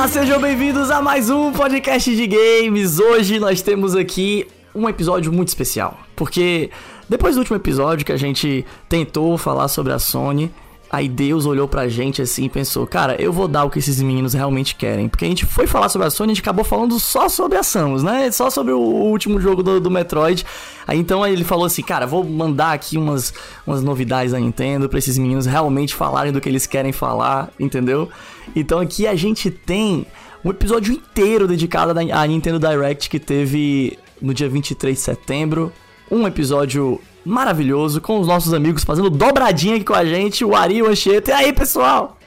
Olá, 0.00 0.08
sejam 0.08 0.40
bem-vindos 0.40 0.90
a 0.90 1.02
mais 1.02 1.28
um 1.28 1.52
podcast 1.52 2.16
de 2.16 2.26
games. 2.26 2.98
Hoje 2.98 3.38
nós 3.38 3.60
temos 3.60 3.94
aqui 3.94 4.48
um 4.74 4.88
episódio 4.88 5.30
muito 5.30 5.48
especial, 5.48 5.98
porque 6.16 6.70
depois 7.06 7.34
do 7.34 7.40
último 7.40 7.58
episódio 7.58 8.06
que 8.06 8.10
a 8.10 8.16
gente 8.16 8.64
tentou 8.88 9.36
falar 9.36 9.68
sobre 9.68 9.92
a 9.92 9.98
Sony, 9.98 10.50
Aí 10.92 11.08
Deus 11.08 11.46
olhou 11.46 11.68
pra 11.68 11.86
gente 11.86 12.20
assim 12.20 12.46
e 12.46 12.48
pensou, 12.48 12.84
cara, 12.84 13.14
eu 13.22 13.32
vou 13.32 13.46
dar 13.46 13.62
o 13.62 13.70
que 13.70 13.78
esses 13.78 14.02
meninos 14.02 14.34
realmente 14.34 14.74
querem. 14.74 15.08
Porque 15.08 15.24
a 15.24 15.28
gente 15.28 15.46
foi 15.46 15.64
falar 15.64 15.88
sobre 15.88 16.08
a 16.08 16.10
Sony, 16.10 16.32
a 16.32 16.34
gente 16.34 16.42
acabou 16.42 16.64
falando 16.64 16.98
só 16.98 17.28
sobre 17.28 17.56
a 17.56 17.62
Samus, 17.62 18.02
né? 18.02 18.28
Só 18.32 18.50
sobre 18.50 18.72
o 18.72 18.80
último 18.80 19.40
jogo 19.40 19.62
do, 19.62 19.78
do 19.78 19.88
Metroid. 19.88 20.44
Aí 20.88 20.98
então 20.98 21.24
ele 21.24 21.44
falou 21.44 21.64
assim, 21.64 21.82
cara, 21.82 22.08
vou 22.08 22.24
mandar 22.24 22.72
aqui 22.72 22.98
umas, 22.98 23.32
umas 23.64 23.84
novidades 23.84 24.32
da 24.32 24.40
Nintendo 24.40 24.88
pra 24.88 24.98
esses 24.98 25.16
meninos 25.16 25.46
realmente 25.46 25.94
falarem 25.94 26.32
do 26.32 26.40
que 26.40 26.48
eles 26.48 26.66
querem 26.66 26.90
falar, 26.90 27.50
entendeu? 27.60 28.08
Então 28.54 28.78
aqui 28.78 29.06
a 29.06 29.14
gente 29.14 29.50
tem 29.50 30.06
um 30.44 30.50
episódio 30.50 30.92
inteiro 30.94 31.46
dedicado 31.46 31.92
à 32.12 32.26
Nintendo 32.26 32.58
Direct 32.58 33.08
que 33.08 33.18
teve 33.18 33.98
no 34.20 34.34
dia 34.34 34.48
23 34.48 34.96
de 34.96 35.02
setembro. 35.02 35.72
Um 36.10 36.26
episódio 36.26 37.00
maravilhoso 37.24 38.00
com 38.00 38.18
os 38.18 38.26
nossos 38.26 38.52
amigos 38.52 38.82
fazendo 38.84 39.10
dobradinha 39.10 39.76
aqui 39.76 39.84
com 39.84 39.94
a 39.94 40.04
gente, 40.04 40.44
o 40.44 40.56
Ari 40.56 40.76
e 40.76 40.82
o 40.82 40.88
Anchieta. 40.88 41.30
E 41.30 41.34
aí, 41.34 41.52
pessoal? 41.52 42.18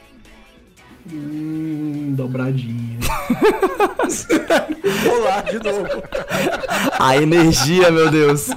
Hum, 1.12 2.13
dobradinha. 2.16 2.98
Olá, 5.12 5.41
de 5.41 5.60
novo. 5.60 6.04
A 6.98 7.18
energia, 7.18 7.91
meu 7.91 8.10
Deus. 8.10 8.49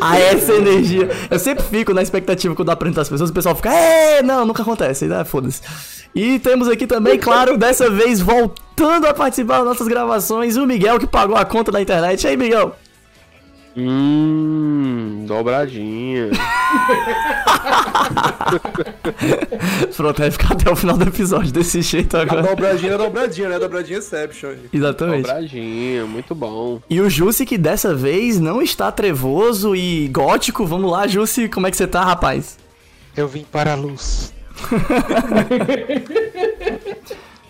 A 0.00 0.18
essa 0.18 0.52
energia. 0.52 1.08
Eu 1.30 1.38
sempre 1.38 1.64
fico 1.64 1.94
na 1.94 2.02
expectativa 2.02 2.54
quando 2.54 2.70
apresento 2.70 3.00
as 3.00 3.08
pessoas, 3.08 3.30
o 3.30 3.32
pessoal 3.32 3.54
fica, 3.54 3.72
é, 3.72 4.22
não, 4.22 4.44
nunca 4.44 4.62
acontece, 4.62 5.06
né? 5.06 5.24
Foda-se. 5.24 5.62
E 6.16 6.38
temos 6.38 6.66
aqui 6.66 6.86
também, 6.86 7.18
claro, 7.18 7.58
dessa 7.58 7.90
vez 7.90 8.20
voltando 8.20 9.06
a 9.06 9.12
participar 9.12 9.58
das 9.58 9.66
nossas 9.66 9.86
gravações, 9.86 10.56
o 10.56 10.66
Miguel 10.66 10.98
que 10.98 11.06
pagou 11.06 11.36
a 11.36 11.44
conta 11.44 11.70
da 11.70 11.78
internet. 11.78 12.24
E 12.24 12.28
aí, 12.28 12.38
Miguel? 12.38 12.74
Hum, 13.76 15.26
dobradinha. 15.28 16.30
Pronto, 19.94 20.18
vai 20.18 20.30
ficar 20.30 20.54
até 20.54 20.70
o 20.70 20.76
final 20.76 20.96
do 20.96 21.06
episódio 21.06 21.52
desse 21.52 21.82
jeito 21.82 22.16
agora. 22.16 22.40
A 22.40 22.44
dobradinha 22.44 22.92
é 22.92 22.96
dobradinha, 22.96 23.50
né? 23.50 23.58
Dobradinha 23.58 23.98
Exception. 23.98 24.54
Exatamente. 24.72 25.26
Dobradinha, 25.26 26.06
muito 26.06 26.34
bom. 26.34 26.80
E 26.88 26.98
o 26.98 27.10
Jussi 27.10 27.44
que 27.44 27.58
dessa 27.58 27.94
vez 27.94 28.40
não 28.40 28.62
está 28.62 28.90
trevoso 28.90 29.76
e 29.76 30.08
gótico. 30.08 30.64
Vamos 30.64 30.90
lá, 30.90 31.06
Jussi, 31.06 31.46
como 31.46 31.66
é 31.66 31.70
que 31.70 31.76
você 31.76 31.86
tá, 31.86 32.02
rapaz? 32.02 32.56
Eu 33.14 33.28
vim 33.28 33.44
para 33.52 33.72
a 33.72 33.74
luz. 33.74 34.34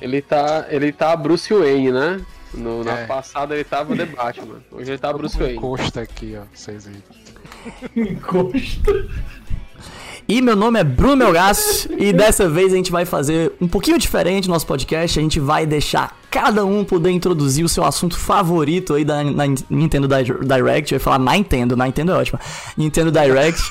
Ele 0.00 0.22
tá, 0.22 0.66
ele 0.68 0.92
tá 0.92 1.16
Bruce 1.16 1.52
Wayne, 1.52 1.92
né? 1.92 2.20
No, 2.54 2.82
na 2.84 3.00
é. 3.00 3.06
passada 3.06 3.54
ele 3.54 3.64
tava 3.64 3.96
The 3.96 4.06
Batman. 4.06 4.62
Hoje 4.70 4.92
ele 4.92 4.98
tá 4.98 5.12
Bruce 5.12 5.38
Wayne. 5.38 5.56
Encosta 5.56 6.00
aqui, 6.00 6.36
ó. 6.36 6.44
Vocês 6.52 6.86
aí. 6.86 7.02
Encosta. 7.94 8.92
E 10.28 10.42
meu 10.42 10.56
nome 10.56 10.80
é 10.80 10.82
Bruno 10.82 11.16
Melgaço 11.16 11.88
e 11.96 12.12
dessa 12.12 12.48
vez 12.48 12.72
a 12.72 12.76
gente 12.76 12.90
vai 12.90 13.04
fazer 13.04 13.52
um 13.60 13.68
pouquinho 13.68 13.96
diferente 13.96 14.48
no 14.48 14.54
nosso 14.54 14.66
podcast. 14.66 15.16
A 15.16 15.22
gente 15.22 15.38
vai 15.38 15.64
deixar 15.64 16.18
cada 16.28 16.64
um 16.64 16.84
poder 16.84 17.10
introduzir 17.10 17.64
o 17.64 17.68
seu 17.68 17.84
assunto 17.84 18.18
favorito 18.18 18.94
aí 18.94 19.04
da, 19.04 19.22
na 19.22 19.44
Nintendo 19.70 20.08
Direct. 20.08 20.92
Eu 20.92 20.96
ia 20.96 21.00
falar 21.00 21.20
Nintendo, 21.20 21.76
Nintendo 21.76 22.10
é 22.10 22.16
ótima. 22.16 22.40
Nintendo 22.76 23.12
Direct. 23.12 23.62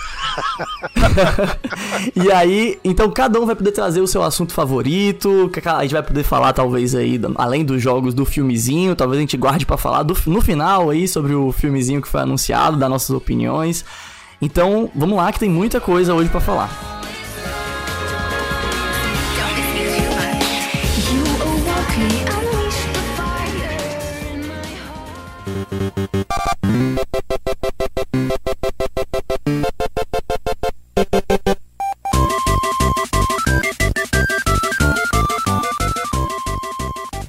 e 2.15 2.31
aí, 2.31 2.79
então 2.85 3.11
cada 3.11 3.37
um 3.37 3.45
vai 3.45 3.55
poder 3.55 3.73
trazer 3.73 3.99
o 3.99 4.07
seu 4.07 4.23
assunto 4.23 4.53
favorito. 4.53 5.51
A 5.65 5.81
gente 5.81 5.93
vai 5.93 6.03
poder 6.03 6.23
falar, 6.23 6.53
talvez, 6.53 6.95
aí, 6.95 7.19
além 7.35 7.65
dos 7.65 7.81
jogos 7.81 8.13
do 8.13 8.23
filmezinho. 8.23 8.95
Talvez 8.95 9.17
a 9.17 9.21
gente 9.21 9.35
guarde 9.35 9.65
para 9.65 9.75
falar 9.75 10.03
do, 10.03 10.17
no 10.25 10.41
final 10.41 10.89
aí 10.89 11.05
sobre 11.05 11.35
o 11.35 11.51
filmezinho 11.51 12.01
que 12.01 12.07
foi 12.07 12.21
anunciado, 12.21 12.77
das 12.77 12.89
nossas 12.89 13.09
opiniões. 13.09 13.83
Então, 14.41 14.89
vamos 14.93 15.17
lá 15.17 15.31
que 15.31 15.39
tem 15.39 15.49
muita 15.49 15.79
coisa 15.79 16.13
hoje 16.13 16.29
para 16.29 16.41
falar. 16.41 16.69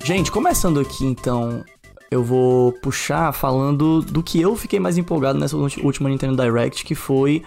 Gente, 0.04 0.30
começando 0.30 0.78
aqui 0.78 1.04
então 1.04 1.64
eu 2.10 2.22
vou 2.22 2.72
puxar 2.72 3.32
falando 3.32 4.00
do 4.02 4.22
que 4.22 4.40
eu 4.40 4.54
fiquei 4.56 4.78
mais 4.78 4.96
empolgado 4.96 5.38
nessa 5.38 5.56
última 5.56 6.08
Nintendo 6.08 6.40
Direct, 6.42 6.84
que 6.84 6.94
foi 6.94 7.42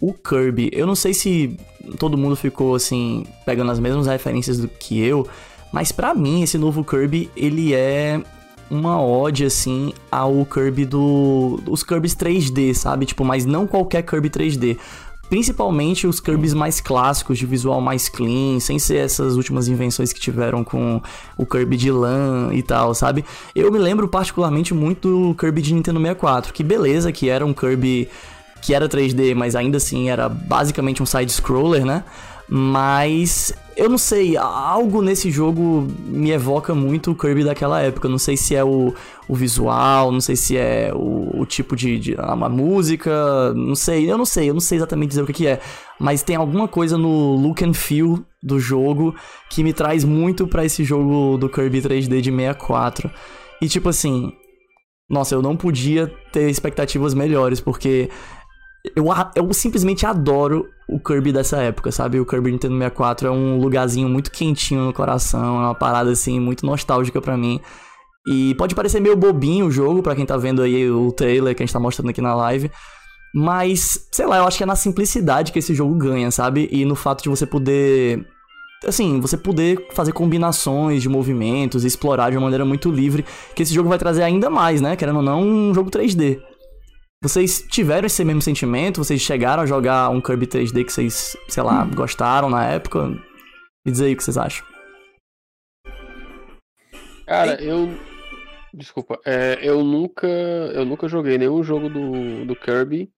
o 0.00 0.12
Kirby. 0.12 0.70
Eu 0.72 0.86
não 0.86 0.94
sei 0.94 1.14
se 1.14 1.56
todo 1.98 2.16
mundo 2.18 2.36
ficou 2.36 2.74
assim 2.74 3.26
pegando 3.44 3.70
as 3.70 3.80
mesmas 3.80 4.06
referências 4.06 4.58
do 4.58 4.68
que 4.68 5.00
eu, 5.00 5.26
mas 5.72 5.90
para 5.90 6.14
mim 6.14 6.42
esse 6.42 6.58
novo 6.58 6.84
Kirby, 6.84 7.30
ele 7.36 7.74
é 7.74 8.22
uma 8.70 9.00
ode 9.00 9.44
assim 9.44 9.92
ao 10.10 10.44
Kirby 10.46 10.84
do 10.84 11.60
os 11.68 11.82
Kirby's 11.82 12.14
3D, 12.14 12.74
sabe? 12.74 13.06
Tipo, 13.06 13.24
mas 13.24 13.44
não 13.44 13.66
qualquer 13.66 14.02
Kirby 14.02 14.30
3D. 14.30 14.78
Principalmente 15.28 16.06
os 16.06 16.20
Kirby's 16.20 16.54
mais 16.54 16.80
clássicos, 16.80 17.38
de 17.38 17.46
visual 17.46 17.80
mais 17.80 18.08
clean, 18.08 18.60
sem 18.60 18.78
ser 18.78 18.98
essas 18.98 19.36
últimas 19.36 19.68
invenções 19.68 20.12
que 20.12 20.20
tiveram 20.20 20.62
com 20.62 21.00
o 21.36 21.46
Kirby 21.46 21.76
de 21.76 21.90
LAN 21.90 22.50
e 22.52 22.62
tal, 22.62 22.94
sabe? 22.94 23.24
Eu 23.54 23.70
me 23.72 23.78
lembro 23.78 24.06
particularmente 24.06 24.74
muito 24.74 25.08
do 25.08 25.34
Kirby 25.34 25.62
de 25.62 25.74
Nintendo 25.74 25.98
64, 25.98 26.52
que 26.52 26.62
beleza, 26.62 27.10
que 27.10 27.28
era 27.28 27.44
um 27.44 27.52
Kirby 27.52 28.08
que 28.64 28.72
era 28.72 28.88
3D, 28.88 29.34
mas 29.34 29.54
ainda 29.54 29.76
assim 29.76 30.08
era 30.08 30.26
basicamente 30.26 31.02
um 31.02 31.06
side-scroller, 31.06 31.84
né? 31.84 32.02
Mas 32.48 33.54
eu 33.76 33.88
não 33.88 33.98
sei, 33.98 34.36
algo 34.36 35.02
nesse 35.02 35.30
jogo 35.30 35.88
me 36.06 36.30
evoca 36.30 36.74
muito 36.74 37.10
o 37.10 37.14
Kirby 37.14 37.44
daquela 37.44 37.80
época. 37.80 38.08
Não 38.08 38.18
sei 38.18 38.36
se 38.36 38.54
é 38.54 38.62
o, 38.62 38.94
o 39.28 39.34
visual, 39.34 40.12
não 40.12 40.20
sei 40.20 40.36
se 40.36 40.56
é 40.56 40.92
o, 40.94 41.40
o 41.40 41.46
tipo 41.46 41.74
de, 41.74 41.98
de. 41.98 42.14
uma 42.14 42.48
música, 42.48 43.52
não 43.54 43.74
sei, 43.74 44.10
eu 44.10 44.16
não 44.16 44.24
sei, 44.24 44.50
eu 44.50 44.54
não 44.54 44.60
sei 44.60 44.78
exatamente 44.78 45.08
dizer 45.10 45.22
o 45.22 45.26
que, 45.26 45.32
que 45.32 45.46
é. 45.46 45.60
Mas 45.98 46.22
tem 46.22 46.36
alguma 46.36 46.68
coisa 46.68 46.96
no 46.96 47.34
look 47.36 47.64
and 47.64 47.74
feel 47.74 48.24
do 48.42 48.60
jogo 48.60 49.14
que 49.50 49.64
me 49.64 49.72
traz 49.72 50.04
muito 50.04 50.46
para 50.46 50.64
esse 50.64 50.84
jogo 50.84 51.36
do 51.38 51.48
Kirby 51.48 51.80
3D 51.80 52.20
de 52.20 52.30
64. 52.30 53.10
E 53.60 53.68
tipo 53.68 53.88
assim, 53.88 54.32
nossa, 55.08 55.34
eu 55.34 55.42
não 55.42 55.56
podia 55.56 56.12
ter 56.32 56.48
expectativas 56.48 57.14
melhores, 57.14 57.60
porque 57.60 58.08
eu, 58.96 59.06
eu 59.34 59.52
simplesmente 59.54 60.04
adoro 60.04 60.68
o 60.88 61.00
Kirby 61.00 61.32
dessa 61.32 61.56
época, 61.58 61.90
sabe? 61.90 62.20
O 62.20 62.26
Kirby 62.26 62.52
Nintendo 62.52 62.74
64 62.74 63.28
é 63.28 63.30
um 63.30 63.58
lugarzinho 63.58 64.08
muito 64.08 64.30
quentinho 64.30 64.82
no 64.84 64.92
coração, 64.92 65.56
é 65.62 65.66
uma 65.66 65.74
parada 65.74 66.10
assim 66.10 66.38
muito 66.38 66.66
nostálgica 66.66 67.20
para 67.20 67.36
mim. 67.36 67.60
E 68.26 68.54
pode 68.54 68.74
parecer 68.74 69.00
meio 69.00 69.16
bobinho 69.16 69.66
o 69.66 69.70
jogo 69.70 70.02
para 70.02 70.14
quem 70.14 70.26
tá 70.26 70.36
vendo 70.36 70.62
aí 70.62 70.90
o 70.90 71.12
trailer 71.12 71.54
que 71.54 71.62
a 71.62 71.66
gente 71.66 71.72
tá 71.72 71.80
mostrando 71.80 72.10
aqui 72.10 72.20
na 72.20 72.34
live, 72.34 72.70
mas 73.34 74.08
sei 74.12 74.26
lá, 74.26 74.38
eu 74.38 74.44
acho 74.44 74.56
que 74.56 74.62
é 74.62 74.66
na 74.66 74.76
simplicidade 74.76 75.52
que 75.52 75.58
esse 75.58 75.74
jogo 75.74 75.94
ganha, 75.94 76.30
sabe? 76.30 76.68
E 76.70 76.84
no 76.84 76.94
fato 76.94 77.22
de 77.22 77.28
você 77.28 77.46
poder 77.46 78.26
assim, 78.86 79.18
você 79.18 79.36
poder 79.36 79.88
fazer 79.92 80.12
combinações 80.12 81.02
de 81.02 81.08
movimentos, 81.08 81.84
explorar 81.84 82.30
de 82.30 82.36
uma 82.36 82.44
maneira 82.44 82.64
muito 82.64 82.90
livre, 82.90 83.24
que 83.54 83.62
esse 83.62 83.74
jogo 83.74 83.88
vai 83.88 83.98
trazer 83.98 84.22
ainda 84.22 84.50
mais, 84.50 84.80
né? 84.80 84.94
Querendo 84.94 85.16
ou 85.16 85.22
não, 85.22 85.42
um 85.42 85.74
jogo 85.74 85.90
3D. 85.90 86.40
Vocês 87.22 87.66
tiveram 87.68 88.06
esse 88.06 88.24
mesmo 88.24 88.42
sentimento? 88.42 89.02
Vocês 89.02 89.20
chegaram 89.20 89.62
a 89.62 89.66
jogar 89.66 90.10
um 90.10 90.20
Kirby 90.20 90.46
3D 90.46 90.84
que 90.84 90.92
vocês, 90.92 91.36
sei 91.48 91.62
lá, 91.62 91.82
hum. 91.82 91.90
gostaram 91.94 92.50
na 92.50 92.66
época? 92.66 93.08
Me 93.86 93.92
diz 93.92 94.00
aí 94.00 94.12
o 94.12 94.16
que 94.16 94.24
vocês 94.24 94.36
acham. 94.36 94.66
Cara, 97.26 97.62
eu. 97.62 97.88
Desculpa, 98.72 99.20
é, 99.24 99.58
eu 99.62 99.82
nunca. 99.84 100.26
Eu 100.26 100.84
nunca 100.84 101.08
joguei 101.08 101.38
nenhum 101.38 101.62
jogo 101.62 101.88
do, 101.88 102.44
do 102.44 102.56
Kirby. 102.56 103.10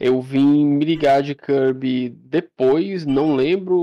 Eu 0.00 0.22
vim 0.22 0.64
me 0.64 0.84
ligar 0.84 1.22
de 1.22 1.34
Kirby 1.34 2.10
depois, 2.10 3.04
não 3.04 3.34
lembro 3.34 3.82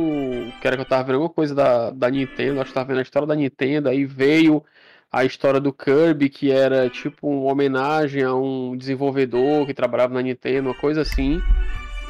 que 0.61 0.65
era 0.65 0.77
que 0.77 0.81
eu 0.81 0.87
tava 0.87 1.03
vendo 1.03 1.15
alguma 1.15 1.33
coisa 1.33 1.53
da, 1.53 1.91
da 1.91 2.09
Nintendo, 2.09 2.61
acho 2.61 2.69
que 2.69 2.73
tava 2.73 2.87
vendo 2.87 2.99
a 2.99 3.01
história 3.01 3.27
da 3.27 3.35
Nintendo, 3.35 3.89
aí 3.89 4.05
veio 4.05 4.63
a 5.11 5.23
história 5.23 5.59
do 5.59 5.71
Kirby, 5.71 6.29
que 6.29 6.51
era 6.51 6.89
tipo 6.89 7.27
uma 7.27 7.51
homenagem 7.51 8.23
a 8.23 8.33
um 8.33 8.75
desenvolvedor 8.75 9.65
que 9.65 9.73
trabalhava 9.73 10.13
na 10.13 10.21
Nintendo, 10.21 10.69
uma 10.69 10.75
coisa 10.75 11.01
assim. 11.01 11.41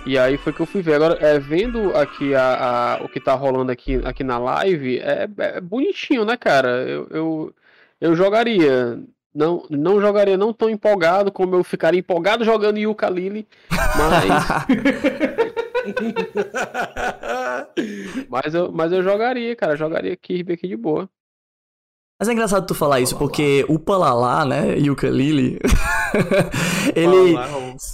E 0.05 0.17
aí 0.19 0.37
foi 0.37 0.53
que 0.53 0.59
eu 0.59 0.65
fui 0.65 0.81
ver. 0.81 0.95
Agora, 0.95 1.17
é, 1.19 1.39
vendo 1.39 1.95
aqui 1.95 2.35
a, 2.35 2.97
a, 2.99 3.03
o 3.03 3.09
que 3.09 3.19
tá 3.19 3.33
rolando 3.33 3.71
aqui, 3.71 3.99
aqui 4.05 4.23
na 4.23 4.37
live, 4.37 4.99
é, 4.99 5.27
é 5.37 5.61
bonitinho, 5.61 6.23
né, 6.23 6.37
cara? 6.37 6.69
Eu, 6.87 7.07
eu, 7.09 7.55
eu 7.99 8.15
jogaria. 8.15 8.99
Não, 9.33 9.65
não 9.69 9.99
jogaria 9.99 10.37
não 10.37 10.53
tão 10.53 10.69
empolgado 10.69 11.31
como 11.31 11.55
eu 11.55 11.63
ficaria 11.63 11.99
empolgado 11.99 12.45
jogando 12.45 12.77
Yuka 12.77 13.09
Lily, 13.09 13.47
mas. 13.69 14.25
mas, 18.29 18.53
eu, 18.53 18.71
mas 18.71 18.91
eu 18.91 19.03
jogaria, 19.03 19.55
cara. 19.55 19.75
Jogaria 19.75 20.15
Kirby 20.15 20.53
aqui 20.53 20.67
de 20.67 20.77
boa. 20.77 21.09
Mas 22.17 22.29
é 22.29 22.31
engraçado 22.33 22.65
tu 22.65 22.73
falar 22.73 23.01
isso, 23.01 23.17
porque 23.17 23.65
o 23.67 23.77
Palalá, 23.77 24.45
né, 24.45 24.79
e 24.79 24.89
o 24.89 24.95
Kalili, 24.95 25.59
ele, 26.95 27.35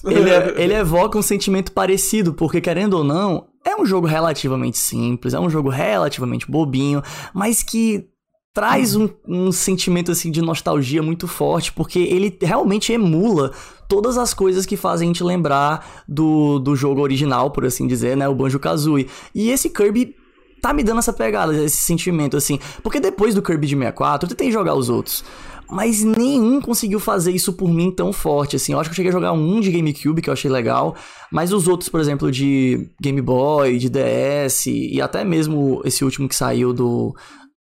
ele, 0.06 0.30
é, 0.30 0.54
ele 0.62 0.74
evoca 0.76 1.18
um 1.18 1.24
sentimento 1.24 1.72
parecido, 1.72 2.32
porque 2.32 2.62
querendo 2.62 2.94
ou 2.94 3.04
não, 3.04 3.48
é 3.66 3.76
um 3.76 3.84
jogo 3.84 4.06
relativamente 4.06 4.78
simples, 4.78 5.34
é 5.34 5.40
um 5.40 5.50
jogo 5.50 5.70
relativamente 5.70 6.50
bobinho, 6.50 7.02
mas 7.34 7.64
que 7.64 8.12
traz 8.54 8.96
um, 8.96 9.10
um 9.28 9.52
sentimento 9.52 10.12
assim 10.12 10.30
de 10.30 10.42
nostalgia 10.42 11.02
muito 11.02 11.28
forte, 11.28 11.74
porque 11.74 11.98
ele 11.98 12.38
realmente 12.42 12.94
emula 12.94 13.52
todas 13.88 14.20
as 14.20 14.36
coisas 14.36 14.68
que 14.68 14.78
fazem 14.78 15.08
a 15.08 15.10
gente 15.10 15.24
lembrar 15.24 16.04
do, 16.08 16.60
do 16.60 16.76
jogo 16.76 17.02
original, 17.02 17.50
por 17.50 17.66
assim 17.66 17.88
dizer, 17.88 18.16
né, 18.16 18.28
o 18.28 18.36
Banjo-Kazooie. 18.36 19.10
E 19.34 19.50
esse 19.50 19.70
Kirby 19.70 20.16
tá 20.62 20.74
me 20.74 20.84
dando 20.84 21.00
essa 21.00 21.12
pegada, 21.12 21.54
esse 21.64 21.78
sentimento, 21.78 22.38
assim. 22.38 22.60
Porque 22.84 23.00
depois 23.00 23.34
do 23.34 23.42
Kirby 23.42 23.68
de 23.68 23.76
64, 23.76 24.26
eu 24.26 24.30
tentei 24.36 24.52
jogar 24.52 24.76
os 24.76 24.90
outros. 24.90 25.24
Mas 25.70 26.04
nenhum 26.04 26.60
conseguiu 26.60 27.00
fazer 27.00 27.32
isso 27.32 27.54
por 27.54 27.70
mim 27.70 27.90
tão 27.92 28.12
forte, 28.12 28.58
assim. 28.58 28.74
Eu 28.74 28.80
acho 28.80 28.90
que 28.90 28.94
eu 28.94 28.98
cheguei 28.98 29.10
a 29.10 29.14
jogar 29.14 29.32
um 29.32 29.60
de 29.62 29.72
GameCube, 29.72 30.22
que 30.22 30.30
eu 30.30 30.34
achei 30.34 30.52
legal. 30.52 30.96
Mas 31.32 31.54
os 31.54 31.68
outros, 31.68 31.90
por 31.90 32.02
exemplo, 32.02 32.30
de 32.30 32.90
Game 33.02 33.22
Boy, 33.22 33.78
de 33.78 33.90
DS, 33.90 34.68
e 34.68 35.02
até 35.02 35.24
mesmo 35.24 35.82
esse 35.86 36.04
último 36.04 36.28
que 36.28 36.36
saiu 36.36 36.74
do... 36.74 37.16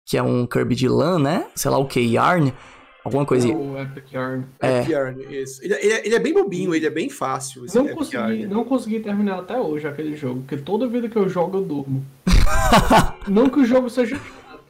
Que 0.05 0.19
é 0.19 0.23
um 0.23 0.44
Kirby 0.44 0.75
de 0.75 0.88
LAN, 0.88 1.20
né? 1.20 1.46
Sei 1.55 1.70
lá, 1.70 1.79
o 1.79 1.87
K-Yarn. 1.87 2.53
Alguma 3.05 3.25
coisa. 3.25 3.49
É 3.50 3.55
o 3.55 3.79
Epic 3.81 4.12
Yarn. 4.12 4.44
É. 4.61 4.79
Epic 4.81 4.91
Yarn, 4.91 5.23
isso. 5.31 5.64
Ele, 5.64 5.75
ele 5.75 5.93
é- 5.93 6.06
ele 6.06 6.14
é 6.14 6.19
bem 6.19 6.32
bobinho, 6.35 6.75
ele 6.75 6.87
é 6.87 6.91
bem 6.91 7.08
fácil. 7.08 7.64
Não 7.75 7.85
Epic 7.87 7.97
consegui, 7.97 8.17
Yarn. 8.17 8.47
não 8.47 8.64
consegui 8.64 9.00
terminar 9.00 9.38
até 9.38 9.58
hoje 9.58 9.87
aquele 9.88 10.14
jogo, 10.17 10.41
porque 10.41 10.56
toda 10.58 10.87
vida 10.87 11.08
que 11.08 11.17
eu 11.17 11.29
jogo 11.29 11.56
eu 11.58 11.62
durmo. 11.62 12.05
não 13.26 13.49
que 13.49 13.61
o 13.61 13.64
jogo 13.64 13.88
seja 13.88 14.17
chato, 14.17 14.61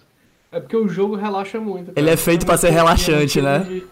é 0.53 0.61
porque 0.61 0.77
o 0.77 0.89
jogo 0.89 1.17
relaxa 1.17 1.59
muito. 1.61 1.87
cara. 1.87 1.99
Ele 2.01 2.11
é 2.11 2.17
feito 2.17 2.47
pra 2.47 2.57
ser 2.57 2.71
relaxante, 2.71 3.41
né? 3.43 3.59
de- 3.61 3.85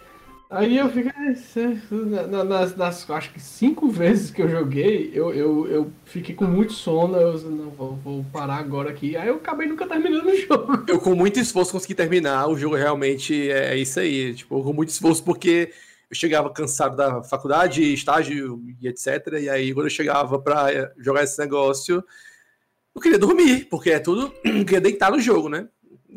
Aí 0.50 0.78
eu 0.78 0.88
fico. 0.90 1.10
"Ah, 1.14 1.34
cê- 1.34 1.76
na- 1.90 2.26
na- 2.26 2.44
Nas, 2.44 2.74
nas 2.74 3.10
acho 3.10 3.32
que 3.32 3.40
cinco 3.40 3.88
vezes 3.90 4.30
que 4.30 4.40
eu 4.40 4.48
joguei, 4.48 5.10
eu, 5.12 5.32
eu, 5.34 5.66
eu 5.68 5.92
fiquei 6.06 6.34
com 6.34 6.44
muito 6.46 6.72
sono. 6.72 7.16
Eu 7.16 7.38
não, 7.50 7.68
vou, 7.70 7.96
vou 7.96 8.24
parar 8.32 8.56
agora 8.56 8.88
aqui. 8.90 9.14
Aí 9.16 9.28
eu 9.28 9.34
acabei 9.36 9.66
nunca 9.66 9.86
terminando 9.86 10.26
o 10.26 10.36
jogo. 10.40 10.84
Eu 10.88 10.98
com 10.98 11.14
muito 11.14 11.38
esforço 11.38 11.72
consegui 11.72 11.94
terminar, 11.94 12.48
o 12.48 12.56
jogo 12.56 12.76
realmente 12.76 13.50
é 13.50 13.76
isso 13.76 14.00
aí. 14.00 14.34
Tipo, 14.34 14.62
com 14.62 14.72
muito 14.72 14.88
esforço 14.88 15.22
porque 15.22 15.70
eu 16.10 16.16
chegava 16.16 16.48
cansado 16.50 16.96
da 16.96 17.22
faculdade, 17.22 17.82
estágio 17.92 18.58
e 18.80 18.88
etc. 18.88 19.34
E 19.42 19.50
aí 19.50 19.74
quando 19.74 19.86
eu 19.86 19.90
chegava 19.90 20.38
pra 20.38 20.72
eh, 20.72 20.90
jogar 20.96 21.24
esse 21.24 21.38
negócio, 21.38 22.02
eu 22.94 23.02
queria 23.02 23.18
dormir, 23.18 23.66
porque 23.66 23.90
é 23.90 23.98
tudo. 23.98 24.32
Eu 24.44 24.64
queria 24.64 24.80
deitar 24.80 25.10
no 25.12 25.20
jogo, 25.20 25.48
né? 25.48 25.68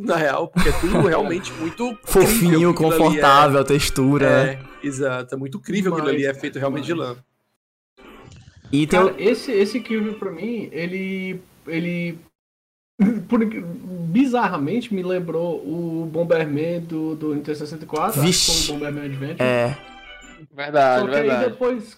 Na 0.05 0.15
real, 0.15 0.47
porque 0.47 0.69
é 0.69 0.71
tudo 0.73 0.99
realmente 1.07 1.51
muito. 1.59 1.97
Fofinho, 2.03 2.71
é. 2.71 2.73
confortável, 2.73 3.59
a 3.59 3.63
textura. 3.63 4.25
É, 4.27 4.59
exato. 4.85 5.35
É 5.35 5.37
muito 5.37 5.57
incrível 5.57 5.93
que 5.93 6.01
aquilo 6.01 6.15
ali 6.15 6.25
é 6.25 6.33
feito 6.33 6.57
realmente 6.59 6.85
de 6.85 6.93
lã. 6.93 7.15
E 8.71 8.87
tem 8.87 8.99
Cara, 8.99 9.15
esse, 9.17 9.51
esse 9.51 9.79
Kirby 9.79 10.13
pra 10.13 10.31
mim, 10.31 10.69
ele. 10.71 11.41
ele. 11.67 12.17
Por, 13.27 13.39
bizarramente 13.43 14.93
me 14.93 15.01
lembrou 15.01 15.55
o 15.57 16.07
Bomberman 16.11 16.81
do, 16.81 17.15
do 17.15 17.33
Nintendo 17.33 17.57
64, 17.57 18.05
acho 18.05 18.19
que 18.19 18.25
Vixe. 18.27 18.67
foi 18.67 18.75
o 18.75 18.77
Bomberman 18.79 19.05
Adventure. 19.05 19.41
É, 19.41 19.75
Verdade, 20.53 21.01
Só 21.01 21.07
que 21.07 21.15
aí 21.15 21.21
verdade. 21.21 21.49
depois, 21.49 21.97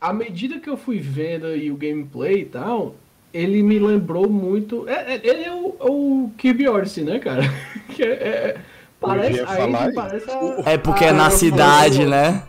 à 0.00 0.12
medida 0.12 0.58
que 0.60 0.68
eu 0.70 0.76
fui 0.76 0.98
vendo 0.98 1.46
aí 1.46 1.70
o 1.70 1.76
gameplay 1.76 2.42
e 2.42 2.44
tal, 2.44 2.94
ele 3.34 3.62
me 3.62 3.78
lembrou 3.78 4.28
muito. 4.30 4.88
é- 4.88 5.14
é- 5.16 5.20
ele 5.22 5.44
é 5.44 5.52
o, 5.52 5.74
o 5.80 6.30
Kirby 6.38 6.68
Odyssey, 6.68 7.04
né, 7.04 7.18
cara? 7.18 7.42
Que 7.94 8.02
é- 8.02 8.06
é- 8.06 8.56
parece, 9.00 9.40
aí 9.40 9.92
parece 9.94 10.30
a- 10.30 10.62
é 10.70 10.78
porque 10.78 11.04
é 11.04 11.08
a- 11.10 11.12
na 11.12 11.26
a- 11.26 11.30
cidade, 11.30 12.06
né? 12.06 12.42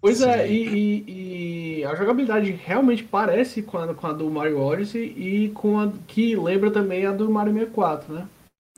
Pois 0.00 0.20
é, 0.20 0.48
e, 0.50 0.68
e- 0.68 1.78
e 1.80 1.84
a 1.84 1.94
jogabilidade 1.94 2.50
realmente 2.64 3.04
parece 3.04 3.62
com 3.62 3.78
a, 3.78 3.94
com 3.94 4.06
a 4.06 4.12
do 4.12 4.28
Mario 4.30 4.58
Odyssey 4.60 5.04
e 5.16 5.48
com 5.50 5.78
a 5.78 5.92
que 6.08 6.34
lembra 6.34 6.70
também 6.72 7.06
a 7.06 7.12
do 7.12 7.30
Mario 7.30 7.52
64, 7.52 8.12
né? 8.12 8.26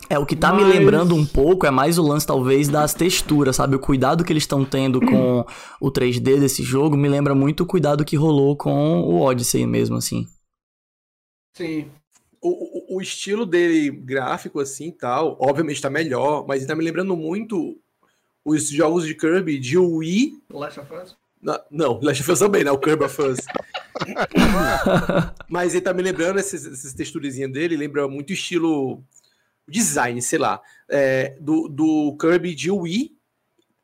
É, 0.09 0.19
o 0.19 0.27
que 0.27 0.37
tá 0.37 0.53
me 0.53 0.63
Mas- 0.63 0.75
lembrando 0.75 1.15
um 1.15 1.25
pouco 1.25 1.67
é 1.67 1.71
mais 1.71 1.99
o 1.99 2.03
lance, 2.03 2.27
talvez, 2.27 2.69
das 2.69 2.93
texturas, 2.95 3.57
sabe? 3.57 3.77
O 3.77 3.79
cuidado 3.81 4.23
que 4.25 4.33
eles 4.33 4.43
estão 4.43 4.65
tendo 4.65 5.01
com 5.01 5.45
o 5.81 5.91
3D 5.91 6.39
desse 6.39 6.63
jogo 6.63 6.97
me 6.97 7.09
lembra 7.09 7.35
muito 7.35 7.63
o 7.63 7.67
cuidado 7.67 8.05
que 8.05 8.17
rolou 8.17 8.57
com 8.57 9.01
o 9.01 9.21
Odyssey 9.23 9.67
mesmo, 9.67 9.97
assim. 9.97 10.27
Sim. 11.57 11.89
O, 12.41 12.49
o- 12.95 12.97
o 12.97 13.01
estilo 13.01 13.47
dele 13.47 13.91
gráfico, 13.91 14.61
assim 14.61 14.91
tal, 14.91 15.39
obviamente 15.41 15.81
tá 15.81 15.89
melhor, 15.89 16.45
mas 16.47 16.59
ele 16.61 16.69
tá 16.69 16.75
me 16.77 16.85
lembrando 16.85 17.17
muito 17.17 17.79
os 18.45 18.69
jogos 18.69 19.07
de 19.07 19.15
Kirby 19.15 19.59
de 19.59 19.79
Wii. 19.79 20.35
Last 20.53 20.81
of 20.81 20.93
Us. 20.95 21.17
Na- 21.41 21.61
não, 21.71 21.99
Last 22.03 22.21
of 22.23 22.33
Us 22.33 22.39
também, 22.41 22.63
né? 22.65 22.71
O 22.71 22.79
Kirby 22.79 23.05
of 23.05 23.23
Us. 23.23 23.39
mas 25.49 25.73
ele 25.75 25.81
tá 25.83 25.93
me 25.95 26.03
lembrando, 26.03 26.39
essas, 26.39 26.67
essas 26.67 26.93
texturezinhas 26.93 27.51
dele, 27.53 27.77
lembra 27.77 28.07
muito 28.09 28.33
o 29.69 29.71
design, 29.71 30.21
sei 30.23 30.39
lá, 30.39 30.61
é, 30.89 31.37
do, 31.41 31.69
do 31.69 32.17
Kirby 32.19 32.55
de 32.55 32.71
Wii 32.71 33.15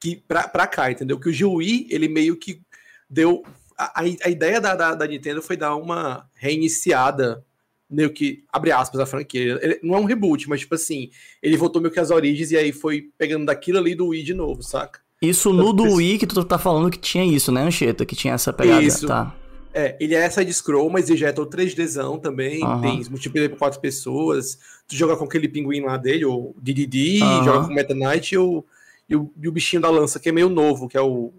que, 0.00 0.16
pra, 0.16 0.48
pra 0.48 0.66
cá, 0.66 0.90
entendeu? 0.90 1.18
Que 1.20 1.28
o 1.28 1.32
de 1.32 1.44
Wii, 1.44 1.88
ele 1.90 2.08
meio 2.08 2.36
que 2.36 2.60
deu. 3.08 3.42
A, 3.76 4.02
a, 4.02 4.28
ideia 4.28 4.60
da, 4.60 4.74
da, 4.74 4.94
da 4.94 5.06
Nintendo 5.06 5.42
foi 5.42 5.56
dar 5.56 5.76
uma 5.76 6.28
reiniciada 6.34 7.44
meio 7.88 8.10
que, 8.10 8.44
abre 8.52 8.72
aspas, 8.72 9.00
a 9.00 9.06
franquia. 9.06 9.58
Ele, 9.60 9.80
não 9.82 9.96
é 9.96 9.98
um 9.98 10.04
reboot, 10.04 10.48
mas 10.48 10.60
tipo 10.60 10.74
assim, 10.74 11.10
ele 11.42 11.56
voltou 11.56 11.82
meio 11.82 11.92
que 11.92 12.00
às 12.00 12.10
origens 12.10 12.50
e 12.50 12.56
aí 12.56 12.72
foi 12.72 13.10
pegando 13.18 13.46
daquilo 13.46 13.78
ali 13.78 13.94
do 13.94 14.08
Wii 14.08 14.22
de 14.22 14.34
novo, 14.34 14.62
saca? 14.62 15.00
Isso 15.20 15.52
no 15.52 15.72
do 15.72 15.84
Wii 15.96 16.18
que 16.18 16.26
tu 16.26 16.42
tá 16.44 16.58
falando 16.58 16.90
que 16.90 16.98
tinha 16.98 17.24
isso, 17.24 17.52
né, 17.52 17.62
Anchieta? 17.62 18.06
Que 18.06 18.16
tinha 18.16 18.32
essa 18.32 18.52
pegada, 18.52 18.82
Isso. 18.82 19.06
tá? 19.06 19.34
É, 19.72 19.96
ele 20.00 20.14
é 20.14 20.28
side-scroll, 20.28 20.90
mas 20.90 21.08
ele 21.08 21.18
já 21.18 21.28
é 21.28 21.32
todo 21.32 21.50
3Dzão 21.56 22.20
também, 22.20 22.60
tem 22.80 23.04
multiplayer 23.08 23.48
por 23.50 23.58
quatro 23.58 23.80
pessoas, 23.80 24.58
tu 24.88 24.96
joga 24.96 25.16
com 25.16 25.24
aquele 25.24 25.48
pinguim 25.48 25.80
lá 25.82 25.96
dele, 25.96 26.24
o 26.24 26.54
DDD, 26.60 27.20
joga 27.44 27.66
com 27.66 27.72
o 27.72 27.74
Meta 27.74 27.94
Knight 27.94 28.34
e 28.34 28.38
o, 28.38 28.64
e, 29.08 29.14
o, 29.14 29.30
e 29.40 29.48
o 29.48 29.52
bichinho 29.52 29.80
da 29.80 29.88
lança, 29.88 30.18
que 30.18 30.28
é 30.28 30.32
meio 30.32 30.48
novo, 30.48 30.88
que 30.88 30.96
é 30.96 31.00
o, 31.00 31.32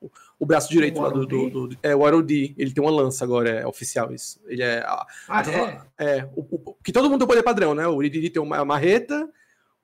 o, 0.00 0.10
o 0.38 0.46
braço 0.46 0.70
direito 0.70 0.98
O 0.98 1.02
lá 1.02 1.08
do, 1.10 1.26
do, 1.50 1.68
do- 1.68 1.78
É, 1.82 1.94
o 1.94 2.08
ROD, 2.08 2.54
ele 2.56 2.70
tem 2.72 2.82
uma 2.82 2.90
lança 2.90 3.24
agora, 3.24 3.50
é 3.50 3.66
oficial 3.66 4.10
isso. 4.12 4.40
Ele 4.46 4.62
é... 4.62 4.82
Ah, 4.86 5.06
é? 5.50 5.80
É, 5.98 6.28
o, 6.34 6.40
o- 6.70 6.76
que 6.82 6.92
todo 6.92 7.10
mundo 7.10 7.18
tem 7.18 7.24
o 7.24 7.28
poder 7.28 7.42
padrão, 7.42 7.74
né? 7.74 7.86
O 7.86 8.00
DDD 8.00 8.30
tem 8.30 8.40
uma 8.42 8.64
marreta, 8.64 9.28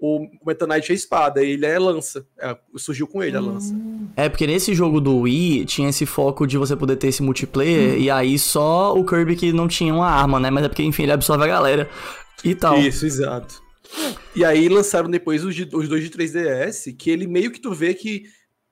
o 0.04 0.28
Meta 0.44 0.66
Knight 0.66 0.90
é 0.90 0.94
espada, 0.96 1.44
ele 1.44 1.64
é 1.64 1.78
lança. 1.78 2.26
É, 2.36 2.56
surgiu 2.76 3.06
com 3.06 3.22
ele 3.22 3.36
a 3.36 3.40
lança. 3.40 3.72
É, 4.16 4.28
porque 4.28 4.46
nesse 4.48 4.74
jogo 4.74 5.00
do 5.00 5.16
Wii 5.20 5.64
tinha 5.64 5.88
esse 5.88 6.04
foco 6.04 6.44
de 6.44 6.58
você 6.58 6.74
poder 6.74 6.96
ter 6.96 7.06
esse 7.06 7.22
multiplayer, 7.22 7.96
e 8.00 8.10
aí 8.10 8.36
só 8.38 8.92
o 8.98 9.04
Kirby 9.06 9.36
que 9.36 9.52
não 9.52 9.68
tinha 9.68 9.94
uma 9.94 10.08
arma, 10.10 10.40
né? 10.40 10.50
Mas 10.50 10.64
é 10.64 10.68
porque, 10.68 10.82
enfim, 10.82 11.04
ele 11.04 11.12
absorve 11.12 11.44
a 11.44 11.46
galera 11.46 11.88
e 12.44 12.52
tal. 12.54 12.76
Isso, 12.78 13.06
exato. 13.06 13.62
E 14.34 14.44
aí 14.44 14.68
lançaram 14.68 15.08
depois 15.08 15.44
os, 15.44 15.54
de- 15.54 15.68
os 15.72 15.88
dois 15.88 16.02
de 16.02 16.10
3DS, 16.10 16.96
que 16.96 17.08
ele 17.08 17.26
meio 17.28 17.50
que 17.52 17.60
tu 17.60 17.72
vê 17.72 17.94
que 17.94 18.24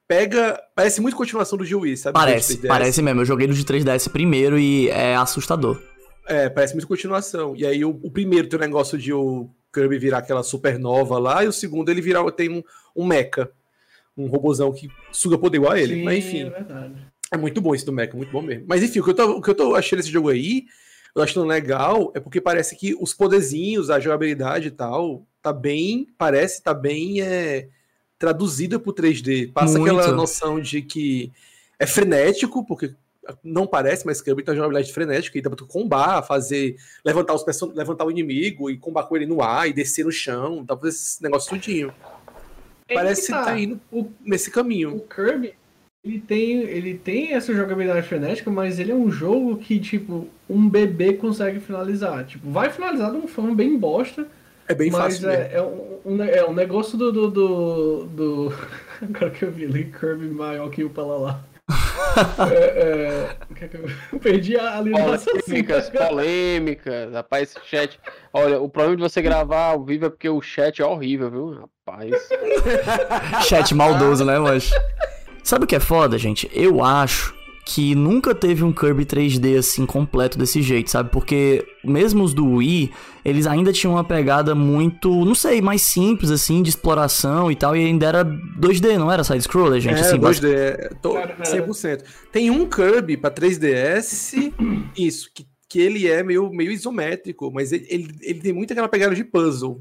pega. 0.09 0.59
Parece 0.75 1.01
muito 1.01 1.17
continuação 1.17 1.57
do 1.57 1.65
de 1.65 1.75
Wii, 1.77 1.97
sabe? 1.97 2.15
Parece, 2.15 2.55
Os 2.55 2.57
de 2.61 2.67
3DS. 2.67 2.69
parece 2.69 3.03
mesmo. 3.03 3.21
Eu 3.21 3.25
joguei 3.27 3.47
no 3.47 3.55
de 3.55 3.65
3DS 3.65 4.09
primeiro 4.11 4.59
e 4.59 4.89
é 4.89 5.15
assustador. 5.15 5.81
É, 6.27 6.49
parece 6.49 6.75
muito 6.75 6.89
continuação. 6.89 7.55
E 7.57 7.65
aí 7.67 7.85
o, 7.85 7.91
o 8.03 8.11
primeiro 8.11 8.49
tem 8.49 8.57
o 8.59 8.61
negócio 8.61 8.97
de 8.99 9.13
o 9.13 9.49
Kirby 9.73 9.99
virar 9.99 10.19
aquela 10.19 10.43
supernova 10.43 11.19
lá, 11.19 11.45
e 11.45 11.49
o 11.49 11.53
segundo 11.53 11.91
ele 11.91 12.01
virar, 12.01 12.31
tem 12.33 12.51
um, 12.51 12.63
um 12.95 13.07
mecha. 13.07 13.51
Um 14.17 14.27
robozão 14.27 14.73
que 14.73 14.91
suga 15.13 15.39
poder 15.39 15.59
igual 15.59 15.73
a 15.73 15.81
ele. 15.81 15.95
Sim, 15.95 16.05
Mas 16.05 16.15
é 16.15 16.19
enfim, 16.19 16.51
verdade. 16.51 17.07
é 17.33 17.37
muito 17.37 17.61
bom 17.61 17.75
esse 17.75 17.87
do 17.87 17.93
mecha, 17.93 18.17
muito 18.17 18.33
bom 18.33 18.43
mesmo. 18.43 18.65
Mas 18.69 18.83
enfim, 18.83 19.01
o 19.01 19.05
que 19.05 19.11
eu 19.11 19.15
tô, 19.15 19.31
o 19.37 19.43
que 19.43 19.51
eu 19.51 19.55
tô 19.55 19.75
achando 19.75 19.99
desse 19.99 20.11
jogo 20.11 20.29
aí, 20.29 20.65
eu 21.15 21.23
achando 21.23 21.47
legal, 21.47 22.13
é 22.15 22.21
porque 22.21 22.41
parece 22.41 22.77
que 22.77 22.95
os 23.01 23.15
poderzinhos, 23.15 23.91
a 23.91 23.99
jogabilidade 23.99 24.69
e 24.69 24.71
tal, 24.71 25.27
tá 25.43 25.53
bem, 25.53 26.07
parece, 26.19 26.63
tá 26.63 26.75
bem 26.75 27.21
é, 27.21 27.69
traduzida 28.19 28.79
pro 28.79 28.93
3D. 28.93 29.53
Passa 29.53 29.79
Muito. 29.79 29.99
aquela 29.99 30.13
noção 30.15 30.61
de 30.61 30.83
que 30.83 31.33
é 31.79 31.87
frenético, 31.87 32.65
porque 32.65 32.95
não 33.45 33.67
parece, 33.67 34.07
mas 34.07 34.21
Kirby 34.21 34.43
tem 34.43 34.53
uma 34.53 34.57
jogabilidade 34.57 34.93
frenética, 34.93 35.39
e 35.39 35.43
dá 35.43 35.51
pra 35.51 35.57
tu 35.57 35.67
combar, 35.67 36.23
fazer, 36.23 36.77
levantar 37.05 37.35
os 37.35 37.43
person... 37.43 37.73
levantar 37.75 38.05
o 38.07 38.11
inimigo 38.11 38.71
e 38.71 38.79
combar 38.79 39.05
com 39.05 39.17
ele 39.17 39.27
no 39.27 39.43
ar 39.43 39.69
e 39.69 39.73
descer 39.73 40.05
no 40.05 40.13
chão, 40.13 40.65
dá 40.65 40.75
pra 40.77 40.89
fazer 40.89 40.97
esse 40.97 41.23
negócio 41.23 41.51
tudinho. 41.51 41.93
É 42.89 42.95
Parece 42.95 43.27
que 43.27 43.39
que 43.39 43.45
tá 43.45 43.59
indo 43.59 43.81
nesse 44.21 44.51
caminho. 44.51 44.97
o 44.97 45.01
Kirby, 45.01 45.55
ele 46.03 46.19
tem, 46.21 46.63
ele 46.63 46.95
tem 46.99 47.35
essa 47.35 47.55
jogabilidade 47.55 48.07
frenética, 48.09 48.51
mas 48.51 48.79
ele 48.79 48.91
é 48.91 48.95
um 48.95 49.11
jogo 49.11 49.59
que, 49.59 49.79
tipo, 49.79 50.29
um 50.49 50.69
bebê 50.69 51.13
consegue 51.13 51.61
finalizar. 51.61 52.25
Tipo, 52.27 52.51
vai 52.51 52.71
finalizar 52.71 53.11
de 53.11 53.19
uma 53.19 53.29
forma 53.29 53.55
bem 53.55 53.79
bosta, 53.79 54.27
É 54.67 54.75
bem 54.75 54.91
mas 54.91 55.19
fácil 55.19 55.29
é, 55.31 55.51
é, 55.55 55.63
um, 55.63 56.01
um, 56.05 56.23
é 56.23 56.45
um 56.49 56.55
negócio 56.55 56.97
do, 56.97 57.13
do, 57.13 57.31
do, 57.31 58.05
do- 58.07 58.55
Agora 59.03 59.31
que 59.31 59.45
eu 59.45 59.53
vi 59.53 59.67
ali, 59.67 59.85
Kirby 59.93 60.27
maior 60.29 60.71
que 60.71 60.83
o 60.83 60.91
Palalá. 60.91 61.45
É, 62.51 62.55
é, 62.55 63.65
é 63.65 64.19
perdi 64.19 64.57
a 64.57 64.81
linha. 64.81 65.19
Polêmicas, 65.19 65.91
polêmicas. 65.91 67.13
Rapaz, 67.13 67.51
esse 67.51 67.67
chat. 67.69 68.01
Olha, 68.33 68.61
o 68.61 68.69
problema 68.69 68.97
de 68.97 69.03
você 69.03 69.23
gravar 69.23 69.71
ao 69.71 69.85
vivo 69.85 70.07
é 70.07 70.11
porque 70.11 70.29
o 70.29 70.41
chat 70.41 70.81
é 70.81 70.85
horrível, 70.85 71.31
viu? 71.31 71.61
Rapaz. 71.61 72.29
Chat 73.47 73.75
maldoso, 73.75 74.25
né, 74.25 74.39
mas. 74.39 74.71
Sabe 75.43 75.65
o 75.65 75.67
que 75.67 75.75
é 75.75 75.81
foda, 75.81 76.17
gente? 76.19 76.49
Eu 76.53 76.85
acho 76.85 77.35
que 77.73 77.95
nunca 77.95 78.35
teve 78.35 78.65
um 78.65 78.73
Kirby 78.73 79.05
3D 79.05 79.57
assim 79.57 79.87
completo 79.87 80.37
desse 80.37 80.61
jeito, 80.61 80.91
sabe? 80.91 81.09
Porque 81.11 81.65
mesmo 81.85 82.25
os 82.25 82.35
do 82.35 82.55
Wii, 82.55 82.91
eles 83.25 83.47
ainda 83.47 83.73
tinham 83.73 83.95
uma 83.95 84.03
pegada 84.03 84.57
muito, 84.57 85.25
não 85.25 85.37
sei, 85.37 85.63
mais 85.63 85.81
simples 85.83 86.33
assim, 86.33 86.65
de 86.65 86.71
exploração 86.71 87.49
e 87.49 87.55
tal, 87.55 87.77
e 87.77 87.85
ainda 87.85 88.07
era 88.07 88.25
2D, 88.25 88.99
não 88.99 89.11
era 89.11 89.23
side 89.23 89.43
scroller, 89.43 89.81
gente, 89.81 89.99
É, 89.99 90.01
assim, 90.01 90.19
2D, 90.19 90.53
é, 90.53 90.91
tô 91.01 91.13
Cara, 91.13 91.37
cara. 91.37 91.67
100%. 91.67 92.03
Tem 92.33 92.51
um 92.51 92.69
Kirby 92.69 93.17
pra 93.17 93.31
3DS, 93.31 94.53
isso, 94.99 95.31
que, 95.33 95.47
que 95.69 95.81
ele 95.81 96.09
é 96.09 96.25
meio, 96.25 96.51
meio 96.51 96.73
isométrico, 96.73 97.53
mas 97.53 97.71
ele, 97.71 97.87
ele, 97.89 98.17
ele 98.21 98.41
tem 98.41 98.53
muito 98.53 98.73
aquela 98.73 98.89
pegada 98.89 99.15
de 99.15 99.23
puzzle. 99.23 99.81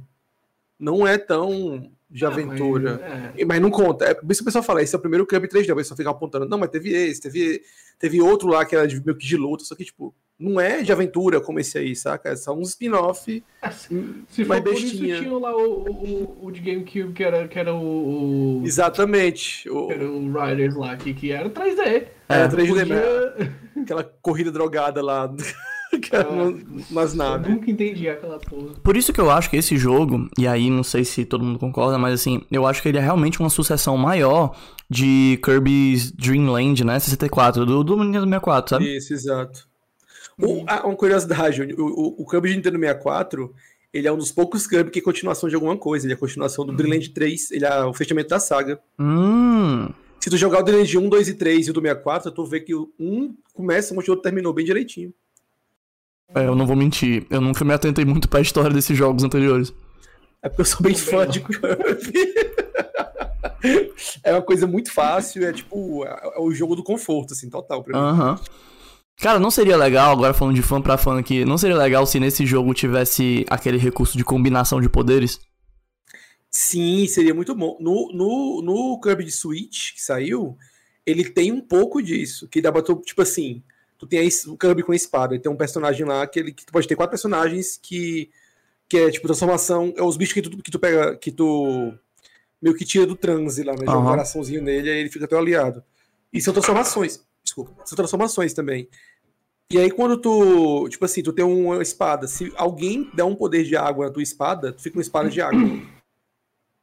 Não 0.79 1.07
é 1.07 1.17
tão 1.17 1.91
de 2.09 2.25
aventura. 2.25 2.99
Mas, 3.33 3.39
é. 3.41 3.45
Mas 3.45 3.61
não 3.61 3.69
conta. 3.69 4.05
É 4.05 4.13
por 4.13 4.31
isso 4.31 4.39
que 4.41 4.43
o 4.43 4.45
pessoal 4.45 4.63
fala, 4.63 4.81
esse 4.81 4.95
é 4.95 4.97
o 4.97 5.01
primeiro 5.01 5.25
Kirby 5.27 5.47
3D. 5.47 5.71
O 5.71 5.75
pessoal 5.75 5.97
fica 5.97 6.09
apontando, 6.09 6.47
não, 6.47 6.57
mas 6.57 6.69
teve 6.69 6.89
esse, 6.91 7.21
teve, 7.21 7.61
teve 7.99 8.21
outro 8.21 8.47
lá 8.49 8.65
que 8.65 8.75
era 8.75 8.87
de, 8.87 8.95
meio 9.05 9.17
que 9.17 9.25
de 9.27 9.37
luta, 9.37 9.63
só 9.63 9.75
que, 9.75 9.85
tipo, 9.85 10.13
não 10.39 10.59
é 10.59 10.81
de 10.81 10.91
aventura 10.91 11.41
como 11.41 11.59
esse 11.59 11.77
aí, 11.77 11.95
saca? 11.95 12.29
É 12.29 12.35
só 12.35 12.55
um 12.55 12.61
spin-off. 12.61 13.43
Se 14.29 14.45
mais 14.45 14.63
for 14.63 14.69
por 14.69 14.73
isso, 14.73 14.83
bestinha. 14.97 15.19
tinha 15.19 15.37
lá 15.37 15.55
o, 15.55 15.83
o, 15.89 16.37
o 16.45 16.51
de 16.51 16.61
GameCube, 16.61 17.13
que 17.13 17.23
era, 17.23 17.47
que 17.47 17.59
era 17.59 17.73
o, 17.73 18.61
o, 18.61 18.65
Exatamente. 18.65 19.69
O- 19.69 19.87
que 19.87 19.93
era 19.93 20.09
o 20.09 20.31
Riders 20.31 20.75
lá, 20.75 20.95
que, 20.95 21.13
que 21.13 21.31
era 21.31 21.49
3D. 21.49 22.07
É, 22.29 22.47
Tu 22.47 22.55
3D 22.55 22.67
podia- 22.69 23.53
aquela 23.83 24.03
corrida 24.21 24.51
drogada 24.51 25.01
lá, 25.03 25.27
que 26.01 26.15
era 26.15 26.31
no- 26.31 26.59
nas 26.91 27.11
Eu 27.11 27.17
naves. 27.17 27.49
nunca 27.49 27.69
entendi 27.71 28.07
aquela 28.09 28.37
porra. 28.39 28.73
Por 28.83 28.95
isso 28.97 29.11
que 29.13 29.19
eu 29.21 29.29
acho 29.31 29.49
que 29.49 29.57
esse 29.57 29.77
jogo, 29.77 30.29
e 30.37 30.47
aí 30.47 30.69
não 30.69 30.83
sei 30.83 31.03
se 31.03 31.25
todo 31.25 31.43
mundo 31.43 31.57
concorda, 31.59 31.97
mas 31.97 32.13
assim, 32.13 32.41
eu 32.51 32.65
acho 32.67 32.81
que 32.81 32.89
ele 32.89 32.97
é 32.97 33.01
realmente 33.01 33.39
uma 33.39 33.49
sucessão 33.49 33.97
maior 33.97 34.55
de 34.89 35.39
Kirby's 35.43 36.11
Dream 36.11 36.49
Land, 36.51 36.83
né? 36.83 36.99
64, 36.99 37.65
do, 37.65 37.83
do 37.83 37.95
Nintendo 38.03 38.25
64, 38.25 38.69
sabe? 38.69 38.97
Isso, 38.97 39.13
exato. 39.13 39.67
O- 40.41 40.63
ah, 40.67 40.85
uma 40.85 40.95
curiosidade, 40.95 41.61
o, 41.77 41.85
o, 41.85 42.21
o 42.23 42.25
Kirby 42.25 42.49
de 42.49 42.55
Nintendo 42.57 42.79
64, 42.79 43.53
ele 43.93 44.07
é 44.07 44.11
um 44.11 44.17
dos 44.17 44.31
poucos 44.31 44.65
Kirby 44.67 44.89
que 44.91 44.99
é 44.99 45.01
continuação 45.01 45.49
de 45.49 45.55
alguma 45.55 45.75
coisa. 45.75 46.05
Ele 46.05 46.13
é 46.13 46.17
continuação 46.17 46.65
do 46.65 46.71
Dream 46.73 46.91
Land 46.93 47.09
3, 47.09 47.51
ele 47.51 47.65
é 47.65 47.83
o 47.83 47.93
fechamento 47.93 48.29
da 48.29 48.39
saga. 48.39 48.79
Hum. 48.99 49.89
Se 50.19 50.29
tu 50.29 50.37
jogar 50.37 50.59
o 50.59 50.63
Dream 50.63 50.79
Land 50.79 50.97
1, 50.97 51.09
2 51.09 51.27
e 51.29 51.33
3 51.33 51.67
e 51.67 51.71
o 51.71 51.73
do 51.73 51.81
64, 51.81 52.31
tu 52.31 52.45
vê 52.45 52.59
que 52.59 52.75
o 52.75 52.89
1 52.99 53.33
começa, 53.53 53.93
onde 53.93 54.09
o 54.09 54.13
outro 54.13 54.23
terminou 54.23 54.53
bem 54.53 54.65
direitinho. 54.65 55.13
É, 56.35 56.45
eu 56.45 56.55
não 56.55 56.65
vou 56.65 56.75
mentir, 56.75 57.25
eu 57.29 57.41
nunca 57.41 57.65
me 57.65 57.73
atentei 57.73 58.05
muito 58.05 58.29
pra 58.29 58.41
história 58.41 58.69
desses 58.69 58.95
jogos 58.95 59.23
anteriores. 59.23 59.73
É 60.41 60.49
porque 60.49 60.61
eu 60.61 60.65
sou 60.65 60.81
bem 60.81 60.93
Também 60.93 61.09
fã 61.09 61.25
não. 61.25 61.31
de 61.31 61.39
Kirby. 61.41 62.33
é 64.23 64.33
uma 64.33 64.41
coisa 64.41 64.67
muito 64.67 64.91
fácil, 64.91 65.45
é 65.45 65.51
tipo, 65.51 66.05
é, 66.05 66.31
é 66.35 66.39
o 66.39 66.51
jogo 66.51 66.75
do 66.75 66.83
conforto, 66.83 67.33
assim, 67.33 67.49
total 67.49 67.83
pra 67.83 67.99
mim. 67.99 68.07
Aham. 68.07 68.39
Cara, 69.17 69.37
não 69.37 69.51
seria 69.51 69.75
legal, 69.75 70.13
agora 70.13 70.33
falando 70.33 70.55
de 70.55 70.61
fã 70.61 70.81
pra 70.81 70.97
fã 70.97 71.19
aqui, 71.19 71.43
não 71.43 71.57
seria 71.57 71.75
legal 71.75 72.05
se 72.05 72.19
nesse 72.21 72.45
jogo 72.45 72.73
tivesse 72.73 73.45
aquele 73.49 73.77
recurso 73.77 74.17
de 74.17 74.23
combinação 74.23 74.79
de 74.79 74.87
poderes? 74.87 75.41
Sim, 76.49 77.05
seria 77.05 77.33
muito 77.33 77.53
bom. 77.53 77.77
No, 77.81 78.09
no, 78.13 78.61
no 78.61 78.99
Kirby 79.01 79.25
de 79.25 79.31
Switch, 79.31 79.93
que 79.93 80.01
saiu, 80.01 80.57
ele 81.05 81.25
tem 81.25 81.51
um 81.51 81.59
pouco 81.61 82.01
disso. 82.01 82.47
Que 82.47 82.61
dá 82.61 82.71
pra 82.71 82.81
tu, 82.81 82.95
tipo 83.05 83.21
assim, 83.21 83.61
tu 83.99 84.07
tem 84.07 84.27
o 84.47 84.57
Kirby 84.57 84.81
com 84.81 84.93
a 84.93 84.95
espada, 84.95 85.35
e 85.35 85.39
tem 85.39 85.51
um 85.51 85.57
personagem 85.57 86.05
lá 86.05 86.25
que 86.25 86.39
ele 86.39 86.53
que 86.53 86.65
tu 86.65 86.71
pode 86.71 86.87
ter 86.87 86.95
quatro 86.95 87.11
personagens 87.11 87.77
que, 87.77 88.31
que 88.87 88.97
é 88.97 89.11
tipo 89.11 89.27
transformação. 89.27 89.93
É 89.95 90.01
os 90.01 90.15
bichos 90.15 90.33
que 90.33 90.41
tu, 90.41 90.57
que 90.57 90.71
tu 90.71 90.79
pega, 90.79 91.17
que 91.17 91.31
tu 91.31 91.93
meio 92.61 92.75
que 92.75 92.85
tira 92.85 93.05
do 93.05 93.15
transe 93.15 93.61
lá, 93.61 93.73
né? 93.73 93.85
Joga 93.85 93.99
um 93.99 94.05
coraçãozinho 94.05 94.63
nele, 94.63 94.89
aí 94.89 94.99
ele 94.99 95.09
fica 95.09 95.27
teu 95.27 95.37
aliado. 95.37 95.83
E 96.31 96.41
são 96.41 96.53
transformações. 96.53 97.21
Desculpa, 97.43 97.73
são 97.85 97.95
transformações 97.95 98.53
também. 98.53 98.87
E 99.71 99.77
aí, 99.77 99.91
quando 99.91 100.17
tu, 100.17 100.87
tipo 100.89 101.05
assim, 101.05 101.21
tu 101.21 101.33
tem 101.33 101.45
uma 101.45 101.81
espada, 101.81 102.27
se 102.27 102.51
alguém 102.55 103.07
der 103.13 103.23
um 103.23 103.35
poder 103.35 103.63
de 103.63 103.75
água 103.75 104.07
na 104.07 104.11
tua 104.11 104.23
espada, 104.23 104.71
tu 104.71 104.81
fica 104.81 104.93
com 104.93 104.97
uma 104.97 105.03
espada 105.03 105.29
de 105.29 105.41
água. 105.41 105.61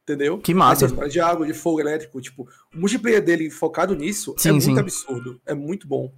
Entendeu? 0.03 0.37
Que 0.37 0.53
massa. 0.53 0.85
Tem 0.85 0.93
espada 0.93 1.09
de 1.09 1.19
água, 1.19 1.45
de 1.45 1.53
fogo 1.53 1.81
elétrico, 1.81 2.21
tipo, 2.21 2.47
o 2.73 2.77
multiplayer 2.77 3.21
dele 3.21 3.49
focado 3.49 3.93
nisso 3.93 4.35
é 4.37 4.41
Sim, 4.41 4.51
muito 4.51 4.63
sim. 4.63 4.79
absurdo. 4.79 5.41
É 5.45 5.53
muito 5.53 5.85
bom. 5.87 6.13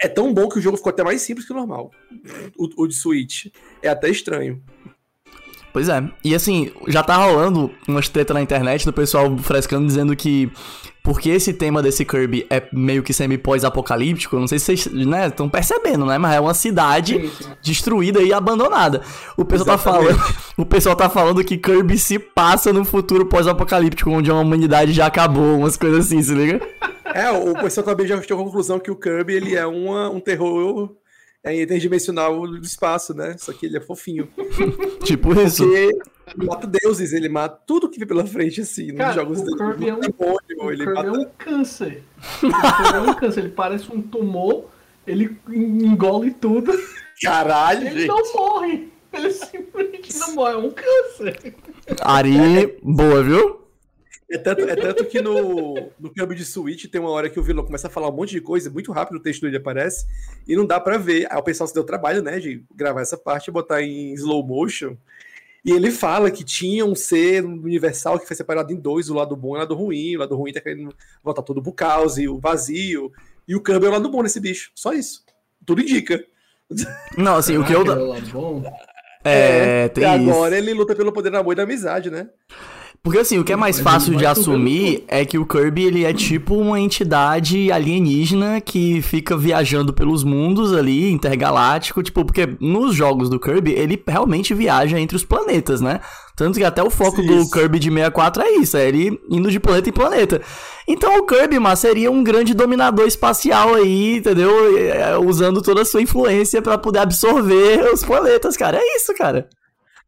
É 0.00 0.08
tão 0.08 0.32
bom 0.32 0.48
que 0.48 0.58
o 0.58 0.62
jogo 0.62 0.76
ficou 0.76 0.90
até 0.90 1.02
mais 1.02 1.22
simples 1.22 1.46
que 1.46 1.52
o 1.52 1.56
normal. 1.56 1.90
O, 2.56 2.68
o 2.82 2.86
de 2.86 2.94
Switch. 2.94 3.46
É 3.82 3.88
até 3.88 4.08
estranho. 4.08 4.62
Pois 5.72 5.88
é. 5.88 6.02
E 6.24 6.34
assim, 6.34 6.72
já 6.88 7.02
tá 7.02 7.16
rolando 7.16 7.70
umas 7.86 8.08
treta 8.08 8.34
na 8.34 8.42
internet 8.42 8.84
do 8.84 8.92
pessoal 8.92 9.36
frescando 9.38 9.86
dizendo 9.86 10.16
que 10.16 10.50
porque 11.02 11.30
esse 11.30 11.54
tema 11.54 11.82
desse 11.82 12.04
Kirby 12.04 12.46
é 12.50 12.62
meio 12.72 13.02
que 13.02 13.12
semi-pós-apocalíptico, 13.12 14.38
não 14.38 14.46
sei 14.46 14.58
se 14.58 14.76
vocês, 14.76 14.86
né, 15.06 15.28
estão 15.28 15.48
percebendo, 15.48 16.04
né, 16.04 16.18
mas 16.18 16.34
é 16.34 16.40
uma 16.40 16.52
cidade 16.52 17.14
Sim, 17.14 17.28
sim. 17.28 17.50
destruída 17.62 18.20
e 18.20 18.32
abandonada. 18.34 19.00
O 19.36 19.44
pessoal 19.44 19.78
tá 19.78 19.78
falando, 19.78 20.20
o 20.58 20.66
pessoal 20.66 20.94
tá 20.94 21.08
falando 21.08 21.42
que 21.42 21.56
Kirby 21.56 21.96
se 21.96 22.18
passa 22.18 22.70
no 22.72 22.84
futuro 22.84 23.24
pós-apocalíptico, 23.24 24.10
onde 24.10 24.30
a 24.30 24.34
humanidade 24.34 24.92
já 24.92 25.06
acabou, 25.06 25.58
umas 25.58 25.76
coisas 25.76 26.06
assim, 26.06 26.22
se 26.22 26.34
liga? 26.34 26.60
É, 27.14 27.30
o 27.30 27.54
pessoal 27.54 27.84
também 27.84 28.06
já 28.06 28.20
chegou 28.22 28.42
à 28.42 28.44
conclusão 28.46 28.78
que 28.78 28.90
o 28.90 28.96
Kirby 28.96 29.34
ele 29.34 29.56
é 29.56 29.66
uma, 29.66 30.08
um 30.10 30.20
terror 30.20 30.94
é, 31.42 31.60
interdimensional 31.62 32.46
do 32.46 32.58
espaço, 32.60 33.14
né? 33.14 33.36
Só 33.38 33.52
que 33.52 33.66
ele 33.66 33.76
é 33.78 33.80
fofinho. 33.80 34.28
Tipo 35.04 35.32
isso. 35.40 35.64
Porque 35.64 35.90
ele 36.36 36.46
mata 36.46 36.66
deuses, 36.66 37.12
ele 37.12 37.28
mata 37.28 37.60
tudo 37.66 37.88
que 37.88 37.98
vem 37.98 38.06
pela 38.06 38.26
frente, 38.26 38.60
assim, 38.60 38.88
nos 38.88 38.96
Cara, 38.98 39.12
jogos 39.14 39.40
o 39.40 39.44
dele. 39.44 39.56
Kirby 39.56 39.88
é 39.88 39.94
um- 39.94 40.00
demônio, 40.00 40.38
O 40.60 40.70
ele 40.70 40.84
Kirby 40.84 40.94
mata 40.94 41.08
é 41.08 41.12
um 41.12 41.24
câncer. 41.38 42.02
O 42.36 42.40
Kirby 42.40 42.94
é 42.94 43.00
um 43.00 43.14
câncer. 43.14 43.40
Ele 43.40 43.48
parece 43.50 43.92
um 43.92 44.00
tumor, 44.02 44.66
ele 45.06 45.36
engole 45.48 46.30
tudo, 46.32 46.72
Caralho, 47.22 47.86
ele 47.86 48.00
gente. 48.00 48.08
não 48.08 48.32
morre. 48.34 48.88
Ele 49.12 49.30
simplesmente 49.32 50.16
não 50.20 50.34
morre. 50.36 50.52
É 50.52 50.56
um 50.56 50.70
câncer. 50.70 51.54
Ari, 52.02 52.78
boa, 52.82 53.22
viu? 53.24 53.59
É 54.30 54.38
tanto, 54.38 54.62
é 54.62 54.76
tanto 54.76 55.04
que 55.06 55.20
no, 55.20 55.74
no 55.98 56.08
Kirby 56.08 56.36
de 56.36 56.44
Switch 56.44 56.86
tem 56.86 57.00
uma 57.00 57.10
hora 57.10 57.28
que 57.28 57.40
o 57.40 57.42
vilão 57.42 57.64
começa 57.64 57.88
a 57.88 57.90
falar 57.90 58.08
um 58.08 58.12
monte 58.12 58.30
de 58.30 58.40
coisa, 58.40 58.70
muito 58.70 58.92
rápido 58.92 59.16
o 59.16 59.20
texto 59.20 59.42
dele 59.42 59.56
aparece, 59.56 60.06
e 60.46 60.54
não 60.54 60.64
dá 60.64 60.78
pra 60.78 60.96
ver. 60.96 61.26
Aí 61.28 61.36
o 61.36 61.42
pessoal 61.42 61.66
se 61.66 61.74
deu 61.74 61.82
trabalho, 61.82 62.22
né, 62.22 62.38
de 62.38 62.64
gravar 62.72 63.00
essa 63.00 63.18
parte 63.18 63.48
e 63.48 63.52
botar 63.52 63.82
em 63.82 64.12
slow 64.14 64.46
motion. 64.46 64.96
E 65.64 65.72
ele 65.72 65.90
fala 65.90 66.30
que 66.30 66.44
tinha 66.44 66.86
um 66.86 66.94
ser 66.94 67.44
universal 67.44 68.20
que 68.20 68.26
foi 68.26 68.36
separado 68.36 68.72
em 68.72 68.76
dois, 68.76 69.10
o 69.10 69.14
lado 69.14 69.36
bom 69.36 69.54
e 69.54 69.56
o 69.56 69.58
lado 69.58 69.74
ruim. 69.74 70.16
O 70.16 70.20
lado 70.20 70.36
ruim 70.36 70.52
tá 70.52 70.60
querendo 70.60 70.94
voltar 71.22 71.42
todo 71.42 71.60
pro 71.62 71.72
caos 71.72 72.16
e 72.16 72.28
o 72.28 72.38
vazio. 72.38 73.12
E 73.46 73.54
o 73.54 73.62
Kirby 73.62 73.86
é 73.86 73.88
o 73.88 73.92
lado 73.92 74.08
bom 74.08 74.22
desse 74.22 74.40
bicho. 74.40 74.70
Só 74.74 74.92
isso. 74.92 75.22
Tudo 75.66 75.82
indica. 75.82 76.24
Não, 77.18 77.36
assim, 77.36 77.58
o 77.58 77.66
que 77.66 77.72
eu. 77.72 77.84
Lado 77.84 78.26
bom. 78.32 78.62
É, 79.22 79.88
tem 79.88 80.02
e 80.02 80.06
isso. 80.06 80.30
agora 80.30 80.56
ele 80.56 80.72
luta 80.72 80.94
pelo 80.94 81.12
poder 81.12 81.30
do 81.30 81.36
amor 81.36 81.52
e 81.52 81.56
da 81.56 81.64
amizade, 81.64 82.10
né? 82.10 82.30
Porque 83.02 83.18
assim, 83.18 83.38
o 83.38 83.44
que 83.44 83.52
é 83.52 83.56
mais 83.56 83.80
fácil 83.80 84.14
de 84.14 84.26
assumir 84.26 85.04
é 85.08 85.24
que 85.24 85.38
o 85.38 85.46
Kirby 85.46 85.84
ele 85.84 86.04
é 86.04 86.12
tipo 86.12 86.54
uma 86.54 86.78
entidade 86.78 87.72
alienígena 87.72 88.60
que 88.60 89.00
fica 89.00 89.34
viajando 89.38 89.90
pelos 89.90 90.22
mundos 90.22 90.74
ali, 90.74 91.10
intergaláctico, 91.10 92.02
tipo, 92.02 92.22
porque 92.26 92.56
nos 92.60 92.94
jogos 92.94 93.30
do 93.30 93.40
Kirby 93.40 93.72
ele 93.72 94.02
realmente 94.06 94.52
viaja 94.52 95.00
entre 95.00 95.16
os 95.16 95.24
planetas, 95.24 95.80
né? 95.80 96.00
Tanto 96.36 96.58
que 96.58 96.64
até 96.64 96.82
o 96.82 96.90
foco 96.90 97.22
do 97.22 97.40
Isso. 97.40 97.50
Kirby 97.50 97.78
de 97.78 97.88
64 97.88 98.42
é 98.42 98.50
isso, 98.56 98.76
é 98.76 98.86
ele 98.86 99.18
indo 99.30 99.50
de 99.50 99.58
planeta 99.58 99.88
em 99.88 99.92
planeta. 99.92 100.42
Então 100.86 101.18
o 101.18 101.26
Kirby, 101.26 101.58
mas 101.58 101.78
seria 101.78 102.10
um 102.10 102.22
grande 102.22 102.52
dominador 102.52 103.06
espacial 103.06 103.74
aí, 103.74 104.16
entendeu? 104.16 104.76
É, 104.76 105.16
Usando 105.16 105.62
toda 105.62 105.80
a 105.82 105.84
sua 105.86 106.02
influência 106.02 106.60
pra 106.60 106.76
poder 106.76 106.98
absorver 106.98 107.90
os 107.94 108.04
planetas, 108.04 108.58
cara. 108.58 108.76
É 108.76 108.96
isso, 108.96 109.14
cara. 109.14 109.48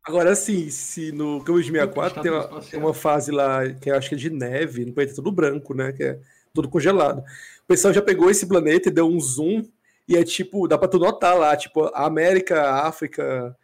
Agora 0.05 0.35
sim, 0.35 0.69
se 0.69 1.13
no 1.13 1.45
Kirby 1.45 1.63
de 1.63 1.71
64 1.71 2.23
tem 2.23 2.33
uma, 2.33 2.61
tem 2.61 2.81
uma 2.81 2.95
fase 2.95 3.31
lá 3.31 3.69
que 3.69 3.89
eu 3.91 3.97
acho 3.97 4.09
que 4.09 4.17
é 4.17 4.19
de 4.19 4.31
neve, 4.31 4.85
no 4.85 4.93
planeta 4.93 5.15
todo 5.15 5.31
branco, 5.31 5.75
né? 5.75 5.93
Que 5.93 6.03
é 6.03 6.19
todo 6.53 6.69
congelado. 6.69 7.19
O 7.19 7.67
pessoal 7.69 7.95
já 7.95 8.03
pegou 8.03 8.29
esse 8.29 8.47
planeta 8.47 8.89
e 8.89 8.93
deu 8.93 9.09
um 9.09 9.21
zoom, 9.21 9.63
e 10.09 10.17
é 10.17 10.25
tipo, 10.25 10.67
dá 10.67 10.77
pra 10.77 10.89
tu 10.89 10.99
notar 10.99 11.39
lá, 11.39 11.57
tipo, 11.57 11.85
a 11.95 12.05
América, 12.05 12.61
a 12.61 12.89
África, 12.89 13.57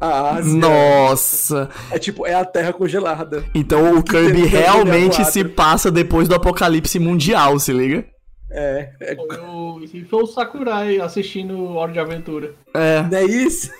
a 0.00 0.36
Ásia. 0.36 0.54
Nossa. 0.54 1.68
É 1.90 1.98
tipo, 1.98 2.24
é 2.26 2.34
a 2.34 2.44
Terra 2.44 2.72
congelada. 2.72 3.44
Então 3.52 3.98
o 3.98 4.02
Que 4.04 4.12
Kirby 4.12 4.46
realmente 4.46 5.16
64. 5.16 5.32
se 5.32 5.44
passa 5.44 5.90
depois 5.90 6.28
do 6.28 6.34
apocalipse 6.36 6.98
mundial, 7.00 7.58
se 7.58 7.72
liga? 7.72 8.04
É, 8.50 8.92
é 9.00 9.16
Foi 9.16 9.40
o, 9.40 10.06
foi 10.08 10.22
o 10.22 10.26
Sakurai 10.26 11.00
assistindo 11.00 11.74
Hora 11.74 11.90
de 11.90 11.98
Aventura. 11.98 12.54
É. 12.74 13.02
não 13.02 13.18
é 13.18 13.24
isso? 13.24 13.70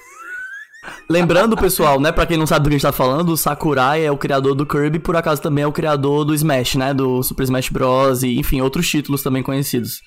Lembrando, 1.09 1.57
pessoal, 1.57 2.01
né, 2.01 2.11
pra 2.11 2.27
quem 2.27 2.37
não 2.37 2.47
sabe 2.47 2.65
do 2.65 2.69
que 2.69 2.75
a 2.75 2.79
gente 2.79 2.83
tá 2.83 2.93
falando, 2.93 3.31
o 3.31 3.37
Sakurai 3.37 4.05
é 4.05 4.11
o 4.11 4.19
criador 4.19 4.55
do 4.55 4.67
Kirby, 4.67 4.99
por 4.99 5.15
acaso 5.15 5.41
também 5.41 5.63
é 5.63 5.67
o 5.67 5.73
criador 5.73 6.25
do 6.25 6.35
Smash, 6.35 6.75
né, 6.75 6.93
do 6.93 7.23
Super 7.23 7.45
Smash 7.45 7.69
Bros. 7.69 8.23
e, 8.23 8.39
enfim, 8.39 8.61
outros 8.61 8.89
títulos 8.89 9.23
também 9.23 9.43
conhecidos. 9.43 10.01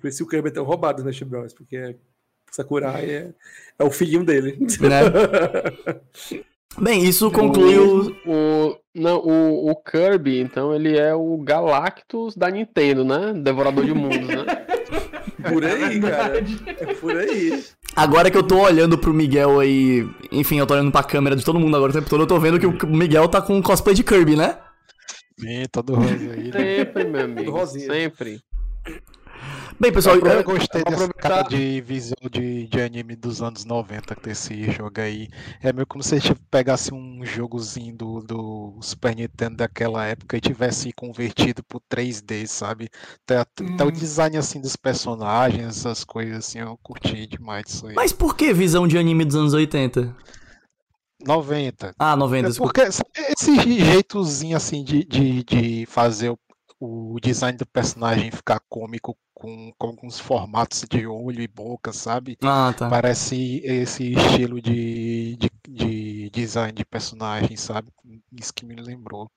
Por 0.00 0.08
isso 0.08 0.24
o 0.24 0.26
Kirby 0.26 0.48
é 0.48 0.52
tão 0.52 0.64
roubado 0.64 1.02
no 1.02 1.10
Smash 1.10 1.28
Bros. 1.28 1.54
Porque 1.54 1.96
Sakurai 2.50 3.04
é, 3.04 3.34
é 3.78 3.84
o 3.84 3.90
filhinho 3.90 4.24
dele. 4.24 4.58
Né? 4.80 6.00
Bem, 6.80 7.04
isso 7.04 7.30
conclui 7.30 7.76
o... 7.78 8.10
o, 8.26 8.78
não, 8.94 9.18
o, 9.18 9.70
o 9.70 9.76
Kirby, 9.76 10.40
então, 10.40 10.74
ele 10.74 10.96
é 10.96 11.14
o 11.14 11.36
Galactus 11.38 12.36
da 12.36 12.50
Nintendo, 12.50 13.04
né? 13.04 13.32
Devorador 13.34 13.84
de 13.84 13.92
mundos, 13.92 14.28
né? 14.28 14.44
Por 15.42 15.64
aí, 15.64 16.00
cara. 16.00 16.38
É 16.66 16.94
por 16.94 17.16
aí. 17.16 17.64
Agora 17.94 18.30
que 18.30 18.36
eu 18.36 18.42
tô 18.42 18.60
olhando 18.60 18.98
pro 18.98 19.14
Miguel 19.14 19.60
aí, 19.60 20.08
enfim, 20.30 20.58
eu 20.58 20.66
tô 20.66 20.74
olhando 20.74 20.92
pra 20.92 21.02
câmera 21.02 21.34
de 21.36 21.44
todo 21.44 21.58
mundo 21.58 21.76
agora 21.76 21.90
o 21.90 21.94
tempo 21.94 22.08
todo, 22.08 22.22
eu 22.22 22.26
tô 22.26 22.38
vendo 22.38 22.58
que 22.58 22.66
o 22.66 22.86
Miguel 22.86 23.28
tá 23.28 23.40
com 23.40 23.56
um 23.56 23.62
cosplay 23.62 23.94
de 23.94 24.04
Kirby, 24.04 24.36
né? 24.36 24.56
Sim, 25.38 25.64
todo 25.70 25.94
rosa 25.94 26.12
aí. 26.12 26.50
né? 26.50 26.52
Sempre, 26.52 27.04
meu 27.04 27.24
amigo. 27.24 27.66
Sempre. 27.66 28.40
Bem, 29.80 29.92
pessoal, 29.92 30.16
eu, 30.16 30.22
eu- 30.26 30.42
gostei 30.42 30.84
dessa 30.84 31.12
cara 31.14 31.42
de 31.42 31.80
visão 31.80 32.16
de, 32.30 32.66
de 32.66 32.80
anime 32.80 33.14
dos 33.14 33.40
anos 33.42 33.64
90 33.64 34.14
desse 34.20 34.70
jogo 34.72 35.00
aí. 35.00 35.28
É 35.62 35.72
meio 35.72 35.86
como 35.86 36.02
se 36.02 36.14
a 36.16 36.18
gente 36.18 36.34
pegasse 36.50 36.92
um 36.92 37.24
jogozinho 37.24 37.96
do, 37.96 38.20
do 38.22 38.78
Super 38.82 39.14
Nintendo 39.14 39.56
daquela 39.56 40.04
época 40.06 40.36
e 40.36 40.40
tivesse 40.40 40.92
convertido 40.92 41.62
pro 41.64 41.80
3D, 41.88 42.46
sabe? 42.46 42.88
Até, 43.24 43.38
até 43.38 43.84
o 43.84 43.90
Hum. 43.90 43.92
design 43.92 44.36
assim 44.36 44.60
dos 44.60 44.74
personagens, 44.76 45.66
essas 45.78 46.04
coisas 46.04 46.38
assim, 46.38 46.58
eu 46.60 46.76
curti 46.82 47.26
demais 47.26 47.66
isso 47.68 47.86
aí. 47.86 47.96
mas 47.96 48.12
por 48.12 48.34
que 48.36 48.52
visão 48.54 48.86
de 48.88 48.96
anime 48.98 49.24
dos 49.24 49.36
anos 49.36 49.52
80? 49.54 50.16
90. 51.26 51.94
Ah, 51.98 52.16
90, 52.16 52.48
É 52.48 52.52
porque 52.52 52.90
sabe, 52.92 53.10
esse 53.16 53.56
jeitozinho 53.80 54.56
assim 54.56 54.84
de, 54.84 55.04
de, 55.04 55.42
de 55.44 55.86
fazer 55.86 56.30
o, 56.30 56.38
o 57.14 57.20
design 57.20 57.58
do 57.58 57.66
personagem 57.66 58.30
ficar 58.30 58.60
cômico 58.68 59.16
com, 59.38 59.72
com 59.78 59.86
alguns 59.86 60.18
formatos 60.18 60.84
de 60.90 61.06
olho 61.06 61.40
e 61.40 61.48
boca, 61.48 61.92
sabe? 61.92 62.36
Ah, 62.42 62.74
tá. 62.76 62.88
Parece 62.88 63.62
esse 63.64 64.12
estilo 64.12 64.60
de, 64.60 65.36
de, 65.36 65.50
de 65.68 66.30
design 66.30 66.72
de 66.72 66.84
personagem, 66.84 67.56
sabe? 67.56 67.92
Isso 68.32 68.52
que 68.52 68.66
me 68.66 68.74
lembrou. 68.74 69.30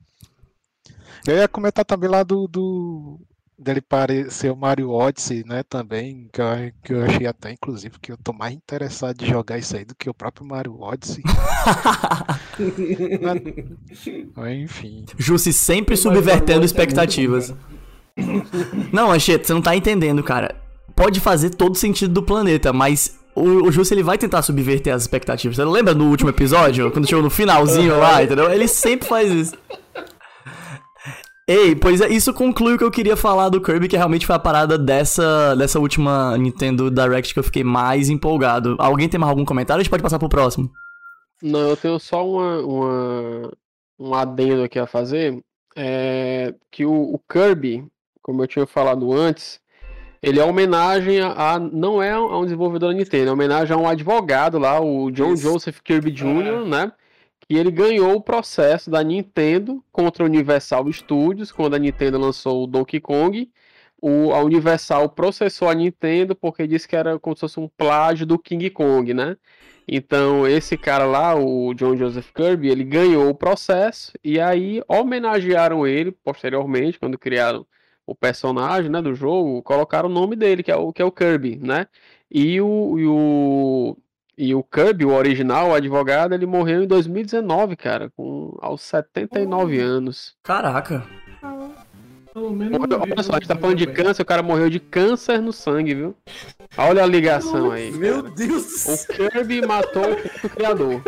Eu 1.25 1.38
ia 1.38 1.48
comentar 1.48 1.86
também 1.86 2.10
lá 2.10 2.24
do, 2.24 2.48
do 2.48 3.20
dele 3.58 3.79
parecer 3.79 4.51
o 4.51 4.55
Mario 4.55 4.89
Odyssey, 4.89 5.43
né? 5.46 5.63
Também, 5.63 6.27
que 6.34 6.41
eu, 6.41 6.48
que 6.84 6.93
eu 6.93 7.03
achei 7.03 7.27
até, 7.27 7.51
inclusive, 7.51 8.00
que 8.00 8.12
eu 8.12 8.17
tô 8.17 8.34
mais 8.34 8.55
interessado 8.55 9.17
de 9.17 9.27
jogar 9.27 9.60
isso 9.60 9.77
aí 9.77 9.86
do 9.86 9.93
que 9.93 10.10
o 10.10 10.15
próprio 10.15 10.48
Mario 10.48 10.81
Odyssey. 10.81 11.24
Mas, 14.36 14.62
enfim. 14.62 15.05
Jussi 15.17 15.53
sempre 15.53 15.96
subvertendo 15.96 16.63
é 16.63 16.65
expectativas. 16.65 17.50
muito 17.50 17.81
Não, 18.91 19.12
Anchieta, 19.12 19.46
você 19.46 19.53
não 19.53 19.62
tá 19.62 19.75
entendendo, 19.75 20.24
cara. 20.24 20.56
Pode 20.96 21.20
fazer 21.20 21.51
todo 21.51 21.75
sentido 21.75 22.13
do 22.13 22.24
planeta, 22.24 22.72
mas 22.74 23.18
o, 23.36 23.68
o 23.68 23.72
ele 23.91 24.03
vai 24.03 24.18
tentar 24.18 24.41
subverter 24.41 24.94
as 24.94 25.01
expectativas. 25.03 25.56
Você 25.56 25.63
não 25.63 25.72
lembra 25.72 25.94
no 25.94 26.10
último 26.10 26.30
episódio, 26.30 26.91
quando 26.91 27.08
chegou 27.08 27.24
no 27.24 27.30
finalzinho 27.30 27.98
lá, 27.98 28.22
entendeu? 28.24 28.51
Ele 28.51 28.68
sempre 28.68 29.08
faz 29.08 29.32
isso. 29.32 29.56
Ei, 31.48 31.75
pois 31.75 32.00
é, 32.00 32.08
isso 32.08 32.34
conclui 32.34 32.75
o 32.75 32.77
que 32.77 32.84
eu 32.84 32.91
queria 32.91 33.18
falar 33.18 33.50
do 33.50 33.60
Kirby, 33.60 33.88
que 33.88 33.98
realmente 33.98 34.25
foi 34.25 34.36
a 34.36 34.39
parada 34.39 34.77
dessa, 34.77 35.56
dessa 35.56 35.80
última 35.80 36.38
Nintendo 36.38 36.89
Direct 36.89 37.34
que 37.34 37.39
eu 37.39 37.44
fiquei 37.44 37.63
mais 37.63 38.10
empolgado. 38.10 38.75
Alguém 38.80 39.10
tem 39.10 39.20
mais 39.20 39.32
algum 39.32 39.44
comentário? 39.44 39.82
A 39.82 39.84
gente 39.84 39.89
pode 39.89 40.03
passar 40.03 40.20
pro 40.20 40.30
próximo. 40.30 40.70
Não, 41.41 41.60
eu 41.70 41.75
tenho 41.75 42.00
só 42.00 42.25
uma, 42.25 42.60
uma- 42.62 43.51
um 44.00 44.13
adendo 44.13 44.63
aqui 44.63 44.77
a 44.80 44.86
fazer. 44.88 45.44
É 45.75 46.53
que 46.72 46.86
o, 46.86 46.94
o 47.15 47.20
Kirby, 47.30 47.86
como 48.22 48.44
eu 48.44 48.48
tinha 48.48 48.66
falado 48.66 49.12
antes, 49.13 49.60
ele 50.22 50.40
é 50.40 50.44
homenagem 50.44 51.20
a, 51.22 51.56
a- 51.56 51.60
não 51.60 52.01
é 52.01 52.12
a 52.12 52.22
um 52.38 52.44
desenvolvedor 52.44 52.92
da 52.92 52.98
Nintendo, 52.98 53.30
é 53.30 53.34
homenagem 53.34 53.75
a 53.75 53.80
um 53.80 53.88
advogado 53.88 54.60
lá, 54.60 54.80
o 54.80 55.10
John 55.12 55.34
Isso. 55.34 55.44
Joseph 55.44 55.80
Kirby 55.82 56.12
Jr., 56.12 56.65
né? 56.67 56.91
Que 57.48 57.56
ele 57.58 57.72
ganhou 57.72 58.15
o 58.15 58.22
processo 58.22 58.89
da 58.89 59.04
Nintendo 59.04 59.84
contra 59.91 60.24
a 60.24 60.28
Universal 60.28 60.91
Studios, 60.93 61.52
quando 61.52 61.76
a 61.76 61.80
Nintendo 61.80 62.17
lançou 62.19 62.63
o 62.63 62.67
Donkey 62.67 63.00
Kong. 63.00 63.50
O, 64.02 64.32
a 64.34 64.43
Universal 64.43 65.10
processou 65.10 65.69
a 65.69 65.74
Nintendo 65.76 66.36
porque 66.36 66.65
disse 66.65 66.88
que 66.88 66.95
era 66.95 67.19
como 67.19 67.36
se 67.36 67.41
fosse 67.41 67.60
um 67.60 67.67
plágio 67.67 68.26
do 68.26 68.38
King 68.39 68.69
Kong, 68.69 69.13
né? 69.13 69.38
Então, 69.88 70.48
esse 70.48 70.78
cara 70.78 71.06
lá, 71.06 71.36
o 71.36 71.74
John 71.74 71.95
Joseph 71.98 72.32
Kirby, 72.34 72.69
ele 72.69 72.84
ganhou 72.84 73.30
o 73.30 73.36
processo 73.36 74.13
e 74.24 74.39
aí 74.39 74.82
homenagearam 74.88 75.86
ele 75.86 76.12
posteriormente, 76.12 77.00
quando 77.00 77.17
criaram 77.17 77.65
o 78.06 78.16
personagem 78.16 78.90
né, 78.90 79.02
do 79.02 79.14
jogo, 79.14 79.62
colocaram 79.64 80.10
o 80.10 80.12
nome 80.12 80.36
dele, 80.36 80.64
que 80.64 80.72
é 80.72 80.76
o, 80.76 80.92
que 80.92 81.02
é 81.02 81.06
o 81.06 81.12
Kirby, 81.12 81.58
né? 81.58 81.88
E 82.30 82.60
o, 82.62 83.00
e 83.00 83.08
o, 83.08 83.98
e 84.38 84.56
o 84.56 84.64
Kirby, 84.64 85.06
o 85.06 85.14
original, 85.14 85.70
o 85.70 85.74
advogado, 85.74 86.34
ele 86.34 86.46
morreu 86.46 86.84
em 86.84 86.88
2019, 86.88 87.76
cara, 87.76 88.10
com, 88.12 88.58
aos 88.62 88.82
79 88.82 89.80
anos. 89.80 90.36
Caraca. 90.44 91.06
Pelo 92.34 92.52
menos 92.52 92.80
Olha, 92.80 93.24
só, 93.24 93.34
a 93.34 93.36
gente 93.36 93.48
tá 93.48 93.56
falando 93.56 93.78
de 93.78 93.86
bem. 93.86 93.96
câncer, 93.96 94.22
o 94.22 94.26
cara 94.26 94.41
morreu 94.41 94.70
de 94.70 94.80
câncer 94.80 95.41
no 95.41 95.52
sangue, 95.52 95.94
viu? 95.94 96.15
Olha 96.78 97.04
a 97.04 97.06
ligação 97.06 97.72
aí. 97.72 97.91
Meu 97.91 98.24
cara. 98.24 98.36
Deus 98.36 98.63
do 98.63 98.67
O 98.67 98.98
céu. 98.98 99.30
Kirby 99.30 99.65
matou 99.67 100.12
o 100.44 100.50
criador. 100.50 101.02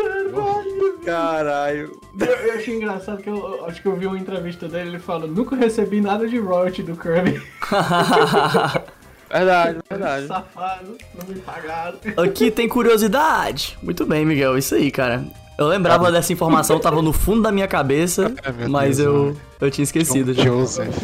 Caralho. 1.04 1.98
Eu, 2.20 2.26
eu 2.26 2.54
achei 2.54 2.76
engraçado 2.76 3.22
que 3.22 3.28
eu, 3.30 3.36
eu 3.36 3.64
acho 3.66 3.80
que 3.80 3.88
eu 3.88 3.96
vi 3.96 4.06
uma 4.06 4.18
entrevista 4.18 4.68
dele, 4.68 4.90
ele 4.90 4.98
fala, 4.98 5.26
nunca 5.26 5.56
recebi 5.56 6.00
nada 6.00 6.28
de 6.28 6.38
royalty 6.38 6.82
do 6.82 6.96
Kirby. 6.96 7.40
Verdade, 9.30 9.78
verdade. 9.90 10.26
Safado, 10.28 10.96
não 11.18 11.34
me 11.34 11.40
pagaram. 11.40 11.98
Aqui 12.18 12.52
tem 12.52 12.68
curiosidade. 12.68 13.76
Muito 13.82 14.06
bem, 14.06 14.24
Miguel, 14.24 14.56
isso 14.56 14.76
aí, 14.76 14.92
cara. 14.92 15.24
Eu 15.56 15.68
lembrava 15.68 16.10
dessa 16.10 16.32
informação, 16.32 16.80
tava 16.80 17.00
no 17.00 17.12
fundo 17.12 17.42
da 17.42 17.52
minha 17.52 17.68
cabeça, 17.68 18.34
Ai, 18.44 18.52
meu 18.58 18.68
mas 18.68 18.96
Deus, 18.96 19.06
eu, 19.08 19.24
mano. 19.26 19.40
eu 19.60 19.70
tinha 19.70 19.84
esquecido. 19.84 20.34
John 20.34 20.42
já. 20.42 20.50
Joseph. 20.50 20.98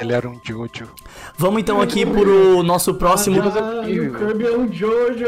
Ele 0.00 0.12
era 0.12 0.28
um 0.28 0.38
Jojo. 0.44 0.88
Vamos 1.38 1.60
então 1.60 1.80
aqui 1.80 2.04
pro 2.04 2.62
nosso 2.62 2.94
próximo. 2.94 3.40
Ah, 3.40 3.80
o 3.80 3.84
Kirby 3.84 4.46
é 4.46 4.56
um 4.56 4.70
Jojo. 4.72 5.26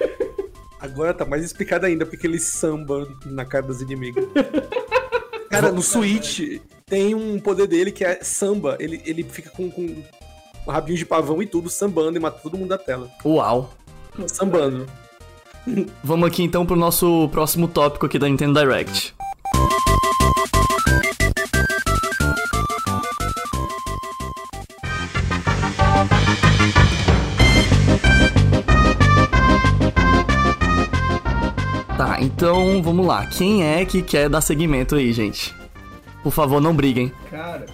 Agora 0.80 1.12
tá 1.12 1.24
mais 1.24 1.44
explicado 1.44 1.86
ainda 1.86 2.06
porque 2.06 2.26
ele 2.26 2.38
samba 2.38 3.06
na 3.26 3.44
cara 3.44 3.66
dos 3.66 3.82
inimigos. 3.82 4.24
Cara, 5.50 5.72
no 5.72 5.82
Switch 5.82 6.60
tem 6.86 7.14
um 7.14 7.40
poder 7.40 7.66
dele 7.66 7.90
que 7.90 8.04
é 8.04 8.22
samba. 8.22 8.76
Ele, 8.78 9.02
ele 9.06 9.24
fica 9.24 9.48
com, 9.50 9.70
com 9.70 9.82
um 9.82 10.70
rabinho 10.70 10.98
de 10.98 11.06
pavão 11.06 11.42
e 11.42 11.46
tudo, 11.46 11.70
sambando 11.70 12.18
e 12.18 12.20
mata 12.20 12.38
todo 12.42 12.56
mundo 12.56 12.68
da 12.68 12.78
tela. 12.78 13.10
Uau. 13.24 13.72
Sambando. 14.26 14.86
Vamos 16.02 16.28
aqui 16.28 16.42
então 16.42 16.64
pro 16.64 16.76
nosso 16.76 17.28
próximo 17.30 17.68
tópico 17.68 18.06
aqui 18.06 18.18
da 18.18 18.28
Nintendo 18.28 18.58
Direct. 18.58 19.14
Tá, 31.96 32.18
então 32.20 32.82
vamos 32.82 33.06
lá. 33.06 33.26
Quem 33.26 33.64
é 33.64 33.84
que 33.84 34.02
quer 34.02 34.28
dar 34.28 34.40
seguimento 34.40 34.94
aí, 34.94 35.12
gente? 35.12 35.54
Por 36.22 36.32
favor, 36.32 36.60
não 36.60 36.74
briguem. 36.74 37.12
Cara, 37.30 37.66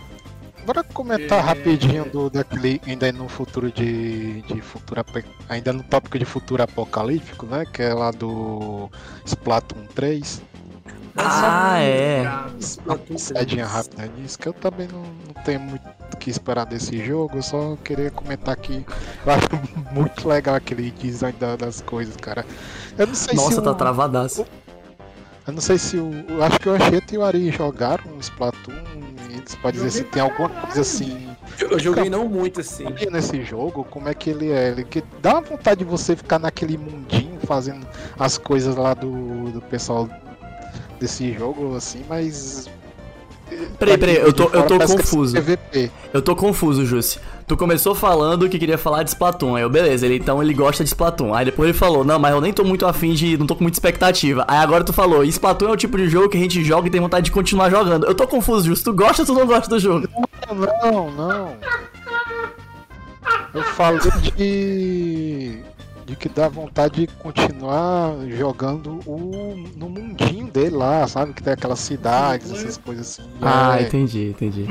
Bora 0.64 0.83
comentar 0.83 1.38
É. 1.38 1.42
rapidinho 1.42 2.05
do 2.11 2.31
daquele 2.31 2.81
ainda 2.87 3.11
no 3.12 3.29
futuro 3.29 3.70
de, 3.70 4.42
de 4.42 4.61
futuro 4.62 5.05
ainda 5.48 5.72
no 5.72 5.83
tópico 5.83 6.18
de 6.18 6.24
futuro 6.24 6.62
apocalíptico, 6.62 7.44
né? 7.46 7.64
Que 7.70 7.83
é 7.83 7.92
lá 7.94 8.11
do 8.11 8.90
Splatoon 9.27 9.85
3. 9.94 10.42
Ah, 11.16 11.79
é. 11.81 12.24
Uma 12.85 12.98
passadinha 12.98 13.66
rápida 13.66 14.07
nisso, 14.18 14.38
que 14.38 14.48
eu 14.48 14.53
também 14.53 14.88
não, 14.88 15.03
não 15.03 15.42
tenho 15.44 15.61
muito 15.61 15.85
o 16.12 16.16
que 16.16 16.29
esperar 16.31 16.64
desse 16.66 17.05
jogo, 17.05 17.37
eu 17.38 17.42
só 17.42 17.77
queria 17.85 18.11
comentar 18.11 18.57
que 18.57 18.85
eu 19.24 19.33
acho 19.33 19.48
muito 19.94 20.27
legal 20.29 20.55
aquele 20.57 20.90
design 20.90 21.37
da- 21.38 21.57
das 21.57 21.81
coisas, 21.83 22.16
cara. 22.16 22.44
Eu 22.98 23.07
não 23.07 23.14
sei 23.14 23.37
se 23.37 23.44
Nossa, 23.44 23.61
o- 23.61 23.64
tá 23.64 23.74
travadaço. 23.74 24.44
Eu 25.46 25.53
não 25.53 25.61
sei 25.61 25.77
se 25.79 25.98
o. 25.98 26.11
Eu 26.29 26.42
acho 26.42 26.59
que 26.59 26.68
o 26.68 26.72
Anchieta 26.72 27.14
e 27.14 27.18
o 27.18 27.24
Ari 27.24 27.50
jogaram 27.50 28.05
um 28.14 28.18
Splatoon. 28.18 29.04
E 29.44 29.50
Eles 29.50 29.54
podem 29.57 29.80
dizer 29.83 29.90
se 29.90 30.04
tem 30.04 30.22
alguma 30.22 30.48
coisa 30.48 30.80
assim 30.80 31.28
Eu, 31.61 31.78
joguei 31.78 32.09
não 32.09 32.28
muito 32.28 32.61
assim. 32.61 32.87
nesse 33.11 33.42
jogo, 33.44 33.85
como 33.85 34.09
é 34.09 34.14
que 34.14 34.30
ele 34.30 34.50
é. 34.50 34.68
Ele 34.70 34.85
que 34.85 35.02
dá 35.20 35.40
vontade 35.40 35.80
de 35.80 35.85
você 35.85 36.16
ficar 36.16 36.38
naquele 36.38 36.78
mundinho 36.78 37.38
fazendo 37.46 37.87
as 38.18 38.38
coisas 38.38 38.74
lá 38.74 38.94
do, 38.94 39.50
do 39.52 39.61
pessoal 39.61 40.09
desse 40.98 41.33
jogo, 41.33 41.76
assim, 41.76 42.02
mas. 42.09 42.68
Peraí, 43.78 43.98
peraí, 43.98 44.16
eu 44.16 44.33
tô- 44.33 44.48
eu 44.48 44.62
tô 44.66 44.76
é 44.76 44.87
confuso. 44.87 45.37
Eu 46.12 46.22
tô 46.22 46.35
confuso, 46.35 46.85
Jussi. 46.85 47.20
Tu 47.46 47.57
começou 47.57 47.94
falando 47.94 48.48
que 48.48 48.59
queria 48.59 48.78
falar 48.78 49.02
de 49.02 49.11
Splatoon. 49.11 49.57
Aí 49.57 49.62
eu, 49.62 49.70
beleza, 49.70 50.07
ele, 50.07 50.16
então 50.16 50.42
ele 50.42 50.54
gosta 50.54 50.83
de 50.83 50.88
Splatoon. 50.90 51.35
Aí 51.35 51.44
depois 51.44 51.68
ele 51.68 51.78
falou, 51.78 52.04
não, 52.04 52.18
mas 52.18 52.33
eu 52.33 52.40
nem 52.40 52.52
tô 52.52 52.64
muito 52.64 52.87
afim 52.87 53.12
de. 53.12 53.37
não 53.37 53.46
tô 53.46 53.54
com 53.54 53.62
muita 53.64 53.76
expectativa. 53.76 54.44
Aí 54.48 54.59
agora 54.59 54.85
tu 54.85 54.92
falou, 54.92 55.24
Splatoon 55.24 55.68
é 55.68 55.72
o 55.72 55.76
tipo 55.76 55.96
de 55.96 56.09
jogo 56.09 56.28
que 56.28 56.37
a 56.37 56.40
gente 56.40 56.64
joga 56.64 56.88
e 56.88 56.90
tem 56.90 57.00
vontade 57.00 57.26
de 57.26 57.33
continuar 57.33 57.70
jogando. 57.70 58.07
Eu 58.07 58.14
tô 58.14 58.26
confuso, 58.26 58.66
Justo. 58.66 58.90
Tu 58.92 58.96
gosta 58.96 59.22
ou 59.22 59.26
tu 59.26 59.35
não 59.35 59.46
gosta 59.46 59.68
do 59.68 59.78
jogo? 59.78 60.09
Não, 60.50 61.11
não. 61.11 61.57
Eu 63.54 63.62
falei 63.62 64.00
de. 64.37 65.59
de 66.07 66.16
que 66.16 66.28
dá 66.28 66.48
vontade 66.48 67.02
de 67.02 67.07
continuar 67.14 68.14
jogando 68.37 69.00
o, 69.07 69.54
no 69.76 69.88
mundinho 69.88 70.46
dele 70.48 70.76
lá, 70.76 71.07
sabe? 71.07 71.33
Que 71.33 71.42
tem 71.42 71.52
aquelas 71.52 71.78
cidades, 71.78 72.50
essas 72.52 72.76
coisas 72.76 73.18
assim. 73.18 73.30
Ah, 73.40 73.78
É, 73.80 73.83
entendi, 73.85 74.28
entendi. 74.30 74.66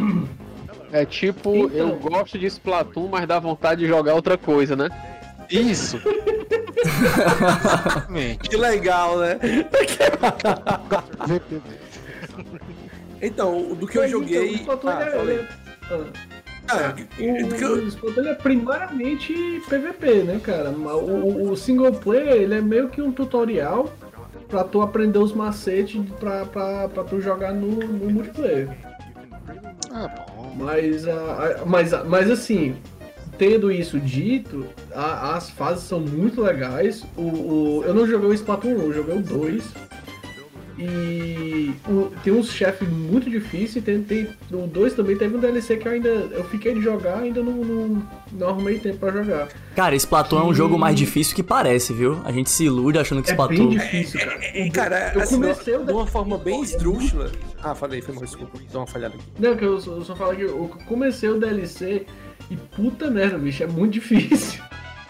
É 0.93 1.03
tipo, 1.05 1.55
Então. 1.55 1.69
eu 1.89 1.95
gosto 1.99 2.37
de 2.37 2.45
Splatoon, 2.45 3.07
mas 3.09 3.27
dá 3.27 3.39
vontade 3.39 3.81
de 3.81 3.87
jogar 3.87 4.13
outra 4.13 4.37
coisa, 4.37 4.75
né? 4.75 4.89
Isso! 5.49 5.99
Que 8.49 8.55
legal, 8.57 9.17
né? 9.19 9.39
Então, 13.21 13.73
do 13.75 13.87
que 13.87 13.97
eu 13.97 14.01
Mas, 14.03 14.11
joguei. 14.11 14.37
Então, 14.37 14.53
o 14.53 14.55
Splatoon, 14.57 14.89
Ah, 14.89 15.01
é- 15.03 15.11
falei. 15.11 15.37
é- 15.37 15.47
ah. 15.91 15.99
Ah, 16.69 16.93
que 16.93 17.63
eu- 17.63 17.71
O, 17.77 17.83
o 17.83 17.87
Splatoon 17.87 18.27
é 18.27 18.33
primariamente 18.35 19.33
PVP, 19.69 20.23
né, 20.23 20.39
cara? 20.43 20.69
O, 20.69 20.87
o- 20.87 21.51
o 21.51 21.57
single 21.57 21.91
player 21.93 22.33
ele 22.41 22.55
é 22.55 22.61
meio 22.61 22.89
que 22.89 23.01
um 23.01 23.11
tutorial 23.11 23.91
pra 24.47 24.63
tu 24.63 24.81
aprender 24.81 25.17
os 25.19 25.33
macetes 25.33 26.01
pra, 26.19 26.45
pra, 26.45 26.87
pra 26.89 27.03
tu 27.03 27.19
jogar 27.19 27.53
no, 27.53 27.67
no 27.69 28.09
multiplayer. 28.11 28.69
Ah, 29.91 30.07
bom. 30.07 30.55
Mas, 30.57 31.07
a- 31.07 31.13
a- 31.61 31.65
mas, 31.65 31.93
a- 31.93 32.03
mas 32.03 32.29
assim, 32.29 32.75
tendo 33.37 33.71
isso 33.71 33.99
dito, 33.99 34.65
a- 34.93 35.35
as 35.35 35.49
fases 35.49 35.83
são 35.83 35.99
muito 35.99 36.41
legais. 36.41 37.03
O, 37.17 37.21
o- 37.21 37.83
eu 37.85 37.93
não 37.93 38.07
joguei 38.07 38.29
o 38.29 38.33
Splatoon 38.33 38.69
1, 38.75 38.81
eu 38.83 38.93
joguei 38.93 39.17
o 39.17 39.21
2. 39.21 39.63
E 40.77 41.71
o- 41.87 42.11
tem 42.23 42.33
uns 42.33 42.49
chefes 42.51 42.87
muito 42.87 43.29
difíceis. 43.29 43.83
Tem, 43.83 44.01
tem, 44.01 44.27
o 44.51 44.67
2 44.67 44.93
também 44.93 45.15
teve 45.17 45.35
um 45.35 45.39
DLC 45.39 45.77
que 45.77 45.87
eu 45.87 45.91
ainda. 45.91 46.09
Eu 46.09 46.43
fiquei 46.45 46.73
de 46.73 46.81
jogar, 46.81 47.19
ainda 47.19 47.41
não, 47.43 47.53
não, 47.53 48.07
não 48.31 48.49
arrumei 48.49 48.79
tempo 48.79 48.97
pra 48.97 49.11
jogar. 49.11 49.49
Cara, 49.75 49.95
Splatoon 49.95 50.39
é 50.39 50.43
um 50.45 50.53
jogo 50.53 50.77
mais 50.77 50.95
difícil 50.95 51.35
que 51.35 51.43
parece, 51.43 51.93
viu? 51.93 52.19
A 52.25 52.31
gente 52.31 52.49
se 52.49 52.65
ilude 52.65 52.97
achando 52.97 53.21
que 53.21 53.31
É 53.31 53.35
bem 53.35 53.45
Splatoon. 53.45 53.69
difícil, 53.69 54.19
cara. 54.19 54.39
É, 54.41 54.69
cara, 54.69 55.11
Eu 55.15 55.21
assim, 55.21 55.35
comecei 55.35 55.77
de 55.77 55.91
uma 55.91 56.07
forma 56.07 56.37
bem 56.37 56.61
esdrúxula. 56.61 57.31
Ah, 57.61 57.75
falei, 57.75 58.01
foi 58.01 58.13
mal, 58.15 58.23
desculpa. 58.23 58.59
Dá 58.71 58.79
uma 58.79 58.87
falhada 58.87 59.15
aqui. 59.15 59.23
Não, 59.39 59.55
que 59.55 59.63
eu 59.65 59.79
só, 59.79 59.91
eu 59.91 60.03
só 60.03 60.15
falo 60.15 60.35
que 60.35 60.41
eu 60.43 60.69
comecei 60.87 61.29
o 61.29 61.39
DLC 61.39 62.05
e 62.49 62.57
puta 62.57 63.09
merda, 63.09 63.37
bicho, 63.37 63.63
é 63.63 63.67
muito 63.67 63.93
difícil. 63.99 64.61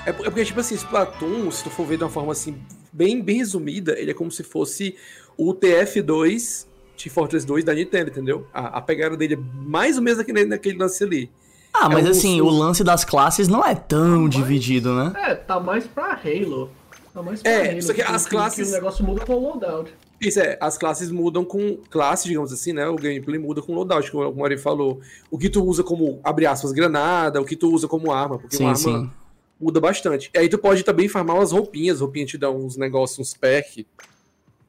É 0.05 0.09
é 0.09 0.11
porque, 0.13 0.43
tipo 0.43 0.59
assim, 0.59 0.75
Splatoon, 0.75 1.49
se 1.49 1.63
tu 1.63 1.69
for 1.69 1.85
ver 1.87 1.95
de 1.97 2.03
uma 2.03 2.09
forma 2.09 2.33
assim, 2.33 2.57
bem, 2.91 3.21
bem 3.21 3.37
resumida, 3.37 3.97
ele 3.97 4.11
é 4.11 4.13
como 4.13 4.29
se 4.29 4.43
fosse 4.43 4.95
o 5.37 5.53
TF2 5.53 6.65
de 6.95 7.09
Fortress 7.09 7.45
2 7.45 7.63
da 7.63 7.73
Nintendo, 7.73 8.09
entendeu? 8.09 8.47
A, 8.53 8.77
a 8.77 8.81
pegada 8.81 9.17
dele 9.17 9.33
é 9.35 9.37
mais 9.65 9.97
ou 9.97 10.03
menos 10.03 10.19
naquele, 10.19 10.45
naquele 10.45 10.77
lance 10.77 11.03
ali. 11.03 11.29
Ah, 11.73 11.89
mas 11.89 12.05
É 12.05 12.09
um- 12.09 12.11
assim, 12.11 12.41
o 12.41 12.49
lance 12.49 12.83
das 12.83 13.03
classes 13.03 13.47
não 13.47 13.65
é 13.65 13.73
tão 13.75 14.29
dividido, 14.29 14.93
né? 14.95 15.11
É, 15.15 15.35
tá 15.35 15.59
mais 15.59 15.85
pra 15.87 16.13
Halo. 16.13 16.69
Tá 17.13 17.21
mais 17.21 17.41
pra 17.41 17.51
É, 17.51 17.71
Halo. 17.71 17.81
só 17.81 17.93
que 17.93 18.01
as 18.01 18.25
classes- 18.27 18.67
Que 18.67 18.73
o 18.73 18.75
negócio 18.75 19.03
muda 19.03 19.25
com 19.25 19.33
o 19.33 19.39
loadout. 19.39 19.93
Isso 20.21 20.39
é, 20.39 20.57
as 20.61 20.77
classes 20.77 21.11
mudam 21.11 21.43
com. 21.43 21.77
Classe, 21.89 22.27
digamos 22.29 22.53
assim, 22.53 22.71
né? 22.71 22.87
O 22.87 22.95
gameplay 22.95 23.37
muda 23.37 23.61
com 23.61 23.73
loadout, 23.73 24.09
como 24.11 24.29
o 24.29 24.33
Mori 24.35 24.57
falou. 24.57 25.01
O 25.29 25.37
que 25.37 25.49
tu 25.49 25.61
usa 25.65 25.83
como, 25.83 26.21
abre 26.23 26.45
aspas, 26.45 26.71
granada, 26.71 27.41
o 27.41 27.45
que 27.45 27.55
tu 27.57 27.69
usa 27.73 27.87
como 27.89 28.11
arma, 28.11 28.37
porque 28.39 28.55
uma 28.57 28.73
Sim, 28.75 28.89
arma 28.91 28.99
sim. 29.05 29.11
muda 29.59 29.81
bastante. 29.81 30.29
E 30.33 30.37
aí 30.37 30.47
tu 30.47 30.57
pode 30.57 30.83
também 30.83 31.09
farmar 31.09 31.35
umas 31.35 31.51
roupinhas, 31.51 31.99
roupinha 31.99 32.25
te 32.25 32.37
dá 32.37 32.49
uns 32.49 32.77
negócios, 32.77 33.19
uns 33.19 33.33
perk 33.33 33.85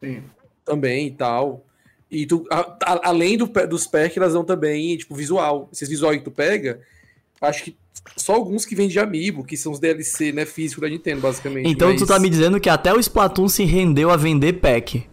Sim. 0.02 0.22
Também 0.64 1.06
e 1.08 1.10
tal. 1.10 1.64
E 2.10 2.26
tu, 2.26 2.46
a- 2.50 2.76
a- 2.84 3.08
além 3.08 3.36
do, 3.36 3.46
dos 3.68 3.86
perks, 3.86 4.16
elas 4.16 4.32
dão 4.34 4.44
também, 4.44 4.96
tipo, 4.96 5.14
visual. 5.14 5.68
Esses 5.72 5.88
visuais 5.88 6.18
que 6.18 6.24
tu 6.24 6.30
pega, 6.30 6.80
acho 7.40 7.64
que 7.64 7.76
só 8.16 8.34
alguns 8.34 8.64
que 8.64 8.74
vêm 8.74 8.88
de 8.88 8.98
amiibo, 8.98 9.44
que 9.44 9.56
são 9.56 9.72
os 9.72 9.78
DLC, 9.80 10.30
né, 10.32 10.44
físico 10.44 10.80
da 10.80 10.88
Nintendo, 10.88 11.20
basicamente. 11.20 11.68
Então 11.68 11.88
mas- 11.90 12.00
tu 12.00 12.06
tá 12.06 12.18
me 12.18 12.28
dizendo 12.30 12.60
que 12.60 12.68
até 12.68 12.92
o 12.92 13.00
Splatoon 13.00 13.48
se 13.48 13.64
rendeu 13.64 14.10
a 14.10 14.16
vender 14.16 14.54
pack. 14.54 15.06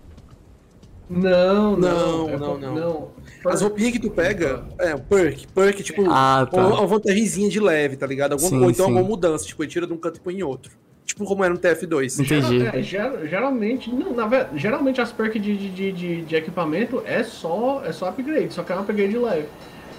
Não, 1.09 1.75
Não, 1.75 1.77
não. 1.77 2.29
é 2.29 2.37
não, 2.37 2.47
por- 2.59 2.59
não. 2.61 3.11
As 3.45 3.61
roupinhas 3.61 3.91
que 3.93 3.99
tu 3.99 4.09
pega, 4.11 4.63
é, 4.79 4.95
perk, 4.95 5.47
perk, 5.47 5.83
tipo, 5.83 6.03
Ah, 6.09 6.47
tá. 6.49 6.57
uma, 6.65 6.77
uma 6.79 6.87
vantagemzinha 6.87 7.49
de 7.49 7.59
leve, 7.59 7.97
tá 7.97 8.05
ligado? 8.07 8.33
Alguma, 8.33 8.49
Sim, 8.49 8.63
ou 8.63 8.69
então 8.71 8.85
sim. 8.85 8.91
alguma 8.93 9.07
mudança, 9.09 9.45
tipo, 9.45 9.61
ele 9.63 9.69
tira 9.71 9.85
de 9.87 9.91
um 9.93 9.97
canto 9.97 10.17
e 10.17 10.19
põe 10.21 10.35
em 10.35 10.43
outro. 10.43 10.71
Tipo 11.11 11.25
como 11.25 11.43
era 11.43 11.53
no 11.53 11.59
TF2. 11.59 12.19
Entendi. 12.23 12.65
É, 12.65 12.81
ger- 12.81 13.27
geralmente, 13.29 13.91
não, 13.93 14.13
na 14.13 14.25
verdade, 14.25 14.57
geralmente 14.57 15.01
as 15.01 15.11
perks 15.11 15.41
de, 15.41 15.57
de, 15.57 15.91
de, 15.91 16.21
de, 16.21 16.35
equipamento 16.35 17.03
é 17.05 17.21
só, 17.21 17.83
é 17.85 17.91
só 17.91 18.07
upgrade, 18.07 18.53
só 18.53 18.63
que 18.63 18.71
é 18.71 18.75
um 18.75 18.79
upgrade 18.79 19.17
leve. 19.17 19.45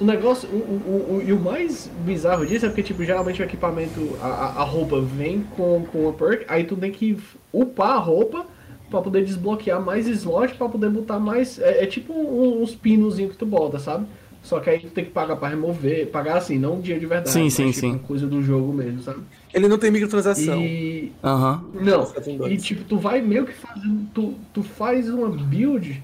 O 0.01 0.05
negócio, 0.07 0.49
o, 0.49 0.53
o, 0.57 1.17
o, 1.19 1.23
e 1.23 1.33
o 1.35 1.39
mais 1.39 1.89
bizarro 2.05 2.47
disso 2.47 2.65
é 2.65 2.69
porque, 2.71 2.83
tipo, 2.83 3.05
geralmente 3.05 3.43
o 3.43 3.45
equipamento, 3.45 4.17
a, 4.23 4.27
a- 4.63 4.65
roupa 4.65 5.01
vem 5.03 5.43
com, 5.55 5.85
com 5.93 6.09
a 6.09 6.13
perk, 6.15 6.47
aí 6.49 6.65
tu 6.65 6.77
tem 6.77 6.91
que 6.91 7.19
upar 7.53 7.91
a 7.91 7.99
roupa 7.99 8.47
pra 8.91 9.03
poder 9.03 9.23
desbloquear 9.23 9.81
mais 9.85 10.07
slot, 10.09 10.55
pra 10.55 10.67
poder 10.69 10.89
botar 10.89 11.19
mais. 11.19 11.59
É, 11.59 11.85
é 11.85 11.87
tipo 11.87 12.15
um- 12.15 12.63
uns 12.63 12.75
pinozinhos 12.75 13.33
que 13.33 13.39
tu 13.39 13.45
bota, 13.47 13.79
sabe? 13.79 14.07
Só 14.43 14.59
que 14.61 14.71
aí 14.71 14.81
tu 14.81 14.89
tem 14.89 15.05
que 15.05 15.11
pagar 15.13 15.37
pra 15.37 15.49
remover, 15.49 16.09
pagar 16.09 16.39
assim, 16.39 16.59
não 16.59 16.77
um 16.77 16.81
dia 16.81 16.99
de 16.99 17.07
verdade. 17.07 17.31
Sim, 17.31 17.45
mas, 17.45 17.53
sim, 17.55 17.67
tipo, 17.71 17.81
sim. 17.81 17.99
coisa 17.99 18.27
do 18.27 18.43
jogo 18.43 18.73
mesmo, 18.73 19.01
sabe? 19.03 19.21
Ele 19.53 19.69
não 19.69 19.79
tem 19.79 19.91
microtransação. 19.91 20.61
E. 20.63 21.13
Aham. 21.23 21.65
Não, 21.75 22.13
e 22.27 22.37
2. 22.39 22.65
tipo, 22.65 22.85
tu 22.85 22.99
vai 22.99 23.21
meio 23.21 23.47
que 23.47 23.53
fazendo. 23.53 24.09
Tu, 24.15 24.35
tu 24.53 24.63
faz 24.63 25.09
uma 25.09 25.29
build 25.29 26.03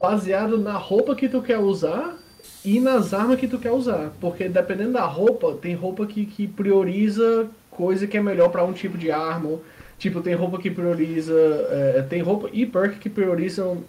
baseado 0.00 0.56
na 0.56 0.76
roupa 0.76 1.14
que 1.14 1.28
tu 1.28 1.42
quer 1.42 1.58
usar 1.58 2.16
e 2.64 2.80
nas 2.80 3.12
armas 3.12 3.38
que 3.38 3.48
tu 3.48 3.58
quer 3.58 3.72
usar. 3.72 4.12
Porque 4.20 4.48
dependendo 4.48 4.92
da 4.92 5.04
roupa, 5.04 5.54
tem 5.54 5.74
roupa 5.74 6.06
que, 6.06 6.24
que 6.24 6.46
prioriza 6.46 7.48
coisa 7.70 8.06
que 8.06 8.16
é 8.16 8.22
melhor 8.22 8.50
pra 8.50 8.64
um 8.64 8.72
tipo 8.72 8.96
de 8.96 9.10
arma. 9.10 9.58
Tipo, 9.98 10.20
tem 10.20 10.34
roupa 10.34 10.58
que 10.58 10.70
prioriza. 10.70 11.34
é, 11.70 12.02
tem 12.08 12.22
roupa 12.22 12.48
e 12.52 12.64
perk 12.64 12.98
que 12.98 13.10
priorizam 13.10 13.84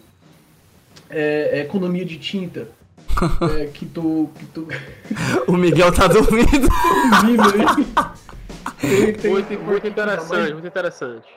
é, 1.10 1.62
economia 1.62 2.06
de 2.06 2.18
tinta. 2.18 2.68
É, 3.60 3.66
que 3.68 3.86
tu. 3.86 4.30
Que 4.36 4.46
tu 4.48 4.68
O 5.48 5.54
Miguel 5.54 5.92
tá 5.92 6.08
dormindo. 6.08 6.48
tem, 7.22 7.38
tem 8.82 9.32
Muito, 9.32 9.60
muito 9.60 9.88
interessante, 9.88 10.54
muito 10.54 10.68
interessante. 10.68 11.28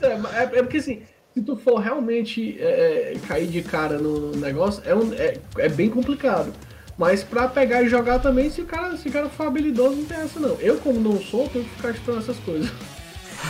É, 0.00 0.06
é, 0.06 0.58
é 0.58 0.62
porque 0.62 0.76
assim, 0.76 1.02
se 1.32 1.42
tu 1.42 1.56
for 1.56 1.78
realmente 1.78 2.56
é, 2.60 3.14
é, 3.14 3.18
cair 3.26 3.48
de 3.48 3.62
cara 3.62 3.98
no 3.98 4.30
negócio, 4.36 4.82
é, 4.86 4.94
um, 4.94 5.12
é, 5.14 5.38
é 5.58 5.68
bem 5.68 5.90
complicado. 5.90 6.52
Mas 6.96 7.24
pra 7.24 7.48
pegar 7.48 7.82
e 7.82 7.88
jogar 7.88 8.20
também, 8.20 8.50
se 8.50 8.60
o 8.60 8.66
cara, 8.66 8.96
se 8.96 9.08
o 9.08 9.12
cara 9.12 9.28
for 9.28 9.48
habilidoso, 9.48 9.96
não 9.96 10.04
tem 10.04 10.18
essa 10.18 10.38
não. 10.38 10.54
Eu, 10.60 10.78
como 10.78 11.00
não 11.00 11.20
sou, 11.20 11.48
tenho 11.48 11.64
que 11.64 11.70
ficar 11.72 11.90
estudando 11.90 12.18
essas 12.20 12.38
coisas. 12.38 12.70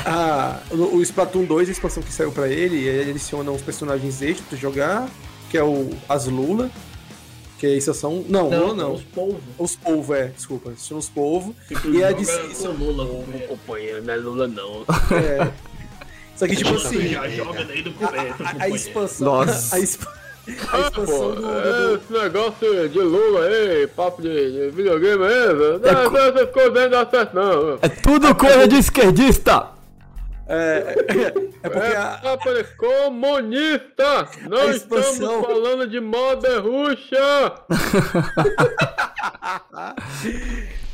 Ah, 0.04 0.58
o, 0.72 1.00
Splatoon 1.02 1.44
2, 1.44 1.68
a 1.68 1.72
expansão 1.72 2.02
que 2.02 2.12
saiu 2.12 2.32
pra 2.32 2.48
ele, 2.48 2.76
ele 2.84 3.10
adiciona 3.10 3.52
uns 3.52 3.62
personagens 3.62 4.20
extras 4.22 4.40
pra 4.40 4.56
tu 4.56 4.60
jogar, 4.60 5.08
que 5.48 5.56
é 5.56 5.62
o 5.62 5.88
as 6.08 6.26
Lula, 6.26 6.68
que 7.58 7.66
é 7.66 7.80
são 7.80 8.24
Não, 8.28 8.48
Lula 8.50 8.74
não. 8.74 8.92
Os 8.94 9.02
povos. 9.02 9.36
Os 9.58 9.76
polvo, 9.76 10.14
é, 10.14 10.26
desculpa. 10.28 10.72
São 10.76 10.98
os 10.98 11.08
polvo. 11.08 11.54
Tu 11.68 11.74
E 11.94 12.02
a 12.04 12.10
joga 12.10 12.22
adici- 12.22 12.62
com 12.62 12.68
Lula, 12.68 13.06
companheiro. 13.06 13.48
Companheiro, 13.48 14.02
não 14.04 14.12
é 14.14 14.16
Lula 14.16 14.48
não. 14.48 14.84
É. 15.16 15.50
Só 16.36 16.46
que, 16.48 16.56
tipo 16.56 16.74
assim, 16.74 17.08
já 17.08 17.28
joga 17.28 17.64
desde 17.64 17.88
o 17.90 17.92
começo, 17.94 18.42
a, 18.42 18.62
a 18.64 18.68
expansão. 18.68 19.26
Nossa. 19.26 19.76
A, 19.76 19.78
exp- 19.78 20.02
a 20.48 20.80
expansão 20.80 21.34
do, 21.34 21.40
do- 21.42 21.94
Esse 21.96 22.12
negócio 22.12 22.88
de 22.88 22.98
Lula 22.98 23.46
aí, 23.46 23.86
papo 23.86 24.20
de, 24.20 24.28
de 24.52 24.70
videogame 24.70 25.24
aí, 25.24 25.54
velho. 25.54 25.80
É 25.86 25.92
Não, 25.92 26.10
co- 26.10 26.18
não, 26.18 26.24
essas 26.26 26.50
coisas 26.50 26.74
não 26.74 26.90
dá 26.90 27.06
certo, 27.08 27.34
não. 27.34 27.78
É 27.80 27.88
tudo 27.88 28.34
coisa 28.34 28.66
de 28.66 28.76
esquerdista. 28.76 29.68
É, 30.46 30.94
é 31.62 31.68
porque 31.70 31.96
a, 31.96 32.38
comunista! 32.76 34.28
Não 34.48 34.70
expansão- 34.70 35.12
estamos 35.12 35.46
falando 35.46 35.86
de 35.88 36.00
moda 36.00 36.60
ruxa! 36.60 37.64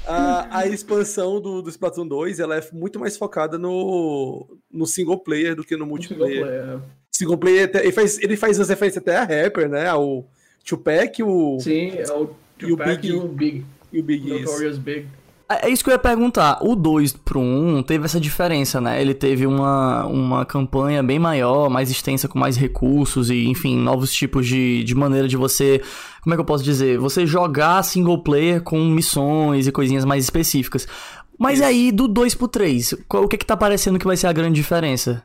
a, 0.06 0.58
a 0.58 0.66
expansão 0.66 1.40
do, 1.40 1.62
do 1.62 1.70
Splatoon 1.70 2.06
2 2.06 2.40
ela 2.40 2.56
é 2.56 2.68
muito 2.72 2.98
mais 2.98 3.16
focada 3.16 3.58
no, 3.58 4.46
no 4.70 4.86
single 4.86 5.18
player 5.18 5.54
do 5.54 5.64
que 5.64 5.76
no 5.76 5.86
multiplayer. 5.86 6.46
É. 6.46 6.78
Single 7.10 7.38
player, 7.38 7.64
até- 7.66 7.82
ele 7.82 7.92
faz, 7.92 8.18
ele 8.18 8.36
faz 8.36 8.58
umas 8.58 8.68
referências 8.68 9.02
até 9.02 9.16
a 9.16 9.24
Rapper, 9.24 9.68
né? 9.68 9.86
Ao 9.88 10.26
Tupac 10.64 11.22
o, 11.22 11.58
Sim, 11.60 11.92
é 11.98 12.12
o 12.12 12.30
E 12.58 12.64
o 12.66 12.76
Tupac 12.76 12.96
Big- 13.00 13.08
e 13.08 13.12
o 13.16 13.28
Big. 13.28 13.66
e 13.92 14.00
o 14.00 14.02
Big. 14.02 14.30
Notorious 14.30 14.78
Big. 14.78 15.06
É 15.50 15.68
isso 15.68 15.82
que 15.82 15.90
eu 15.90 15.94
ia 15.94 15.98
perguntar. 15.98 16.58
O 16.62 16.76
2 16.76 17.12
pro 17.12 17.40
1 17.40 17.78
um 17.78 17.82
teve 17.82 18.04
essa 18.04 18.20
diferença, 18.20 18.80
né? 18.80 19.00
Ele 19.02 19.12
teve 19.12 19.48
uma, 19.48 20.06
uma 20.06 20.46
campanha 20.46 21.02
bem 21.02 21.18
maior, 21.18 21.68
mais 21.68 21.90
extensa, 21.90 22.28
com 22.28 22.38
mais 22.38 22.56
recursos 22.56 23.30
e, 23.30 23.46
enfim, 23.48 23.76
novos 23.76 24.12
tipos 24.12 24.46
de, 24.46 24.84
de 24.84 24.94
maneira 24.94 25.26
de 25.26 25.36
você. 25.36 25.82
Como 26.22 26.32
é 26.32 26.36
que 26.36 26.40
eu 26.40 26.44
posso 26.44 26.62
dizer? 26.62 26.98
Você 26.98 27.26
jogar 27.26 27.82
single 27.82 28.22
player 28.22 28.62
com 28.62 28.78
missões 28.84 29.66
e 29.66 29.72
coisinhas 29.72 30.04
mais 30.04 30.22
específicas. 30.22 30.86
Mas 31.36 31.58
isso. 31.58 31.66
aí, 31.66 31.90
do 31.90 32.06
2 32.06 32.34
pro 32.36 32.46
3, 32.46 32.94
o 33.08 33.26
que 33.26 33.38
que 33.38 33.46
tá 33.46 33.56
parecendo 33.56 33.98
que 33.98 34.06
vai 34.06 34.16
ser 34.16 34.28
a 34.28 34.32
grande 34.32 34.54
diferença? 34.54 35.24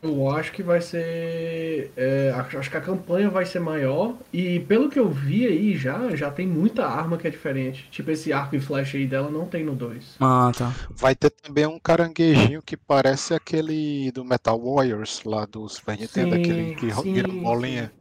Eu 0.00 0.30
acho 0.30 0.52
que 0.52 0.62
vai 0.62 0.80
ser. 0.80 1.90
É, 1.96 2.32
acho 2.36 2.70
que 2.70 2.76
a 2.76 2.80
campanha 2.80 3.28
vai 3.28 3.44
ser 3.44 3.58
maior. 3.58 4.14
E 4.32 4.60
pelo 4.60 4.88
que 4.88 4.98
eu 4.98 5.08
vi 5.08 5.46
aí 5.46 5.76
já, 5.76 6.14
já 6.14 6.30
tem 6.30 6.46
muita 6.46 6.86
arma 6.86 7.18
que 7.18 7.26
é 7.26 7.30
diferente. 7.30 7.88
Tipo, 7.90 8.12
esse 8.12 8.32
arco 8.32 8.54
e 8.54 8.60
flash 8.60 8.94
aí 8.94 9.06
dela 9.06 9.30
não 9.30 9.46
tem 9.46 9.64
no 9.64 9.74
2. 9.74 10.16
Ah, 10.20 10.52
tá. 10.56 10.72
Vai 10.90 11.16
ter 11.16 11.30
também 11.30 11.66
um 11.66 11.80
caranguejinho 11.80 12.62
que 12.62 12.76
parece 12.76 13.34
aquele 13.34 14.12
do 14.12 14.24
Metal 14.24 14.58
Warriors 14.60 15.22
lá 15.24 15.44
do 15.46 15.68
Super 15.68 15.98
Nintendo, 15.98 16.34
sim, 16.36 16.40
aquele 16.40 16.74
que 16.76 16.94
sim, 16.94 17.14
vira 17.14 17.28
bolinha. 17.28 17.92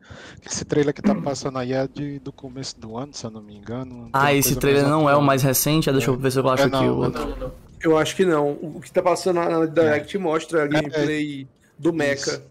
Esse 0.45 0.63
trailer 0.63 0.93
que 0.93 1.01
tá 1.01 1.15
passando 1.15 1.57
aí 1.57 1.73
é 1.73 1.87
de, 1.87 2.19
do 2.19 2.31
começo 2.31 2.79
do 2.79 2.95
ano, 2.95 3.13
se 3.13 3.25
eu 3.25 3.31
não 3.31 3.41
me 3.41 3.55
engano. 3.55 4.09
Ah, 4.13 4.33
esse 4.33 4.55
trailer 4.55 4.87
não 4.87 5.09
é 5.09 5.15
o 5.15 5.21
mais 5.21 5.41
recente? 5.41 5.89
É. 5.89 5.91
Deixa 5.91 6.11
eu 6.11 6.17
ver 6.17 6.31
se 6.31 6.39
eu 6.39 6.47
acho 6.47 6.63
é, 6.63 6.67
não, 6.67 6.79
aqui 6.79 6.87
o 6.87 6.97
outro. 6.97 7.27
Não, 7.27 7.37
não. 7.37 7.51
Eu 7.81 7.97
acho 7.97 8.15
que 8.15 8.25
não. 8.25 8.51
O 8.61 8.79
que 8.79 8.91
tá 8.91 9.01
passando 9.01 9.35
na 9.35 9.65
Direct 9.65 10.15
é. 10.15 10.19
mostra 10.19 10.63
a 10.63 10.65
é, 10.65 10.67
gameplay 10.67 11.47
do 11.77 11.93
Mecha. 11.93 12.43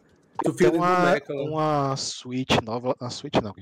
Do 0.44 0.52
filme 0.52 0.78
uma, 0.78 0.96
do 0.96 1.02
Mecha. 1.02 1.32
Uma 1.32 1.96
suíte 1.96 2.62
nova. 2.62 2.94
A 3.00 3.10
suíte 3.10 3.40
não, 3.40 3.54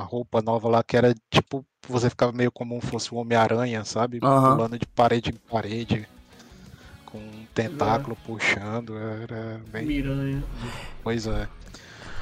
a 0.00 0.04
roupa 0.04 0.40
nova 0.42 0.68
lá 0.68 0.82
que 0.82 0.96
era 0.96 1.14
tipo. 1.30 1.64
Você 1.88 2.08
ficava 2.08 2.32
meio 2.32 2.52
como 2.52 2.80
se 2.80 2.86
fosse 2.86 3.14
um 3.14 3.18
Homem-Aranha, 3.18 3.84
sabe? 3.84 4.20
Uhum. 4.22 4.56
Pulando 4.56 4.78
de 4.78 4.86
parede 4.86 5.30
em 5.30 5.50
parede. 5.50 6.08
Com 7.06 7.18
um 7.18 7.46
tentáculo 7.54 8.16
é. 8.20 8.26
puxando. 8.26 8.96
Era 8.96 9.60
bem. 9.70 9.84
Miranha. 9.84 10.42
Pois 11.02 11.26
é. 11.26 11.48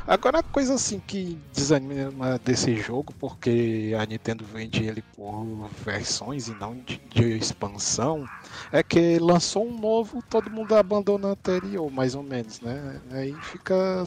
Agora, 0.06 0.38
a 0.38 0.42
coisa 0.42 0.74
assim 0.74 1.00
que 1.06 1.38
desanima 1.52 2.38
desse 2.44 2.74
jogo, 2.76 3.14
porque 3.18 3.94
a 3.98 4.04
Nintendo 4.06 4.44
vende 4.44 4.84
ele 4.84 5.02
por 5.14 5.68
versões 5.84 6.48
e 6.48 6.54
não 6.54 6.74
de, 6.74 7.00
de, 7.10 7.36
expansão, 7.36 8.26
é 8.72 8.82
que 8.82 9.18
lançou 9.18 9.66
um 9.66 9.78
novo, 9.78 10.22
todo 10.28 10.50
mundo 10.50 10.74
abandona 10.74 11.28
o 11.28 11.30
anterior, 11.32 11.90
mais 11.90 12.14
ou 12.14 12.22
menos, 12.22 12.60
né? 12.60 13.00
Aí 13.12 13.34
fica. 13.42 14.04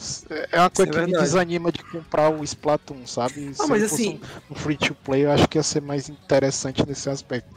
É 0.52 0.60
uma 0.60 0.70
coisa 0.70 0.90
é 0.90 0.94
que 0.94 1.06
me 1.06 1.18
desanima 1.18 1.72
de 1.72 1.82
comprar 1.84 2.28
o 2.28 2.42
Splatoon, 2.44 3.06
sabe? 3.06 3.52
Ah, 3.58 3.62
Se 3.62 3.68
mas 3.68 3.82
assim. 3.82 4.20
Um, 4.50 4.52
um 4.52 4.56
free 4.56 4.76
to 4.76 4.94
play, 4.94 5.24
eu 5.24 5.30
acho 5.30 5.48
que 5.48 5.58
ia 5.58 5.62
ser 5.62 5.80
mais 5.80 6.08
interessante 6.08 6.84
nesse 6.86 7.08
aspecto. 7.08 7.54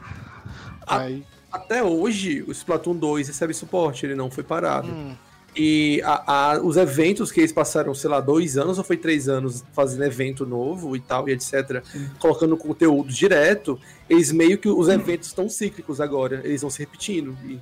A, 0.86 1.00
Aí... 1.00 1.24
Até 1.50 1.82
hoje, 1.82 2.42
o 2.42 2.52
Splatoon 2.52 2.94
2 2.94 3.28
recebe 3.28 3.54
suporte, 3.54 4.04
ele 4.04 4.14
não 4.14 4.30
foi 4.30 4.44
parado. 4.44 4.88
Hum. 4.88 5.16
E 5.56 6.00
a, 6.04 6.52
a, 6.52 6.60
os 6.60 6.76
eventos 6.76 7.32
que 7.32 7.40
eles 7.40 7.52
passaram, 7.52 7.94
sei 7.94 8.08
lá, 8.10 8.20
dois 8.20 8.56
anos 8.56 8.78
ou 8.78 8.84
foi 8.84 8.96
três 8.96 9.28
anos 9.28 9.64
fazendo 9.72 10.04
evento 10.04 10.46
novo 10.46 10.94
e 10.94 11.00
tal, 11.00 11.28
e 11.28 11.32
etc., 11.32 11.82
Sim. 11.84 12.08
colocando 12.20 12.56
conteúdo 12.56 13.12
direto, 13.12 13.78
eles 14.08 14.30
meio 14.30 14.58
que 14.58 14.68
os 14.68 14.88
eventos 14.88 15.28
estão 15.28 15.48
cíclicos 15.48 16.00
agora, 16.00 16.42
eles 16.44 16.60
vão 16.60 16.70
se 16.70 16.78
repetindo. 16.78 17.36
E 17.44 17.58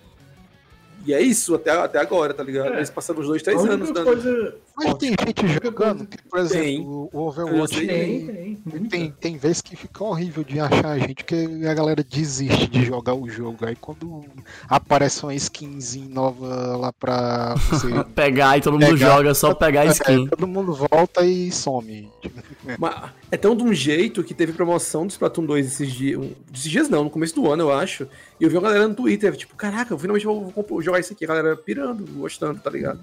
e 1.06 1.14
é 1.14 1.22
isso 1.22 1.54
até, 1.54 1.70
até 1.70 2.00
agora, 2.00 2.34
tá 2.34 2.42
ligado? 2.42 2.74
É. 2.74 2.78
Eles 2.78 2.90
passaram 2.90 3.20
uns 3.20 3.28
dois, 3.28 3.40
três 3.40 3.64
anos 3.64 3.92
dando. 3.92 4.54
Mas 4.76 4.92
tem 4.94 5.14
gente 5.18 5.48
jogando, 5.64 6.06
que, 6.06 6.22
por 6.28 6.38
exemplo, 6.38 6.62
tem. 6.62 6.80
o 6.82 7.10
Overwatch 7.14 7.86
tem, 7.86 8.26
tem, 8.26 8.56
tem, 8.56 8.84
tem, 8.84 9.10
tem 9.10 9.36
vezes 9.38 9.62
que 9.62 9.74
fica 9.74 10.04
horrível 10.04 10.44
de 10.44 10.60
achar 10.60 10.88
a 10.88 10.98
gente, 10.98 11.24
que 11.24 11.66
a 11.66 11.72
galera 11.72 12.04
desiste 12.04 12.66
de 12.66 12.84
jogar 12.84 13.14
o 13.14 13.26
jogo. 13.26 13.64
Aí 13.64 13.74
quando 13.74 14.22
aparece 14.68 15.22
uma 15.22 15.34
skinzinha 15.34 16.08
nova 16.10 16.76
lá 16.76 16.92
pra 16.92 17.54
você 17.54 17.88
pegar 18.14 18.58
e 18.58 18.60
todo 18.60 18.74
mundo 18.74 18.98
pegar, 18.98 19.16
joga, 19.16 19.34
só 19.34 19.54
pegar 19.54 19.80
a 19.80 19.86
é, 19.86 19.88
skin. 19.88 20.26
É, 20.26 20.28
todo 20.28 20.46
mundo 20.46 20.74
volta 20.74 21.24
e 21.24 21.50
some. 21.50 22.10
Mas 22.78 23.12
é 23.30 23.36
tão 23.38 23.56
de 23.56 23.62
um 23.62 23.72
jeito 23.72 24.22
que 24.22 24.34
teve 24.34 24.52
promoção 24.52 25.06
do 25.06 25.10
Splatoon 25.10 25.46
2 25.46 25.66
esses 25.66 25.90
dias. 25.90 26.22
Esses 26.52 26.70
dias 26.70 26.88
não, 26.90 27.04
no 27.04 27.10
começo 27.10 27.34
do 27.34 27.50
ano, 27.50 27.62
eu 27.62 27.72
acho. 27.72 28.06
E 28.38 28.44
eu 28.44 28.50
vi 28.50 28.56
uma 28.56 28.62
galera 28.62 28.86
no 28.86 28.94
Twitter, 28.94 29.34
tipo, 29.36 29.56
caraca, 29.56 29.94
eu 29.94 29.98
finalmente 29.98 30.26
vou, 30.26 30.52
vou 30.54 30.82
jogar 30.82 31.00
isso 31.00 31.14
aqui. 31.14 31.24
A 31.24 31.28
galera 31.28 31.56
pirando, 31.56 32.04
gostando, 32.12 32.60
tá 32.60 32.68
ligado? 32.68 33.02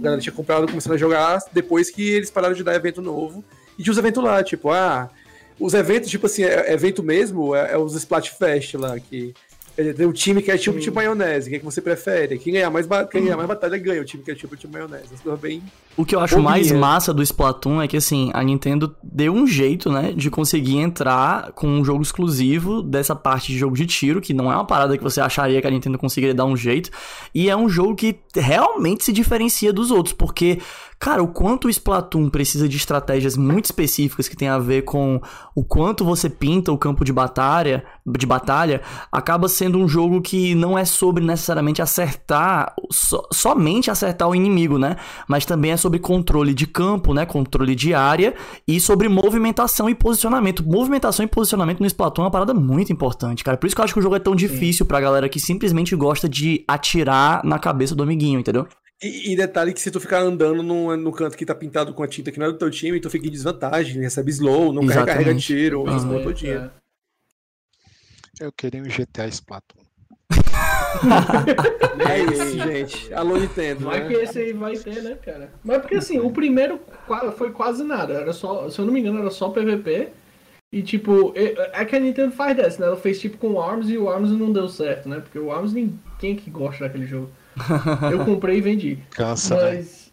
A 0.00 0.02
galera 0.02 0.22
tinha 0.22 0.32
comprado, 0.32 0.66
começando 0.66 0.94
a 0.94 0.96
jogar 0.96 1.38
depois 1.52 1.90
que 1.90 2.08
eles 2.08 2.30
pararam 2.30 2.54
de 2.54 2.64
dar 2.64 2.74
evento 2.74 3.02
novo. 3.02 3.44
E 3.78 3.82
tinha 3.82 3.92
os 3.92 3.98
eventos 3.98 4.24
lá, 4.24 4.42
tipo, 4.42 4.70
ah. 4.70 5.10
Os 5.58 5.74
eventos, 5.74 6.08
tipo 6.08 6.24
assim, 6.24 6.42
é, 6.42 6.70
é 6.70 6.72
evento 6.72 7.02
mesmo, 7.02 7.54
é, 7.54 7.72
é 7.72 7.78
os 7.78 7.94
Splatfest 7.94 8.74
lá, 8.74 8.98
que 8.98 9.34
tem 9.94 10.06
um 10.06 10.12
time 10.12 10.42
que 10.42 10.50
é 10.50 10.58
tipo, 10.58 10.78
tipo 10.78 10.94
maionese. 10.96 11.48
Quem 11.48 11.56
é 11.56 11.58
que 11.58 11.64
você 11.64 11.80
prefere? 11.80 12.38
Quem 12.38 12.52
ganhar 12.52 12.70
mais, 12.70 12.86
quem 13.10 13.24
ganhar 13.24 13.36
mais 13.36 13.48
batalha 13.48 13.78
ganha. 13.78 14.00
O 14.00 14.04
time 14.04 14.22
que 14.22 14.30
é 14.30 14.34
tipo, 14.34 14.56
tipo 14.56 14.72
maionese. 14.72 15.08
bem. 15.40 15.62
O 15.96 16.04
que 16.04 16.14
eu 16.14 16.20
acho 16.20 16.40
mais 16.40 16.70
massa 16.72 17.12
do 17.12 17.22
Splatoon 17.22 17.82
é 17.82 17.88
que, 17.88 17.96
assim, 17.96 18.30
a 18.32 18.42
Nintendo 18.42 18.94
deu 19.02 19.34
um 19.34 19.46
jeito, 19.46 19.90
né, 19.90 20.12
de 20.14 20.30
conseguir 20.30 20.78
entrar 20.78 21.52
com 21.52 21.66
um 21.66 21.84
jogo 21.84 22.02
exclusivo 22.02 22.82
dessa 22.82 23.14
parte 23.14 23.52
de 23.52 23.58
jogo 23.58 23.76
de 23.76 23.86
tiro, 23.86 24.20
que 24.20 24.32
não 24.32 24.50
é 24.50 24.54
uma 24.54 24.64
parada 24.64 24.96
que 24.96 25.02
você 25.02 25.20
acharia 25.20 25.60
que 25.60 25.66
a 25.66 25.70
Nintendo 25.70 25.98
conseguiria 25.98 26.34
dar 26.34 26.44
um 26.44 26.56
jeito. 26.56 26.90
E 27.34 27.50
é 27.50 27.56
um 27.56 27.68
jogo 27.68 27.94
que 27.94 28.18
realmente 28.34 29.04
se 29.04 29.12
diferencia 29.12 29.72
dos 29.72 29.90
outros, 29.90 30.14
porque 30.14 30.58
Cara, 31.00 31.22
o 31.22 31.28
quanto 31.28 31.66
o 31.66 31.70
Splatoon 31.70 32.28
precisa 32.28 32.68
de 32.68 32.76
estratégias 32.76 33.34
muito 33.34 33.64
específicas 33.64 34.28
que 34.28 34.36
tem 34.36 34.48
a 34.48 34.58
ver 34.58 34.82
com 34.82 35.18
o 35.54 35.64
quanto 35.64 36.04
você 36.04 36.28
pinta 36.28 36.70
o 36.70 36.76
campo 36.76 37.06
de 37.06 37.10
batalha, 37.10 37.82
de 38.06 38.26
batalha, 38.26 38.82
acaba 39.10 39.48
sendo 39.48 39.78
um 39.78 39.88
jogo 39.88 40.20
que 40.20 40.54
não 40.54 40.78
é 40.78 40.84
sobre 40.84 41.24
necessariamente 41.24 41.80
acertar, 41.80 42.74
so, 42.92 43.26
somente 43.32 43.90
acertar 43.90 44.28
o 44.28 44.34
inimigo, 44.34 44.76
né? 44.76 44.96
Mas 45.26 45.46
também 45.46 45.70
é 45.70 45.76
sobre 45.78 45.98
controle 45.98 46.52
de 46.52 46.66
campo, 46.66 47.14
né? 47.14 47.24
Controle 47.24 47.74
de 47.74 47.94
área 47.94 48.34
e 48.68 48.78
sobre 48.78 49.08
movimentação 49.08 49.88
e 49.88 49.94
posicionamento. 49.94 50.62
Movimentação 50.68 51.24
e 51.24 51.28
posicionamento 51.28 51.80
no 51.80 51.86
Splatoon 51.86 52.24
é 52.24 52.26
uma 52.26 52.30
parada 52.30 52.52
muito 52.52 52.92
importante, 52.92 53.42
cara. 53.42 53.56
Por 53.56 53.66
isso 53.66 53.74
que 53.74 53.80
eu 53.80 53.84
acho 53.86 53.94
que 53.94 54.00
o 54.00 54.02
jogo 54.02 54.16
é 54.16 54.20
tão 54.20 54.36
difícil 54.36 54.84
Sim. 54.84 54.88
pra 54.88 55.00
galera 55.00 55.30
que 55.30 55.40
simplesmente 55.40 55.96
gosta 55.96 56.28
de 56.28 56.62
atirar 56.68 57.42
na 57.42 57.58
cabeça 57.58 57.94
do 57.94 58.02
amiguinho, 58.02 58.38
entendeu? 58.38 58.66
E, 59.02 59.32
e, 59.32 59.36
detalhe 59.36 59.72
que 59.72 59.80
se 59.80 59.90
tu 59.90 59.98
ficar 59.98 60.20
andando 60.20 60.62
no, 60.62 60.94
no 60.94 61.12
canto 61.12 61.36
que 61.36 61.46
tá 61.46 61.54
pintado 61.54 61.94
com 61.94 62.02
a 62.02 62.08
tinta 62.08 62.30
que 62.30 62.38
não 62.38 62.46
é 62.46 62.52
do 62.52 62.58
teu 62.58 62.70
time, 62.70 63.00
tu 63.00 63.08
fica 63.08 63.26
em 63.26 63.30
desvantagem, 63.30 64.02
recebe 64.02 64.30
slow, 64.30 64.72
não 64.74 64.82
Exatamente. 64.82 65.06
carrega 65.06 65.34
tiro, 65.36 65.80
uhum. 65.80 65.94
riscou 65.94 66.22
todinha. 66.22 66.70
É. 68.40 68.44
Eu 68.44 68.52
queria 68.52 68.82
um 68.82 68.84
GTA 68.84 69.26
Splatoon. 69.28 69.84
é 72.08 72.18
isso, 72.32 72.58
gente. 72.58 73.14
Alô, 73.14 73.36
Nintendo. 73.36 73.86
Vai 73.86 74.00
né? 74.00 74.08
que 74.08 74.14
esse 74.14 74.38
aí 74.38 74.52
vai 74.52 74.76
ter, 74.76 75.02
né, 75.02 75.16
cara? 75.16 75.50
Mas 75.64 75.78
porque 75.78 75.96
assim, 75.96 76.18
o 76.18 76.30
primeiro 76.30 76.80
foi 77.36 77.52
quase 77.52 77.82
nada. 77.82 78.14
Era 78.14 78.32
só, 78.32 78.68
se 78.68 78.78
eu 78.78 78.84
não 78.84 78.92
me 78.92 79.00
engano, 79.00 79.20
era 79.20 79.30
só 79.30 79.48
PVP. 79.48 80.08
E 80.72 80.82
tipo, 80.82 81.32
é, 81.34 81.80
é 81.80 81.84
que 81.84 81.96
a 81.96 82.00
Nintendo 82.00 82.32
faz 82.32 82.56
dessa, 82.56 82.80
né? 82.80 82.86
Ela 82.86 82.96
fez 82.96 83.20
tipo 83.20 83.38
com 83.38 83.52
o 83.52 83.60
ARMS 83.60 83.90
e 83.90 83.98
o 83.98 84.08
ARMS 84.08 84.32
não 84.32 84.52
deu 84.52 84.68
certo, 84.68 85.08
né? 85.08 85.20
Porque 85.20 85.38
o 85.38 85.50
ARMS 85.50 85.72
ninguém 85.72 86.36
que 86.36 86.50
gosta 86.50 86.84
daquele 86.84 87.06
jogo. 87.06 87.30
Eu 88.10 88.24
comprei 88.24 88.58
e 88.58 88.60
vendi. 88.60 88.98
Cansa, 89.10 89.56
né? 89.56 89.76
Mas. 89.76 89.86
Né? 89.96 90.10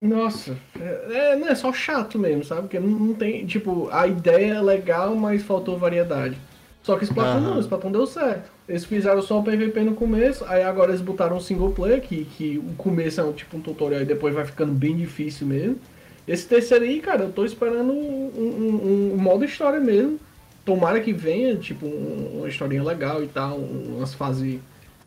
Nossa, 0.00 0.56
é, 0.78 1.32
é, 1.32 1.36
não 1.36 1.48
é 1.48 1.54
só 1.56 1.72
chato 1.72 2.18
mesmo, 2.18 2.44
sabe? 2.44 2.62
Porque 2.62 2.78
não, 2.78 2.88
não, 2.88 3.14
tem. 3.14 3.44
Tipo, 3.46 3.88
a 3.90 4.06
ideia 4.06 4.54
é 4.54 4.62
legal, 4.62 5.14
mas 5.16 5.42
faltou 5.42 5.76
variedade. 5.76 6.38
Só 6.84 6.96
que 6.96 7.04
Splatoon 7.04 7.38
uhum. 7.38 7.54
não, 7.54 7.60
Splatoon 7.60 7.92
deu 7.92 8.06
certo. 8.06 8.50
Eles 8.68 8.84
fizeram 8.84 9.20
só 9.20 9.40
o 9.40 9.42
PVP 9.42 9.80
no 9.80 9.94
começo, 9.94 10.44
aí 10.46 10.62
agora 10.62 10.92
eles 10.92 11.00
botaram 11.00 11.36
um 11.36 11.40
single 11.40 11.72
player, 11.72 12.00
que, 12.00 12.24
que 12.24 12.58
o 12.58 12.74
começo 12.76 13.20
é 13.20 13.24
um, 13.24 13.32
tipo 13.32 13.56
um 13.56 13.60
tutorial 13.60 14.02
e 14.02 14.06
depois 14.06 14.34
vai 14.34 14.46
ficando 14.46 14.72
bem 14.72 14.96
difícil 14.96 15.46
mesmo. 15.46 15.78
Esse 16.26 16.46
terceiro 16.46 16.84
aí, 16.84 17.00
cara, 17.00 17.24
eu 17.24 17.32
tô 17.32 17.44
esperando 17.44 17.92
um, 17.92 18.30
um, 18.36 19.14
um 19.14 19.16
modo 19.16 19.44
história 19.44 19.80
mesmo. 19.80 20.20
Tomara 20.64 21.00
que 21.00 21.12
venha, 21.12 21.56
tipo, 21.56 21.86
uma 21.86 22.46
historinha 22.46 22.84
legal 22.84 23.24
e 23.24 23.26
tal, 23.26 23.56
umas 23.56 24.14
fases 24.14 24.60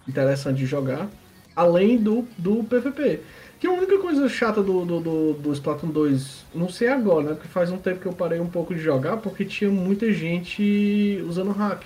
interessantes 0.07 0.59
de 0.59 0.65
jogar 0.65 1.07
além 1.55 1.97
do, 1.97 2.25
do 2.37 2.63
PVP. 2.63 3.19
Que 3.59 3.67
a 3.67 3.71
única 3.71 3.99
coisa 3.99 4.27
chata 4.27 4.63
do, 4.63 4.83
do, 4.83 4.99
do, 4.99 5.33
do, 5.33 5.53
Splatoon 5.53 5.89
2, 5.89 6.45
não 6.55 6.67
sei 6.67 6.87
agora, 6.87 7.23
né? 7.27 7.33
Porque 7.33 7.47
faz 7.47 7.71
um 7.71 7.77
tempo 7.77 7.99
que 7.99 8.07
eu 8.07 8.13
parei 8.13 8.39
um 8.39 8.47
pouco 8.47 8.73
de 8.73 8.81
jogar, 8.81 9.17
porque 9.17 9.45
tinha 9.45 9.69
muita 9.69 10.11
gente 10.11 11.23
usando 11.27 11.51
hack. 11.51 11.83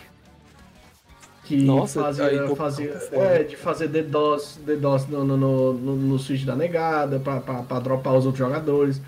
Que 1.43 1.57
Nossa, 1.57 2.01
fazia, 2.01 2.55
fazia 2.55 2.97
é, 3.11 3.43
de 3.43 3.55
fazer 3.55 3.89
DDoS, 3.89 4.59
DDoS 4.65 5.07
no, 5.07 5.23
no, 5.23 5.37
no, 5.37 5.73
no, 5.73 5.95
no 5.95 6.17
switch 6.17 6.43
da 6.43 6.55
negada, 6.55 7.19
pra, 7.19 7.39
pra, 7.41 7.61
pra 7.61 7.79
dropar 7.79 8.15
os 8.15 8.25
outros 8.25 8.39
jogadores. 8.39 9.01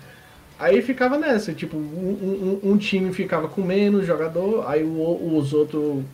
Aí 0.58 0.82
ficava 0.82 1.16
nessa, 1.16 1.54
tipo, 1.54 1.76
um, 1.76 2.60
um, 2.62 2.72
um 2.72 2.76
time 2.76 3.12
ficava 3.12 3.48
com 3.48 3.62
menos 3.62 4.06
jogador, 4.06 4.68
aí 4.68 4.82
o, 4.84 5.36
os 5.38 5.52
outros 5.52 6.04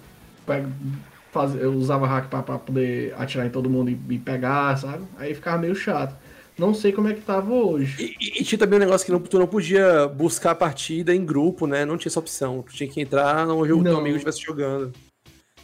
faz, 1.35 1.55
eu 1.57 1.73
usava 1.73 2.07
hack 2.07 2.29
pra, 2.29 2.43
pra 2.43 2.59
poder 2.59 3.13
atirar 3.19 3.47
em 3.47 3.51
todo 3.51 3.69
mundo 3.69 3.91
e, 3.91 3.99
e, 4.11 4.19
pegar, 4.19 4.79
sabe? 4.79 5.05
Aí 5.19 5.35
ficava 5.35 5.59
meio 5.59 5.75
chato. 5.75 6.15
Não 6.57 6.73
sei 6.73 6.93
como 6.93 7.09
é 7.09 7.15
que 7.15 7.21
tava 7.21 7.53
hoje. 7.53 8.17
E, 8.21 8.41
e 8.41 8.45
tinha 8.45 8.57
também 8.57 8.79
um 8.79 8.81
negócio 8.81 9.05
que 9.05 9.11
não, 9.11 9.19
tu 9.19 9.39
não 9.41 9.47
podia 9.47 10.07
buscar 10.07 10.53
a 10.53 10.55
partida 10.55 11.13
em 11.13 11.27
grupo, 11.27 11.67
né? 11.67 11.85
Não 11.85 11.99
tinha 11.99 12.09
essa 12.09 12.21
opção. 12.21 12.63
Tu 12.63 12.73
tinha 12.75 12.89
que 12.89 13.01
entrar 13.01 13.49
onde 13.49 13.73
o 13.73 13.83
teu 13.83 13.99
amigo 13.99 14.15
estivesse 14.15 14.41
jogando. 14.41 14.93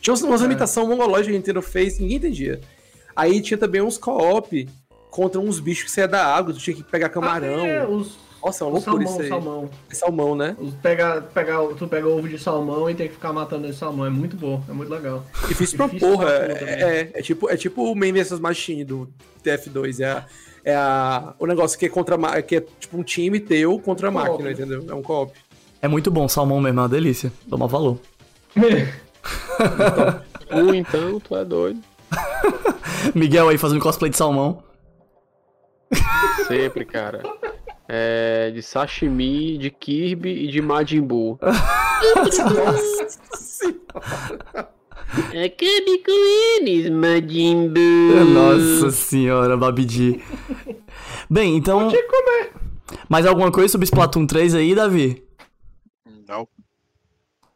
Tinha 0.00 0.12
umas, 0.12 0.22
umas 0.22 0.40
limitações 0.40 0.88
mongológicas 0.88 1.26
que 1.26 1.32
a 1.32 1.36
Nintendo 1.36 1.62
fez, 1.62 2.00
ninguém 2.00 2.16
entendia. 2.16 2.60
Aí 3.14 3.40
tinha 3.40 3.56
também 3.56 3.80
uns 3.80 3.96
co-op 3.96 4.68
contra 5.10 5.40
uns 5.40 5.60
bichos 5.60 5.84
que 5.84 5.90
saia 5.90 6.08
da 6.08 6.26
água, 6.26 6.52
tu 6.52 6.58
tinha 6.58 6.74
que 6.74 6.82
pegar 6.82 7.08
camarão. 7.10 7.62
Ah, 7.62 7.68
é, 7.68 7.86
os, 7.86 8.18
Nossa, 8.42 8.64
é 8.64 8.66
uma 8.66 8.72
loucura 8.74 8.82
salmão, 9.04 9.12
isso 9.12 9.22
aí. 9.22 9.28
salmão. 9.28 9.70
É 9.90 9.94
salmão, 9.94 10.34
né? 10.34 10.56
Pega, 10.82 11.20
pega, 11.22 11.58
tu 11.78 11.86
pega 11.86 12.08
ovo 12.08 12.28
de 12.28 12.38
salmão 12.38 12.88
e 12.88 12.94
tem 12.94 13.06
que 13.08 13.14
ficar 13.14 13.32
matando 13.32 13.66
esse 13.66 13.78
salmão. 13.78 14.06
É 14.06 14.10
muito 14.10 14.36
bom, 14.36 14.62
é 14.68 14.72
muito 14.72 14.90
legal. 14.90 15.22
Difícil 15.46 15.76
pra 15.76 15.86
Difícil 15.86 16.08
porra. 16.08 16.26
pra 16.26 16.34
É, 16.34 16.46
porra 16.46 16.58
também. 16.58 16.74
é, 16.74 17.10
é 17.14 17.22
tipo, 17.22 17.50
é 17.50 17.56
tipo 17.56 17.82
o 17.84 17.94
Main 17.94 18.12
vs 18.12 18.40
Machine 18.40 18.84
do 18.84 19.08
TF2. 19.44 20.00
É, 20.00 20.10
a- 20.12 20.24
é 20.64 20.74
a, 20.74 21.34
o 21.38 21.46
negócio 21.46 21.78
que 21.78 21.86
é 21.86 21.88
contra 21.88 22.16
que 22.42 22.56
é 22.56 22.60
tipo 22.60 22.98
um 22.98 23.02
time 23.02 23.38
teu 23.40 23.78
contra 23.78 24.08
a 24.08 24.10
máquina, 24.10 24.44
né? 24.44 24.52
entendeu? 24.52 24.84
É 24.88 24.94
um 24.94 25.02
co-op. 25.02 25.32
É 25.82 25.88
muito 25.88 26.10
bom, 26.10 26.28
salmão 26.28 26.60
mesmo, 26.60 26.78
é 26.80 26.82
uma 26.82 26.88
delícia. 26.88 27.32
Toma 27.48 27.66
valor. 27.66 27.98
Tu 30.48 30.74
então, 30.74 31.20
tu 31.20 31.36
é 31.36 31.44
doido. 31.44 31.80
Miguel 33.14 33.48
aí 33.48 33.56
fazendo 33.58 33.80
cosplay 33.80 34.10
de 34.10 34.16
salmão. 34.16 34.62
Sempre, 36.46 36.84
cara. 36.84 37.22
É, 37.92 38.52
de 38.52 38.62
sashimi, 38.62 39.58
de 39.58 39.68
Kirby 39.68 40.44
e 40.44 40.46
de 40.46 40.62
Majin 40.62 41.00
Buu. 41.00 41.36
Acabe 45.02 45.98
com 46.04 46.60
eles, 46.60 46.88
Majin 46.88 47.68
Buu. 47.68 48.24
Nossa 48.26 48.92
senhora, 48.92 49.56
Babidi. 49.56 50.22
Bem, 51.28 51.56
então. 51.56 51.90
Mais 53.08 53.26
alguma 53.26 53.50
coisa 53.50 53.72
sobre 53.72 53.86
Splatoon 53.86 54.24
3 54.24 54.54
aí, 54.54 54.72
Davi? 54.72 55.24
Não. 56.28 56.46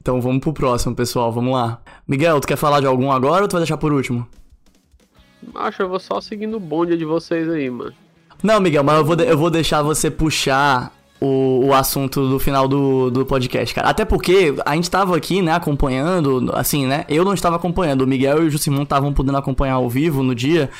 Então 0.03 0.21
vamos 0.21 0.41
pro 0.41 0.53
próximo, 0.53 0.97
pessoal. 0.97 1.31
Vamos 1.31 1.53
lá. 1.53 1.81
Miguel, 2.09 2.41
tu 2.41 2.49
quer 2.49 2.57
falar 2.57 2.81
de 2.81 2.87
algum 2.87 3.13
agora 3.13 3.43
ou 3.43 3.49
tu 3.49 3.53
vai 3.53 3.61
deixar 3.61 3.77
por 3.77 3.93
último? 3.93 4.27
Macho, 5.53 5.83
eu 5.83 5.89
vou 5.89 6.01
só 6.01 6.21
seguindo 6.21 6.57
o 6.57 6.61
bonde 6.61 6.97
de 6.97 7.05
vocês 7.05 7.49
aí, 7.49 7.71
mano. 7.71 7.95
Não, 8.43 8.61
Miguel, 8.61 8.85
mas 8.85 8.99
eu 8.99 9.05
vou, 9.05 9.17
eu 9.17 9.39
vou 9.39 9.51
deixar 9.51 9.83
você 9.83 10.11
puxar 10.11 10.93
o, 11.21 11.67
o 11.67 11.75
assunto 11.75 12.29
do 12.29 12.39
final 12.39 12.69
do, 12.69 13.11
do 13.11 13.25
podcast, 13.25 13.75
cara. 13.75 13.89
Até 13.89 14.05
porque 14.05 14.55
a 14.65 14.75
gente 14.75 14.91
tava 14.91 15.17
aqui, 15.17 15.41
né, 15.41 15.53
acompanhando, 15.53 16.51
assim, 16.55 16.87
né? 16.87 17.05
Eu 17.09 17.25
não 17.25 17.33
estava 17.35 17.57
acompanhando, 17.57 18.03
o 18.03 18.07
Miguel 18.07 18.43
e 18.45 18.47
o 18.47 18.51
Jusimon 18.51 18.83
estavam 18.83 19.13
podendo 19.13 19.39
acompanhar 19.39 19.75
ao 19.75 19.89
vivo 19.89 20.23
no 20.23 20.35
dia. 20.35 20.71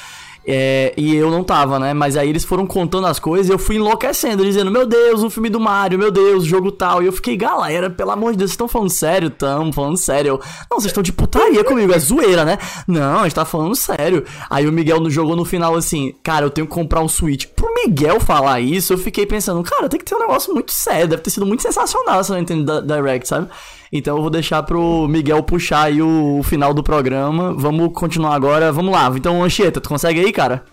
É, 0.47 0.93
e 0.97 1.15
eu 1.15 1.31
não 1.31 1.43
tava, 1.43 1.79
né? 1.79 1.95
Mas 1.95 2.17
aí 2.17 2.29
eles 2.29 2.45
foram 2.45 2.67
contando 2.67 3.07
as 3.07 3.19
coisas 3.19 3.49
e 3.49 3.53
eu 3.53 3.59
fui 3.59 3.77
enlouquecendo, 3.77 4.45
dizendo: 4.45 4.71
Meu 4.71 4.87
Deus, 4.87 5.23
o 5.23 5.31
filme 5.31 5.49
do 5.49 5.59
Mario, 5.59 5.99
meu 5.99 6.11
Deus, 6.11 6.45
jogo 6.45 6.71
tal. 6.71 7.03
E 7.03 7.07
eu 7.07 7.13
fiquei, 7.13 7.37
galera, 7.37 7.89
pelo 7.89 8.11
amor 8.11 8.33
de 8.33 8.39
Deus, 8.39 8.51
vocês 8.51 8.55
estão 8.55 8.69
falando 8.69 8.91
sério? 8.91 9.31
Tamo 9.31 9.73
falando 9.73 9.97
sério. 9.97 10.29
Eu, 10.29 10.41
não, 10.71 10.79
vocês 10.79 10.87
estão 10.87 11.03
de 11.03 11.13
putaria 11.13 11.65
comigo, 11.65 11.93
é 11.93 11.99
zoeira, 11.99 12.45
né? 12.45 12.59
Não, 12.87 13.21
a 13.21 13.23
gente 13.25 13.35
tá 13.35 13.45
falando 13.45 13.75
sério. 13.75 14.25
Aí 14.51 14.67
o 14.69 14.73
Miguel 14.73 15.09
jogou 15.11 15.35
no 15.35 15.45
final 15.45 15.75
assim: 15.75 16.15
Cara, 16.23 16.45
eu 16.45 16.51
tenho 16.51 16.67
que 16.67 16.73
comprar 16.73 17.01
um 17.01 17.09
Switch. 17.09 17.47
Pro 17.47 17.74
Miguel 17.87 18.21
falar 18.21 18.61
isso, 18.61 18.93
eu 18.93 18.99
fiquei 18.99 19.27
pensando: 19.27 19.63
Cara, 19.63 19.89
tem 19.89 19.99
que 19.99 20.05
ter 20.05 20.15
um 20.15 20.21
negócio 20.21 20.53
muito 20.53 20.73
sério, 20.73 21.09
deve 21.09 21.23
ter 21.23 21.31
sido 21.31 21.47
muito 21.47 21.63
sensacional 21.63 22.21
essa 22.21 22.37
Nintendo 22.37 22.81
Di- 22.83 22.87
Direct, 22.95 23.29
sabe? 23.29 23.49
Então 23.93 24.17
eu 24.17 24.23
vou 24.23 24.31
deixar 24.31 24.63
pro 24.63 25.07
Miguel 25.09 25.43
puxar 25.43 25.83
aí 25.85 26.03
o, 26.03 26.39
o 26.39 26.43
final 26.43 26.75
do 26.75 26.83
programa. 26.83 27.53
Vamos 27.55 27.93
continuar 27.93 28.35
agora. 28.35 28.73
Vamos 28.73 28.93
lá. 28.93 29.13
Então, 29.15 29.43
Anchieta, 29.45 29.81
tu 29.81 29.89
consegue 29.89 30.19
aí, 30.21 30.33
cara? 30.33 30.65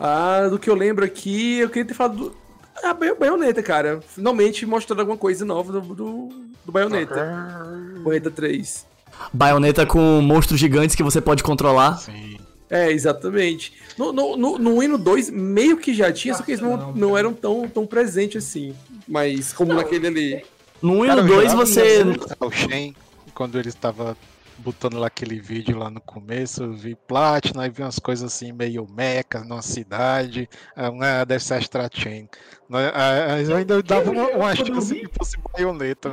Ah, 0.00 0.46
do 0.48 0.58
que 0.58 0.70
eu 0.70 0.74
lembro 0.74 1.04
aqui, 1.04 1.58
eu 1.58 1.68
queria 1.68 1.84
ter 1.86 1.94
falado 1.94 2.16
do. 2.16 2.36
A 2.82 2.94
Ba- 2.94 3.14
Bayonetta, 3.18 3.62
cara. 3.62 4.00
Finalmente 4.14 4.64
mostrando 4.64 5.00
alguma 5.00 5.18
coisa 5.18 5.44
nova 5.44 5.72
do, 5.72 5.80
do, 5.80 6.28
do 6.64 6.72
Bayonetta. 6.72 7.66
Bayonetta 8.04 8.30
3. 8.30 8.86
Baioneta 9.32 9.84
com 9.84 10.20
monstros 10.22 10.60
gigantes 10.60 10.94
que 10.94 11.02
você 11.02 11.20
pode 11.20 11.42
controlar. 11.42 11.96
Sim. 11.98 12.37
É, 12.70 12.90
exatamente. 12.90 13.72
No, 13.96 14.12
no, 14.12 14.36
no, 14.36 14.58
no 14.58 14.74
1 14.76 14.82
e 14.82 14.88
no 14.88 14.98
2, 14.98 15.30
meio 15.30 15.76
que 15.78 15.94
já 15.94 16.12
tinha, 16.12 16.34
só 16.34 16.42
que 16.42 16.52
eles 16.52 16.60
não, 16.60 16.76
Não, 16.76 16.92
não 16.92 17.18
eram 17.18 17.32
tão, 17.32 17.68
tão 17.68 17.86
presentes 17.86 18.44
assim. 18.44 18.74
Mas 19.06 19.52
como 19.52 19.72
naquele 19.72 20.06
ali. 20.06 20.44
No 20.82 21.02
1 21.02 21.06
Cara, 21.06 21.22
no 21.22 21.28
eu 21.28 21.34
2 21.36 21.50
jurava 21.50 21.66
você. 21.66 22.02
O 22.40 22.50
Shen, 22.50 22.94
quando 23.34 23.58
ele 23.58 23.68
estava 23.68 24.16
botando 24.58 24.98
lá 24.98 25.06
aquele 25.06 25.40
vídeo 25.40 25.78
lá 25.78 25.88
no 25.88 26.00
começo, 26.00 26.64
eu 26.64 26.72
vi 26.72 26.94
Platinum, 27.06 27.60
aí 27.60 27.70
vi 27.70 27.82
umas 27.82 27.98
coisas 27.98 28.32
assim, 28.32 28.52
meio 28.52 28.86
meca, 28.90 29.40
numa 29.44 29.62
cidade, 29.62 30.48
ah, 30.76 30.90
ah, 31.20 31.24
deve 31.24 31.42
ser 31.44 31.54
Astra 31.54 31.88
Chain. 31.92 32.28
Né, 32.68 32.90
ah, 32.92 33.40
Eu 33.40 33.56
ainda 33.56 33.80
dava 33.82 34.10
uma, 34.10 34.28
uma 34.30 34.54
chance 34.56 34.92
vi- 34.92 35.00
que 35.06 35.08
fosse 35.16 35.36
baioneta. 35.54 36.10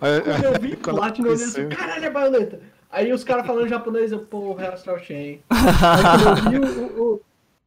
Ah, 0.00 0.20
Quando 0.24 0.44
eu 0.44 0.60
vi 0.60 0.76
Platinum, 0.78 1.26
eu 1.30 1.36
disse, 1.36 1.66
caralho, 1.66 2.04
é 2.04 2.10
baioneta. 2.10 2.60
Aí 2.94 3.12
os 3.12 3.24
caras 3.24 3.44
falando 3.44 3.68
japonês, 3.68 4.12
eu, 4.12 4.20
porra, 4.20 4.66
é 4.66 4.68
Astral 4.72 5.00
Chain. 5.00 5.40
Aí 5.50 6.24
eu 6.24 6.50
vi 6.50 6.58
o, 6.58 6.82
o, 6.82 7.12
o, 7.14 7.20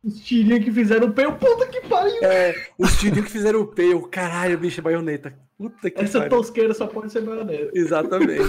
os 0.06 0.22
tirinhos 0.22 0.64
que 0.64 0.72
fizeram 0.72 1.08
o 1.08 1.12
pé, 1.12 1.26
eu, 1.26 1.34
puta 1.34 1.68
que 1.68 1.82
pariu. 1.82 2.24
É, 2.24 2.56
os 2.78 2.98
tirinhos 2.98 3.26
que 3.26 3.32
fizeram 3.32 3.60
o 3.60 3.68
P, 3.68 3.92
eu, 3.92 4.04
caralho, 4.04 4.58
bicho, 4.58 4.80
é 4.80 4.84
baioneta. 4.84 5.34
Puta 5.58 5.92
que 5.92 6.02
Essa 6.02 6.20
pariu. 6.20 6.38
tosqueira 6.38 6.74
só 6.74 6.88
pode 6.88 7.12
ser 7.12 7.24
baioneta. 7.24 7.72
Exatamente. 7.78 8.42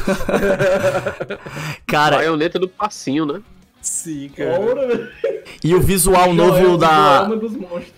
Cara, 1.84 2.18
Baioneta 2.18 2.60
do 2.60 2.68
passinho, 2.68 3.26
né? 3.26 3.42
Sim, 3.80 4.28
cara. 4.36 4.60
Ora, 4.60 4.86
velho. 4.86 5.08
e 5.64 5.74
o 5.74 5.80
visual 5.80 6.34
novo 6.34 6.74
o 6.74 6.76
da. 6.76 7.28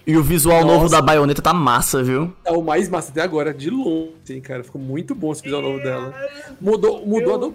E 0.06 0.16
o 0.16 0.22
visual 0.22 0.60
Nossa. 0.60 0.74
novo 0.74 0.88
da 0.90 1.00
baioneta 1.02 1.42
tá 1.42 1.54
massa, 1.54 2.02
viu? 2.02 2.32
É 2.44 2.52
o 2.52 2.62
mais 2.62 2.88
massa 2.88 3.10
até 3.10 3.22
agora, 3.22 3.52
de 3.52 3.70
longe, 3.70 4.12
sim, 4.24 4.40
cara. 4.40 4.62
Ficou 4.62 4.80
muito 4.80 5.14
bom 5.14 5.32
esse 5.32 5.42
visual 5.42 5.62
novo 5.62 5.82
dela. 5.82 6.14
Mudou, 6.60 7.04
mudou 7.06 7.34
a 7.34 7.38
do... 7.38 7.54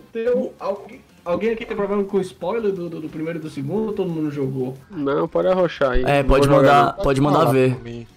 Alguém, 0.59 1.01
alguém 1.25 1.51
aqui 1.51 1.65
tem 1.65 1.75
problema 1.75 2.03
com 2.03 2.21
spoiler 2.21 2.71
do, 2.71 2.87
do, 2.87 3.01
do 3.01 3.09
primeiro 3.09 3.39
e 3.39 3.41
do 3.41 3.49
segundo 3.49 3.87
ou 3.87 3.93
todo 3.93 4.09
mundo 4.09 4.31
jogou? 4.31 4.77
Não, 4.89 5.27
pode 5.27 5.47
arrochar 5.47 5.91
aí. 5.91 6.03
É, 6.05 6.23
pode 6.23 6.47
mandar, 6.47 6.93
pode 6.93 7.19
mandar 7.19 7.39
falar 7.39 7.51
ver. 7.51 8.07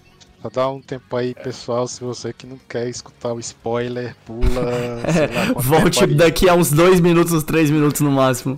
Só 0.41 0.49
dá 0.49 0.69
um 0.69 0.81
tempo 0.81 1.17
aí, 1.17 1.33
pessoal, 1.33 1.85
se 1.85 2.01
você 2.01 2.31
que 2.31 2.47
não 2.47 2.57
quer 2.69 2.87
escutar 2.87 3.33
o 3.33 3.39
spoiler, 3.39 4.15
pula. 4.25 5.01
sei 5.11 5.27
lá 5.27 5.53
Volte 5.59 6.05
daqui 6.07 6.47
a 6.47 6.53
uns 6.53 6.71
2 6.71 7.01
minutos, 7.01 7.33
uns 7.33 7.43
3 7.43 7.69
minutos 7.71 7.99
no 7.99 8.11
máximo. 8.11 8.55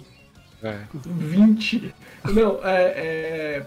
É. 0.61 0.75
20. 0.93 1.91
Não, 2.25 2.59
é, 2.63 2.83
é. 2.83 3.65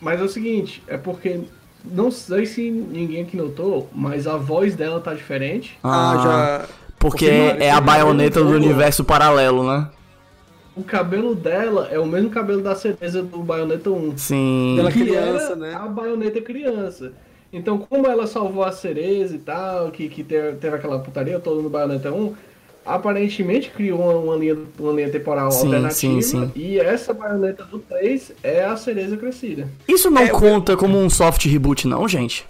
Mas 0.00 0.20
é 0.20 0.22
o 0.22 0.28
seguinte, 0.28 0.82
é 0.86 0.96
porque. 0.96 1.40
Não 1.82 2.10
sei 2.10 2.44
se 2.44 2.70
ninguém 2.70 3.22
aqui 3.22 3.38
notou, 3.38 3.88
mas 3.94 4.26
a 4.26 4.36
voz 4.36 4.76
dela 4.76 5.00
tá 5.00 5.14
diferente. 5.14 5.78
Ah, 5.82 6.20
já... 6.22 6.74
Porque 6.98 7.24
confirmaram, 7.24 7.62
é 7.62 7.70
a 7.70 7.80
baioneta 7.80 8.44
do 8.44 8.50
universo 8.50 9.02
paralelo, 9.02 9.66
né? 9.66 9.88
O 10.80 10.84
cabelo 10.84 11.34
dela 11.34 11.88
é 11.90 11.98
o 11.98 12.06
mesmo 12.06 12.30
cabelo 12.30 12.62
da 12.62 12.74
certeza 12.74 13.22
do 13.22 13.38
Bayonetta 13.38 13.90
1. 13.90 14.16
Sim. 14.16 14.76
Ela- 14.78 14.90
criança, 14.90 15.54
né? 15.56 15.74
A 15.74 15.86
baioneta 15.86 16.40
criança. 16.40 17.12
Então, 17.52 17.78
como 17.78 18.06
ela 18.06 18.26
salvou 18.26 18.62
a 18.64 18.72
Cereza 18.72 19.34
e 19.34 19.38
tal, 19.38 19.90
que, 19.90 20.08
que 20.08 20.22
teve, 20.22 20.52
teve 20.56 20.76
aquela 20.76 20.98
putaria 21.00 21.38
toda 21.40 21.60
no 21.62 21.68
Bayonetta 21.68 22.12
1, 22.12 22.32
aparentemente 22.86 23.70
criou 23.70 24.00
uma, 24.00 24.14
uma 24.14 24.36
linha, 24.36 24.56
uma 24.78 24.92
linha 24.92 25.10
temporal 25.10 25.50
Sim, 25.50 25.58
sim, 25.58 25.66
alternativa. 25.66 26.22
sim. 26.22 26.50
E 26.56 26.78
essa 26.78 27.12
baioneta 27.12 27.64
do 27.64 27.78
3 27.78 28.32
é 28.42 28.64
a 28.64 28.76
Cereza 28.76 29.16
crescida. 29.16 29.68
Isso 29.86 30.10
não 30.10 30.22
É, 30.22 30.28
conta 30.28 30.76
como 30.76 30.96
um 30.98 31.10
soft 31.10 31.44
reboot, 31.46 31.86
não, 31.86 32.08
gente? 32.08 32.46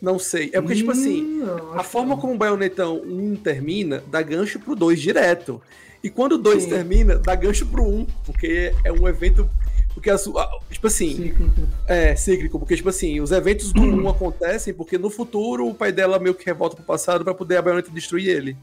Não 0.00 0.18
sei. 0.18 0.50
É 0.52 0.60
porque, 0.60 0.74
tipo 0.76 0.90
assim, 0.90 1.22
Hum, 1.22 1.44
não, 1.46 1.72
a 1.74 1.80
acho 1.80 1.88
forma 1.90 2.16
que 2.16 2.20
como 2.20 2.34
o 2.34 2.36
Baionetão 2.38 2.96
1 2.96 3.36
termina, 3.36 4.02
dá 4.10 4.20
gancho 4.20 4.58
pro 4.58 4.74
2 4.74 5.00
direto. 5.00 5.62
E 6.02 6.10
quando 6.10 6.32
o 6.32 6.38
2 6.38 6.64
Sim. 6.64 6.68
termina, 6.70 7.16
dá 7.16 7.34
gancho 7.34 7.66
pro 7.66 7.82
1, 7.84 8.06
porque 8.24 8.74
é 8.84 8.92
um 8.92 9.06
evento. 9.06 9.48
Porque, 9.94 10.08
a 10.10 10.16
sua- 10.16 10.48
tipo 10.70 10.86
assim, 10.86 11.10
Cíclico. 11.16 11.44
é 11.86 12.16
cíclico, 12.16 12.58
porque, 12.58 12.74
tipo 12.76 12.88
assim, 12.88 13.20
os 13.20 13.30
eventos 13.30 13.72
do 13.72 13.82
1 13.82 14.08
acontecem 14.08 14.72
porque 14.72 14.96
no 14.96 15.10
futuro 15.10 15.68
o 15.68 15.74
pai 15.74 15.92
dela 15.92 16.18
meio 16.18 16.34
que 16.34 16.46
revolta 16.46 16.74
pro 16.76 16.84
passado 16.84 17.22
pra 17.22 17.34
poder 17.34 17.58
a 17.58 17.62
baioneta 17.62 17.90
destruir 17.90 18.28
ele. 18.28 18.56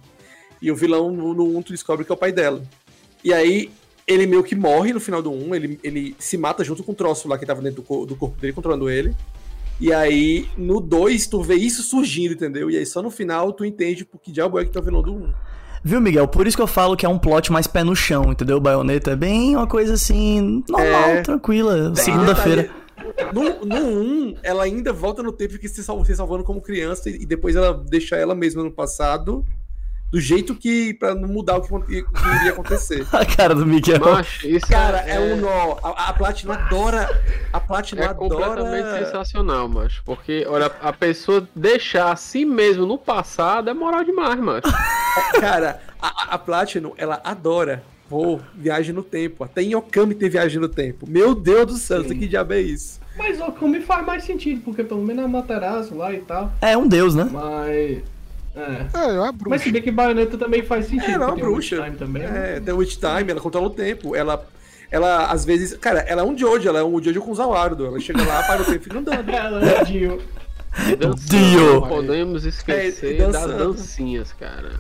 E 0.60 0.72
o 0.72 0.76
vilão 0.76 1.12
no, 1.12 1.34
no 1.36 1.56
1 1.58 1.62
tu 1.62 1.72
descobre 1.72 2.04
que 2.04 2.12
é 2.12 2.16
o 2.16 2.18
pai 2.18 2.32
dela. 2.32 2.64
E 3.24 3.32
aí 3.32 3.70
ele 4.08 4.26
meio 4.26 4.44
que 4.44 4.56
morre 4.56 4.92
no 4.92 5.00
final 5.00 5.22
do 5.22 5.32
1, 5.32 5.54
ele, 5.54 5.80
ele 5.84 6.16
se 6.18 6.36
mata 6.36 6.64
junto 6.64 6.84
com 6.84 6.94
o 6.94 6.96
troço 6.96 7.28
lá 7.28 7.38
que 7.38 7.46
tava 7.46 7.62
dentro 7.62 7.84
do, 7.84 8.06
do 8.08 8.16
corpo 8.16 8.42
dele, 8.42 8.52
controlando 8.54 8.90
ele. 8.90 9.16
E 9.80 9.94
aí, 9.94 10.50
no 10.58 10.82
2, 10.82 11.28
tu 11.28 11.42
vê 11.44 11.54
isso 11.56 11.84
surgindo, 11.84 12.34
entendeu? 12.34 12.72
E 12.72 12.76
aí 12.78 12.86
só 12.88 13.04
no 13.04 13.12
final 13.12 13.54
tu 13.54 13.64
entende 13.64 14.04
por 14.04 14.20
que 14.20 14.32
diabo 14.32 14.60
é 14.60 14.66
que 14.66 14.72
tá 14.72 14.80
o 14.80 14.84
vilão 14.84 15.04
do 15.04 15.14
1. 15.14 15.34
Viu, 15.84 16.02
Miguel? 16.02 16.28
Por 16.28 16.46
isso 16.48 16.58
que 16.58 16.64
eu 16.64 16.68
falo 16.68 16.96
que 16.98 17.06
é 17.06 17.10
um 17.10 17.18
plot 17.18 17.52
mais 17.52 17.68
pé 17.68 17.84
no 17.84 17.96
chão, 17.96 18.32
entendeu? 18.32 18.60
Baioneta 18.60 19.12
é 19.12 19.16
bem 19.16 19.56
uma 19.56 19.68
coisa 19.68 19.94
assim, 19.94 20.64
normal, 20.70 21.10
É. 21.10 21.22
tranquila. 21.22 21.96
Segunda-feira. 21.96 22.70
No, 23.34 23.66
no 23.66 23.76
1, 23.76 24.36
ela 24.44 24.64
ainda 24.64 24.92
volta 24.92 25.24
no 25.24 25.32
tempo 25.32 25.58
que 25.58 25.68
se, 25.70 25.84
sal, 25.84 26.04
se 26.06 26.16
salvando 26.16 26.44
como 26.44 26.62
criança 26.62 27.10
e 27.10 27.26
depois 27.26 27.56
ela 27.56 27.74
deixa 27.90 28.16
ela 28.16 28.36
mesma 28.36 28.64
no 28.64 28.72
passado, 28.72 29.44
do 30.12 30.20
jeito 30.20 30.56
que. 30.56 30.94
pra 30.94 31.14
não 31.14 31.28
mudar 31.28 31.58
o 31.58 31.62
que, 31.62 32.04
que 32.04 32.28
iria 32.40 32.52
acontecer. 32.52 33.06
A 33.14 33.26
cara 33.26 33.54
do 33.54 33.66
Miguel. 33.66 34.00
Macho, 34.00 34.48
isso 34.48 34.68
Cara, 34.68 35.04
é, 35.08 35.16
é, 35.16 35.20
um 35.20 35.38
nó. 35.38 35.78
A, 35.84 36.10
a 36.10 36.14
Platinum 36.14 36.54
adora. 36.54 37.22
A 37.54 37.60
Platinum 37.60 38.04
É 38.04 38.14
completamente 38.14 38.86
adora. 38.86 39.06
sensacional, 39.06 39.68
macho. 39.68 40.02
Porque, 40.04 40.46
olha, 40.48 40.68
a 40.82 40.94
pessoa 40.94 41.48
deixar 41.56 42.12
a 42.12 42.16
si 42.16 42.46
mesmo 42.46 42.86
no 42.86 42.98
passado 42.98 43.70
é 43.70 43.74
moral 43.74 44.04
demais, 44.04 44.40
macho. 44.40 44.68
Cara, 45.40 45.82
a, 46.02 46.36
a 46.36 46.38
Platinum, 46.38 46.94
ela 46.98 47.22
adora 47.24 47.84
Vou, 48.10 48.42
viagem 48.56 48.92
no 48.92 49.04
tempo. 49.04 49.44
Até 49.44 49.62
em 49.62 49.76
Okami 49.76 50.16
tem 50.16 50.28
viagem 50.28 50.60
no 50.60 50.68
tempo. 50.68 51.08
Meu 51.08 51.36
Deus 51.36 51.68
do 51.68 51.78
céu, 51.78 52.04
que 52.04 52.28
diabo 52.28 52.54
é 52.54 52.62
isso? 52.62 53.00
Mas 53.16 53.40
o 53.40 53.52
Kami 53.52 53.82
faz 53.82 54.06
mais 54.06 54.24
sentido, 54.24 54.62
porque 54.62 54.84
pelo 54.84 55.04
menos 55.04 55.26
é 55.26 55.28
Materaço 55.28 55.94
lá 55.94 56.12
e 56.12 56.22
tal. 56.22 56.52
É 56.62 56.76
um 56.76 56.88
deus, 56.88 57.14
né? 57.14 57.30
Mas. 57.32 58.02
É. 58.56 58.62
É, 58.94 59.06
é 59.10 59.12
uma 59.20 59.26
Mas 59.32 59.36
bruxa. 59.36 59.60
se 59.64 59.72
bem 59.72 59.82
que 59.82 59.92
Bayonetta 59.92 60.38
também 60.38 60.64
faz 60.64 60.86
sentido. 60.88 61.10
É, 61.12 61.14
ela 61.14 61.26
é 61.26 61.28
uma 61.28 61.34
porque 61.36 61.42
tem 61.42 61.50
o 61.50 61.54
bruxa. 61.54 61.76
Witch 61.76 61.86
Time 61.86 61.98
também. 61.98 62.24
né? 62.24 62.56
É, 62.56 62.60
tem 62.60 62.74
o 62.74 62.78
Witch 62.78 62.96
Time, 62.98 63.32
ela 63.32 63.40
controla 63.42 63.68
o 63.68 63.70
tempo. 63.72 64.16
Ela, 64.16 64.46
ela 64.92 65.26
às 65.28 65.46
vezes. 65.46 65.76
Cara, 65.78 66.00
ela 66.00 66.22
é 66.22 66.26
um 66.26 66.38
Jojo, 66.38 66.68
ela 66.68 66.80
é 66.80 66.84
um 66.84 67.02
Jojo 67.02 67.22
com 67.22 67.34
Zawardo. 67.36 67.86
Ela 67.86 68.00
chega 68.00 68.24
lá, 68.26 68.44
para 68.44 68.62
o 68.62 68.66
tempo 68.66 68.78
e 68.78 68.84
fica 68.84 69.00
andando. 69.00 69.30
Ela 69.30 69.64
é 69.70 69.84
Dio. 69.86 70.22
Dançando, 71.00 71.26
Dio. 71.26 71.74
não 71.82 71.88
podemos 71.88 72.46
esquecer 72.46 73.20
É, 73.20 73.28
das 73.28 73.46
dancinhas, 73.48 74.32
cara. 74.34 74.80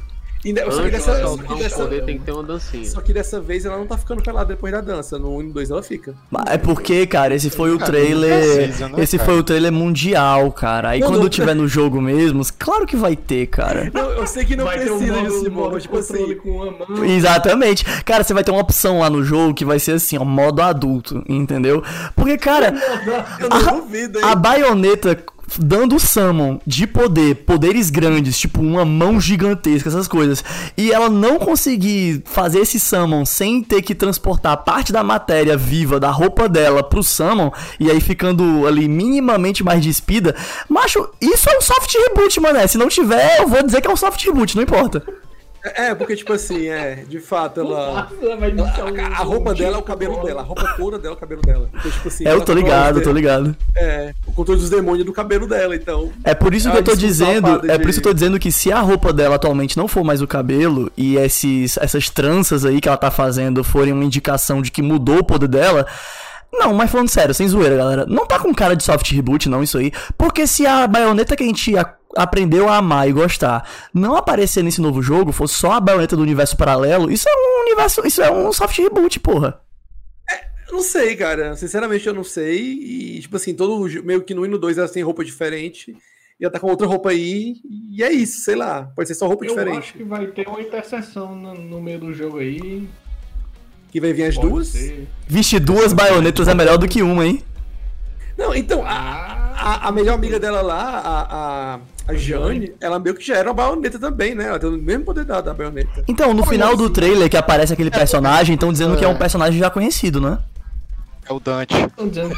Só, 0.71 0.83
que 0.83 0.89
dessa, 0.91 1.19
só, 1.19 1.27
soltar 1.27 1.47
que 1.57 1.63
dessa, 1.63 1.75
poder 1.83 2.05
tem 2.05 2.17
que 2.17 2.23
ter 2.23 2.31
uma 2.31 2.43
dancinha. 2.43 2.85
só 2.85 3.01
que 3.01 3.11
dessa 3.11 3.41
vez 3.41 3.65
ela 3.65 3.77
não 3.77 3.85
tá 3.85 3.97
ficando 3.97 4.21
pelada 4.23 4.45
depois 4.53 4.71
da 4.71 4.79
dança. 4.79 5.19
No 5.19 5.35
1 5.35 5.41
e 5.41 5.43
no 5.47 5.53
2 5.53 5.69
ela 5.69 5.83
fica. 5.83 6.15
Mas 6.31 6.43
É 6.47 6.57
porque, 6.57 7.05
cara, 7.05 7.35
esse 7.35 7.49
foi 7.49 7.73
o 7.73 7.77
Cara, 7.77 7.91
trailer. 7.91 8.39
não 8.39 8.55
precisa, 8.63 8.89
né, 8.89 9.03
Esse 9.03 9.17
cara? 9.17 9.29
foi 9.29 9.39
o 9.39 9.43
trailer 9.43 9.71
mundial, 9.71 10.51
cara. 10.51 10.89
Aí 10.91 11.01
Não, 11.01 11.07
quando 11.09 11.21
não- 11.23 11.29
tiver 11.29 11.53
no 11.53 11.67
jogo 11.67 12.01
mesmo, 12.01 12.41
claro 12.57 12.85
que 12.85 12.95
vai 12.95 13.15
ter, 13.17 13.47
cara. 13.47 13.91
Não, 13.93 14.11
eu 14.11 14.25
sei 14.25 14.45
que 14.45 14.55
não 14.55 14.63
Vai 14.65 14.79
ter 14.79 14.91
um 14.91 14.97
precisa 14.97 15.49
modo, 15.49 15.79
tipo 15.79 15.97
assim. 15.97 16.35
com 16.35 16.49
uma 16.51 16.71
mão. 16.87 17.03
Exatamente. 17.05 17.83
Cara, 18.05 18.23
você 18.23 18.33
vai 18.33 18.43
ter 18.43 18.51
uma 18.51 18.61
opção 18.61 18.99
lá 18.99 19.09
no 19.09 19.23
jogo 19.23 19.53
que 19.53 19.65
vai 19.65 19.77
ser 19.79 19.93
assim, 19.93 20.17
ó, 20.17 20.23
modo 20.23 20.61
adulto, 20.61 21.21
entendeu? 21.27 21.83
Porque, 22.15 22.37
cara, 22.37 22.73
Eu 23.39 23.49
não 23.49 23.79
duvido, 23.81 24.19
hein? 24.19 24.25
a 24.25 24.35
baioneta 24.35 25.17
dando 25.57 25.99
summon 25.99 26.59
de 26.65 26.85
poder, 26.85 27.35
poderes 27.35 27.89
grandes, 27.89 28.37
tipo 28.37 28.61
uma 28.61 28.85
mão 28.85 29.19
gigantesca, 29.19 29.89
essas 29.89 30.07
coisas, 30.07 30.43
e 30.77 30.91
ela 30.91 31.09
não 31.09 31.39
conseguir 31.39 32.21
fazer 32.25 32.59
esse 32.59 32.79
summon 32.79 33.25
sem 33.25 33.63
ter 33.63 33.81
que 33.81 33.95
transportar 33.95 34.57
parte 34.63 34.91
da 34.91 35.03
matéria 35.03 35.57
viva 35.57 35.99
da 35.99 36.09
roupa 36.09 36.47
dela 36.49 36.83
pro 36.83 37.03
summon, 37.03 37.51
e 37.79 37.89
aí 37.89 38.01
ficando 38.01 38.67
ali 38.67 38.87
minimamente 38.87 39.63
mais 39.63 39.81
despida, 39.81 40.35
macho, 40.67 41.07
isso 41.21 41.49
é 41.49 41.57
um 41.57 41.61
soft 41.61 41.93
reboot, 41.95 42.39
mané. 42.39 42.67
Se 42.67 42.77
não 42.77 42.87
tiver, 42.87 43.39
eu 43.39 43.47
vou 43.47 43.63
dizer 43.63 43.81
que 43.81 43.87
é 43.87 43.91
um 43.91 43.97
soft 43.97 44.23
reboot, 44.25 44.55
não 44.55 44.63
importa. 44.63 45.03
É, 45.63 45.93
porque, 45.93 46.15
tipo 46.15 46.31
assim, 46.33 46.67
é, 46.67 47.03
de 47.07 47.19
fato, 47.19 47.59
ela. 47.59 48.07
Um- 48.21 49.13
A, 49.13 49.23
roupa 49.23 49.53
dela 49.53 49.71
é 49.75 49.77
o 49.77 49.81
tipo 49.81 49.83
cabelo 49.87 50.19
de- 50.19 50.25
dela, 50.25 50.41
a 50.41 50.43
roupa 50.43 50.73
toda 50.77 50.97
dela 50.97 51.13
é 51.13 51.17
o 51.17 51.19
cabelo 51.19 51.41
dela. 51.41 51.69
Então, 51.77 51.91
tipo 51.91 52.07
assim, 52.07 52.27
É, 52.27 52.31
eu 52.33 52.41
tô 52.41 52.53
ligado, 52.53 52.97
os 52.97 53.03
tô 53.03 53.11
ligado. 53.11 53.55
É, 53.75 54.13
o 54.25 54.31
controle 54.31 54.59
dos 54.61 54.69
demônios 54.69 55.05
do 55.05 55.11
cabelo 55.13 55.47
dela, 55.47 55.75
então. 55.75 56.11
É 56.23 56.33
por 56.33 56.53
isso 56.53 56.69
que 56.71 56.77
eu 56.77 56.83
tô 56.83 56.95
dizendo, 56.95 57.47
é 57.69 57.77
de- 57.77 57.79
por 57.83 57.89
isso 57.89 58.01
que 58.01 58.07
eu 58.07 58.11
tô 58.11 58.13
dizendo 58.13 58.39
que 58.39 58.51
se 58.51 58.71
a 58.71 58.79
roupa 58.79 59.11
dela 59.11 59.35
atualmente 59.35 59.75
não 59.77 59.87
for 59.87 60.03
mais 60.03 60.21
o 60.21 60.27
cabelo 60.27 60.91
e 60.97 61.17
esses, 61.17 61.77
essas 61.77 62.09
tranças 62.09 62.65
aí 62.65 62.79
que 62.79 62.87
ela 62.87 62.97
tá 62.97 63.11
fazendo 63.11 63.63
forem 63.63 63.91
uma 63.93 64.03
indicação 64.05 64.61
de 64.61 64.71
que 64.71 64.81
mudou 64.81 65.19
o 65.19 65.23
poder 65.23 65.47
dela, 65.47 65.85
não, 66.51 66.73
mas 66.73 66.89
falando 66.91 67.09
sério, 67.09 67.33
sem 67.33 67.47
zoeira, 67.47 67.75
galera, 67.77 68.05
não 68.05 68.25
tá 68.25 68.39
com 68.39 68.53
cara 68.53 68.75
de 68.75 68.83
soft 68.83 69.09
reboot 69.11 69.47
não 69.49 69.63
isso 69.63 69.77
aí, 69.77 69.91
porque 70.17 70.45
se 70.47 70.65
a 70.65 70.85
baioneta 70.87 71.35
que 71.35 71.43
a 71.43 71.45
gente 71.45 71.77
a- 71.77 71.95
aprendeu 72.17 72.67
a 72.67 72.77
amar 72.77 73.07
e 73.07 73.13
gostar 73.13 73.69
não 73.93 74.15
aparecer 74.15 74.63
nesse 74.63 74.81
novo 74.81 75.01
jogo, 75.01 75.31
fosse 75.31 75.55
só 75.55 75.73
a 75.73 75.79
baioneta 75.79 76.15
do 76.15 76.21
universo 76.23 76.57
paralelo, 76.57 77.11
isso 77.11 77.27
é 77.29 77.31
um 77.33 77.61
universo, 77.65 78.05
isso 78.05 78.21
é 78.21 78.31
um 78.31 78.51
soft 78.51 78.77
reboot, 78.77 79.19
porra. 79.19 79.59
Eu 80.67 80.73
não 80.75 80.81
sei, 80.83 81.15
cara. 81.15 81.55
Sinceramente, 81.55 82.05
eu 82.05 82.13
não 82.13 82.23
sei. 82.23 82.59
E, 82.61 83.19
tipo 83.21 83.35
assim, 83.35 83.55
todo 83.55 83.87
meio 84.03 84.21
que 84.21 84.35
no 84.35 84.41
1 84.41 84.45
e 84.45 84.47
no 84.49 84.59
2 84.59 84.77
elas 84.77 84.91
têm 84.91 85.01
roupa 85.01 85.25
diferente. 85.25 85.97
E 86.39 86.45
ela 86.45 86.51
tá 86.53 86.59
com 86.59 86.67
outra 86.67 86.85
roupa 86.85 87.09
aí. 87.09 87.55
E 87.91 88.03
é 88.03 88.11
isso, 88.11 88.41
sei 88.41 88.55
lá. 88.55 88.83
Pode 88.95 89.07
ser 89.07 89.15
só 89.15 89.25
roupa 89.27 89.45
Eu 89.45 89.51
acho 89.51 89.59
diferente. 89.65 89.93
que 89.93 90.03
vai 90.03 90.27
ter 90.27 90.47
uma 90.47 90.61
interseção 90.61 91.35
no, 91.35 91.55
no 91.55 91.81
meio 91.81 91.99
do 91.99 92.13
jogo 92.13 92.37
aí. 92.37 92.87
Que 93.91 93.99
vai 93.99 94.13
vir 94.13 94.25
as 94.25 94.35
Pode 94.35 94.47
duas. 94.49 94.67
ser. 94.67 95.07
Vixe, 95.27 95.59
duas 95.59 95.93
baionetas 95.93 96.47
é 96.47 96.53
melhor 96.53 96.77
do 96.77 96.87
que 96.87 97.01
uma, 97.01 97.25
hein? 97.25 97.43
Não, 98.37 98.53
então, 98.55 98.83
a, 98.85 98.89
Ah, 98.91 99.79
a, 99.83 99.87
a 99.89 99.91
melhor 99.91 100.13
amiga 100.13 100.39
dela 100.39 100.61
lá, 100.61 100.81
a, 101.03 101.35
a, 101.75 101.79
a 102.07 102.13
Jane, 102.13 102.71
ela 102.79 102.97
meio 102.99 103.15
que 103.15 103.25
já 103.25 103.35
era 103.35 103.49
uma 103.49 103.53
baioneta 103.53 103.99
também, 103.99 104.33
né? 104.33 104.45
Ela 104.47 104.59
tem 104.59 104.69
o 104.69 104.77
mesmo 104.77 105.03
poder 105.05 105.25
da, 105.25 105.41
da 105.41 105.53
baioneta. 105.53 106.03
Então, 106.07 106.33
no 106.33 106.45
final 106.45 106.77
do 106.77 106.85
assim? 106.85 106.93
trailer 106.93 107.29
que 107.29 107.35
aparece 107.35 107.73
aquele 107.73 107.91
personagem, 107.91 108.53
estão 108.55 108.71
dizendo 108.71 108.95
que 108.95 109.03
é 109.03 109.07
um 109.07 109.17
personagem 109.17 109.59
já 109.59 109.69
conhecido, 109.69 110.21
né? 110.21 110.37
É 111.27 111.33
o 111.33 111.39
Dante. 111.39 111.73
dizendo. 112.09 112.35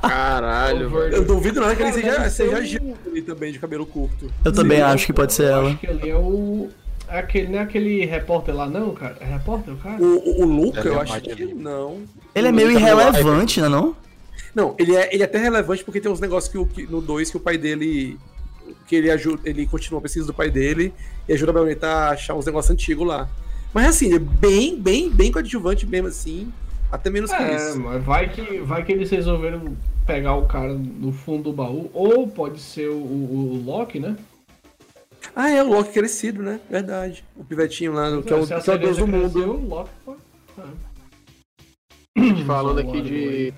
Caralho, 0.00 0.90
velho. 0.90 1.14
Eu 1.16 1.24
duvido 1.24 1.60
nada 1.60 1.74
que 1.76 1.82
ele 1.82 1.92
seja, 1.92 2.30
seja 2.30 2.56
um- 2.82 2.94
Jane 3.06 3.22
também, 3.22 3.52
de 3.52 3.58
cabelo 3.58 3.84
curto. 3.86 4.30
Eu 4.44 4.52
também 4.52 4.80
acho 4.82 5.06
que 5.06 5.12
pode 5.12 5.32
ser 5.32 5.44
eu 5.44 5.48
ela. 5.56 5.68
Acho 5.68 5.78
que 5.78 5.86
ali 5.86 6.10
é 6.10 6.16
o. 6.16 6.68
é 7.08 7.18
Aquele, 7.18 7.48
não 7.48 7.58
é 7.58 7.62
aquele 7.62 8.04
repórter 8.04 8.54
lá, 8.54 8.66
não, 8.66 8.94
cara? 8.94 9.16
É 9.20 9.24
repórter 9.24 9.74
o 9.74 9.76
cara? 9.76 10.02
O, 10.02 10.06
o, 10.18 10.42
o 10.42 10.46
Luca, 10.46 10.80
Ele 10.80 10.88
é 10.88 10.92
eu 10.92 11.00
acho 11.00 11.20
que 11.20 11.30
ali. 11.32 11.54
não. 11.54 12.02
Ele 12.34 12.48
é 12.48 12.52
meio 12.52 12.68
Luca 12.68 12.80
irrelevante, 12.80 13.60
né 13.60 13.68
não? 13.68 13.94
Não, 14.54 14.74
ele 14.78 14.94
é, 14.94 15.12
ele 15.12 15.22
é 15.22 15.26
até 15.26 15.38
relevante 15.38 15.82
porque 15.84 16.00
tem 16.00 16.10
uns 16.10 16.20
negócios 16.20 16.50
que, 16.50 16.58
o- 16.58 16.66
que 16.66 16.84
no 16.86 17.00
2 17.00 17.30
que 17.30 17.36
o 17.36 17.40
pai 17.40 17.58
dele. 17.58 18.18
Que 18.86 18.96
ele 18.96 19.10
ajuda. 19.10 19.40
Ele 19.44 19.66
continua 19.66 19.98
a 19.98 20.02
pesquisa 20.02 20.26
do 20.26 20.34
pai 20.34 20.50
dele 20.50 20.92
e 21.28 21.32
ajuda 21.32 21.50
a 21.50 21.54
Baioneta 21.54 21.86
a 21.86 22.10
achar 22.10 22.34
uns 22.34 22.46
negócios 22.46 22.70
antigos 22.70 23.06
lá. 23.06 23.28
Mas 23.72 23.86
assim, 23.88 24.14
é 24.14 24.18
bem, 24.18 24.78
bem, 24.80 25.10
bem 25.10 25.32
coadjuvante 25.32 25.86
mesmo 25.86 26.08
assim. 26.08 26.52
Até 26.92 27.10
menos 27.10 27.30
que 27.32 27.42
É, 27.42 27.56
isso. 27.56 27.80
mas 27.80 28.02
vai 28.04 28.28
que, 28.28 28.58
vai 28.60 28.84
que 28.84 28.92
eles 28.92 29.10
resolveram 29.10 29.76
pegar 30.06 30.36
o 30.36 30.46
cara 30.46 30.72
no 30.74 31.12
fundo 31.12 31.44
do 31.44 31.52
baú. 31.52 31.90
Ou 31.92 32.28
pode 32.28 32.60
ser 32.60 32.88
o, 32.88 32.94
o, 32.94 33.54
o 33.54 33.62
Loki, 33.64 33.98
né? 33.98 34.16
Ah, 35.36 35.50
é 35.50 35.62
o 35.62 35.68
Loki 35.68 35.92
crescido, 35.92 36.42
né? 36.42 36.60
Verdade. 36.70 37.24
O 37.36 37.44
pivetinho 37.44 37.92
lá, 37.92 38.10
que 38.10 38.18
é 38.18 38.22
que 38.22 38.32
é 38.70 38.74
o 38.74 38.78
deus 38.78 38.96
do 38.96 39.06
mundo. 39.06 39.32
cresceu, 39.32 39.50
o 39.50 39.68
Loki 39.68 39.90
pode. 40.04 40.24
Falando 42.46 42.78
aqui 42.78 43.00
de. 43.00 43.54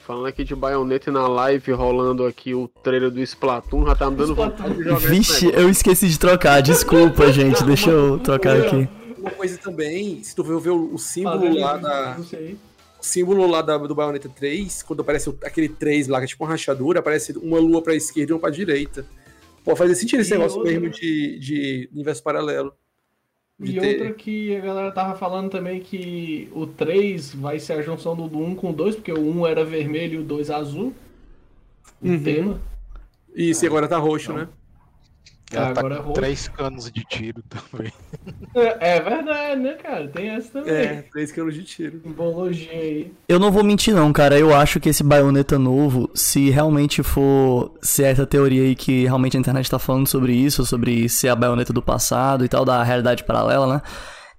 Falando 0.00 0.26
aqui 0.26 0.42
de 0.42 0.56
baioneta 0.56 1.10
e 1.10 1.12
na 1.12 1.28
live 1.28 1.70
rolando 1.72 2.26
aqui 2.26 2.54
o 2.54 2.66
trailer 2.82 3.08
do 3.08 3.20
Splatoon, 3.20 3.86
já 3.86 3.94
tá 3.94 4.10
me 4.10 4.16
dando 4.16 4.32
Splatoon. 4.32 4.56
vontade 4.56 4.76
de 4.76 4.84
jogar 4.84 4.98
Vixe, 4.98 5.50
eu 5.54 5.70
esqueci 5.70 6.08
de 6.08 6.18
trocar. 6.18 6.60
Desculpa, 6.60 7.30
gente. 7.32 7.62
Deixa 7.62 7.90
eu 7.90 8.18
trocar 8.18 8.56
aqui. 8.56 8.88
Uma 9.16 9.30
coisa 9.30 9.56
também, 9.58 10.20
se 10.24 10.34
tu 10.34 10.42
ver 10.42 10.70
o, 10.70 10.94
o 10.94 10.98
símbolo 10.98 11.56
lá 11.56 11.76
da. 11.76 12.16
Não 12.18 12.24
sei. 12.24 12.58
O 13.00 13.04
símbolo 13.04 13.46
lá 13.46 13.62
da, 13.62 13.78
do 13.78 13.94
Bayonetta 13.94 14.28
3, 14.28 14.82
quando 14.82 15.00
aparece 15.00 15.32
aquele 15.44 15.68
3 15.68 16.08
lá, 16.08 16.18
que 16.18 16.24
é 16.24 16.28
tipo 16.28 16.44
uma 16.44 16.50
rachadura, 16.50 17.00
aparece 17.00 17.32
uma 17.36 17.58
lua 17.58 17.82
pra 17.82 17.94
esquerda 17.94 18.32
e 18.32 18.34
uma 18.34 18.40
pra 18.40 18.50
direita. 18.50 19.04
Pô, 19.64 19.76
faz 19.76 19.96
sentido 19.98 20.20
esse 20.20 20.34
E 20.34 20.36
negócio 20.38 20.58
outra- 20.58 20.72
mesmo 20.72 20.90
de, 20.90 21.38
de 21.38 21.88
universo 21.92 22.22
paralelo. 22.22 22.72
De 23.58 23.76
E 23.76 23.80
ter- 23.80 23.88
outra 24.00 24.12
que 24.14 24.56
a 24.56 24.60
galera 24.60 24.90
tava 24.92 25.16
falando 25.16 25.50
também 25.50 25.80
que 25.80 26.48
o 26.52 26.66
3 26.66 27.32
vai 27.34 27.58
ser 27.60 27.74
a 27.74 27.82
junção 27.82 28.16
do 28.16 28.24
1 28.38 28.54
com 28.56 28.70
o 28.70 28.72
2, 28.72 28.96
porque 28.96 29.12
o 29.12 29.20
1 29.20 29.46
era 29.46 29.64
vermelho 29.64 30.14
e 30.14 30.18
o 30.22 30.24
2 30.24 30.50
azul. 30.50 30.92
O 32.00 32.08
Uhum. 32.08 32.22
tema. 32.22 32.60
Isso, 33.34 33.64
e 33.64 33.68
agora 33.68 33.86
tá 33.86 33.98
roxo, 33.98 34.32
Não. 34.32 34.38
né? 34.40 34.48
Ela 35.56 35.72
tá 35.72 35.80
agora 35.80 35.96
com 35.96 36.02
roxo. 36.08 36.20
três 36.20 36.48
canos 36.48 36.90
de 36.90 37.04
tiro 37.04 37.42
também. 37.48 37.92
É, 38.54 38.96
é 38.96 39.00
verdade, 39.00 39.60
né, 39.60 39.72
cara? 39.74 40.08
Tem 40.08 40.28
essa 40.30 40.50
também. 40.50 40.74
É, 40.74 41.02
3 41.12 41.32
quilos 41.32 41.54
de 41.54 41.62
tiro. 41.64 42.00
Simbologia 42.02 42.70
aí. 42.72 43.12
Eu 43.28 43.38
não 43.38 43.50
vou 43.50 43.64
mentir, 43.64 43.94
não, 43.94 44.12
cara. 44.12 44.38
Eu 44.38 44.54
acho 44.54 44.78
que 44.80 44.88
esse 44.88 45.02
baioneta 45.02 45.58
novo, 45.58 46.10
se 46.14 46.50
realmente 46.50 47.02
for 47.02 47.72
ser 47.80 48.04
essa 48.04 48.26
teoria 48.26 48.62
aí 48.62 48.74
que 48.74 49.04
realmente 49.04 49.36
a 49.36 49.40
internet 49.40 49.70
tá 49.70 49.78
falando 49.78 50.06
sobre 50.06 50.32
isso, 50.32 50.64
sobre 50.64 51.08
ser 51.08 51.28
a 51.28 51.36
baioneta 51.36 51.72
do 51.72 51.82
passado 51.82 52.44
e 52.44 52.48
tal, 52.48 52.64
da 52.64 52.82
realidade 52.82 53.24
paralela, 53.24 53.66
né? 53.66 53.82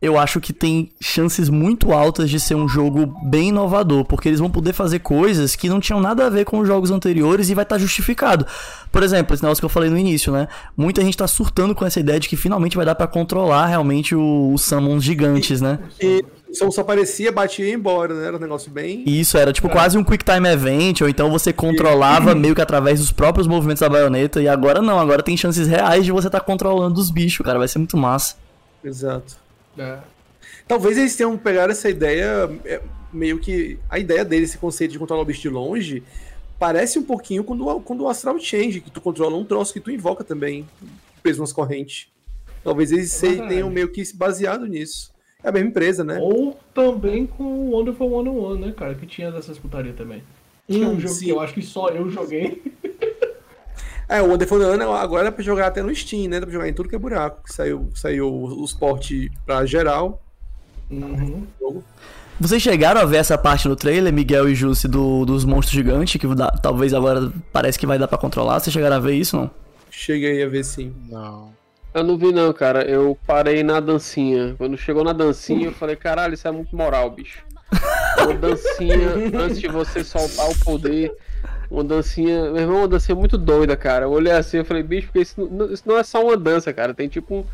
Eu 0.04 0.20
acho 0.20 0.42
que 0.42 0.52
tem 0.52 0.92
chances 1.00 1.48
muito 1.48 1.94
altas 1.94 2.30
de 2.30 2.38
ser 2.38 2.56
um 2.56 2.68
jogo 2.68 3.06
bem 3.24 3.48
inovador, 3.48 4.04
porque 4.04 4.28
eles 4.28 4.42
vão 4.42 4.50
poder 4.50 4.74
fazer 4.74 5.00
coisas 5.00 5.56
que 5.56 5.70
não 5.70 5.80
tinham 5.80 6.02
nada 6.02 6.26
a 6.26 6.30
ver 6.30 6.44
com 6.44 6.60
os 6.60 6.68
jogos 6.68 6.92
anteriores 6.92 7.50
e 7.50 7.54
vai 7.54 7.64
estar 7.64 7.78
justificado. 7.78 8.46
Por 8.92 9.02
exemplo, 9.02 9.34
esse 9.34 9.42
negócio 9.42 9.62
que 9.62 9.66
eu 9.66 9.70
falei 9.70 9.90
no 9.90 9.98
início, 9.98 10.34
né? 10.34 10.50
Muita 10.76 11.02
gente 11.02 11.16
tá 11.16 11.26
surtando 11.26 11.74
com 11.74 11.86
essa 11.86 12.02
ideia 12.02 12.20
de 12.20 12.28
que 12.28 12.36
finalmente 12.36 12.76
vai 12.76 12.86
dar 12.86 12.96
pra 12.96 13.08
controlar 13.08 13.68
realmente 13.68 14.14
os 14.14 14.62
summons 14.62 15.06
gigantes, 15.06 15.62
né? 15.62 15.80
E 16.02 16.22
o 16.50 16.54
som 16.54 16.70
só 16.70 16.82
aparecia, 16.82 17.32
batia 17.32 17.64
e 17.64 17.70
ia 17.70 17.74
embora, 17.74 18.14
né? 18.14 18.28
Era 18.28 18.36
um 18.36 18.42
negócio 18.42 18.70
bem. 18.70 19.06
Isso, 19.08 19.38
era 19.38 19.54
tipo 19.54 19.70
quase 19.70 19.98
um 19.98 20.04
Quick 20.04 20.26
Time 20.26 20.50
Event, 20.50 21.00
ou 21.00 21.08
então 21.08 21.32
você 21.32 21.54
controlava 21.54 22.36
meio 22.36 22.54
que 22.54 22.62
através 22.62 23.00
dos 23.00 23.14
próprios 23.14 23.48
movimentos 23.48 23.80
da 23.80 23.88
baioneta, 23.88 24.42
e 24.42 24.50
agora 24.50 24.82
não, 24.82 25.00
agora 25.00 25.24
tem 25.24 25.38
chances 25.38 25.66
reais 25.66 26.04
de 26.04 26.12
você 26.12 26.28
estar 26.28 26.42
controlando 26.42 27.00
os 27.00 27.10
bichos, 27.10 27.46
cara, 27.46 27.58
vai 27.58 27.70
ser 27.70 27.80
muito 27.80 27.96
massa. 27.96 28.36
Exato. 28.84 29.43
É. 29.78 30.00
Talvez 30.68 30.98
eles 30.98 31.16
tenham 31.16 31.38
pegado 31.38 31.72
essa 31.72 31.90
ideia, 31.90 32.50
é, 32.66 32.82
meio 33.12 33.40
que. 33.40 33.78
A 33.90 34.00
ideia 34.00 34.24
deles, 34.26 34.50
esse 34.50 34.58
conceito 34.58 34.92
de 34.92 35.00
controlar 35.00 35.22
o 35.22 35.26
bicho 35.26 35.42
de 35.42 35.50
longe, 35.50 36.04
parece 36.60 37.00
um 37.00 37.04
pouquinho 37.04 37.44
com 37.44 37.54
o 37.56 37.82
com 37.82 37.96
o 37.98 38.08
Astral 38.10 38.40
Change, 38.40 38.82
que 38.82 38.92
tu 38.92 39.02
controla 39.02 39.36
um 39.36 39.46
troço 39.46 39.74
que 39.74 39.80
tu 39.80 39.92
invoca 39.92 40.24
também, 40.24 40.68
peso 41.22 41.42
nas 41.42 41.54
correntes. 41.54 42.08
Talvez 42.64 42.92
eles 42.92 43.20
verdade. 43.20 43.50
tenham 43.50 43.70
meio 43.70 43.90
que 43.90 44.04
se 44.06 44.16
baseado 44.16 44.66
nisso. 44.66 45.12
É 45.44 45.50
a 45.50 45.52
mesma 45.52 45.68
empresa, 45.70 46.04
né? 46.06 46.18
Ou 46.22 46.58
também 46.74 47.28
com 47.28 47.44
o 47.44 47.72
Wonderful 47.72 48.10
101, 48.10 48.56
né, 48.60 48.74
cara? 48.76 48.96
Que 48.96 49.06
tinha 49.06 49.30
dessas 49.32 49.60
putarias 49.60 49.96
também. 49.98 50.24
É 50.70 50.74
um 50.76 50.92
Hum, 50.94 51.00
jogo 51.00 51.14
sim. 51.14 51.26
que 51.26 51.32
eu 51.32 51.42
acho 51.42 51.54
que 51.54 51.62
só 51.62 51.90
eu 51.90 52.10
joguei. 52.10 52.62
É, 54.08 54.22
o 54.22 54.30
Wonderful 54.30 54.60
One 54.62 54.84
agora 54.84 55.28
é 55.30 55.32
pra 55.32 55.44
jogar 55.44 55.68
até 55.68 55.82
no 55.82 55.94
Steam, 55.96 56.30
né? 56.30 56.40
Dá 56.40 56.46
pra 56.46 56.54
jogar 56.54 56.68
em 56.68 56.74
tudo 56.74 56.90
que 56.90 56.96
é 56.96 57.00
buraco. 57.00 57.44
Que 57.44 57.54
saiu, 57.54 57.90
saiu 57.96 58.32
os 58.32 58.74
portes 58.74 59.30
pra 59.46 59.66
geral. 59.66 60.22
Uhum. 60.92 61.46
Vocês 62.40 62.62
chegaram 62.62 63.00
a 63.02 63.06
ver 63.06 63.18
essa 63.18 63.38
parte 63.38 63.68
no 63.68 63.76
trailer, 63.76 64.12
Miguel 64.12 64.50
e 64.50 64.56
Jussi, 64.56 64.88
do, 64.88 65.24
dos 65.26 65.46
monstros 65.46 65.74
gigantes, 65.76 66.20
que 66.20 66.28
dá- 66.36 66.52
talvez 66.52 66.94
agora 66.94 67.32
parece 67.52 67.80
que 67.80 67.86
vai 67.86 67.98
dar 67.98 68.08
pra 68.08 68.18
controlar? 68.18 68.60
Vocês 68.60 68.74
chegaram 68.74 68.98
a 68.98 69.00
ver 69.00 69.14
isso, 69.14 69.38
não? 69.38 69.50
Cheguei 69.90 70.44
a 70.44 70.48
ver 70.50 70.64
sim. 70.66 70.94
Não. 71.10 71.52
Eu 71.94 72.04
não 72.04 72.18
vi 72.18 72.32
não, 72.32 72.52
cara. 72.52 72.84
Eu 72.84 73.18
parei 73.26 73.62
na 73.64 73.80
dancinha. 73.80 74.56
Quando 74.58 74.76
chegou 74.78 75.04
na 75.04 75.14
dancinha, 75.14 75.68
eu 75.68 75.72
falei, 75.74 75.96
caralho, 75.96 76.34
isso 76.34 76.48
é 76.48 76.52
muito 76.52 76.76
moral, 76.76 77.10
bicho. 77.12 77.44
Uma 78.18 78.34
dancinha 78.34 78.98
antes 79.40 79.60
de 79.60 79.68
você 79.68 80.04
soltar 80.04 80.50
o 80.50 80.58
poder. 80.66 81.14
Uma 81.74 81.84
dancinha. 81.84 82.52
Meu 82.52 82.62
irmão, 82.62 82.78
uma 82.78 82.88
dancinha 82.88 83.16
muito 83.16 83.36
doida, 83.38 83.76
cara. 83.76 84.06
Eu 84.06 84.12
olhei 84.12 84.32
assim 84.32 84.60
e 84.60 84.64
falei, 84.64 84.84
bicho, 84.84 85.08
porque 85.08 85.22
isso 85.22 85.50
não, 85.52 85.74
isso 85.74 85.84
não 85.86 85.98
é 85.98 86.04
só 86.04 86.24
uma 86.24 86.38
dança, 86.38 86.72
cara. 86.72 86.94
Tem 86.94 87.08
tipo 87.10 87.34
um 87.38 87.46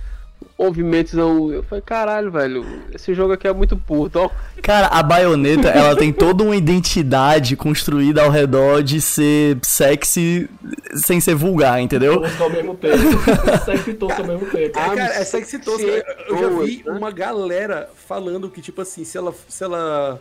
movimentos. 0.58 1.14
não- 1.14 1.52
Eu 1.54 1.64
falei, 1.64 1.82
caralho, 1.82 2.30
velho. 2.30 2.66
Esse 2.94 3.14
jogo 3.14 3.32
aqui 3.34 3.48
é 3.48 3.54
muito 3.54 3.78
puto, 3.78 4.20
ó. 4.20 4.30
Cara, 4.62 4.88
a 4.88 5.02
baioneta, 5.02 5.70
ela 5.70 5.96
tem 5.96 6.12
toda 6.12 6.44
uma 6.44 6.56
identidade 6.56 7.56
construída 7.56 8.22
ao 8.24 8.30
redor 8.30 8.84
de 8.84 9.00
ser 9.00 9.58
sexy 9.64 10.50
sem 10.96 11.22
ser 11.22 11.36
vulgar, 11.36 11.80
entendeu? 11.82 12.16
Todos 12.20 12.42
ao 12.42 12.50
mesmo 12.50 12.76
tempo. 12.76 12.98
Sexy 13.64 13.94
todos 13.94 14.20
ao 14.20 14.26
mesmo 14.26 14.46
tempo. 14.48 14.78
Ah, 14.80 14.96
cara, 14.96 15.14
é 15.16 15.24
sexy 15.24 15.60
tosca. 15.60 15.82
se 15.82 15.88
Eu, 16.28 16.36
eu 16.36 16.38
já 16.38 16.66
vi 16.66 16.84
uma 16.88 17.10
galera 17.12 17.90
falando 18.08 18.50
que, 18.50 18.62
tipo 18.62 18.82
assim, 18.82 19.06
se 19.06 19.18
ela. 19.18 19.34
Se 19.48 19.64
ela. 19.64 20.20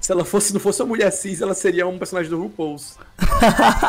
Se 0.00 0.12
ela 0.12 0.24
fosse, 0.24 0.52
não 0.52 0.60
fosse 0.60 0.82
uma 0.82 0.88
mulher 0.88 1.10
cis, 1.10 1.40
ela 1.40 1.54
seria 1.54 1.86
um 1.86 1.98
personagem 1.98 2.30
do 2.30 2.40
RuPaul's. 2.40 2.96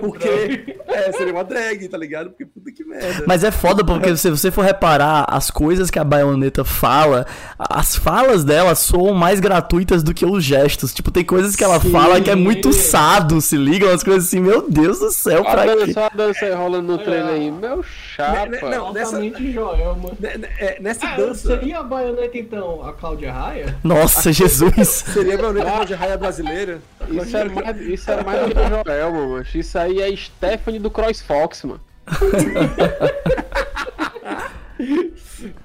Porque. 0.00 0.76
é, 0.86 1.12
seria 1.12 1.32
uma 1.32 1.44
drag, 1.44 1.88
tá 1.88 1.96
ligado? 1.96 2.30
Porque 2.30 2.44
puta 2.46 2.70
que 2.72 2.84
merda. 2.84 3.24
Mas 3.26 3.44
é 3.44 3.50
foda 3.50 3.84
porque 3.84 4.16
se 4.16 4.30
você 4.30 4.50
for 4.50 4.62
reparar 4.64 5.24
as 5.28 5.50
coisas 5.50 5.90
que 5.90 5.98
a 5.98 6.04
baioneta 6.04 6.64
fala, 6.64 7.26
as 7.58 7.96
falas 7.96 8.44
dela 8.44 8.74
soam 8.74 9.14
mais 9.14 9.40
gratuitas 9.40 10.02
do 10.02 10.12
que 10.14 10.24
os 10.26 10.42
gestos. 10.44 10.92
Tipo, 10.92 11.10
tem 11.10 11.24
coisas 11.24 11.56
que 11.56 11.64
ela 11.64 11.80
Sim. 11.80 11.90
fala 11.90 12.20
que 12.20 12.30
é 12.30 12.34
muito 12.34 12.72
sado, 12.72 13.40
se 13.40 13.56
liga? 13.56 13.86
Umas 13.86 14.02
coisas 14.02 14.26
assim, 14.26 14.40
meu 14.40 14.68
Deus 14.68 14.98
do 14.98 15.10
céu, 15.10 15.46
A 15.46 15.50
pra 15.52 15.62
quê? 15.66 15.86
dança, 15.86 16.06
a 16.06 16.08
dança 16.10 16.44
aí 16.44 16.52
rolando 16.54 16.92
no 16.92 16.98
trailer 16.98 17.34
aí. 17.34 17.50
Meu 17.50 17.82
chapa. 17.82 18.46
Né, 18.46 18.60
né, 18.62 18.76
não. 18.76 18.92
nessa- 18.92 19.20
Joelma. 19.20 20.10
Ne- 20.18 20.48
é, 20.58 20.78
nessa 20.80 21.06
Ah, 21.08 21.16
dança. 21.16 21.48
seria 21.48 21.78
a 21.78 21.82
baioneta 21.82 22.36
então 22.38 22.86
a 22.86 22.92
Cláudia 22.92 23.32
Raia? 23.32 23.76
Nossa, 23.82 24.32
Jesus. 24.40 25.04
Seria 25.12 25.34
a 25.34 25.38
baioneta 25.38 25.86
de 25.86 25.94
raia 25.94 26.16
brasileira. 26.16 26.80
Isso 27.08 27.36
é 27.36 27.44
mais, 27.44 27.80
isso 27.80 28.10
é 28.10 28.24
mais 28.24 28.48
do 28.48 28.54
que 28.54 28.60
o 28.60 28.68
Joel, 28.84 29.12
mano. 29.12 29.46
Isso 29.54 29.78
aí 29.78 30.00
é 30.00 30.16
Stephanie 30.16 30.80
do 30.80 30.90
Cross 30.90 31.20
Fox, 31.20 31.64
mano. 31.64 31.80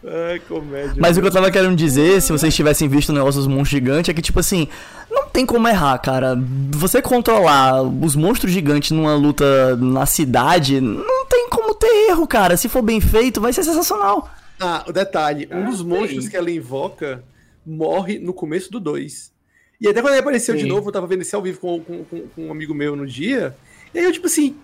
Ai, 0.07 0.39
comédia. 0.47 0.95
Mas 0.97 1.17
o 1.17 1.21
que 1.21 1.27
eu 1.27 1.31
tava 1.31 1.49
querendo 1.51 1.75
dizer, 1.75 2.21
se 2.21 2.31
vocês 2.31 2.53
tivessem 2.53 2.87
visto 2.87 3.09
o 3.09 3.13
negócio 3.13 3.39
dos 3.39 3.47
monstros 3.47 3.69
gigantes, 3.69 4.09
é 4.09 4.13
que, 4.13 4.21
tipo 4.21 4.39
assim, 4.39 4.67
não 5.09 5.27
tem 5.27 5.45
como 5.45 5.67
errar, 5.67 5.97
cara. 5.99 6.37
Você 6.71 7.01
controlar 7.01 7.81
os 7.81 8.15
monstros 8.15 8.51
gigantes 8.51 8.91
numa 8.91 9.15
luta 9.15 9.75
na 9.77 10.05
cidade, 10.05 10.79
não 10.81 11.25
tem 11.25 11.49
como 11.49 11.73
ter 11.73 12.09
erro, 12.09 12.27
cara. 12.27 12.57
Se 12.57 12.69
for 12.69 12.81
bem 12.81 12.99
feito, 12.99 13.41
vai 13.41 13.53
ser 13.53 13.63
sensacional. 13.63 14.29
Ah, 14.59 14.83
o 14.87 14.91
detalhe: 14.91 15.47
um 15.51 15.63
Ah, 15.63 15.69
dos 15.69 15.81
monstros 15.81 16.27
que 16.27 16.37
ela 16.37 16.51
invoca 16.51 17.23
morre 17.65 18.19
no 18.19 18.33
começo 18.33 18.71
do 18.71 18.79
2. 18.79 19.33
E 19.81 19.87
até 19.87 20.01
quando 20.01 20.13
ele 20.13 20.21
apareceu 20.21 20.55
de 20.55 20.61
Sim. 20.63 20.67
novo, 20.69 20.87
eu 20.89 20.93
tava 20.93 21.07
vendo 21.07 21.21
esse 21.21 21.35
ao 21.35 21.41
vivo 21.41 21.59
com, 21.59 21.81
com, 21.83 22.03
com- 22.05 22.27
com 22.29 22.45
um 22.47 22.51
amigo 22.51 22.73
meu 22.73 22.95
no 22.95 23.05
dia. 23.05 23.55
E 23.93 23.99
aí 23.99 24.05
eu, 24.05 24.11
tipo 24.11 24.27
assim, 24.27 24.55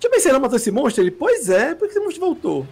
já 0.00 0.08
pensei, 0.08 0.30
ela 0.30 0.40
matou 0.40 0.56
esse 0.56 0.70
monstro? 0.70 1.02
Ele, 1.02 1.10
pois 1.10 1.48
é, 1.50 1.74
por 1.74 1.86
que 1.88 1.92
esse 1.94 2.00
monstro 2.00 2.20
voltou? 2.20 2.66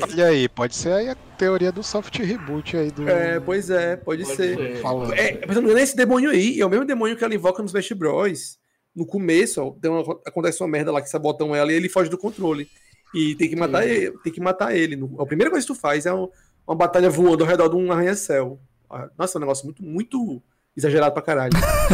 Olha 0.00 0.26
aí, 0.26 0.48
pode 0.48 0.76
ser 0.76 0.92
aí 0.92 1.08
a 1.08 1.14
teoria 1.36 1.72
do 1.72 1.82
soft 1.82 2.16
reboot 2.18 2.76
aí 2.76 2.90
do. 2.92 3.08
É, 3.08 3.40
pois 3.40 3.70
é, 3.70 3.96
pode, 3.96 4.22
Pode 4.24 4.36
ser. 4.36 4.56
ser. 4.56 4.76
Falando. 4.80 5.12
É, 5.14 5.40
mas 5.46 5.56
nesse 5.74 5.96
demônio 5.96 6.30
aí, 6.30 6.60
é 6.60 6.64
o 6.66 6.70
mesmo 6.70 6.84
demônio 6.84 7.16
que 7.16 7.24
ela 7.24 7.34
invoca 7.34 7.60
nos 7.62 7.72
Smash 7.72 7.92
Bros. 7.92 8.58
No 8.94 9.04
começo, 9.04 9.60
ó, 9.60 9.70
tem 9.72 9.90
uma- 9.90 10.20
acontece 10.24 10.62
uma 10.62 10.68
merda 10.68 10.92
lá 10.92 11.02
que 11.02 11.10
sabotam 11.10 11.54
ela 11.54 11.72
e 11.72 11.74
ele 11.74 11.88
foge 11.88 12.08
do 12.08 12.16
controle. 12.16 12.68
E 13.12 13.34
tem 13.34 13.48
que 13.48 13.56
matar 13.56 13.82
Sim. 13.82 13.88
ele. 13.90 14.10
Tem 14.22 14.32
que 14.32 14.40
matar 14.40 14.76
ele. 14.76 14.96
A 15.18 15.26
primeira 15.26 15.50
coisa 15.50 15.66
que 15.66 15.72
tu 15.72 15.78
faz 15.78 16.06
é 16.06 16.14
um- 16.14 16.28
uma 16.66 16.76
batalha 16.76 17.10
voando 17.10 17.42
ao 17.42 17.50
redor 17.50 17.68
de 17.68 17.74
um 17.76 17.90
arranha-céu. 17.90 18.58
Ah, 18.94 19.08
Nossa, 19.18 19.36
é 19.36 19.38
um 19.38 19.40
negócio 19.40 19.64
muito, 19.64 19.82
muito 19.82 20.42
exagerado 20.76 21.12
pra 21.12 21.22
caralho. 21.22 21.52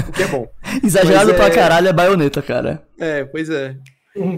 o 0.09 0.13
que 0.13 0.23
é 0.23 0.29
bom. 0.29 0.49
Exagerado 0.85 1.29
Mas 1.29 1.37
pra 1.37 1.47
é- 1.47 1.51
caralho 1.51 1.89
é 1.89 1.93
baioneta, 1.93 2.43
cara. 2.43 2.83
É, 2.99 3.25
pois 3.25 3.49
é. 3.51 3.77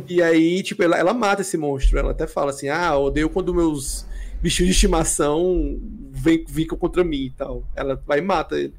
E 0.08 0.22
aí, 0.22 0.62
tipo, 0.62 0.82
ela, 0.82 0.98
ela 0.98 1.14
mata 1.14 1.40
esse 1.42 1.56
monstro. 1.56 1.98
Ela 1.98 2.10
até 2.12 2.26
fala 2.26 2.50
assim: 2.50 2.68
ah, 2.68 2.96
odeio 2.96 3.28
quando 3.30 3.54
meus 3.54 4.06
bichinhos 4.42 4.68
de 4.68 4.74
estimação 4.74 5.78
vêm, 6.10 6.44
ficam 6.46 6.76
contra 6.76 7.02
mim 7.02 7.24
e 7.26 7.30
tal. 7.30 7.64
Ela 7.74 8.00
vai 8.06 8.18
e 8.18 8.22
mata 8.22 8.54
ele. 8.56 8.74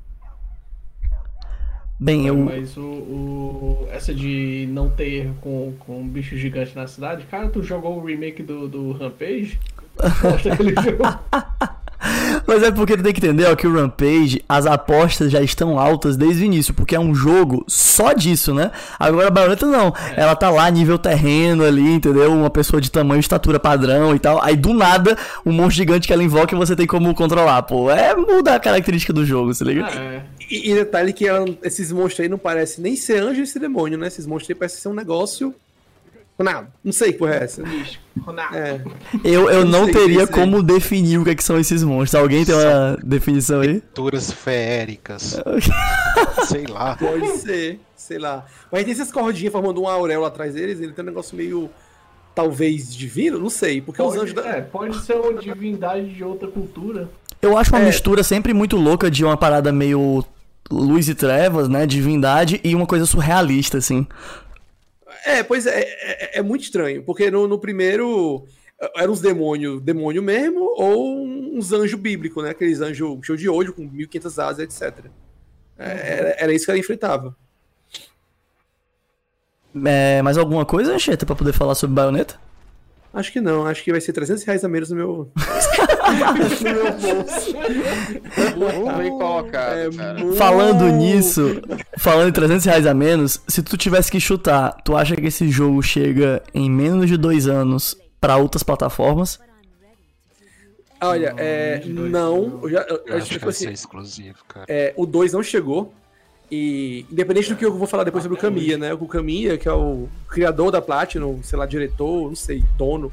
Bem, 1.99 2.27
eu. 2.27 2.35
Mas 2.37 2.75
o, 2.75 2.81
o- 2.81 3.87
essa 3.91 4.13
de 4.13 4.67
não 4.71 4.89
ter 4.89 5.09
erro 5.09 5.35
com, 5.41 5.73
com 5.79 6.01
um 6.01 6.07
bicho 6.07 6.35
gigante 6.37 6.75
na 6.75 6.85
cidade, 6.87 7.25
cara, 7.25 7.47
tu 7.49 7.63
jogou 7.63 7.97
o 7.99 8.05
remake 8.05 8.43
do, 8.43 8.67
do 8.67 8.91
Rampage? 8.91 9.59
Mostra 10.23 10.53
aquele 10.53 10.73
jogo. 10.81 11.03
Mas 12.45 12.61
é 12.63 12.71
porque 12.71 12.97
tu 12.97 13.03
tem 13.03 13.13
que 13.13 13.19
entender, 13.25 13.45
ó, 13.45 13.55
que 13.55 13.65
o 13.67 13.73
Rampage, 13.73 14.43
as 14.47 14.65
apostas 14.65 15.31
já 15.31 15.41
estão 15.41 15.79
altas 15.79 16.17
desde 16.17 16.43
o 16.43 16.45
início, 16.45 16.73
porque 16.73 16.95
é 16.95 16.99
um 16.99 17.13
jogo 17.15 17.63
só 17.67 18.13
disso, 18.13 18.53
né? 18.53 18.71
Agora 18.99 19.27
a 19.27 19.31
Bayonetta 19.31 19.65
não. 19.65 19.93
Ela 20.15 20.35
tá 20.35 20.49
lá, 20.49 20.69
nível 20.69 20.97
terreno 20.97 21.63
ali, 21.63 21.93
entendeu? 21.93 22.31
Uma 22.33 22.49
pessoa 22.49 22.81
de 22.81 22.91
tamanho, 22.91 23.19
estatura 23.19 23.59
padrão 23.59 24.15
e 24.15 24.19
tal. 24.19 24.41
Aí 24.43 24.55
do 24.55 24.73
nada, 24.73 25.17
um 25.45 25.51
monstro 25.51 25.75
gigante 25.77 26.07
que 26.07 26.13
ela 26.13 26.23
invoca 26.23 26.53
e 26.53 26.57
você 26.57 26.75
tem 26.75 26.85
como 26.87 27.13
controlar. 27.15 27.61
Pô, 27.63 27.89
é 27.89 28.15
muda 28.15 28.55
a 28.55 28.59
característica 28.59 29.13
do 29.13 29.25
jogo, 29.25 29.53
se 29.53 29.63
liga? 29.63 29.85
É, 29.87 30.21
E, 30.51 30.71
e 30.71 30.75
detalhe 30.75 31.13
que 31.13 31.25
ela- 31.27 31.47
esses 31.63 31.91
monstros 31.91 32.19
aí 32.21 32.29
não 32.29 32.37
parecem 32.37 32.83
nem 32.83 32.95
ser 32.95 33.21
anjo 33.23 33.41
e 33.41 33.47
ser 33.47 33.59
demônio, 33.59 33.97
né? 33.97 34.07
Esses 34.07 34.25
monstros 34.25 34.49
aí 34.49 34.55
parecem 34.55 34.79
ser 34.81 34.89
um 34.89 34.93
negócio. 34.93 35.53
Não, 36.39 36.67
não 36.83 36.91
sei 36.91 37.13
que 37.13 37.19
porra 37.19 37.35
é 37.35 37.43
essa. 37.43 37.63
Ronaldo. 38.21 38.55
É. 38.57 38.81
Eu, 39.23 39.49
eu 39.49 39.65
não 39.65 39.85
sei, 39.85 39.93
teria 39.93 40.27
como 40.27 40.61
definir 40.61 41.19
o 41.19 41.23
que, 41.23 41.29
é 41.29 41.35
que 41.35 41.43
são 41.43 41.57
esses 41.59 41.83
monstros. 41.83 42.21
Alguém 42.21 42.43
tem 42.43 42.53
uma 42.53 42.97
definição 43.03 43.61
aí? 43.61 43.79
Criaturas 43.79 44.31
feéricas. 44.31 45.39
Sei 46.47 46.65
lá. 46.65 46.97
Pode 46.97 47.37
ser, 47.37 47.79
sei 47.95 48.17
lá. 48.19 48.45
Mas 48.71 48.83
tem 48.83 48.91
essas 48.93 49.11
cordinhas 49.11 49.51
formando 49.53 49.79
uma 49.81 49.93
auréola 49.93 50.27
atrás 50.27 50.53
deles, 50.53 50.81
ele 50.81 50.91
tem 50.91 51.03
um 51.03 51.07
negócio 51.07 51.35
meio. 51.37 51.69
Talvez 52.35 52.93
divino, 52.93 53.37
não 53.37 53.49
sei. 53.49 53.79
Porque 53.79 54.01
os 54.01 54.15
anjos 54.15 54.33
Pode, 54.33 54.47
da. 54.47 54.55
é, 54.57 54.61
pode 54.61 54.97
ser 55.05 55.13
uma 55.13 55.33
divindade 55.35 56.09
de 56.13 56.23
outra 56.23 56.47
cultura. 56.47 57.07
Eu 57.41 57.55
acho 57.57 57.69
uma 57.71 57.79
É. 57.81 57.85
mistura 57.85 58.23
sempre 58.23 58.53
muito 58.53 58.75
louca 58.75 59.09
de 59.09 59.23
uma 59.23 59.37
parada 59.37 59.71
meio 59.71 60.25
luz 60.71 61.07
e 61.09 61.13
trevas, 61.13 61.69
né? 61.69 61.85
Divindade 61.85 62.59
e 62.63 62.73
uma 62.73 62.87
coisa 62.87 63.05
surrealista, 63.05 63.77
assim. 63.77 64.07
É, 65.25 65.41
pois 65.43 65.65
é, 65.65 65.81
é, 65.81 66.39
é 66.39 66.41
muito 66.41 66.63
estranho, 66.63 67.03
porque 67.03 67.31
no, 67.31 67.47
no 67.47 67.57
primeiro 67.57 68.45
eh, 68.79 68.91
eram 68.97 69.13
uns 69.13 69.21
demônios, 69.21 69.81
demônio 69.81 70.21
mesmo, 70.21 70.73
ou 70.77 71.23
uns 71.25 71.71
anjos 71.71 71.99
bíblicos, 71.99 72.43
né? 72.43 72.49
Aqueles 72.49 72.81
anjos 72.81 73.25
cheios 73.25 73.39
de 73.39 73.47
olho, 73.47 73.73
com 73.73 73.83
1500 73.83 74.39
asas, 74.39 74.59
etc. 74.59 75.05
É, 75.77 76.17
era, 76.17 76.35
era 76.39 76.53
isso 76.53 76.65
que 76.65 76.71
ela 76.71 76.79
enfrentava. 76.79 77.35
É, 79.85 80.21
mais 80.21 80.37
alguma 80.37 80.65
coisa, 80.65 80.93
Ancheta, 80.93 81.25
pra 81.25 81.35
poder 81.35 81.53
falar 81.53 81.75
sobre 81.75 81.95
baioneta? 81.95 82.39
Acho 83.13 83.31
que 83.31 83.41
não, 83.41 83.65
acho 83.65 83.83
que 83.83 83.91
vai 83.91 84.01
ser 84.01 84.13
300 84.13 84.43
reais 84.43 84.63
a 84.63 84.67
menos 84.67 84.89
no 84.89 84.95
meu. 84.95 85.31
meu 86.63 86.91
bolso. 86.93 87.53
Muito 88.57 88.97
bem 88.97 89.09
colocado, 89.11 89.77
É 89.77 89.89
cara. 89.91 90.19
muito- 90.19 90.35
Falando 90.37 90.85
nisso, 90.91 91.61
falando 91.97 92.29
em 92.29 92.31
300 92.31 92.65
reais 92.65 92.85
a 92.85 92.93
menos, 92.93 93.41
se 93.47 93.61
tu 93.61 93.77
tivesse 93.77 94.11
que 94.11 94.19
chutar, 94.19 94.73
tu 94.83 94.95
acha 94.95 95.15
que 95.15 95.25
esse 95.27 95.49
jogo 95.49 95.81
chega 95.81 96.41
em 96.53 96.69
menos 96.69 97.07
de 97.07 97.17
dois 97.17 97.47
anos 97.47 97.95
pra 98.19 98.37
outras 98.37 98.63
plataformas? 98.63 99.39
Olha, 101.01 101.33
é, 101.37 101.79
dois, 101.79 102.11
não. 102.11 102.59
Eu 102.63 102.69
já, 102.69 102.81
eu- 102.83 103.01
Eu 103.05 103.17
acho 103.17 103.25
que 103.27 103.33
tipo 103.33 103.45
vai 103.45 103.49
assim, 103.49 103.65
ser 103.65 103.73
exclusivo, 103.73 104.37
cara. 104.47 104.65
é, 104.69 104.93
o 104.95 105.05
2 105.05 105.33
não 105.33 105.43
chegou. 105.43 105.93
E 106.51 107.05
independente 107.11 107.49
do 107.49 107.55
que 107.55 107.65
eu 107.65 107.73
vou 107.73 107.87
falar 107.87 108.03
depois 108.03 108.23
sobre 108.23 108.37
o 108.37 108.41
Kamiya, 108.41 108.77
né? 108.77 108.93
O 108.93 109.07
Kamiya, 109.07 109.57
que 109.57 109.67
é 109.67 109.73
o 109.73 110.07
criador 110.29 110.71
da 110.71 110.81
Platinum, 110.81 111.39
sei 111.41 111.57
lá, 111.57 111.65
diretor, 111.65 112.27
não 112.27 112.35
sei, 112.35 112.63
dono. 112.77 113.11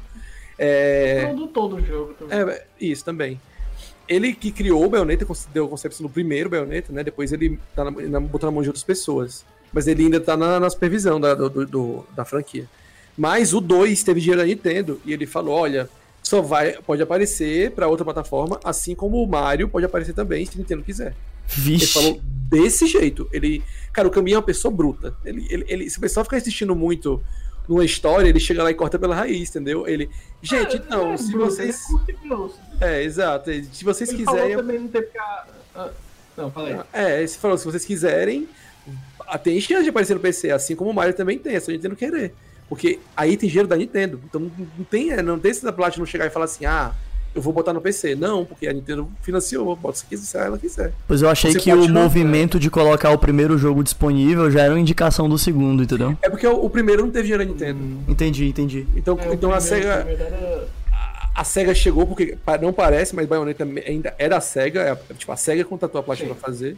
É, 0.63 1.25
Produtor 1.25 1.69
do 1.69 1.85
jogo 1.85 2.13
também. 2.13 2.37
É, 2.39 2.63
isso 2.79 3.03
também. 3.03 3.39
Ele 4.07 4.33
que 4.33 4.51
criou 4.51 4.85
o 4.85 4.89
Bayonetta, 4.89 5.25
deu 5.53 5.65
a 5.65 5.69
concepção 5.69 6.05
do 6.05 6.11
primeiro 6.11 6.49
Bayonetta, 6.49 6.91
né? 6.93 7.03
Depois 7.03 7.31
ele 7.31 7.57
tá 7.75 7.83
na, 7.85 7.91
na, 7.91 8.19
botou 8.19 8.47
na 8.47 8.53
mão 8.53 8.61
de 8.61 8.69
outras 8.69 8.83
pessoas. 8.83 9.43
Mas 9.73 9.87
ele 9.87 10.03
ainda 10.03 10.19
tá 10.19 10.35
na, 10.37 10.59
na 10.59 10.69
supervisão 10.69 11.19
da, 11.19 11.33
do, 11.33 11.65
do- 11.65 12.05
da 12.15 12.25
franquia. 12.25 12.65
Mas 13.17 13.53
o 13.53 13.61
2 13.61 14.03
teve 14.03 14.19
dinheiro 14.19 14.41
da 14.41 14.47
Nintendo 14.47 14.99
e 15.05 15.13
ele 15.13 15.25
falou: 15.25 15.55
olha, 15.55 15.89
só 16.21 16.41
vai, 16.41 16.73
pode 16.85 17.01
aparecer 17.01 17.71
pra 17.71 17.87
outra 17.87 18.03
plataforma, 18.05 18.59
assim 18.63 18.93
como 18.93 19.23
o 19.23 19.27
Mario 19.27 19.67
pode 19.69 19.85
aparecer 19.85 20.13
também, 20.13 20.45
se 20.45 20.51
a 20.55 20.57
Nintendo 20.57 20.83
quiser. 20.83 21.15
Ele 21.57 21.61
Vixe. 21.77 21.87
falou 21.87 22.19
desse 22.23 22.85
jeito. 22.85 23.27
Ele. 23.31 23.63
Cara, 23.93 24.07
o 24.07 24.11
Caminho 24.11 24.35
é 24.35 24.37
uma 24.37 24.43
pessoa 24.45 24.73
bruta. 24.73 25.15
Ele, 25.25 25.47
ele, 25.49 25.65
ele- 25.67 25.89
se 25.89 25.97
o 25.97 26.01
pessoal 26.01 26.23
ficar 26.25 26.37
assistindo 26.37 26.75
muito 26.75 27.21
numa 27.71 27.85
história, 27.85 28.27
ele 28.27 28.39
chega 28.39 28.61
lá 28.61 28.69
e 28.69 28.73
corta 28.73 28.99
pela 28.99 29.15
raiz, 29.15 29.49
entendeu? 29.49 29.87
Ele, 29.87 30.09
gente, 30.41 30.75
É, 30.75 30.79
então, 30.79 31.13
é, 31.13 31.17
se 31.17 31.31
Bruno, 31.31 31.45
vocês. 31.45 31.81
É, 32.81 33.01
exato. 33.01 33.49
Se 33.71 33.85
vocês 33.85 34.09
Ele 34.09 34.17
quiserem. 34.17 34.57
também 34.57 34.79
não 34.79 34.89
ter 34.89 35.07
ficar... 35.07 35.47
Ah, 35.73 35.89
não, 36.35 36.51
fala 36.51 36.67
aí. 36.67 36.79
É, 36.91 37.25
você 37.25 37.37
falou, 37.37 37.57
se 37.57 37.63
vocês 37.63 37.85
quiserem, 37.85 38.49
ah, 39.25 39.37
tem 39.37 39.61
chance 39.61 39.83
de 39.83 39.89
aparecer 39.89 40.13
no 40.13 40.19
PC, 40.19 40.51
assim 40.51 40.75
como 40.75 40.89
o 40.89 40.93
Mario 40.93 41.13
também 41.13 41.39
tem, 41.39 41.55
é 41.55 41.61
só 41.61 41.71
a 41.71 41.73
Nintendo 41.73 41.95
querer. 41.95 42.33
Porque 42.67 42.99
aí 43.15 43.37
tem 43.37 43.47
dinheiro 43.47 43.69
da 43.69 43.77
Nintendo. 43.77 44.19
Então 44.25 44.41
não 44.41 44.51
não 44.77 44.83
tem, 44.83 45.11
é, 45.11 45.21
não 45.21 45.39
tem 45.39 45.51
esse 45.51 45.63
da 45.63 45.71
Platinum 45.71 46.05
chegar 46.05 46.25
e 46.25 46.29
falar 46.29 46.45
assim, 46.45 46.65
ah, 46.65 46.93
eu 47.33 47.41
vou 47.41 47.53
botar 47.53 47.71
no 47.73 47.81
PC. 47.81 48.15
Não, 48.15 48.43
porque 48.45 48.67
a 48.67 48.73
Nintendo 48.73 49.09
financiou, 49.21 49.75
bota 49.75 49.97
se 49.99 50.05
quiser, 50.05 50.25
se 50.25 50.37
ela 50.37 50.57
quiser. 50.57 50.91
Pois 51.07 51.21
eu 51.21 51.29
achei 51.29 51.51
Você 51.53 51.59
que 51.59 51.71
o 51.73 51.87
não, 51.87 52.03
movimento 52.03 52.59
de 52.59 52.69
colocar 52.69 53.11
o 53.11 53.17
primeiro 53.17 53.57
jogo 53.57 53.83
disponível 53.83 54.49
já 54.51 54.61
era 54.63 54.73
uma 54.73 54.79
indicação 54.79 55.29
do 55.29 55.37
segundo, 55.37 55.83
entendeu? 55.83 56.17
É 56.21 56.29
porque 56.29 56.45
o, 56.47 56.65
o 56.65 56.69
primeiro 56.69 57.03
não 57.03 57.11
teve 57.11 57.23
dinheiro 57.29 57.45
da 57.45 57.51
Nintendo. 57.51 57.79
Entendi, 58.11 58.47
entendi. 58.47 58.87
Então, 58.95 59.17
É, 59.19 59.33
então 59.33 59.51
a 59.51 59.57
primeiro- 59.57 59.61
SEGA. 59.61 59.97
primeiro 60.05 60.23
era- 60.23 60.67
a 61.33 61.43
SEGA 61.45 61.73
chegou, 61.73 62.05
porque 62.05 62.37
não 62.61 62.73
parece, 62.73 63.15
mas 63.15 63.25
Bayonetta 63.25 63.63
ainda 63.87 64.13
é 64.19 64.27
da 64.27 64.41
SEGA, 64.41 64.81
é, 65.09 65.13
tipo, 65.13 65.31
a 65.31 65.37
SEGA 65.37 65.63
contratou 65.63 65.99
a 65.99 66.03
Platinum 66.03 66.29
Sim. 66.29 66.35
pra 66.35 66.49
fazer. 66.49 66.77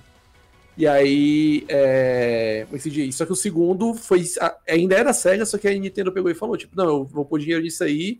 E 0.77 0.87
aí, 0.87 1.65
é, 1.67 2.65
só 3.11 3.25
que 3.25 3.31
o 3.31 3.35
segundo 3.35 3.93
foi, 3.95 4.23
a- 4.39 4.55
ainda 4.69 4.95
era 4.95 5.05
da 5.05 5.13
SEGA, 5.13 5.45
só 5.45 5.57
que 5.57 5.67
a 5.67 5.71
Nintendo 5.73 6.11
pegou 6.11 6.29
e 6.31 6.35
falou, 6.35 6.55
tipo, 6.57 6.75
não, 6.75 6.85
eu 6.85 7.03
vou 7.03 7.25
pôr 7.25 7.39
dinheiro 7.39 7.63
nisso 7.63 7.83
aí, 7.83 8.19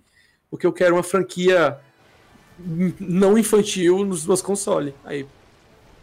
porque 0.50 0.66
eu 0.66 0.74
quero 0.74 0.96
uma 0.96 1.04
franquia 1.04 1.78
não 3.00 3.38
infantil 3.38 4.06
nos 4.06 4.26
meus 4.26 4.42
consoles. 4.42 4.94
Aí 5.04 5.26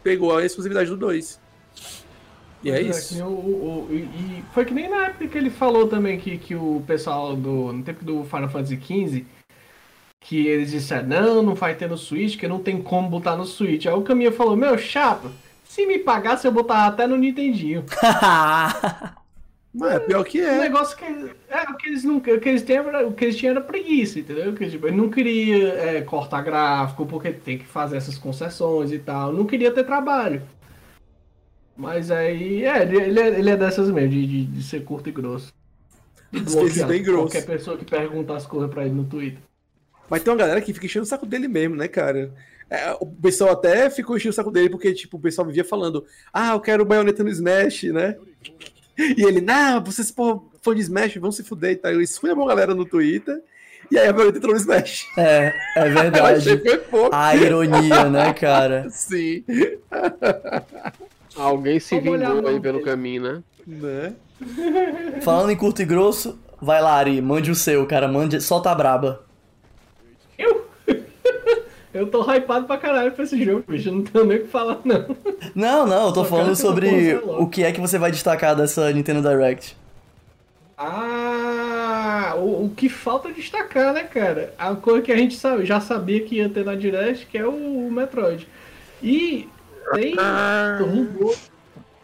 pegou 0.03 0.35
a 0.37 0.45
exclusividade 0.45 0.89
do 0.89 0.97
2. 0.97 1.39
E 2.63 2.69
é 2.69 2.83
que 2.83 2.89
isso. 2.89 3.23
o- 3.23 3.27
o- 3.27 3.87
o- 3.89 3.93
e, 3.95 3.97
e 4.01 4.43
foi 4.53 4.65
que 4.65 4.73
nem 4.73 4.87
na 4.89 5.07
época 5.07 5.27
que 5.27 5.37
ele 5.37 5.49
falou 5.49 5.87
também 5.87 6.19
que, 6.19 6.37
que 6.37 6.53
o 6.55 6.83
pessoal 6.85 7.35
do. 7.35 7.73
No 7.73 7.83
tempo 7.83 8.03
do 8.05 8.23
Final 8.25 8.49
Fantasy 8.49 8.75
XV, 8.79 9.25
que 10.19 10.45
eles 10.47 10.69
disseram, 10.71 11.07
não, 11.07 11.41
não 11.43 11.55
vai 11.55 11.73
ter 11.73 11.89
no 11.89 11.97
Switch, 11.97 12.37
que 12.37 12.47
não 12.47 12.59
tem 12.59 12.79
como 12.81 13.09
botar 13.09 13.35
no 13.35 13.45
Switch. 13.45 13.87
Aí 13.87 13.93
o 13.93 14.03
Caminho 14.03 14.31
falou, 14.31 14.55
meu, 14.55 14.77
chapa, 14.77 15.31
se 15.63 15.85
me 15.87 15.97
pagasse 15.97 16.45
eu 16.47 16.51
botava 16.51 16.87
até 16.93 17.07
no 17.07 17.17
Nintendinho. 17.17 17.83
Mas 19.73 19.93
é 19.93 19.99
pior 19.99 20.23
que 20.25 20.41
O 20.41 20.45
é. 20.45 20.57
negócio 20.59 20.97
que. 20.97 21.05
É, 21.49 21.61
o 21.69 21.77
que 21.77 21.87
eles 21.87 22.03
nunca. 22.03 22.33
O 22.33 22.39
que 22.39 22.49
eles, 22.49 22.61
têm 22.61 22.79
o 22.79 23.13
que 23.13 23.25
eles 23.25 23.37
tinham 23.37 23.51
era 23.51 23.61
preguiça, 23.61 24.19
entendeu? 24.19 24.53
Que, 24.53 24.69
tipo, 24.69 24.87
ele 24.87 24.97
não 24.97 25.09
queria 25.09 25.73
é, 25.75 26.01
cortar 26.01 26.41
gráfico, 26.41 27.05
porque 27.05 27.31
tem 27.31 27.57
que 27.57 27.65
fazer 27.65 27.97
essas 27.97 28.17
concessões 28.17 28.91
e 28.91 28.99
tal. 28.99 29.31
Não 29.31 29.45
queria 29.45 29.71
ter 29.71 29.85
trabalho. 29.85 30.41
Mas 31.75 32.11
aí. 32.11 32.65
É, 32.65 32.81
ele, 32.81 32.97
ele 32.97 33.19
é, 33.19 33.27
ele 33.39 33.49
é 33.49 33.57
dessas 33.57 33.89
mesmo, 33.89 34.09
de, 34.09 34.27
de, 34.27 34.45
de 34.45 34.63
ser 34.63 34.83
curto 34.83 35.07
e 35.07 35.11
grosso. 35.11 35.53
Bloquear 36.31 36.87
bem 36.87 37.03
grosso. 37.03 37.23
Qualquer 37.23 37.45
pessoa 37.45 37.77
que 37.77 37.85
pergunta 37.85 38.35
as 38.35 38.45
coisas 38.45 38.69
pra 38.69 38.85
ele 38.85 38.93
no 38.93 39.05
Twitter. 39.05 39.39
Mas 40.09 40.21
tem 40.21 40.31
uma 40.31 40.39
galera 40.39 40.61
que 40.61 40.73
fica 40.73 40.85
enchendo 40.85 41.03
o 41.03 41.07
saco 41.07 41.25
dele 41.25 41.47
mesmo, 41.47 41.75
né, 41.75 41.87
cara? 41.87 42.33
É, 42.69 42.91
o 42.99 43.05
pessoal 43.05 43.51
até 43.51 43.89
ficou 43.89 44.15
enchendo 44.15 44.31
o 44.31 44.35
saco 44.35 44.51
dele 44.51 44.69
porque, 44.69 44.93
tipo, 44.93 45.17
o 45.17 45.19
pessoal 45.19 45.47
vivia 45.47 45.63
falando, 45.63 46.05
ah, 46.33 46.53
eu 46.53 46.59
quero 46.59 46.85
baioneta 46.85 47.23
no 47.23 47.29
Smash, 47.29 47.83
né? 47.83 48.17
E 49.17 49.23
ele, 49.23 49.41
não, 49.41 49.83
vocês, 49.83 50.11
pô, 50.11 50.43
fã 50.61 50.75
de 50.75 50.81
Smash, 50.81 51.15
vão 51.17 51.31
se 51.31 51.43
fuder 51.43 51.71
e 51.71 51.75
tal. 51.75 52.01
Isso 52.01 52.19
foi 52.19 52.31
a 52.31 52.35
boa 52.35 52.47
galera 52.47 52.73
no 52.73 52.85
Twitter. 52.85 53.41
E 53.91 53.97
aí 53.97 54.07
a 54.07 54.13
baioneta 54.13 54.37
entrou 54.37 54.53
no 54.53 54.59
Smash. 54.59 55.05
É, 55.17 55.53
é 55.75 55.79
Eu 55.79 55.81
achei 55.83 55.93
verdade. 55.93 56.57
foi 56.59 56.77
pouco. 56.77 57.15
A 57.15 57.35
ironia, 57.35 58.05
né, 58.09 58.33
cara? 58.33 58.87
Sim. 58.91 59.43
Alguém 61.35 61.79
se 61.79 61.99
Vamos 61.99 62.19
vingou 62.19 62.47
aí 62.47 62.59
pelo 62.59 62.79
dele. 62.79 62.85
caminho, 62.89 63.21
né? 63.23 63.43
Né? 63.65 64.13
Falando 65.21 65.51
em 65.51 65.55
curto 65.55 65.81
e 65.81 65.85
grosso, 65.85 66.37
vai 66.61 66.81
lá, 66.81 66.93
Ari, 66.93 67.21
mande 67.21 67.51
o 67.51 67.55
seu, 67.55 67.85
cara. 67.85 68.07
Mande, 68.07 68.41
solta 68.41 68.71
a 68.71 68.75
braba. 68.75 69.23
Eu? 71.93 72.07
tô 72.07 72.21
hypado 72.23 72.65
pra 72.65 72.77
caralho 72.77 73.11
pra 73.11 73.23
esse 73.23 73.43
jogo, 73.43 73.63
bicho. 73.67 73.89
Eu 73.89 73.93
não 73.93 74.03
tenho 74.03 74.25
nem 74.25 74.37
o 74.37 74.41
que 74.41 74.47
falar, 74.47 74.79
não. 74.85 75.15
Não, 75.55 75.85
não, 75.85 76.07
eu 76.07 76.13
tô 76.13 76.23
Só 76.23 76.29
falando 76.29 76.55
sobre 76.55 77.15
o 77.15 77.47
que 77.47 77.63
é 77.63 77.71
que 77.71 77.81
você 77.81 77.97
vai 77.97 78.11
destacar 78.11 78.55
dessa 78.55 78.91
Nintendo 78.91 79.21
Direct. 79.27 79.75
Ah, 80.77 82.33
o, 82.37 82.65
o 82.65 82.69
que 82.75 82.89
falta 82.89 83.31
destacar, 83.31 83.93
né, 83.93 84.03
cara? 84.03 84.53
A 84.57 84.75
coisa 84.75 85.01
que 85.01 85.11
a 85.11 85.17
gente 85.17 85.35
sabe, 85.35 85.65
já 85.65 85.79
sabia 85.79 86.23
que 86.25 86.35
ia 86.37 86.49
ter 86.49 86.65
na 86.65 86.75
Direct, 86.75 87.25
que 87.27 87.37
é 87.37 87.45
o, 87.45 87.87
o 87.87 87.91
Metroid. 87.91 88.47
E 89.01 89.47
tem, 89.93 90.15
rumor- 90.79 91.35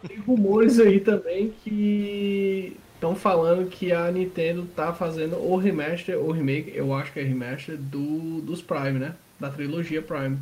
tem 0.06 0.16
rumores 0.18 0.78
aí 0.80 1.00
também 1.00 1.52
que 1.64 2.76
estão 2.94 3.14
falando 3.16 3.68
que 3.68 3.92
a 3.92 4.10
Nintendo 4.10 4.66
tá 4.76 4.92
fazendo 4.92 5.36
o 5.36 5.56
remaster 5.56 6.18
ou 6.18 6.30
remake, 6.32 6.72
eu 6.74 6.92
acho 6.94 7.12
que 7.12 7.20
é 7.20 7.22
remaster, 7.22 7.76
do, 7.76 8.40
dos 8.42 8.62
Prime, 8.62 8.98
né? 8.98 9.14
Da 9.38 9.50
trilogia 9.50 10.02
Prime. 10.02 10.38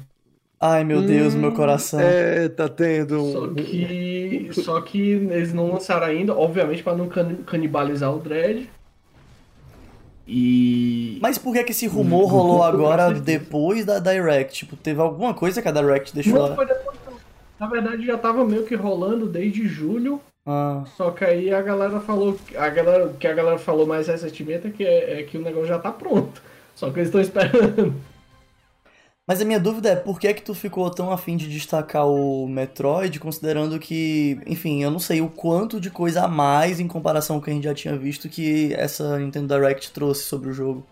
Ai, 0.58 0.84
meu 0.84 1.02
Deus, 1.02 1.34
meu 1.34 1.52
coração. 1.52 2.00
É, 2.00 2.48
tá 2.48 2.66
tendo 2.68 3.30
Só 3.30 3.44
um. 3.44 3.54
que, 3.54 4.48
só 4.52 4.80
que 4.80 4.98
eles 5.10 5.52
não 5.52 5.70
lançaram 5.72 6.06
ainda, 6.06 6.34
obviamente 6.34 6.82
para 6.82 6.96
não 6.96 7.08
can- 7.08 7.36
canibalizar 7.46 8.14
o 8.14 8.18
Dread. 8.18 8.68
E. 10.26 11.18
Mas 11.22 11.38
por 11.38 11.52
que 11.52 11.62
que 11.62 11.70
esse 11.72 11.86
rumor 11.86 12.26
rolou 12.26 12.58
Com 12.58 12.64
agora 12.64 13.12
depois 13.12 13.84
da 13.84 13.98
Direct? 13.98 14.54
Tipo, 14.54 14.76
teve 14.76 15.00
alguma 15.00 15.34
coisa 15.34 15.62
que 15.62 15.68
a 15.68 15.72
Direct 15.72 16.14
deixou 16.14 16.34
Não 16.34 16.48
lá? 16.48 16.54
foi 16.56 16.66
depois, 16.66 16.96
não. 17.06 17.16
Na 17.60 17.66
verdade 17.68 18.04
já 18.04 18.18
tava 18.18 18.44
meio 18.44 18.64
que 18.64 18.74
rolando 18.74 19.26
desde 19.26 19.68
julho. 19.68 20.20
Ah, 20.44 20.84
Só 20.96 21.10
que 21.10 21.24
aí 21.24 21.52
a 21.52 21.60
galera 21.62 22.00
falou. 22.00 22.36
A 22.56 22.68
galera, 22.68 23.06
o 23.06 23.14
que 23.14 23.26
a 23.26 23.32
galera 23.34 23.58
falou 23.58 23.86
mais 23.86 24.08
recentemente 24.08 24.66
é 24.66 24.70
que, 24.70 24.84
é, 24.84 25.20
é 25.20 25.22
que 25.22 25.38
o 25.38 25.42
negócio 25.42 25.68
já 25.68 25.78
tá 25.78 25.92
pronto. 25.92 26.42
Só 26.74 26.90
que 26.90 26.98
eles 26.98 27.08
estão 27.08 27.20
esperando. 27.20 27.94
Mas 29.26 29.40
a 29.40 29.44
minha 29.44 29.58
dúvida 29.58 29.88
é 29.88 29.96
por 29.96 30.20
que 30.20 30.32
que 30.32 30.42
tu 30.42 30.54
ficou 30.54 30.88
tão 30.88 31.10
afim 31.10 31.36
de 31.36 31.48
destacar 31.48 32.06
o 32.06 32.46
Metroid, 32.46 33.18
considerando 33.18 33.76
que, 33.76 34.38
enfim, 34.46 34.84
eu 34.84 34.90
não 34.90 35.00
sei 35.00 35.20
o 35.20 35.28
quanto 35.28 35.80
de 35.80 35.90
coisa 35.90 36.22
a 36.22 36.28
mais 36.28 36.78
em 36.78 36.86
comparação 36.86 37.36
com 37.36 37.42
o 37.42 37.44
que 37.44 37.50
a 37.50 37.54
gente 37.54 37.64
já 37.64 37.74
tinha 37.74 37.96
visto 37.96 38.28
que 38.28 38.72
essa 38.74 39.18
Nintendo 39.18 39.52
Direct 39.52 39.90
trouxe 39.90 40.22
sobre 40.22 40.50
o 40.50 40.52
jogo. 40.52 40.86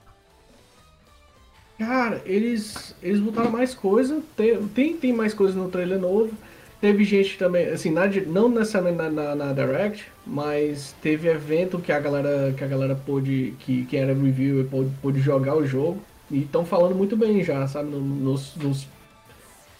Cara, 1.78 2.22
eles, 2.26 2.96
eles 3.00 3.20
botaram 3.20 3.52
mais 3.52 3.72
coisa. 3.72 4.20
Tem, 4.36 4.66
tem, 4.68 4.96
tem 4.96 5.12
mais 5.12 5.32
coisa 5.32 5.56
no 5.56 5.68
trailer 5.68 6.00
novo. 6.00 6.32
Teve 6.80 7.04
gente 7.04 7.38
também, 7.38 7.68
assim, 7.68 7.90
na 7.90 8.06
não 8.26 8.48
necessariamente 8.48 8.98
na, 8.98 9.10
na, 9.10 9.34
na 9.36 9.52
Direct, 9.52 10.06
mas 10.26 10.92
teve 11.00 11.28
evento 11.28 11.78
que 11.78 11.92
a 11.92 12.00
galera, 12.00 12.52
que 12.56 12.64
a 12.64 12.66
galera 12.66 12.96
pôde, 12.96 13.54
que 13.60 13.86
quem 13.86 14.00
era 14.00 14.12
reviewer 14.12 14.66
pôde, 14.66 14.90
pôde 15.00 15.20
jogar 15.20 15.56
o 15.56 15.64
jogo. 15.64 16.02
E 16.30 16.40
estão 16.42 16.64
falando 16.64 16.94
muito 16.94 17.16
bem 17.16 17.42
já, 17.44 17.66
sabe? 17.68 17.90
no- 17.90 18.00
Nos, 18.00 18.54
nos 18.56 18.86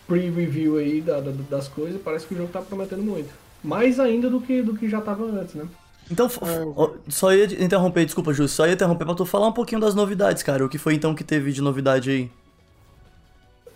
pre-review 0.07 0.77
aí 0.79 1.01
da- 1.01 1.21
da- 1.21 1.33
das 1.49 1.69
coisas, 1.69 2.01
parece 2.03 2.27
que 2.27 2.35
o 2.35 2.37
jogo 2.37 2.53
tá 2.53 2.61
prometendo 2.61 3.03
muito. 3.03 3.31
Mais 3.63 3.99
ainda 3.99 4.29
do 4.29 4.41
que, 4.41 4.61
do 4.63 4.75
que 4.77 4.89
já 4.89 5.01
tava 5.01 5.25
antes, 5.25 5.55
né? 5.55 5.67
Então, 6.11 6.29
ó, 6.77 6.91
só 7.09 7.33
ia 7.33 7.49
te 7.49 7.63
interromper, 7.63 8.05
desculpa, 8.05 8.31
Júlio, 8.35 8.49
só 8.49 8.67
ia 8.67 8.75
interromper 8.75 9.07
pra 9.07 9.15
tu 9.15 9.25
falar 9.25 9.49
um 9.49 9.53
pouquinho 9.53 9.81
das 9.81 9.95
novidades, 9.95 10.43
cara. 10.43 10.65
O 10.65 10.69
que 10.69 10.77
foi 10.77 10.95
então 10.95 11.15
que 11.15 11.25
teve 11.25 11.51
de 11.51 11.63
novidade 11.63 12.11
aí? 12.11 12.31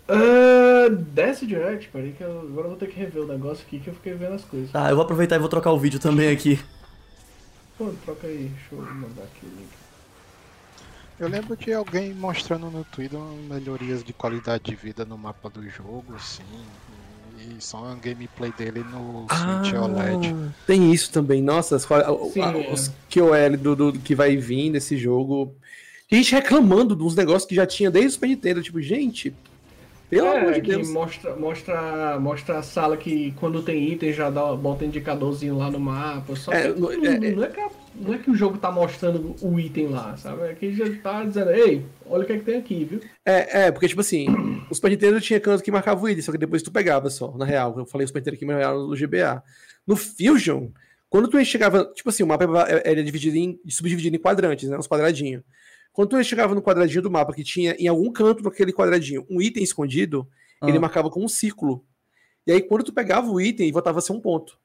Uh, 0.07 0.89
desce 0.95 1.45
direct, 1.45 1.89
peraí 1.89 2.13
que 2.13 2.23
eu, 2.23 2.39
agora 2.41 2.65
eu 2.65 2.69
vou 2.69 2.77
ter 2.77 2.87
que 2.87 2.99
rever 2.99 3.23
o 3.23 3.27
negócio 3.27 3.63
aqui 3.65 3.79
que 3.79 3.89
eu 3.89 3.93
fiquei 3.93 4.13
vendo 4.13 4.33
as 4.33 4.43
coisas. 4.43 4.71
Tá, 4.71 4.89
eu 4.89 4.95
vou 4.95 5.03
aproveitar 5.03 5.35
e 5.35 5.39
vou 5.39 5.49
trocar 5.49 5.71
o 5.71 5.79
vídeo 5.79 5.99
também 5.99 6.29
aqui. 6.29 6.59
Pô, 7.77 7.91
troca 8.05 8.27
aí, 8.27 8.51
deixa 8.53 8.75
eu 8.75 8.81
mandar 8.95 9.23
aqui 9.23 9.45
o 9.45 9.49
link. 9.49 9.78
Eu 11.19 11.27
lembro 11.27 11.55
de 11.57 11.73
alguém 11.73 12.13
mostrando 12.13 12.69
no 12.71 12.83
Twitter 12.85 13.19
melhorias 13.49 14.03
de 14.03 14.13
qualidade 14.13 14.63
de 14.65 14.75
vida 14.75 15.03
no 15.03 15.17
mapa 15.17 15.49
do 15.49 15.67
jogo, 15.69 16.17
sim. 16.19 16.43
E 17.37 17.61
só 17.61 17.85
a 17.91 17.95
gameplay 17.95 18.51
dele 18.57 18.83
no 18.83 19.25
Switch 19.29 19.73
OLED. 19.73 20.35
Tem 20.67 20.91
isso 20.93 21.11
também. 21.11 21.41
Nossa, 21.41 21.75
as, 21.75 21.89
a- 21.91 21.95
é. 22.35 22.73
os 22.73 22.91
QOL 23.09 23.57
do, 23.57 23.75
do, 23.75 23.91
do 23.93 23.99
que 23.99 24.13
vai 24.15 24.35
vir 24.37 24.71
desse 24.71 24.97
jogo. 24.97 25.53
E 26.11 26.15
a 26.15 26.17
gente 26.17 26.33
reclamando 26.33 26.95
dos 26.95 27.15
negócios 27.15 27.47
que 27.47 27.55
já 27.55 27.65
tinha 27.65 27.89
desde 27.91 28.09
o 28.09 28.11
Super 28.13 28.27
Nintendo. 28.27 28.61
Tipo, 28.63 28.81
gente, 28.81 29.33
pelo 30.09 30.27
amor 30.27 30.53
de 30.53 30.59
É, 30.59 30.61
Deus. 30.75 30.89
mostra, 30.89 31.35
mostra, 31.35 32.19
mostra 32.19 32.57
a 32.59 32.63
sala 32.63 32.97
que 32.97 33.31
quando 33.39 33.61
tem 33.61 33.91
item 33.91 34.11
já 34.11 34.29
dá, 34.29 34.53
bota 34.55 34.83
indicadorzinho 34.85 35.57
lá 35.57 35.69
no 35.69 35.79
mapa. 35.79 36.35
Só 36.35 36.51
É, 36.51 36.63
que 36.73 36.79
não- 36.79 36.89
não, 36.91 37.05
é- 37.05 37.19
não 37.31 37.43
é 37.43 37.47
que, 37.47 37.59
a- 37.59 37.69
não 37.95 38.13
é 38.13 38.17
que 38.17 38.31
o 38.31 38.35
jogo 38.35 38.57
tá 38.57 38.71
mostrando 38.71 39.35
o 39.41 39.59
item 39.59 39.87
lá, 39.87 40.17
sabe? 40.17 40.43
É 40.49 40.53
que 40.53 40.73
já 40.73 40.85
tá 41.01 41.23
dizendo, 41.23 41.51
ei, 41.51 41.85
olha 42.07 42.23
o 42.23 42.25
que 42.25 42.33
é 42.33 42.37
que 42.39 42.45
tem 42.45 42.57
aqui, 42.57 42.83
viu? 42.85 42.99
É, 43.25 43.65
é, 43.67 43.71
porque, 43.71 43.87
tipo 43.87 44.01
assim, 44.01 44.27
o 44.69 44.73
Super 44.75 44.89
Nintendo 44.89 45.21
tinha 45.21 45.39
canto 45.39 45.63
que 45.63 45.71
marcava 45.71 46.01
o 46.03 46.09
item, 46.09 46.21
só 46.23 46.31
que 46.31 46.37
depois 46.37 46.63
tu 46.63 46.71
pegava 46.71 47.09
só, 47.09 47.31
na 47.37 47.45
real. 47.45 47.75
Eu 47.77 47.85
falei 47.85 48.05
o 48.05 48.07
Super 48.07 48.19
Nintendo 48.19 48.35
aqui, 48.35 48.45
mas 48.45 48.55
na 48.55 48.61
real 48.61 48.87
no 48.87 48.95
GBA. 48.95 49.43
No 49.85 49.95
Fusion, 49.95 50.69
quando 51.09 51.27
tu 51.27 51.43
chegava, 51.45 51.85
tipo 51.95 52.09
assim, 52.09 52.23
o 52.23 52.27
mapa 52.27 52.45
era 52.83 53.03
dividido 53.03 53.35
em, 53.37 53.59
subdividido 53.67 54.15
em 54.15 54.19
quadrantes, 54.19 54.69
né? 54.69 54.77
Uns 54.77 54.87
quadradinhos. 54.87 55.43
Quando 55.99 56.11
tu 56.11 56.23
chegava 56.23 56.55
no 56.55 56.61
quadradinho 56.61 57.01
do 57.01 57.11
mapa 57.11 57.33
que 57.33 57.43
tinha 57.43 57.75
em 57.77 57.85
algum 57.85 58.09
canto 58.09 58.41
daquele 58.41 58.71
quadradinho 58.71 59.27
um 59.29 59.41
item 59.41 59.61
escondido, 59.61 60.25
ele 60.63 60.77
Ah. 60.77 60.79
marcava 60.79 61.09
com 61.09 61.21
um 61.21 61.27
círculo. 61.27 61.83
E 62.47 62.53
aí, 62.53 62.61
quando 62.61 62.85
tu 62.85 62.93
pegava 62.93 63.29
o 63.29 63.41
item, 63.41 63.69
voltava 63.69 63.99
a 63.99 64.01
ser 64.01 64.13
um 64.13 64.21
ponto. 64.21 64.57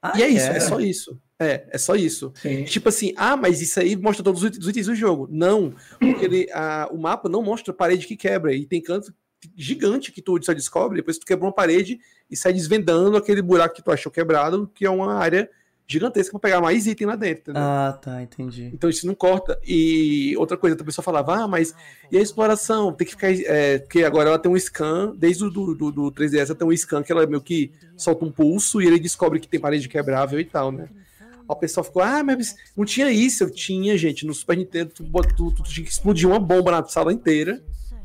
Ah, 0.00 0.18
e 0.18 0.22
é 0.22 0.28
isso, 0.28 0.46
é 0.46 0.58
só 0.58 0.80
isso. 0.80 1.20
É, 1.38 1.68
é 1.70 1.76
só 1.76 1.94
isso. 1.94 2.32
Sim. 2.36 2.64
Tipo 2.64 2.88
assim, 2.88 3.12
ah, 3.18 3.36
mas 3.36 3.60
isso 3.60 3.78
aí 3.78 3.94
mostra 3.94 4.24
todos 4.24 4.42
os 4.42 4.66
itens 4.66 4.86
do 4.86 4.94
jogo. 4.94 5.28
Não, 5.30 5.74
porque 6.00 6.24
ele, 6.24 6.50
a, 6.50 6.88
o 6.90 6.96
mapa 6.96 7.28
não 7.28 7.42
mostra 7.42 7.74
parede 7.74 8.06
que 8.06 8.16
quebra. 8.16 8.54
E 8.54 8.64
tem 8.64 8.80
canto 8.80 9.12
gigante 9.54 10.10
que 10.10 10.22
tu 10.22 10.42
só 10.42 10.54
descobre, 10.54 10.96
depois 10.96 11.18
tu 11.18 11.26
quebra 11.26 11.44
uma 11.44 11.52
parede 11.52 12.00
e 12.30 12.34
sai 12.34 12.54
desvendando 12.54 13.18
aquele 13.18 13.42
buraco 13.42 13.74
que 13.74 13.82
tu 13.82 13.90
achou 13.92 14.10
quebrado, 14.10 14.66
que 14.74 14.86
é 14.86 14.90
uma 14.90 15.12
área 15.12 15.50
gigantesca 15.90 16.38
para 16.38 16.50
pegar 16.50 16.60
mais 16.60 16.86
item 16.86 17.06
lá 17.06 17.16
dentro, 17.16 17.40
entendeu? 17.50 17.62
Ah, 17.62 17.98
tá, 18.00 18.22
entendi. 18.22 18.70
Então 18.74 18.90
isso 18.90 19.06
não 19.06 19.14
corta. 19.14 19.58
E 19.66 20.34
outra 20.36 20.56
coisa, 20.56 20.76
a 20.78 20.84
pessoa 20.84 21.02
falava, 21.02 21.34
ah, 21.34 21.48
mas 21.48 21.74
e 22.12 22.18
a 22.18 22.20
exploração? 22.20 22.92
Tem 22.92 23.06
que 23.06 23.12
ficar. 23.14 23.32
É, 23.32 23.78
porque 23.78 24.04
agora 24.04 24.28
ela 24.28 24.38
tem 24.38 24.52
um 24.52 24.56
scan, 24.58 25.14
desde 25.16 25.44
o 25.44 25.50
do, 25.50 25.74
do, 25.74 25.90
do 25.90 26.12
3DS 26.12 26.46
ela 26.50 26.54
tem 26.54 26.68
um 26.68 26.76
scan 26.76 27.02
que 27.02 27.10
ela 27.10 27.26
meio 27.26 27.40
que 27.40 27.72
solta 27.96 28.24
um 28.24 28.30
pulso 28.30 28.82
e 28.82 28.86
ele 28.86 28.98
descobre 29.00 29.40
que 29.40 29.48
tem 29.48 29.58
parede 29.58 29.88
quebrável 29.88 30.38
e 30.38 30.44
tal, 30.44 30.70
né? 30.70 30.88
Aí 31.20 31.26
o 31.48 31.56
pessoal 31.56 31.82
ficou, 31.82 32.02
ah, 32.02 32.22
mas 32.22 32.54
não 32.76 32.84
tinha 32.84 33.10
isso. 33.10 33.42
Eu 33.44 33.50
tinha, 33.50 33.96
gente, 33.96 34.26
no 34.26 34.34
Super 34.34 34.58
Nintendo, 34.58 34.90
tu, 34.94 35.02
bota- 35.02 35.34
tu, 35.34 35.50
tu 35.50 35.62
tinha 35.62 35.84
que 35.86 35.90
explodir 35.90 36.28
uma 36.28 36.38
bomba 36.38 36.70
na 36.70 36.84
sala 36.84 37.10
inteira. 37.14 37.62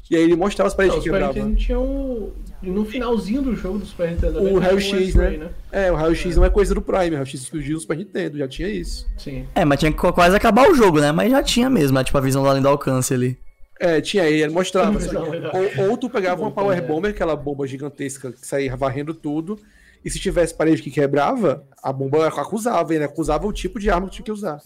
E 0.10 0.16
aí 0.16 0.24
ele 0.24 0.36
mostrava 0.36 0.68
as 0.68 0.74
Não, 0.74 0.78
paredes 0.78 0.97
o 0.97 1.01
Super 1.01 1.14
quebravam. 1.14 1.36
Nintendo 1.36 1.60
tinha 1.60 1.80
um. 1.80 2.32
No 2.62 2.86
finalzinho 2.86 3.41
do 3.41 3.56
jogo 3.56 3.80
do 3.80 3.86
Super 3.86 4.12
Nintendo. 4.12 4.39
O 4.39 4.43
também, 4.43 4.51
tinha 4.51 4.62
raio-x, 4.62 4.93
um 4.93 4.97
X-ray, 4.97 5.38
né? 5.38 5.49
É, 5.72 5.91
o 5.91 5.95
raio-x 5.95 6.36
não 6.36 6.45
é 6.45 6.49
coisa 6.49 6.74
do 6.74 6.82
Prime, 6.82 7.12
o 7.12 7.14
raio-x 7.14 7.41
explodiu 7.41 7.74
no 7.74 7.80
Super 7.80 7.97
Nintendo, 7.97 8.38
já 8.38 8.47
tinha 8.47 8.70
isso. 8.70 9.08
Sim. 9.18 9.45
É, 9.56 9.66
mas 9.66 9.80
tinha 9.80 9.91
que 9.91 9.97
quase 9.97 10.36
acabar 10.36 10.70
o 10.70 10.76
jogo, 10.76 10.99
né? 10.99 11.12
Mas 11.12 11.32
já 11.32 11.41
tinha 11.43 11.70
mesmo, 11.70 11.97
né? 11.97 12.04
tipo 12.04 12.18
a 12.18 12.22
visão 12.22 12.43
do 12.43 12.49
além 12.49 12.62
do 12.62 12.68
alcance 12.68 13.14
ali. 13.14 13.38
É, 13.80 13.99
tinha 13.99 14.24
aí, 14.24 14.41
ele 14.41 14.54
mostrava. 14.54 14.97
Não, 14.97 15.26
não. 15.34 15.51
ou, 15.80 15.89
ou 15.89 15.97
tu 15.97 16.10
pegava 16.10 16.41
uma 16.41 16.49
Não, 16.49 16.56
Power 16.56 16.78
é. 16.78 16.82
Bomber, 16.82 17.12
aquela 17.12 17.36
bomba 17.36 17.68
gigantesca 17.68 18.32
que 18.32 18.45
saía 18.45 18.76
varrendo 18.76 19.14
tudo, 19.14 19.60
e 20.06 20.10
se 20.10 20.20
tivesse 20.20 20.54
parede 20.54 20.82
que 20.82 20.91
quebrava, 20.91 21.66
a 21.82 21.91
bomba 21.91 22.28
acusava, 22.28 22.93
ele 22.93 23.04
acusava 23.04 23.47
o 23.47 23.54
tipo 23.54 23.80
de 23.80 23.89
arma 23.89 24.08
que 24.08 24.16
tinha 24.16 24.26
que 24.26 24.32
usar. 24.32 24.62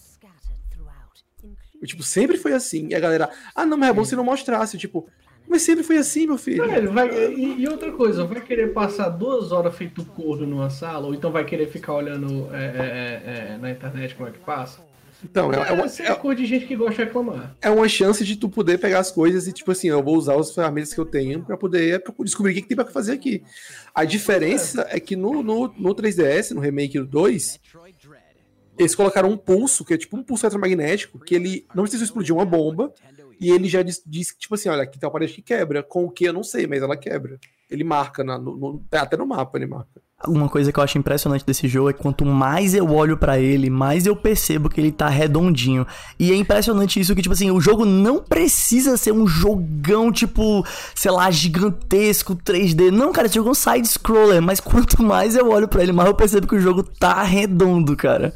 E, 1.80 1.86
tipo, 1.86 2.02
sempre 2.02 2.36
foi 2.36 2.52
assim. 2.52 2.88
E 2.90 2.94
a 2.94 3.00
galera, 3.00 3.30
ah, 3.54 3.64
não, 3.64 3.76
mas 3.76 3.90
é 3.90 3.92
bom 3.92 4.04
se 4.04 4.16
não 4.16 4.24
mostrasse. 4.24 4.76
Tipo, 4.76 5.08
mas 5.48 5.62
sempre 5.62 5.82
foi 5.82 5.96
assim, 5.96 6.26
meu 6.26 6.38
filho. 6.38 6.64
É, 6.64 6.80
vai, 6.82 7.08
e, 7.08 7.62
e 7.62 7.68
outra 7.68 7.90
coisa, 7.92 8.24
vai 8.24 8.40
querer 8.40 8.72
passar 8.72 9.08
duas 9.08 9.50
horas 9.50 9.74
feito 9.74 10.04
corno 10.04 10.46
numa 10.46 10.70
sala, 10.70 11.06
ou 11.06 11.14
então 11.14 11.32
vai 11.32 11.44
querer 11.44 11.68
ficar 11.68 11.94
olhando 11.94 12.48
é, 12.52 12.56
é, 12.56 12.62
é, 12.62 13.54
é, 13.54 13.58
na 13.58 13.70
internet 13.70 14.14
como 14.14 14.28
é 14.28 14.32
que 14.32 14.38
passa? 14.38 14.86
Então, 15.24 15.52
é, 15.52 15.56
é, 15.56 15.72
uma, 15.72 15.86
é 15.86 16.34
de 16.34 16.46
gente 16.46 16.66
que 16.66 16.76
gosta 16.76 16.94
de 16.94 17.04
reclamar. 17.04 17.56
é 17.60 17.68
uma 17.68 17.88
chance 17.88 18.24
de 18.24 18.36
tu 18.36 18.48
poder 18.48 18.78
pegar 18.78 19.00
as 19.00 19.10
coisas 19.10 19.48
e, 19.48 19.52
tipo 19.52 19.72
assim, 19.72 19.88
eu 19.88 20.00
vou 20.00 20.16
usar 20.16 20.38
as 20.38 20.54
ferramentas 20.54 20.94
que 20.94 21.00
eu 21.00 21.04
tenho 21.04 21.42
pra 21.42 21.56
poder 21.56 22.04
descobrir 22.20 22.52
o 22.52 22.54
que, 22.54 22.62
que 22.62 22.68
tem 22.68 22.76
pra 22.76 22.86
fazer 22.86 23.12
aqui. 23.12 23.42
A 23.92 24.04
diferença 24.04 24.86
é 24.90 25.00
que 25.00 25.16
no, 25.16 25.42
no, 25.42 25.74
no 25.76 25.94
3DS, 25.94 26.52
no 26.52 26.60
remake 26.60 27.00
do 27.00 27.06
2, 27.06 27.58
eles 28.78 28.94
colocaram 28.94 29.28
um 29.28 29.36
pulso, 29.36 29.84
que 29.84 29.94
é 29.94 29.98
tipo 29.98 30.16
um 30.16 30.22
pulso 30.22 30.46
eletromagnético, 30.46 31.18
que 31.18 31.34
ele 31.34 31.66
não 31.74 31.82
precisa 31.82 32.04
explodir 32.04 32.32
uma 32.32 32.44
bomba, 32.44 32.92
e 33.40 33.50
ele 33.50 33.68
já 33.68 33.82
diz, 33.82 34.02
diz 34.06 34.30
que, 34.32 34.38
tipo 34.38 34.54
assim, 34.54 34.68
olha, 34.68 34.82
aqui 34.82 34.98
tem 34.98 35.06
uma 35.06 35.12
parede 35.12 35.32
que 35.34 35.42
quebra. 35.42 35.82
Com 35.82 36.04
o 36.04 36.10
que 36.10 36.24
eu 36.24 36.32
não 36.32 36.42
sei, 36.42 36.66
mas 36.66 36.82
ela 36.82 36.96
quebra. 36.96 37.38
Ele 37.70 37.84
marca, 37.84 38.24
na, 38.24 38.38
no, 38.38 38.56
no- 38.56 38.84
até 38.92 39.16
no 39.16 39.26
mapa 39.26 39.58
ele 39.58 39.66
marca. 39.66 40.00
Uma 40.26 40.48
coisa 40.48 40.72
que 40.72 40.80
eu 40.80 40.82
acho 40.82 40.98
impressionante 40.98 41.46
desse 41.46 41.68
jogo 41.68 41.90
é 41.90 41.92
que 41.92 42.00
quanto 42.02 42.24
mais 42.24 42.74
eu 42.74 42.90
olho 42.92 43.16
pra 43.16 43.38
ele, 43.38 43.70
mais 43.70 44.04
eu 44.04 44.16
percebo 44.16 44.68
que 44.68 44.80
ele 44.80 44.90
tá 44.90 45.08
redondinho. 45.08 45.86
E 46.18 46.32
é 46.32 46.34
impressionante 46.34 46.98
isso 46.98 47.14
que, 47.14 47.22
tipo 47.22 47.34
assim, 47.34 47.52
o 47.52 47.60
jogo 47.60 47.84
não 47.84 48.18
precisa 48.20 48.96
ser 48.96 49.12
um 49.12 49.28
jogão, 49.28 50.10
tipo, 50.10 50.66
sei 50.92 51.12
lá, 51.12 51.30
gigantesco, 51.30 52.34
3D. 52.34 52.90
Não, 52.90 53.12
cara, 53.12 53.26
esse 53.26 53.36
jogo 53.36 53.50
é 53.50 53.52
um 53.52 53.54
side-scroller, 53.54 54.42
mas 54.42 54.58
quanto 54.58 55.00
mais 55.04 55.36
eu 55.36 55.50
olho 55.50 55.68
pra 55.68 55.84
ele, 55.84 55.92
mais 55.92 56.08
eu 56.08 56.14
percebo 56.16 56.48
que 56.48 56.56
o 56.56 56.60
jogo 56.60 56.82
tá 56.82 57.22
redondo, 57.22 57.94
cara. 57.96 58.34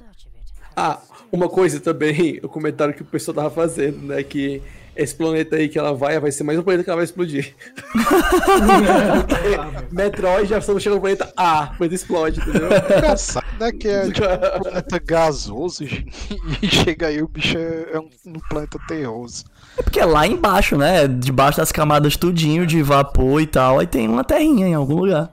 Ah, 0.76 1.00
uma 1.32 1.48
coisa 1.48 1.80
também, 1.80 2.38
o 2.44 2.48
comentário 2.48 2.94
que 2.94 3.02
o 3.02 3.06
pessoal 3.06 3.34
tava 3.34 3.50
fazendo, 3.50 3.98
né? 4.06 4.22
Que 4.22 4.62
esse 4.94 5.14
planeta 5.14 5.56
aí 5.56 5.68
que 5.68 5.78
ela 5.78 5.94
vai, 5.94 6.18
vai 6.20 6.30
ser 6.30 6.44
mais 6.44 6.58
um 6.58 6.62
planeta 6.62 6.84
que 6.84 6.90
ela 6.90 6.96
vai 6.96 7.04
explodir. 7.04 7.54
Metroid 9.90 10.48
já 10.48 10.58
estamos 10.58 10.82
chegando 10.82 10.96
no 10.96 11.00
planeta 11.02 11.32
A, 11.36 11.66
depois 11.66 11.92
explode, 11.92 12.40
entendeu? 12.40 12.66
Engraçado, 12.66 13.46
né? 13.58 13.72
Que 13.72 13.88
é 13.88 14.10
tipo 14.10 14.26
um 14.26 14.62
planeta 14.62 14.98
gasoso 14.98 15.84
e 16.62 16.66
chega 16.68 17.06
aí 17.08 17.22
o 17.22 17.28
bicho 17.28 17.56
é, 17.56 17.90
é 17.92 17.98
um, 17.98 18.08
um 18.26 18.40
planeta 18.48 18.78
terroso. 18.86 19.44
É 19.76 19.82
porque 19.82 20.00
é 20.00 20.04
lá 20.04 20.26
embaixo, 20.26 20.76
né? 20.76 21.06
Debaixo 21.08 21.58
das 21.58 21.72
camadas 21.72 22.16
tudinho 22.16 22.66
de 22.66 22.82
vapor 22.82 23.40
e 23.40 23.46
tal, 23.46 23.78
aí 23.78 23.86
tem 23.86 24.08
uma 24.08 24.24
terrinha 24.24 24.66
em 24.66 24.74
algum 24.74 24.96
lugar. 24.96 25.32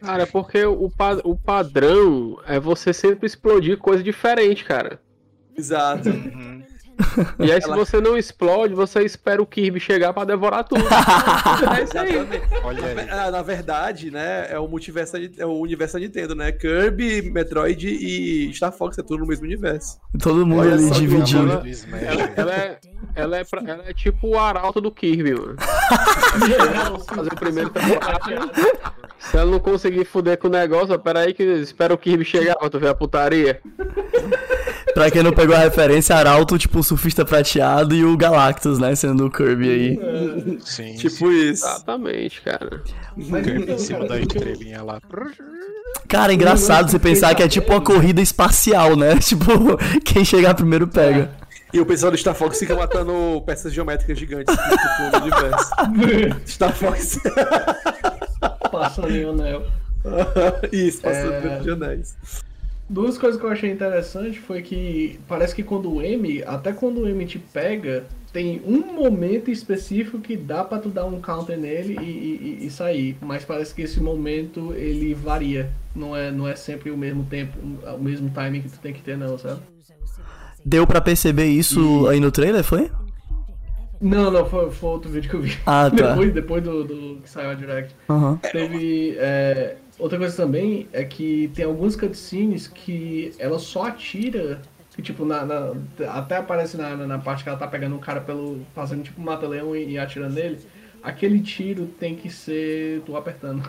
Cara, 0.00 0.22
é 0.22 0.26
porque 0.26 0.64
o, 0.64 0.88
pa- 0.88 1.20
o 1.24 1.36
padrão 1.36 2.38
é 2.46 2.60
você 2.60 2.92
sempre 2.92 3.26
explodir 3.26 3.78
coisa 3.78 4.02
diferente, 4.02 4.64
cara. 4.64 5.00
Exato. 5.56 6.08
E 7.38 7.52
aí, 7.52 7.60
se 7.60 7.68
você 7.68 8.00
não 8.00 8.16
explode, 8.16 8.74
você 8.74 9.00
espera 9.04 9.40
o 9.42 9.46
Kirby 9.46 9.78
chegar 9.78 10.12
pra 10.12 10.24
devorar 10.24 10.64
tudo. 10.64 10.82
é 11.78 11.82
isso 11.84 11.98
aí. 11.98 12.18
Aí. 12.18 13.08
Ah, 13.10 13.30
Na 13.30 13.42
verdade, 13.42 14.10
né, 14.10 14.46
é 14.50 14.58
o 14.58 14.66
multiverso, 14.66 15.16
é 15.16 15.44
o 15.46 15.52
universo 15.60 15.94
da 15.94 16.00
Nintendo, 16.00 16.34
né? 16.34 16.52
Kirby, 16.52 17.30
Metroid 17.30 17.86
e 17.88 18.52
Star 18.54 18.72
Fox, 18.72 18.96
é 18.98 19.02
tudo 19.02 19.20
no 19.20 19.26
mesmo 19.26 19.44
universo. 19.44 19.98
Todo 20.20 20.46
mundo 20.46 20.60
Olha 20.60 20.74
ali 20.74 20.90
dividido. 20.90 21.50
ela- 21.50 21.56
do 21.60 21.68
Smash. 21.68 22.02
Ela, 22.02 22.32
ela 22.36 22.54
é, 22.54 22.78
ela, 23.14 23.36
é 23.38 23.44
pra- 23.44 23.62
ela 23.66 23.84
é 23.86 23.92
tipo 23.92 24.28
o 24.28 24.38
arauto 24.38 24.80
do 24.80 24.90
Kirby, 24.90 25.34
mano. 25.34 25.56
Fazer 27.06 27.32
o 27.32 27.36
primeiro 27.36 27.70
temporada. 27.70 28.50
Se 29.18 29.36
ela 29.36 29.50
não 29.50 29.60
conseguir 29.60 30.04
fuder 30.04 30.38
com 30.38 30.48
o 30.48 30.50
negócio, 30.50 30.94
ó, 30.94 30.98
pera 30.98 31.20
aí 31.20 31.34
que 31.34 31.42
espera 31.42 31.92
o 31.94 31.98
Kirby 31.98 32.24
chegar 32.24 32.54
pra 32.56 32.68
tu 32.70 32.78
ver 32.78 32.88
a 32.88 32.94
putaria. 32.94 33.60
Pra 34.96 35.10
quem 35.10 35.22
não 35.22 35.30
pegou 35.30 35.54
a 35.54 35.58
referência, 35.58 36.16
Arauto, 36.16 36.56
tipo, 36.56 36.78
o 36.78 36.82
surfista 36.82 37.22
prateado 37.22 37.94
e 37.94 38.02
o 38.02 38.16
Galactus, 38.16 38.78
né? 38.78 38.94
Sendo 38.94 39.26
o 39.26 39.30
Kirby 39.30 39.68
aí. 39.68 40.58
Sim, 40.64 40.94
Tipo 40.94 41.30
isso. 41.30 41.66
Exatamente, 41.66 42.40
cara. 42.40 42.82
Mas 43.14 43.44
Kirby 43.44 43.72
em 43.72 43.78
cima 43.78 43.98
cara, 43.98 44.08
da 44.08 44.14
o 44.14 44.18
estrelinha 44.20 44.82
lá. 44.82 44.98
Cara, 46.08 46.32
é 46.32 46.34
engraçado 46.34 46.90
você 46.90 46.98
pensar 46.98 47.34
que 47.34 47.42
é 47.42 47.48
tipo 47.48 47.70
uma 47.74 47.80
corrida 47.82 48.22
espacial, 48.22 48.96
né? 48.96 49.16
Tipo, 49.20 49.76
quem 50.02 50.24
chegar 50.24 50.54
primeiro 50.54 50.88
pega. 50.88 51.30
E 51.74 51.78
o 51.78 51.84
pessoal 51.84 52.10
do 52.10 52.16
Star 52.16 52.34
Fox 52.34 52.58
fica 52.58 52.74
matando 52.74 53.42
peças 53.44 53.74
geométricas 53.74 54.18
gigantes 54.18 54.56
no 55.12 55.18
universo. 55.20 56.40
Star 56.48 56.74
Fox. 56.74 57.18
Passando 58.72 59.10
em 59.14 59.28
anel. 59.28 59.62
Isso, 60.72 61.02
passando 61.02 61.32
É. 61.34 61.58
de 61.58 61.70
anéis. 61.70 62.16
Duas 62.88 63.18
coisas 63.18 63.40
que 63.40 63.44
eu 63.44 63.50
achei 63.50 63.70
interessante 63.70 64.38
foi 64.38 64.62
que 64.62 65.18
parece 65.26 65.54
que 65.54 65.62
quando 65.62 65.92
o 65.92 66.00
M, 66.00 66.42
até 66.46 66.72
quando 66.72 67.00
o 67.00 67.08
M 67.08 67.26
te 67.26 67.36
pega, 67.38 68.04
tem 68.32 68.62
um 68.64 68.92
momento 68.94 69.50
específico 69.50 70.20
que 70.20 70.36
dá 70.36 70.62
pra 70.62 70.78
tu 70.78 70.88
dar 70.88 71.04
um 71.04 71.20
counter 71.20 71.58
nele 71.58 71.96
e, 72.00 72.04
e- 72.04 72.58
e- 72.62 72.66
e 72.66 72.70
sair. 72.70 73.16
Mas 73.20 73.44
parece 73.44 73.74
que 73.74 73.82
esse 73.82 74.00
momento 74.00 74.72
ele 74.74 75.14
varia. 75.14 75.68
Não 75.96 76.14
é, 76.14 76.30
não 76.30 76.46
é 76.46 76.54
sempre 76.54 76.90
o 76.92 76.96
mesmo 76.96 77.24
tempo, 77.24 77.58
o 77.58 77.98
mesmo 77.98 78.30
timing 78.30 78.60
que 78.60 78.68
tu 78.68 78.78
tem 78.78 78.92
que 78.92 79.02
ter, 79.02 79.16
não, 79.16 79.36
sabe? 79.36 79.60
Deu 80.64 80.86
pra 80.86 81.00
perceber 81.00 81.46
isso 81.46 82.06
aí 82.08 82.20
no 82.20 82.30
trailer, 82.30 82.62
foi? 82.62 82.90
Não, 84.00 84.30
não, 84.30 84.44
foi, 84.44 84.70
foi 84.70 84.90
outro 84.90 85.10
vídeo 85.10 85.30
que 85.30 85.36
eu 85.36 85.40
vi. 85.40 85.56
Ah, 85.64 85.88
tá. 85.96 86.10
depois 86.10 86.32
depois 86.34 86.62
do, 86.62 86.84
do 86.84 87.20
que 87.22 87.30
saiu 87.30 87.50
a 87.50 87.54
Direct. 87.54 87.94
Aham. 88.10 88.36
Teve. 88.52 89.16
é, 89.18 89.76
outra 89.98 90.18
coisa 90.18 90.36
também 90.36 90.88
é 90.92 91.04
que 91.04 91.50
tem 91.54 91.64
alguns 91.64 91.96
cutscenes 91.96 92.66
que 92.68 93.32
ela 93.38 93.58
só 93.58 93.84
atira. 93.84 94.60
Que, 94.94 95.02
tipo, 95.02 95.26
na, 95.26 95.44
na- 95.44 95.72
até 96.08 96.36
aparece 96.38 96.76
na, 96.78 96.96
na, 96.96 97.18
parte 97.18 97.42
que 97.42 97.48
ela 97.50 97.58
tá 97.58 97.66
pegando 97.66 97.94
um 97.96 97.98
cara 97.98 98.20
pelo. 98.20 98.60
fazendo 98.74 99.02
tipo 99.02 99.20
mata-leão 99.20 99.76
e, 99.76 99.90
e 99.90 99.98
atirando 99.98 100.34
nele. 100.34 100.58
Aquele 101.02 101.40
tiro 101.40 101.86
tem 102.00 102.16
que 102.16 102.30
ser 102.30 103.02
tu 103.04 103.14
apertando. 103.16 103.62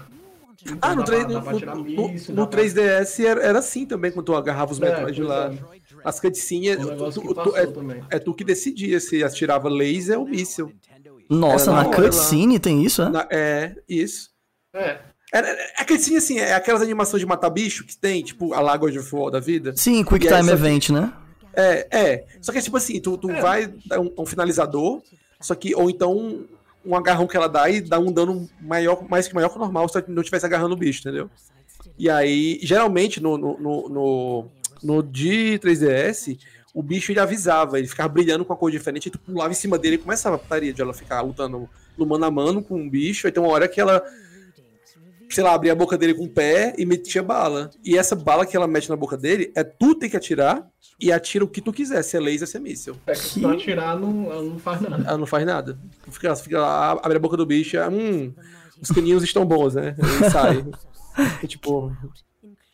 Então 0.63 0.77
Ah, 0.81 0.95
no, 0.95 1.03
dá 1.03 1.05
3, 1.05 1.25
pra- 1.25 1.75
no, 1.75 1.83
no- 1.83 1.83
míssil, 2.09 2.33
no 2.33 2.41
dá 2.43 2.47
pra- 2.47 2.61
3DS 2.61 3.23
era, 3.25 3.41
era 3.43 3.59
assim 3.59 3.85
também, 3.85 4.09
quando 4.11 4.25
tu 4.25 4.35
agarrava 4.35 4.71
os 4.71 4.81
É, 4.81 4.85
Metroid 4.89 5.17
pois 5.17 5.27
lá. 5.29 5.53
é. 5.53 5.57
As 6.03 6.19
cutscenes, 6.19 6.77
Um 6.77 6.81
tu- 6.81 6.89
negócio 6.91 7.21
tu- 7.21 7.27
que 7.27 7.33
tu- 7.33 7.35
passou 7.35 7.57
é, 7.57 7.65
também. 7.67 8.03
é 8.09 8.19
tu 8.19 8.33
que 8.33 8.43
decidia 8.43 8.99
se 8.99 9.23
atirava 9.23 9.69
laser 9.69 10.17
ou 10.19 10.25
míssil. 10.25 10.71
Nossa, 11.29 11.71
Era 11.71 11.83
na 11.83 11.89
na 11.89 11.95
cutscene 11.95 12.57
tem 12.59 12.83
isso, 12.83 13.01
é? 13.01 13.09
Na- 13.09 13.27
é, 13.29 13.75
isso. 13.87 14.29
É. 14.73 14.99
Era, 15.31 15.47
é, 15.47 15.73
a 15.77 15.85
cutscene, 15.85 16.17
assim, 16.17 16.39
é 16.39 16.53
aquelas 16.53 16.81
animações 16.81 17.19
de 17.19 17.25
matar 17.25 17.49
bicho 17.49 17.83
que 17.85 17.97
tem, 17.97 18.23
tipo 18.23 18.53
a 18.53 18.61
Lagoa 18.61 18.91
de 18.91 18.99
War 18.99 19.29
da 19.31 19.39
vida. 19.39 19.73
Sim, 19.75 20.03
Quick 20.03 20.27
Time 20.27 20.43
que- 20.43 20.49
Event, 20.51 20.89
né? 20.89 21.11
É, 21.53 21.87
é. 21.91 22.25
Só 22.41 22.51
que 22.51 22.59
é 22.59 22.61
tipo 22.61 22.77
assim, 22.77 22.99
tu, 22.99 23.17
tu 23.17 23.27
vai 23.27 23.67
dar 23.85 23.99
um, 23.99 24.11
um 24.17 24.25
finalizador, 24.25 25.01
só 25.41 25.53
que, 25.55 25.75
ou 25.75 25.89
então 25.89 26.15
um, 26.15 26.45
um 26.85 26.95
agarrão 26.95 27.27
que 27.27 27.35
ela 27.35 27.49
dá 27.49 27.69
e 27.69 27.81
dá 27.81 27.99
um 27.99 28.11
dano 28.11 28.47
maior, 28.61 29.03
mais 29.09 29.27
que 29.27 29.35
maior 29.35 29.49
que 29.49 29.55
o 29.57 29.59
normal, 29.59 29.89
se 29.89 30.01
não 30.07 30.21
estivesse 30.21 30.45
agarrando 30.45 30.75
o 30.75 30.77
bicho, 30.77 30.99
entendeu? 31.01 31.29
E 31.97 32.09
aí, 32.09 32.59
geralmente, 32.61 33.19
no, 33.19 33.37
no, 33.37 33.57
no, 33.59 33.89
no, 33.89 34.45
no 34.83 35.03
de 35.03 35.59
3DS, 35.59 36.37
o 36.73 36.83
bicho 36.83 37.11
ele 37.11 37.19
avisava, 37.19 37.79
ele 37.79 37.87
ficava 37.87 38.07
brilhando 38.07 38.45
com 38.45 38.53
a 38.53 38.55
cor 38.55 38.69
diferente, 38.69 39.07
e 39.07 39.11
tu 39.11 39.17
pulava 39.17 39.51
em 39.51 39.55
cima 39.55 39.79
dele 39.79 39.95
e 39.95 39.99
começava 39.99 40.35
a 40.35 40.39
putaria 40.39 40.71
de 40.71 40.81
ela 40.81 40.93
ficar 40.93 41.21
lutando 41.21 41.67
no 41.97 42.05
mano 42.05 42.23
a 42.25 42.29
mano 42.31 42.61
com 42.61 42.75
um 42.79 42.87
bicho, 42.87 43.25
aí 43.25 43.33
tem 43.33 43.41
uma 43.41 43.51
hora 43.51 43.67
que 43.67 43.81
ela 43.81 44.03
sei 45.29 45.43
lá, 45.43 45.53
abria 45.53 45.73
a 45.73 45.75
boca 45.75 45.97
dele 45.97 46.13
com 46.13 46.23
o 46.23 46.29
pé 46.29 46.73
e 46.77 46.85
metia 46.85 47.21
bala. 47.21 47.69
E 47.83 47.97
essa 47.97 48.15
bala 48.15 48.45
que 48.45 48.55
ela 48.55 48.67
mete 48.67 48.89
na 48.89 48.95
boca 48.95 49.17
dele, 49.17 49.51
é 49.55 49.63
tu 49.63 49.95
tem 49.95 50.09
que 50.09 50.17
atirar 50.17 50.67
e 50.99 51.11
atira 51.11 51.43
o 51.43 51.47
que 51.47 51.61
tu 51.61 51.71
quiser, 51.71 52.01
se 52.03 52.17
é 52.17 52.19
laser, 52.19 52.47
se 52.47 52.57
é 52.57 52.59
míssil. 52.59 52.95
É 53.05 53.11
que 53.11 53.19
se 53.19 53.39
tu 53.39 53.47
atirar, 53.47 53.99
não, 53.99 54.31
ela 54.31 54.41
não 54.41 54.59
faz 54.59 54.81
nada. 54.81 55.03
Ela 55.07 55.17
não 55.17 55.27
faz 55.27 55.45
nada. 55.45 55.77
Fica, 56.09 56.35
fica 56.35 56.59
lá, 56.59 56.91
abre 56.91 57.17
a 57.17 57.19
boca 57.19 57.37
do 57.37 57.45
bicho, 57.45 57.77
é, 57.77 57.87
hum, 57.87 58.33
os 58.81 58.89
caninhos 58.89 59.23
estão 59.23 59.45
bons, 59.45 59.75
né? 59.75 59.95
Ele 59.97 60.29
sai. 60.29 60.65
E, 61.43 61.47
tipo, 61.47 61.91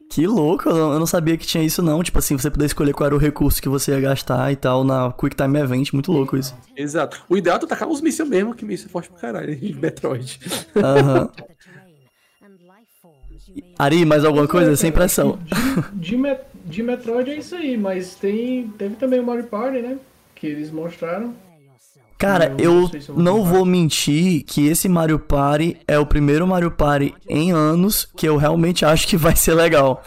Que 0.10 0.28
louco, 0.28 0.70
eu 0.70 1.00
não, 1.00 1.06
sabia 1.06 1.36
que 1.38 1.46
tinha 1.46 1.64
isso 1.64 1.82
não. 1.82 2.04
Tipo 2.04 2.20
assim, 2.20 2.38
você 2.38 2.50
poder 2.50 2.66
escolher 2.66 2.94
qual 2.94 3.08
era 3.08 3.16
o 3.16 3.20
recurso 3.20 3.62
que 3.62 3.68
você 3.68 3.92
ia 3.92 4.00
gastar 4.00 4.52
e 4.52 4.56
tal 4.56 4.84
na 4.84 5.12
Quick 5.12 5.36
Time 5.36 5.60
Event, 5.60 5.92
muito 5.92 6.12
louco 6.12 6.38
isso. 6.38 6.56
exato. 6.78 7.24
O 7.28 7.36
ideal 7.36 7.58
é 7.58 7.60
tu 7.60 7.68
tacar 7.68 7.90
os 7.90 8.00
mísseis 8.00 8.30
mesmo, 8.30 8.54
que 8.54 8.64
míssil 8.64 8.88
é 8.88 8.90
forte 8.90 9.10
pra 9.10 9.20
caralho, 9.20 9.56
de 9.56 9.74
Metroid. 9.74 10.40
Aham. 10.78 11.30
Ari, 13.78 14.06
mais 14.06 14.24
alguma 14.26 14.48
coisa? 14.48 14.76
Sem 14.76 14.92
pressão. 14.92 15.40
De, 15.94 16.16
de, 16.16 16.38
de 16.66 16.84
Metroid 16.84 17.32
é 17.32 17.38
isso 17.38 17.56
aí, 17.56 17.78
mas 17.78 18.16
tem, 18.16 18.68
teve 18.78 18.96
também 18.96 19.20
o 19.20 19.26
Mario 19.26 19.46
Party, 19.46 19.82
né? 19.82 19.98
Que 20.36 20.48
eles 20.48 20.72
mostraram. 20.72 21.34
Cara, 22.18 22.56
Eu 22.58 22.90
eu 23.08 23.16
não 23.16 23.40
não 23.40 23.44
vou 23.44 23.66
mentir 23.66 24.44
que 24.44 24.68
esse 24.68 24.88
Mario 24.88 25.20
Party 25.20 25.78
é 25.88 26.00
o 26.00 26.06
primeiro 26.06 26.48
Mario 26.48 26.72
Party 26.72 27.14
em 27.28 27.52
anos 27.52 28.08
que 28.16 28.26
eu 28.26 28.38
realmente 28.38 28.86
acho 28.86 29.08
que 29.08 29.18
vai 29.18 29.36
ser 29.36 29.54
legal. 29.54 30.02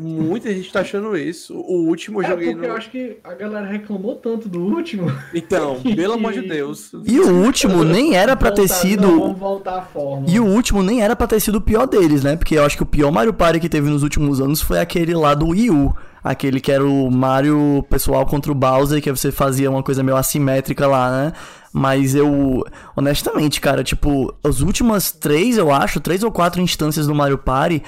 Muita 0.00 0.52
gente 0.52 0.72
tá 0.72 0.80
achando 0.80 1.16
isso. 1.16 1.54
O 1.54 1.86
último 1.86 2.20
eu 2.20 2.26
É 2.26 2.28
joguei 2.30 2.50
porque 2.52 2.66
no. 2.66 2.72
eu 2.72 2.76
acho 2.76 2.90
que 2.90 3.18
a 3.22 3.34
galera 3.34 3.66
reclamou 3.66 4.16
tanto 4.16 4.48
do 4.48 4.60
último. 4.60 5.10
Então, 5.34 5.80
pelo 5.94 6.14
amor 6.14 6.32
de 6.32 6.42
Deus. 6.42 6.92
E 7.06 7.20
o 7.20 7.44
último 7.44 7.84
nem 7.84 8.16
era 8.16 8.34
pra 8.36 8.50
ter 8.50 8.62
Voltar- 8.66 8.74
Não, 8.74 8.80
sido. 8.82 9.20
vamos 9.20 9.38
voltar 9.38 9.78
à 9.78 9.82
forma. 9.82 10.26
E 10.28 10.40
o 10.40 10.44
último 10.46 10.82
nem 10.82 11.02
era 11.02 11.14
pra 11.14 11.26
ter 11.26 11.40
sido 11.40 11.56
o 11.56 11.60
pior 11.60 11.86
deles, 11.86 12.24
né? 12.24 12.36
Porque 12.36 12.56
eu 12.56 12.64
acho 12.64 12.76
que 12.76 12.82
o 12.82 12.86
pior 12.86 13.10
Mario 13.12 13.32
Party 13.34 13.60
que 13.60 13.68
teve 13.68 13.90
nos 13.90 14.02
últimos 14.02 14.40
anos 14.40 14.60
foi 14.60 14.78
aquele 14.80 15.14
lá 15.14 15.34
do 15.34 15.48
Wii 15.48 15.70
U. 15.70 15.94
Aquele 16.22 16.60
que 16.60 16.70
era 16.70 16.84
o 16.84 17.10
Mario 17.10 17.82
pessoal 17.88 18.26
contra 18.26 18.52
o 18.52 18.54
Bowser, 18.54 19.00
que 19.00 19.10
você 19.10 19.32
fazia 19.32 19.70
uma 19.70 19.82
coisa 19.82 20.02
meio 20.02 20.18
assimétrica 20.18 20.86
lá, 20.86 21.10
né? 21.10 21.32
Mas 21.72 22.14
eu, 22.14 22.62
honestamente, 22.94 23.58
cara, 23.60 23.82
tipo, 23.82 24.34
as 24.44 24.60
últimas 24.60 25.10
três, 25.12 25.56
eu 25.56 25.72
acho, 25.72 25.98
três 25.98 26.22
ou 26.22 26.30
quatro 26.30 26.60
instâncias 26.60 27.06
do 27.06 27.14
Mario 27.14 27.38
Party, 27.38 27.82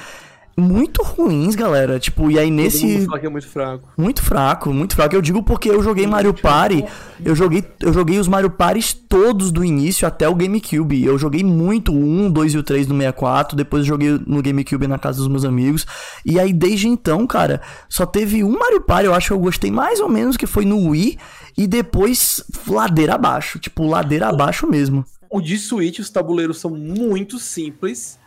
muito 0.56 1.02
ruins, 1.02 1.54
galera. 1.54 1.98
Tipo, 1.98 2.30
e 2.30 2.38
aí 2.38 2.46
Todo 2.46 2.54
mundo 2.54 2.62
nesse. 2.62 3.06
fala 3.06 3.18
que 3.18 3.26
é 3.26 3.30
muito 3.30 3.48
fraco. 3.48 3.88
Muito 3.96 4.22
fraco, 4.22 4.72
muito 4.72 4.94
fraco. 4.94 5.14
Eu 5.14 5.22
digo 5.22 5.42
porque 5.42 5.70
eu 5.70 5.82
joguei 5.82 6.06
Mario 6.06 6.34
Party, 6.34 6.84
eu 7.24 7.34
joguei, 7.34 7.64
eu 7.80 7.92
joguei 7.92 8.18
os 8.18 8.28
Mario 8.28 8.50
Parties 8.50 8.92
todos 8.92 9.50
do 9.50 9.64
início 9.64 10.06
até 10.06 10.28
o 10.28 10.34
GameCube. 10.34 11.04
Eu 11.04 11.18
joguei 11.18 11.42
muito 11.42 11.92
o 11.92 11.96
1, 11.96 12.30
2 12.30 12.54
e 12.54 12.58
o 12.58 12.62
3 12.62 12.86
no 12.86 12.96
64, 12.96 13.56
depois 13.56 13.82
eu 13.82 13.86
joguei 13.86 14.20
no 14.26 14.42
GameCube 14.42 14.86
na 14.86 14.98
casa 14.98 15.18
dos 15.18 15.28
meus 15.28 15.44
amigos. 15.44 15.86
E 16.24 16.38
aí 16.38 16.52
desde 16.52 16.88
então, 16.88 17.26
cara, 17.26 17.60
só 17.88 18.04
teve 18.04 18.44
um 18.44 18.58
Mario 18.58 18.82
Party, 18.82 19.06
eu 19.06 19.14
acho 19.14 19.28
que 19.28 19.32
eu 19.32 19.38
gostei 19.38 19.70
mais 19.70 20.00
ou 20.00 20.08
menos, 20.08 20.36
que 20.36 20.46
foi 20.46 20.64
no 20.64 20.90
Wii, 20.90 21.18
e 21.56 21.66
depois 21.66 22.42
ladeira 22.66 23.14
abaixo, 23.14 23.58
tipo 23.58 23.86
ladeira 23.86 24.28
abaixo 24.28 24.66
mesmo. 24.66 25.04
O 25.30 25.40
de 25.40 25.56
Switch, 25.56 25.98
os 25.98 26.10
tabuleiros 26.10 26.58
são 26.58 26.70
muito 26.70 27.38
simples. 27.38 28.18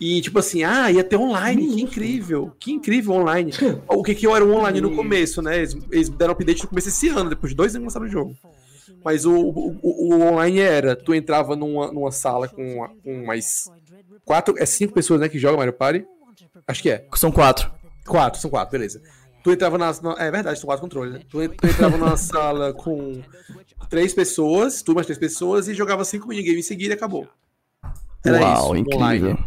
E 0.00 0.20
tipo 0.22 0.38
assim, 0.38 0.62
ah, 0.64 0.90
ia 0.90 1.04
ter 1.04 1.16
online, 1.16 1.68
que 1.68 1.82
incrível, 1.82 2.52
que 2.58 2.72
incrível 2.72 3.12
online. 3.14 3.52
O 3.86 4.02
que 4.02 4.14
que 4.14 4.26
eu 4.26 4.34
era 4.34 4.44
o 4.44 4.52
online 4.52 4.80
no 4.80 4.96
começo, 4.96 5.42
né? 5.42 5.58
Eles, 5.58 5.76
eles 5.90 6.08
deram 6.08 6.32
update 6.32 6.62
no 6.62 6.68
começo 6.70 6.88
desse 6.88 7.08
ano, 7.08 7.28
depois 7.28 7.50
de 7.50 7.56
dois 7.56 7.74
anos 7.74 7.84
lançaram 7.86 8.06
o 8.06 8.08
jogo. 8.08 8.34
Mas 9.04 9.24
o, 9.26 9.32
o, 9.34 9.78
o- 9.82 10.14
online 10.22 10.58
era, 10.58 10.96
tu 10.96 11.14
entrava 11.14 11.54
numa, 11.54 11.92
numa 11.92 12.10
sala 12.10 12.48
com, 12.48 12.86
com 13.04 13.26
mais 13.26 13.70
quatro, 14.24 14.54
é 14.58 14.64
cinco 14.66 14.92
pessoas, 14.94 15.20
né, 15.20 15.28
que 15.28 15.38
jogam 15.38 15.58
Mario 15.58 15.72
Party. 15.74 16.04
Acho 16.66 16.82
que 16.82 16.90
é. 16.90 17.06
São 17.14 17.30
quatro. 17.30 17.70
Quatro, 18.06 18.40
são 18.40 18.50
quatro, 18.50 18.72
beleza. 18.72 19.02
Tu 19.42 19.52
entrava 19.52 19.78
na. 19.78 19.90
é 20.18 20.30
verdade, 20.30 20.58
são 20.58 20.66
quatro 20.66 20.82
controles, 20.82 21.14
né? 21.14 21.20
Tu, 21.28 21.48
tu 21.48 21.66
entrava 21.66 21.96
numa 21.96 22.16
sala 22.18 22.72
com 22.74 23.22
três 23.88 24.12
pessoas, 24.14 24.82
tu 24.82 24.94
mais 24.94 25.06
três 25.06 25.18
pessoas, 25.18 25.68
e 25.68 25.74
jogava 25.74 26.04
cinco 26.04 26.28
minigames 26.28 26.64
em 26.64 26.68
seguida 26.68 26.94
e 26.94 26.96
acabou. 26.96 27.26
Era 28.24 28.40
Uau, 28.40 28.64
isso, 28.64 28.76
incrível. 28.76 28.98
online. 28.98 29.38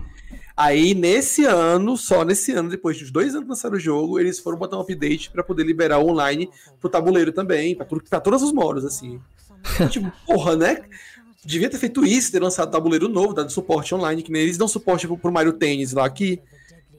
Aí, 0.56 0.93
nesse 0.93 1.45
ano, 1.45 1.97
só 1.97 2.24
nesse 2.24 2.51
ano, 2.51 2.70
depois 2.70 2.99
dos 2.99 3.12
dois 3.12 3.34
anos 3.34 3.43
que 3.43 3.49
lançaram 3.49 3.76
o 3.76 3.80
jogo, 3.80 4.20
eles 4.20 4.39
foram 4.39 4.58
botar 4.58 4.78
um 4.78 4.82
update 4.82 5.32
pra 5.32 5.43
poder 5.43 5.64
liberar 5.64 5.97
o 5.97 6.08
online 6.08 6.49
pro 6.80 6.89
tabuleiro 6.89 7.32
também, 7.32 7.76
pra, 7.76 7.86
tudo, 7.86 8.04
pra 8.08 8.20
todos 8.20 8.43
os 8.43 8.51
modos, 8.51 8.86
assim. 8.86 9.20
tipo, 9.89 10.12
porra, 10.26 10.56
né? 10.56 10.84
Devia 11.43 11.70
ter 11.70 11.78
feito 11.78 12.06
isso, 12.06 12.32
ter 12.32 12.41
lançado 12.41 12.72
tabuleiro 12.72 13.10
novo, 13.10 13.34
dado 13.34 13.51
suporte 13.51 13.93
online, 13.95 14.22
que 14.22 14.32
nem 14.32 14.43
eles 14.43 14.58
dão 14.58 14.68
suporte 14.68 15.08
pro, 15.08 15.18
pro 15.18 15.32
Mario 15.32 15.54
Tennis 15.54 15.91
lá, 15.91 16.08
que 16.10 16.39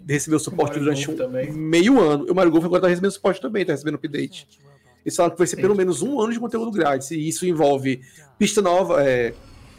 recebeu 0.06 0.38
suporte 0.38 0.78
durante 0.78 1.10
um 1.10 1.16
também. 1.16 1.50
meio 1.52 2.00
ano. 2.00 2.26
O 2.30 2.34
Mario 2.34 2.50
Golf 2.50 2.64
agora 2.64 2.82
tá 2.82 2.88
recebendo 2.88 3.12
suporte 3.12 3.40
também, 3.40 3.64
tá 3.64 3.72
recebendo 3.72 3.94
update. 3.94 4.48
Eles 5.04 5.16
falaram 5.16 5.34
que 5.34 5.38
vai 5.38 5.46
ser 5.46 5.56
pelo 5.56 5.74
menos 5.74 6.02
um 6.02 6.20
ano 6.20 6.32
de 6.32 6.40
conteúdo 6.40 6.70
grátis, 6.70 7.10
e 7.10 7.28
isso 7.28 7.46
envolve 7.46 8.00
pista 8.38 8.60
nova, 8.60 9.02
é, 9.02 9.34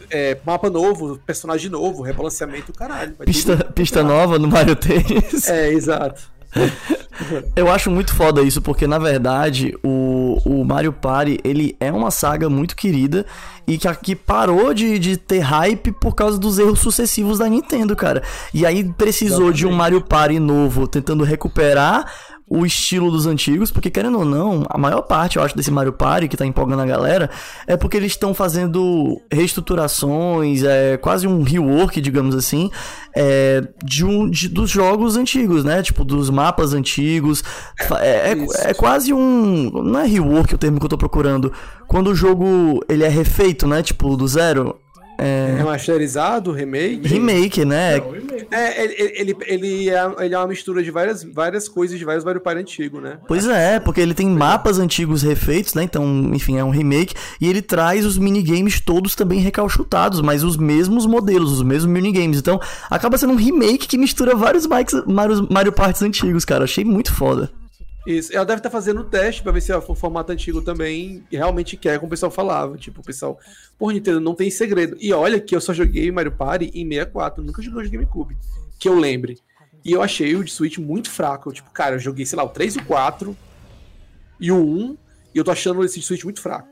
é, 0.10 0.38
mapa 0.46 0.70
novo, 0.70 1.20
personagem 1.26 1.70
novo, 1.70 2.02
rebalanceamento, 2.02 2.72
caralho. 2.74 3.14
Pista, 3.26 3.58
tudo- 3.58 3.74
pista 3.74 4.04
nova 4.04 4.38
no 4.40 4.48
Mario 4.48 4.76
Tennis. 4.76 5.48
É, 5.48 5.72
exato. 5.72 6.36
Eu 7.56 7.70
acho 7.70 7.92
muito 7.92 8.14
foda 8.14 8.42
isso, 8.42 8.62
porque 8.62 8.88
na 8.88 8.98
verdade 8.98 9.74
o, 9.84 10.38
o 10.46 10.64
Mario 10.66 10.94
Party 10.94 11.38
ele 11.44 11.76
é 11.80 11.92
uma 11.92 12.12
saga 12.12 12.50
muito 12.50 12.76
querida 12.76 13.26
e 13.68 13.78
que, 13.78 13.94
que 13.96 14.16
parou 14.16 14.74
de, 14.74 14.98
de 15.00 15.18
ter 15.18 15.40
hype 15.40 15.92
por 15.94 16.14
causa 16.14 16.38
dos 16.38 16.58
erros 16.60 16.80
sucessivos 16.80 17.40
da 17.40 17.50
Nintendo, 17.50 17.96
cara. 17.96 18.22
E 18.54 18.66
aí 18.66 18.84
precisou 18.84 19.52
de 19.52 19.66
um 19.66 19.72
Mario 19.72 20.02
Party 20.02 20.40
novo 20.40 20.88
tentando 20.88 21.24
recuperar 21.24 22.10
o 22.48 22.64
estilo 22.66 23.10
dos 23.10 23.26
antigos, 23.26 23.72
porque 23.72 23.90
querendo 23.90 24.20
ou 24.20 24.26
não, 24.26 24.64
a 24.70 24.78
maior 24.78 25.02
parte, 25.02 25.38
eu 25.38 25.44
acho, 25.44 25.58
desse 25.58 25.72
Mario 25.72 25.94
Party 25.94 26.28
que 26.28 26.38
tá 26.38 26.46
empolgando 26.46 26.82
a 26.84 26.86
galera 26.86 27.30
é 27.66 27.76
porque 27.76 27.98
eles 27.98 28.12
estão 28.12 28.36
fazendo 28.36 29.20
reestruturações, 29.32 30.64
é 30.64 30.98
quase 30.98 31.28
um 31.28 31.42
rework, 31.44 32.00
digamos 32.00 32.36
assim, 32.36 32.70
é, 33.16 33.68
de 33.84 34.06
um, 34.06 34.30
de- 34.30 34.48
dos 34.50 34.70
jogos 34.70 35.18
antigos, 35.18 35.64
né? 35.64 35.82
Tipo, 35.82 36.04
dos 36.06 36.30
mapas 36.30 36.74
antigos. 36.74 37.44
É, 38.00 38.34
é, 38.34 38.70
é 38.70 38.74
quase 38.74 39.12
um. 39.14 39.72
Não 39.84 40.00
é 40.00 40.06
rework 40.06 40.54
o 40.54 40.58
termo 40.58 40.80
que 40.80 40.86
eu 40.86 40.90
tô 40.90 40.98
procurando. 40.98 41.52
Quando 41.88 42.10
o 42.12 42.16
jogo 42.16 42.80
ele 42.88 43.04
é 43.04 43.10
refeito, 43.10 43.68
né? 43.68 43.82
Tipo, 43.82 44.16
do 44.16 44.28
zero. 44.28 44.80
É. 45.18 45.56
Remasterizado, 45.58 46.52
remake. 46.52 47.08
Remake, 47.08 47.66
né? 47.66 47.98
Não, 47.98 48.16
e-mail. 48.16 48.48
É, 48.52 48.84
ele, 48.84 48.96
ele, 49.16 49.38
ele, 49.46 49.90
é, 49.90 50.16
ele 50.20 50.36
é 50.36 50.38
uma 50.38 50.48
mistura 50.48 50.84
de 50.84 50.92
várias, 50.92 51.24
várias 51.24 51.68
coisas 51.70 51.98
de 51.98 52.06
vários 52.06 52.24
Mario 52.24 52.42
Party 52.42 52.62
antigos, 52.62 53.02
né? 53.02 53.18
Pois 53.28 53.48
é, 53.48 53.80
porque 53.80 54.02
ele 54.02 54.14
tem 54.14 54.28
mapas 54.28 54.80
antigos 54.80 55.22
refeitos, 55.24 55.74
né? 55.74 55.84
Então, 55.84 56.06
enfim, 56.34 56.58
é 56.58 56.64
um 56.64 56.70
remake. 56.70 57.16
E 57.40 57.50
ele 57.50 57.62
traz 57.62 58.06
os 58.06 58.18
minigames 58.18 58.80
todos 58.80 59.16
também 59.16 59.40
recalchutados, 59.40 60.22
mas 60.22 60.44
os 60.44 60.58
mesmos 60.58 61.06
modelos, 61.06 61.52
os 61.52 61.64
mesmos 61.64 61.92
minigames. 61.92 62.40
Então, 62.40 62.60
acaba 62.90 63.18
sendo 63.18 63.34
um 63.34 63.38
remake 63.38 63.88
que 63.88 63.98
mistura 63.98 64.36
vários 64.36 64.68
Mario, 64.68 65.04
Mario, 65.08 65.48
Mario 65.50 65.72
Parts 65.72 66.02
antigos, 66.02 66.46
cara. 66.46 66.66
Achei 66.66 66.84
muito 66.84 67.14
foda. 67.14 67.52
Isso. 68.06 68.34
Ela 68.36 68.46
deve 68.46 68.60
estar 68.60 68.70
fazendo 68.70 69.02
o 69.02 69.04
teste 69.04 69.42
pra 69.42 69.52
ver 69.52 69.62
se 69.62 69.74
o 69.74 69.96
formato 69.96 70.32
antigo 70.32 70.62
também 70.62 71.24
realmente 71.32 71.76
quer, 71.76 71.98
como 71.98 72.08
o 72.08 72.10
pessoal 72.10 72.32
falava. 72.32 72.78
Tipo, 72.78 73.02
o 73.02 73.04
pessoal, 73.04 73.40
por 73.78 73.92
Nintendo, 73.92 74.20
não 74.20 74.36
tem 74.36 74.50
segredo. 74.50 74.96
E 75.00 75.12
olha 75.12 75.40
que 75.40 75.56
eu 75.56 75.62
só 75.62 75.74
joguei 75.74 76.12
Mario 76.12 76.32
Party 76.32 76.72
em 76.74 76.88
64, 76.88 77.44
nunca 77.44 77.62
joguei 77.62 77.84
de 77.84 77.90
GameCube, 77.90 78.38
que 78.80 78.88
eu 78.88 78.96
lembre. 78.96 79.40
E 79.84 79.92
eu 79.92 80.02
achei 80.02 80.36
o 80.36 80.44
de 80.44 80.52
Switch 80.52 80.78
muito 80.78 81.10
fraco. 81.10 81.52
Tipo, 81.52 81.70
cara, 81.72 81.96
eu 81.96 82.00
joguei, 82.00 82.26
sei 82.26 82.38
lá, 82.38 82.44
o 82.44 82.50
3 82.50 82.76
e 82.76 82.80
o 82.80 82.86
4 82.86 83.38
e 84.40 84.52
o 84.52 84.58
1, 84.58 84.98
e 85.34 85.38
eu 85.38 85.44
tô 85.44 85.52
achando 85.52 85.84
esse 85.84 86.00
de 86.00 86.06
Switch 86.06 86.24
muito 86.24 86.42
fraco. 86.42 86.68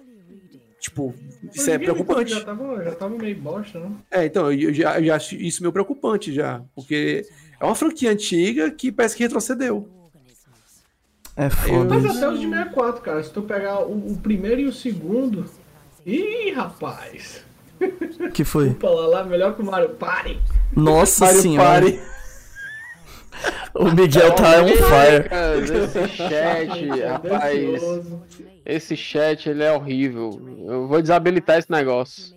Tipo, 0.80 1.16
isso 1.54 1.70
é 1.70 1.78
preocupante. 1.78 2.34
Já 2.34 2.44
tava, 2.44 2.84
já 2.84 2.96
tava 2.96 3.18
meio 3.18 3.38
bosta, 3.38 3.80
né? 3.80 3.92
É, 4.12 4.26
então, 4.26 4.52
eu 4.52 4.74
já, 4.74 5.00
eu 5.00 5.06
já 5.06 5.16
acho 5.16 5.36
isso 5.36 5.62
meio 5.62 5.72
preocupante 5.72 6.34
já, 6.34 6.62
porque 6.76 7.26
é 7.60 7.64
uma 7.64 7.74
franquia 7.74 8.12
antiga 8.12 8.70
que 8.70 8.92
parece 8.92 9.16
que 9.16 9.24
retrocedeu. 9.24 10.03
É 11.36 11.50
foda. 11.50 11.96
Mas 11.96 12.06
até 12.18 12.30
os 12.30 12.40
de 12.40 12.48
64, 12.48 13.02
cara. 13.02 13.24
Se 13.24 13.32
tu 13.32 13.42
pegar 13.42 13.80
o, 13.82 14.14
o 14.14 14.18
primeiro 14.18 14.62
e 14.62 14.66
o 14.66 14.74
segundo. 14.74 15.46
Ih, 16.06 16.52
rapaz. 16.52 17.44
que 18.34 18.44
foi? 18.44 18.70
Opa, 18.70 18.90
lá, 18.90 19.08
lá, 19.08 19.24
melhor 19.24 19.56
que 19.56 19.62
o 19.62 19.66
Mario 19.66 19.90
Party. 19.90 20.40
Nossa 20.76 21.26
Mario 21.26 21.42
senhora. 21.42 21.82
Party. 21.82 22.00
O 23.74 23.92
Miguel 23.92 24.36
tá 24.36 24.62
on 24.62 24.68
fire. 24.68 25.30
Cara, 25.30 25.58
esse 25.58 26.08
chat, 26.10 27.00
rapaz. 27.02 27.60
Delicioso. 27.60 28.22
Esse 28.66 28.96
chat, 28.96 29.50
ele 29.50 29.64
é 29.64 29.72
horrível. 29.72 30.40
Eu 30.68 30.88
vou 30.88 31.02
desabilitar 31.02 31.58
esse 31.58 31.72
negócio. 31.72 32.36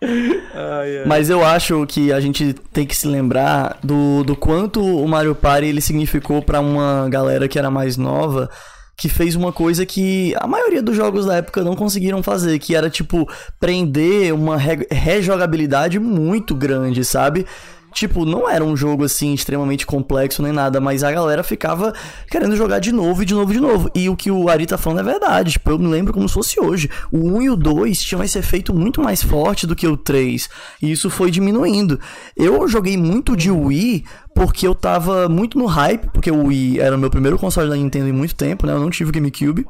Ai, 0.00 0.98
ai. 0.98 1.04
Mas 1.06 1.28
eu 1.28 1.44
acho 1.44 1.84
que 1.86 2.12
a 2.12 2.20
gente 2.20 2.54
tem 2.72 2.86
que 2.86 2.96
se 2.96 3.06
lembrar 3.06 3.78
do, 3.82 4.22
do 4.24 4.36
quanto 4.36 4.80
o 4.80 5.06
Mario 5.08 5.34
Party 5.34 5.66
ele 5.66 5.80
significou 5.80 6.40
pra 6.42 6.60
uma 6.60 7.08
galera 7.08 7.48
que 7.48 7.58
era 7.58 7.70
mais 7.70 7.96
nova, 7.96 8.48
que 8.96 9.08
fez 9.08 9.34
uma 9.34 9.52
coisa 9.52 9.84
que 9.86 10.34
a 10.40 10.46
maioria 10.46 10.82
dos 10.82 10.96
jogos 10.96 11.26
da 11.26 11.36
época 11.36 11.62
não 11.62 11.76
conseguiram 11.76 12.22
fazer, 12.22 12.58
que 12.58 12.74
era 12.74 12.90
tipo 12.90 13.28
prender 13.58 14.34
uma 14.34 14.56
re 14.56 14.86
rejogabilidade 14.90 15.98
muito 15.98 16.54
grande, 16.54 17.04
sabe? 17.04 17.46
Tipo, 17.92 18.24
não 18.24 18.48
era 18.48 18.64
um 18.64 18.76
jogo 18.76 19.04
assim 19.04 19.32
extremamente 19.32 19.86
complexo 19.86 20.42
nem 20.42 20.52
nada, 20.52 20.80
mas 20.80 21.02
a 21.02 21.10
galera 21.10 21.42
ficava 21.42 21.92
querendo 22.30 22.56
jogar 22.56 22.78
de 22.78 22.92
novo 22.92 23.22
e 23.22 23.26
de 23.26 23.34
novo 23.34 23.50
e 23.50 23.54
de 23.54 23.60
novo. 23.60 23.90
E 23.94 24.08
o 24.08 24.16
que 24.16 24.30
o 24.30 24.48
Ari 24.48 24.66
tá 24.66 24.78
falando 24.78 25.00
é 25.00 25.02
verdade. 25.02 25.52
Tipo, 25.52 25.70
eu 25.70 25.78
me 25.78 25.86
lembro 25.86 26.12
como 26.12 26.28
se 26.28 26.34
fosse 26.34 26.60
hoje. 26.60 26.90
O 27.10 27.18
1 27.38 27.42
e 27.42 27.50
o 27.50 27.56
2 27.56 28.00
tinham 28.00 28.22
esse 28.22 28.38
efeito 28.38 28.74
muito 28.74 29.02
mais 29.02 29.22
forte 29.22 29.66
do 29.66 29.74
que 29.74 29.86
o 29.86 29.96
3. 29.96 30.48
E 30.82 30.92
isso 30.92 31.10
foi 31.10 31.30
diminuindo. 31.30 31.98
Eu 32.36 32.68
joguei 32.68 32.96
muito 32.96 33.36
de 33.36 33.50
Wii 33.50 34.04
porque 34.34 34.66
eu 34.66 34.74
tava 34.74 35.28
muito 35.28 35.58
no 35.58 35.66
hype, 35.66 36.10
porque 36.12 36.30
o 36.30 36.46
Wii 36.46 36.78
era 36.78 36.94
o 36.94 36.98
meu 36.98 37.10
primeiro 37.10 37.38
console 37.38 37.68
da 37.68 37.76
Nintendo 37.76 38.08
em 38.08 38.12
muito 38.12 38.34
tempo, 38.34 38.66
né? 38.66 38.72
Eu 38.72 38.80
não 38.80 38.90
tive 38.90 39.10
o 39.10 39.12
GameCube. 39.12 39.66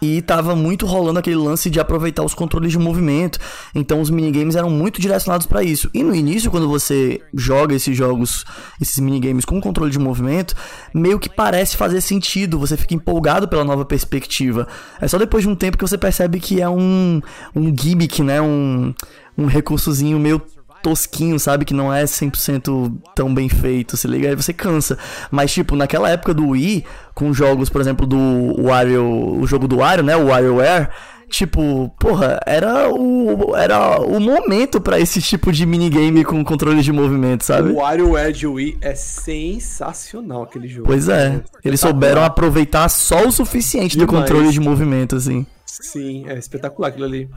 E 0.00 0.22
tava 0.22 0.56
muito 0.56 0.86
rolando 0.86 1.18
aquele 1.18 1.36
lance 1.36 1.68
de 1.68 1.78
aproveitar 1.78 2.24
os 2.24 2.32
controles 2.32 2.72
de 2.72 2.78
movimento. 2.78 3.38
Então 3.74 4.00
os 4.00 4.08
minigames 4.08 4.56
eram 4.56 4.70
muito 4.70 5.00
direcionados 5.00 5.46
para 5.46 5.62
isso. 5.62 5.90
E 5.92 6.02
no 6.02 6.14
início, 6.14 6.50
quando 6.50 6.68
você 6.68 7.20
joga 7.34 7.74
esses 7.74 7.96
jogos, 7.96 8.44
esses 8.80 8.98
minigames 8.98 9.44
com 9.44 9.60
controle 9.60 9.90
de 9.90 9.98
movimento, 9.98 10.54
meio 10.94 11.18
que 11.18 11.28
parece 11.28 11.76
fazer 11.76 12.00
sentido. 12.00 12.58
Você 12.58 12.76
fica 12.76 12.94
empolgado 12.94 13.46
pela 13.46 13.64
nova 13.64 13.84
perspectiva. 13.84 14.66
É 15.00 15.06
só 15.06 15.18
depois 15.18 15.44
de 15.44 15.50
um 15.50 15.54
tempo 15.54 15.76
que 15.76 15.86
você 15.86 15.98
percebe 15.98 16.40
que 16.40 16.60
é 16.62 16.68
um, 16.68 17.20
um 17.54 17.76
gimmick, 17.76 18.22
né? 18.22 18.40
Um, 18.40 18.94
um 19.36 19.46
recursozinho 19.46 20.18
meio 20.18 20.40
tosquinho, 20.82 21.38
sabe? 21.38 21.64
Que 21.64 21.74
não 21.74 21.92
é 21.92 22.04
100% 22.04 22.92
tão 23.14 23.32
bem 23.34 23.48
feito, 23.48 23.96
se 23.96 24.06
liga? 24.08 24.28
Aí 24.28 24.34
você 24.36 24.52
cansa. 24.52 24.98
Mas, 25.30 25.52
tipo, 25.52 25.76
naquela 25.76 26.08
época 26.10 26.32
do 26.34 26.48
Wii, 26.48 26.84
com 27.14 27.32
jogos, 27.32 27.68
por 27.68 27.80
exemplo, 27.80 28.06
do 28.06 28.62
Wario, 28.62 29.04
o 29.40 29.46
jogo 29.46 29.66
do 29.68 29.78
Wario, 29.78 30.04
né? 30.04 30.16
O 30.16 30.26
WarioWare. 30.26 30.88
Tipo, 31.28 31.88
porra, 32.00 32.40
era 32.44 32.92
o, 32.92 33.54
era 33.54 34.00
o 34.00 34.18
momento 34.18 34.80
para 34.80 34.98
esse 34.98 35.22
tipo 35.22 35.52
de 35.52 35.64
minigame 35.64 36.24
com 36.24 36.42
controle 36.42 36.82
de 36.82 36.90
movimento, 36.90 37.44
sabe? 37.44 37.70
O 37.70 37.76
WarioWare 37.76 38.32
de 38.32 38.48
Wii 38.48 38.78
é 38.80 38.96
sensacional 38.96 40.42
aquele 40.42 40.66
jogo. 40.66 40.88
Pois 40.88 41.08
é, 41.08 41.40
eles 41.64 41.78
souberam 41.78 42.24
aproveitar 42.24 42.88
só 42.88 43.26
o 43.26 43.30
suficiente 43.30 43.96
do 43.96 44.06
Demais. 44.06 44.28
controle 44.28 44.50
de 44.52 44.58
movimento, 44.58 45.14
assim. 45.14 45.46
Sim, 45.64 46.24
é 46.28 46.36
espetacular 46.36 46.88
aquilo 46.88 47.04
ali. 47.04 47.28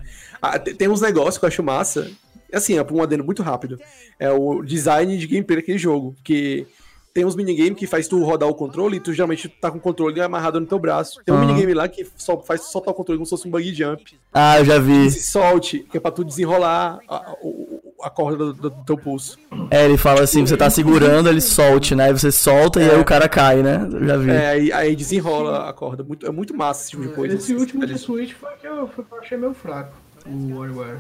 Ah, 0.41 0.57
te- 0.57 0.73
tem 0.73 0.87
uns 0.87 0.99
negócios 1.01 1.37
que 1.37 1.45
eu 1.45 1.49
acho 1.49 1.61
massa. 1.61 2.09
Assim, 2.53 2.77
é 2.77 2.85
um 2.91 3.01
adendo 3.01 3.23
muito 3.23 3.41
rápido. 3.43 3.79
É 4.19 4.31
o 4.31 4.61
design 4.63 5.17
de 5.17 5.27
gameplay 5.27 5.57
daquele 5.59 5.77
jogo. 5.77 6.15
Que 6.23 6.65
tem 7.13 7.25
uns 7.25 7.35
minigames 7.35 7.77
que 7.77 7.85
faz 7.85 8.07
tu 8.07 8.23
rodar 8.23 8.49
o 8.49 8.55
controle 8.55 8.97
e 8.97 8.99
tu 8.99 9.13
geralmente 9.13 9.47
tá 9.47 9.69
com 9.69 9.77
o 9.77 9.81
controle 9.81 10.19
amarrado 10.19 10.59
no 10.59 10.65
teu 10.65 10.79
braço. 10.79 11.19
Tem 11.23 11.33
um 11.33 11.37
Aham. 11.37 11.45
minigame 11.47 11.73
lá 11.73 11.87
que 11.87 12.07
só 12.17 12.39
faz 12.39 12.61
tu 12.61 12.67
soltar 12.71 12.91
o 12.91 12.95
controle 12.97 13.17
como 13.19 13.25
se 13.25 13.29
fosse 13.31 13.47
um 13.47 13.51
buggy 13.51 13.73
jump. 13.73 14.17
Ah, 14.33 14.57
eu 14.59 14.65
já 14.65 14.79
vi. 14.79 15.05
E 15.07 15.11
se 15.11 15.23
solte, 15.31 15.79
que 15.91 15.97
é 15.97 15.99
pra 15.99 16.09
tu 16.11 16.23
desenrolar 16.25 16.99
a, 17.07 17.35
o- 17.43 17.81
a 18.01 18.09
corda 18.09 18.37
do, 18.37 18.53
do- 18.53 18.69
do 18.71 18.83
teu 18.83 18.97
pulso. 18.97 19.37
É, 19.69 19.85
ele 19.85 19.95
fala 19.95 20.21
assim, 20.23 20.45
você 20.45 20.57
tá 20.57 20.69
segurando, 20.71 21.29
ele 21.29 21.39
solte, 21.39 21.93
né? 21.95 22.05
Aí 22.05 22.11
você 22.13 22.31
solta 22.31 22.81
e 22.81 22.89
aí 22.89 22.99
o 22.99 23.05
cara 23.05 23.29
cai, 23.29 23.61
né? 23.61 23.87
Eu 23.93 24.07
já 24.07 24.17
vi. 24.17 24.29
É, 24.31 24.47
aí, 24.49 24.71
aí 24.73 24.95
desenrola 24.95 25.69
a 25.69 25.73
corda. 25.73 26.03
Muito, 26.03 26.25
é 26.25 26.31
muito 26.31 26.53
massa 26.55 26.81
esse 26.81 26.89
tipo 26.91 27.03
de 27.03 27.09
coisa. 27.09 27.35
Esse 27.35 27.53
último 27.53 27.85
de 27.85 27.91
Eles- 27.91 28.01
Switch 28.01 28.33
foi 28.33 28.51
que 28.59 28.67
eu, 28.67 28.87
foi 28.87 29.03
que 29.05 29.13
eu 29.13 29.19
achei 29.19 29.37
meio 29.37 29.53
fraco. 29.53 29.93
O 30.25 30.57
WarioWare. 30.57 30.97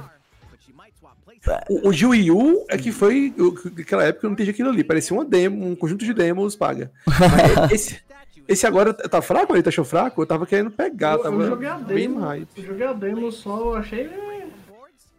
O, 1.69 1.89
o 1.89 1.93
de 1.93 2.05
Wii 2.05 2.31
U 2.31 2.65
é 2.69 2.77
que 2.77 2.91
foi. 2.91 3.33
o- 3.37 3.53
Naquela 3.77 4.03
época 4.03 4.25
eu 4.25 4.29
não 4.29 4.33
entendi 4.35 4.51
aquilo 4.51 4.69
ali. 4.69 4.83
Parecia 4.83 5.15
uma 5.15 5.25
demo, 5.25 5.65
um 5.67 5.75
conjunto 5.75 6.05
de 6.05 6.13
demos 6.13 6.55
paga. 6.55 6.91
Mas 7.05 7.71
esse, 7.71 7.99
esse 8.47 8.65
agora 8.65 8.93
tá 8.93 9.21
fraco? 9.21 9.53
Ele 9.53 9.63
tá 9.63 9.69
achou 9.69 9.83
fraco? 9.85 10.21
Eu 10.21 10.25
tava 10.25 10.45
querendo 10.45 10.71
pegar. 10.71 11.13
eu, 11.13 11.19
tava 11.19 11.35
eu 11.35 11.47
joguei 11.49 11.67
a 11.67 11.75
bem 11.75 11.97
demo. 12.07 12.21
mais. 12.21 12.45
Eu 12.55 12.63
joguei 12.63 12.87
a 12.87 12.93
demo 12.93 13.31
só, 13.31 13.59
eu 13.59 13.75
achei. 13.75 14.09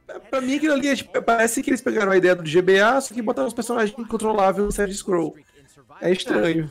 é, 0.09 0.19
Pra 0.31 0.41
mim, 0.41 0.57
aquilo 0.57 0.75
ali 0.75 0.89
é, 0.89 0.97
tipo, 0.97 1.23
parece 1.23 1.63
que 1.63 1.71
eles 1.71 1.81
pegaram 1.83 2.13
a 2.13 2.17
ideia 2.17 2.35
do 2.35 2.43
GBA, 2.43 3.01
só 3.01 3.13
que 3.13 3.21
botaram 3.23 3.49
os 3.49 3.55
personagens 3.55 3.97
incontroláveis 3.99 4.65
no 4.65 4.73
side 4.73 4.95
scroll. 4.95 5.37
É 6.01 6.11
estranho. 6.11 6.71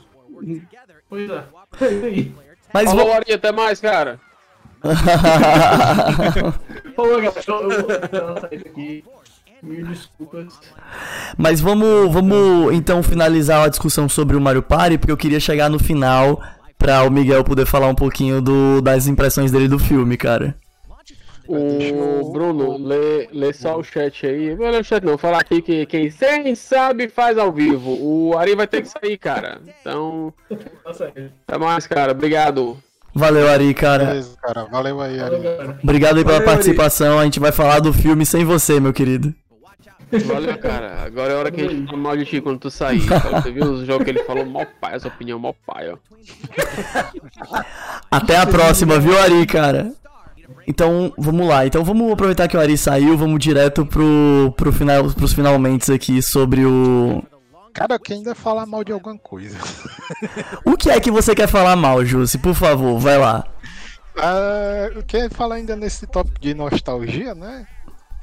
Pois 1.10 1.30
é. 1.30 1.43
É 1.82 1.91
isso 1.93 2.06
aí. 2.06 2.36
Mas 2.74 2.89
Falou, 2.89 3.06
vou... 3.06 3.14
Ari, 3.14 3.34
até 3.34 3.51
mais, 3.51 3.80
cara. 3.80 4.20
Falou, 6.95 7.22
galera. 7.22 7.43
Eu, 7.47 7.70
vou 7.70 7.88
dar 8.10 8.26
uma 8.32 8.41
saída 8.41 8.70
aqui. 8.70 9.04
Mil 9.64 9.86
desculpas. 9.88 10.59
Mas 11.38 11.61
vamos, 11.61 12.11
vamos 12.11 12.74
então 12.74 13.01
finalizar 13.01 13.64
a 13.64 13.70
discussão 13.70 14.09
sobre 14.09 14.36
o 14.36 14.41
Mario 14.41 14.61
Party, 14.61 14.97
porque 14.97 15.11
eu 15.11 15.18
queria 15.18 15.39
chegar 15.39 15.70
no 15.70 15.80
final 15.80 16.41
pra 16.78 17.03
o 17.03 17.09
Miguel 17.09 17.43
poder 17.45 17.66
falar 17.66 17.88
um 17.88 17.95
pouquinho 17.95 18.41
do, 18.41 18.82
das 18.82 19.07
impressões 19.07 19.51
dele 19.51 19.70
do 19.70 19.80
filme, 19.80 20.18
cara. 20.18 20.53
O 21.47 22.32
Bruno, 22.32 22.78
lê, 22.78 23.28
lê 23.32 23.53
só 23.53 23.78
o 23.78 23.84
chat 23.84 24.26
aí. 24.26 24.55
Não 24.55 24.70
lê 24.70 24.80
o 24.80 24.84
chat 24.84 25.03
não, 25.03 25.18
falar 25.18 25.39
aqui 25.39 25.61
que 25.61 25.86
quem 25.86 26.09
sem 26.09 26.55
sabe 26.55 27.09
faz 27.09 27.38
ao 27.38 27.51
vivo. 27.51 27.97
O 28.01 28.38
Ari 28.38 28.55
vai 28.55 28.68
ter 28.68 28.82
que 28.82 28.88
sair, 28.89 29.18
cara. 29.18 29.61
Então, 29.82 30.34
Tá 30.84 30.91
até 30.91 31.57
mais, 31.57 31.86
cara. 31.86 32.14
Obrigado. 32.14 32.78
Valeu, 33.16 33.47
Ari, 33.47 33.74
cara. 33.74 34.05
Beleza, 34.05 34.36
cara. 34.41 34.66
Valeu 34.72 34.99
aí, 34.99 35.20
Ari. 35.20 35.36
Obrigado 35.84 36.18
aí 36.18 36.24
pela 36.24 36.38
Valeu, 36.38 36.49
Ari. 36.49 36.57
participação. 36.57 37.20
A 37.20 37.26
gente 37.26 37.39
vai 37.39 37.51
falar 37.51 37.80
do 37.80 37.93
filme 37.93 38.26
sem 38.26 38.43
você, 38.43 38.80
meu 38.80 38.93
querido. 38.93 39.34
Valeu, 40.26 40.57
cara. 40.57 41.03
Agora 41.03 41.34
é 41.34 41.36
a 41.36 41.39
hora 41.39 41.51
que 41.51 41.61
a 41.61 41.70
gente 41.70 41.86
fala 41.86 41.97
mal 41.97 42.18
de 42.18 42.26
ti 42.26 42.41
quando 42.41 42.59
tu 42.59 42.70
sair. 42.70 43.01
Você 43.01 43.51
viu 43.51 43.64
os 43.72 43.86
jogos 43.86 44.03
que 44.03 44.11
ele 44.11 44.24
falou 44.24 44.45
mal 44.45 44.66
pai, 44.80 44.95
essa 44.95 45.07
opinião 45.07 45.39
mal 45.39 45.55
pai, 45.66 45.91
ó. 45.91 45.97
Até 48.11 48.38
a 48.38 48.45
próxima, 48.45 48.99
viu, 48.99 49.18
Ari, 49.18 49.45
cara? 49.45 49.91
Então, 50.68 51.14
vamos 51.18 51.47
lá. 51.47 51.66
Então, 51.66 51.84
vamos 51.84 52.11
aproveitar 52.11 52.47
que 52.47 52.55
o 52.55 52.59
Ari 52.59 52.78
saiu, 52.78 53.18
vamos 53.18 53.39
direto 53.39 53.86
pro, 53.86 54.53
pro 54.55 54.72
final, 54.72 55.09
pros 55.11 55.34
finalmente 55.34 55.91
aqui 55.91 56.22
sobre 56.22 56.66
o. 56.66 57.24
Cara, 57.74 57.97
quem 57.97 58.18
ainda 58.18 58.36
falar 58.36 58.68
mal 58.68 58.84
de 58.84 58.91
alguma 58.91 59.18
coisa. 59.18 59.57
O 60.64 60.78
que 60.78 60.91
é 60.91 60.99
que 60.99 61.09
você 61.09 61.34
quer 61.34 61.47
falar 61.47 61.76
mal, 61.76 62.05
Jussi? 62.05 62.38
Por 62.38 62.53
favor, 62.53 62.99
vai 62.99 63.18
lá. 63.18 63.43
Ah, 64.16 64.89
eu 64.93 65.03
quero 65.03 65.34
falar 65.34 65.55
ainda 65.55 65.76
nesse 65.76 66.05
tópico 66.05 66.39
de 66.39 66.53
nostalgia, 66.53 67.34
né? 67.34 67.66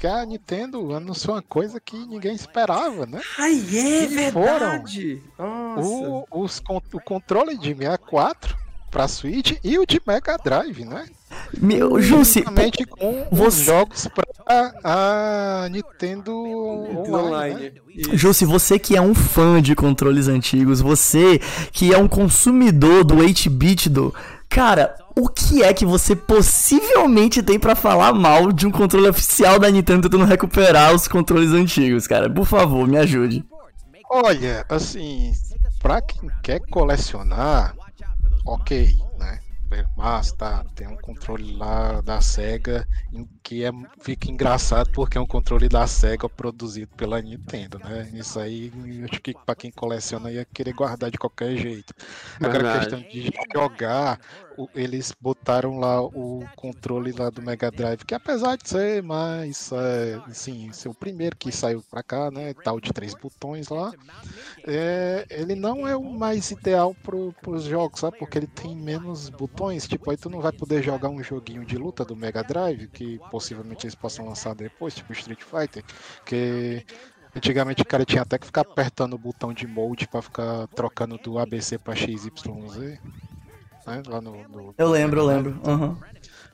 Que 0.01 0.07
a 0.07 0.25
Nintendo 0.25 0.95
anunciou 0.95 1.37
uma 1.37 1.43
coisa 1.43 1.79
que 1.79 1.95
ninguém 1.95 2.35
esperava, 2.35 3.05
né? 3.05 3.21
Ai, 3.39 3.53
é 3.53 4.05
E 4.05 4.33
foram. 4.33 4.59
verdade! 4.59 5.23
Nossa. 5.39 5.81
O, 5.89 6.27
os, 6.31 6.63
o 6.95 7.01
controle 7.01 7.59
de 7.59 7.75
64 7.75 8.57
pra 8.91 9.07
Switch 9.07 9.59
e 9.63 9.79
o 9.79 9.85
de 9.85 10.01
Mega 10.07 10.39
Drive, 10.43 10.87
né? 10.87 11.05
Meu, 11.61 12.01
Jussi, 12.01 12.39
Juntamente 12.41 12.85
com 12.87 13.27
você- 13.31 13.61
os 13.61 13.67
jogos 13.67 14.09
pra 14.09 14.25
a 14.83 15.69
Nintendo 15.71 16.35
Online. 16.35 17.71
né? 17.71 17.73
Jussi, 18.15 18.45
você 18.47 18.79
que 18.79 18.97
é 18.97 19.01
um 19.03 19.15
fã 19.15 19.61
de 19.61 19.75
controles 19.77 20.29
antigos, 20.29 20.81
você 20.81 21.39
que 21.73 21.93
é 21.95 21.99
um 21.99 22.09
consumidor 22.09 23.05
do 23.05 23.17
8-bit 23.17 23.89
do. 23.91 24.15
Cara, 24.49 24.97
o 25.21 25.29
que 25.29 25.63
é 25.63 25.75
que 25.75 25.85
você 25.85 26.17
possivelmente 26.17 27.43
tem 27.43 27.59
pra 27.59 27.75
falar 27.75 28.15
mal 28.15 28.51
de 28.51 28.67
um 28.67 28.71
controle 28.71 29.09
oficial 29.09 29.59
da 29.59 29.71
Nintendo 29.71 30.09
tentando 30.09 30.25
recuperar 30.25 30.95
os 30.95 31.07
controles 31.07 31.51
antigos, 31.51 32.07
cara? 32.07 32.31
Por 32.31 32.47
favor, 32.47 32.89
me 32.89 32.97
ajude. 32.97 33.45
Olha, 34.11 34.65
assim, 34.69 35.33
pra 35.79 36.01
quem 36.01 36.31
quer 36.43 36.61
colecionar, 36.71 37.77
ok, 38.47 38.97
né? 39.19 39.39
Mas 39.97 40.33
tá, 40.33 40.65
tem 40.75 40.89
um 40.89 40.97
controle 40.97 41.57
lá 41.57 42.01
da 42.01 42.21
SEGA 42.21 42.89
que 43.43 43.65
é, 43.65 43.71
fica 44.01 44.29
engraçado 44.29 44.91
porque 44.91 45.17
é 45.17 45.21
um 45.21 45.27
controle 45.27 45.69
da 45.69 45.87
SEGA 45.87 46.29
produzido 46.29 46.89
pela 46.97 47.23
Nintendo, 47.23 47.79
né? 47.79 48.11
Isso 48.13 48.41
aí, 48.41 48.73
eu 48.75 49.07
acho 49.11 49.21
que 49.21 49.33
pra 49.47 49.55
quem 49.55 49.71
coleciona 49.71 50.31
ia 50.31 50.45
querer 50.45 50.73
guardar 50.73 51.11
de 51.11 51.19
qualquer 51.19 51.57
jeito. 51.57 51.95
Agora, 52.41 52.75
a 52.75 52.79
questão 52.79 53.01
de 53.01 53.31
jogar, 53.55 54.19
o- 54.65 54.71
eles 54.75 55.13
botaram 55.21 55.79
lá 55.79 56.03
o 56.03 56.51
controle 56.55 57.13
lá 57.13 57.31
do 57.31 57.43
Mega 57.43 57.71
Drive, 57.71 58.05
que 58.07 58.15
apesar 58.15 58.57
de 58.57 58.69
ser 58.69 59.03
mais, 59.03 59.71
é, 59.73 60.23
assim, 60.31 60.73
ser 60.73 60.89
o 60.89 60.95
primeiro 60.95 61.37
que 61.37 61.51
saiu 61.53 61.83
pra 61.85 62.03
cá, 62.03 62.31
né? 62.31 62.55
Tal 62.63 62.81
de 62.81 62.93
três 62.93 63.15
botões 63.15 63.69
lá, 63.69 63.95
é, 64.67 65.27
ele 65.31 65.55
não 65.55 65.87
é 65.87 65.97
o 65.97 66.11
mais 66.11 66.51
ideal 66.51 66.95
pro, 67.03 67.35
pros 67.41 67.65
jogos, 67.65 68.01
sabe? 68.01 68.17
Porque 68.19 68.39
ele 68.39 68.49
tem 68.49 68.77
menos 68.77 69.31
botões. 69.31 69.87
Tipo, 69.89 70.11
aí 70.11 70.17
tu 70.19 70.31
não 70.31 70.41
vai 70.41 70.53
poder 70.53 70.83
jogar 70.83 71.11
um 71.11 71.23
joguinho 71.23 71.65
de 71.65 71.77
luta 71.77 72.05
do 72.05 72.17
Mega 72.17 72.45
Drive, 72.45 72.89
que 72.89 73.21
possivelmente 73.29 73.87
eles 73.87 73.95
possam 73.95 74.27
lançar 74.27 74.55
depois, 74.55 74.95
tipo 74.95 75.13
Street 75.13 75.43
Fighter, 75.45 75.85
que 76.25 76.85
antigamente 77.35 77.83
o 77.83 77.87
cara 77.87 78.05
tinha 78.05 78.23
até 78.23 78.39
que 78.39 78.47
ficar 78.47 78.63
apertando 78.63 79.15
o 79.15 79.19
botão 79.19 79.53
de 79.53 79.67
mode 79.67 80.09
pra 80.09 80.23
ficar 80.23 80.69
trocando 80.75 81.19
do 81.19 81.39
ABC 81.39 81.79
pra 81.79 81.95
XYZ. 81.95 83.01
Né? 83.91 84.03
Lá 84.07 84.21
no, 84.21 84.45
no- 84.49 84.75
Eu 84.79 84.89
lembro, 84.89 85.21
eu 85.21 85.27
lembro. 85.27 85.61
Aham. 85.69 85.99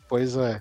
Pois 0.08 0.36
é. 0.36 0.60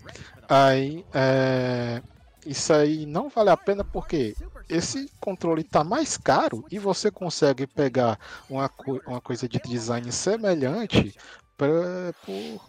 Aí, 0.49 1.05
é, 1.13 2.01
isso 2.45 2.73
aí 2.73 3.05
não 3.05 3.30
vale 3.30 3.49
a 3.49 3.57
pena 3.57 3.84
porque 3.86 4.36
esse 4.67 5.09
controle 5.19 5.63
tá 5.63 5.84
mais 5.84 6.17
caro 6.17 6.65
e 6.69 6.78
você 6.80 7.09
consegue 7.09 7.65
pegar 7.65 8.19
uma, 8.49 8.67
co- 8.67 9.01
uma 9.05 9.21
coisa 9.21 9.47
de 9.47 9.59
design 9.59 10.11
semelhante 10.11 11.13
pra, 11.55 12.11
por 12.21 12.67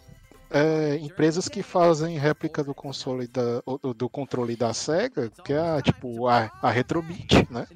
é, 0.51 0.97
empresas 0.99 1.49
que 1.49 1.63
fazem 1.63 2.19
réplica 2.19 2.63
do 2.63 2.75
console 2.75 3.27
da, 3.27 3.61
do, 3.83 3.93
do 3.95 4.09
controle 4.11 4.57
da 4.57 4.73
Sega, 4.73 5.31
que 5.43 5.53
é 5.53 5.59
a, 5.59 5.83
tipo 5.83 6.29
a, 6.29 6.51
a 6.61 6.71
Retrobit, 6.71 7.47
né? 7.51 7.67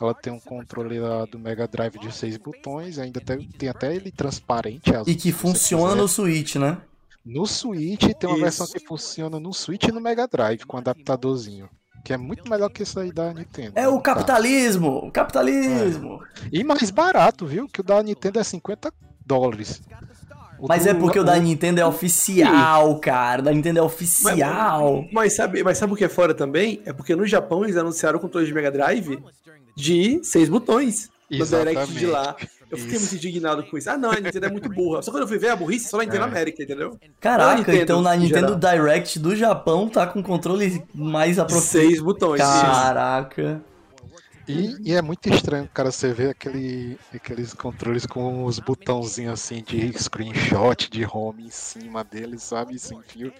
Ela 0.00 0.14
tem 0.14 0.32
um 0.32 0.38
controle 0.38 1.00
lá 1.00 1.24
do 1.24 1.38
Mega 1.38 1.66
Drive 1.66 1.98
de 1.98 2.12
seis 2.14 2.36
botões, 2.36 2.98
ainda 2.98 3.20
tem, 3.20 3.48
tem 3.48 3.68
até 3.68 3.94
ele 3.94 4.10
transparente. 4.12 4.94
azul, 4.94 5.12
E 5.12 5.16
que 5.16 5.32
funciona 5.32 5.94
no 5.94 6.06
Switch, 6.06 6.54
né? 6.56 6.78
No 7.26 7.46
Switch 7.46 8.04
tem 8.14 8.30
uma 8.30 8.34
Isso. 8.36 8.40
versão 8.44 8.66
que 8.68 8.78
funciona 8.80 9.40
no 9.40 9.52
Switch 9.52 9.84
e 9.84 9.92
no 9.92 10.00
Mega 10.00 10.26
Drive, 10.28 10.64
com 10.64 10.76
adaptadorzinho. 10.78 11.68
Que 12.04 12.12
é 12.12 12.16
muito 12.16 12.48
melhor 12.48 12.70
que 12.70 12.84
isso 12.84 12.98
aí 13.00 13.12
da 13.12 13.34
Nintendo. 13.34 13.72
É 13.74 13.88
o 13.88 13.96
Tá. 13.96 14.14
capitalismo! 14.14 14.98
O 14.98 15.10
capitalismo! 15.10 16.20
E 16.50 16.62
mais 16.64 16.90
barato, 16.90 17.44
viu? 17.44 17.66
Que 17.68 17.80
o 17.80 17.84
da 17.84 18.00
Nintendo 18.02 18.38
é 18.38 18.44
50 18.44 18.92
dólares. 19.26 19.82
O 20.58 20.66
Mas 20.68 20.84
do- 20.84 20.90
é 20.90 20.94
porque 20.94 21.18
o 21.18 21.24
da 21.24 21.36
Nintendo 21.38 21.80
é 21.80 21.86
oficial, 21.86 22.98
cara. 23.00 23.42
O 23.42 23.44
da 23.44 23.52
Nintendo 23.52 23.80
é 23.80 23.82
oficial. 23.82 25.04
Mas 25.12 25.34
sabe, 25.36 25.62
mas 25.62 25.76
sabe 25.78 25.92
o 25.92 25.96
que 25.96 26.04
é 26.04 26.08
fora 26.08 26.32
também? 26.34 26.80
É 26.86 26.92
porque 26.92 27.14
no 27.14 27.26
Japão 27.26 27.64
eles 27.64 27.76
anunciaram 27.76 28.18
o 28.18 28.20
controle 28.22 28.46
de 28.46 28.54
Mega 28.54 28.70
Drive 28.70 29.18
de 29.78 30.20
seis 30.24 30.48
botões. 30.48 31.08
No 31.30 31.44
Direct 31.46 31.92
de 31.92 32.06
lá. 32.06 32.34
Eu 32.70 32.76
fiquei 32.76 32.96
Isso. 32.96 33.00
muito 33.10 33.16
indignado 33.26 33.62
com 33.64 33.78
isso. 33.78 33.88
Ah, 33.88 33.96
não, 33.96 34.10
a 34.10 34.14
Nintendo 34.16 34.46
é 34.46 34.50
muito 34.50 34.68
burra. 34.68 35.00
Só 35.02 35.10
quando 35.10 35.22
eu 35.22 35.28
fui 35.28 35.38
ver 35.38 35.48
a 35.50 35.56
burrice, 35.56 35.88
só 35.88 35.96
na 35.98 36.04
Nintendo 36.04 36.24
É. 36.24 36.26
América, 36.26 36.62
entendeu? 36.62 36.98
Caraca, 37.18 37.56
Nintendo, 37.58 37.78
então 37.82 38.02
na 38.02 38.14
Nintendo 38.14 38.58
geral. 38.60 38.76
Direct 38.76 39.18
do 39.18 39.34
Japão 39.36 39.88
tá 39.88 40.06
com 40.06 40.22
controle 40.22 40.82
mais 40.94 41.38
aprofundado. 41.38 41.70
Seis 41.70 42.00
botões. 42.00 42.40
Caraca. 42.40 43.62
E, 44.48 44.76
e 44.90 44.94
é 44.94 45.02
muito 45.02 45.28
estranho, 45.28 45.68
cara, 45.72 45.90
você 45.90 46.12
ver 46.12 46.30
aquele, 46.30 46.98
aqueles 47.14 47.52
controles 47.52 48.06
com 48.06 48.44
os 48.44 48.58
botãozinhos 48.58 49.34
assim 49.34 49.62
de 49.62 49.92
screenshot, 49.98 50.90
de 50.90 51.04
home 51.04 51.46
em 51.46 51.50
cima 51.50 52.02
deles, 52.02 52.42
sabe? 52.42 52.78
Sem 52.78 53.00
fio. 53.02 53.32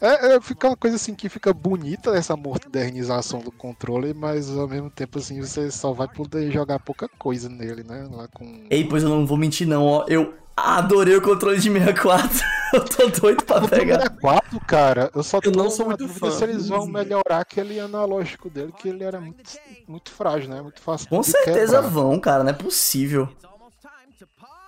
É, 0.00 0.34
é, 0.34 0.40
fica 0.40 0.66
uma 0.66 0.76
coisa 0.76 0.96
assim 0.96 1.14
que 1.14 1.28
fica 1.28 1.52
bonita 1.52 2.10
essa 2.10 2.36
modernização 2.36 3.40
do 3.40 3.52
controle, 3.52 4.12
mas 4.12 4.50
ao 4.50 4.66
mesmo 4.66 4.90
tempo 4.90 5.18
assim 5.18 5.40
você 5.40 5.70
só 5.70 5.92
vai 5.92 6.08
poder 6.08 6.50
jogar 6.50 6.80
pouca 6.80 7.08
coisa 7.08 7.48
nele, 7.48 7.84
né? 7.84 8.08
Lá 8.10 8.26
com. 8.28 8.66
Ei, 8.68 8.84
pois 8.84 9.04
eu 9.04 9.08
não 9.08 9.24
vou 9.24 9.36
mentir 9.38 9.66
não, 9.66 9.84
ó. 9.84 10.04
Eu 10.08 10.34
adorei 10.78 11.16
o 11.16 11.22
controle 11.22 11.58
de 11.58 11.70
64. 11.70 12.28
eu 12.74 12.84
tô 12.84 13.06
doido 13.08 13.44
pra 13.44 13.64
O 13.64 13.68
pegar. 13.68 14.00
64, 14.00 14.60
cara, 14.66 15.10
eu 15.14 15.22
só 15.22 15.40
tô 15.40 15.50
Eu 15.50 15.54
não 15.54 15.70
sou 15.70 15.86
muito 15.86 15.98
dúvida 16.06 16.18
fã. 16.18 16.30
se 16.30 16.44
eles 16.44 16.68
vão 16.68 16.86
melhorar 16.86 17.40
aquele 17.40 17.78
analógico 17.80 18.48
dele, 18.50 18.72
que 18.78 18.88
ele 18.88 19.04
era 19.04 19.20
muito, 19.20 19.42
muito 19.86 20.10
frágil, 20.10 20.48
né? 20.50 20.60
Muito 20.60 20.80
fácil 20.80 21.08
Com 21.08 21.22
certeza 21.22 21.76
quebrar. 21.76 21.90
vão, 21.90 22.18
cara. 22.20 22.42
Não 22.44 22.50
é 22.50 22.54
possível. 22.54 23.28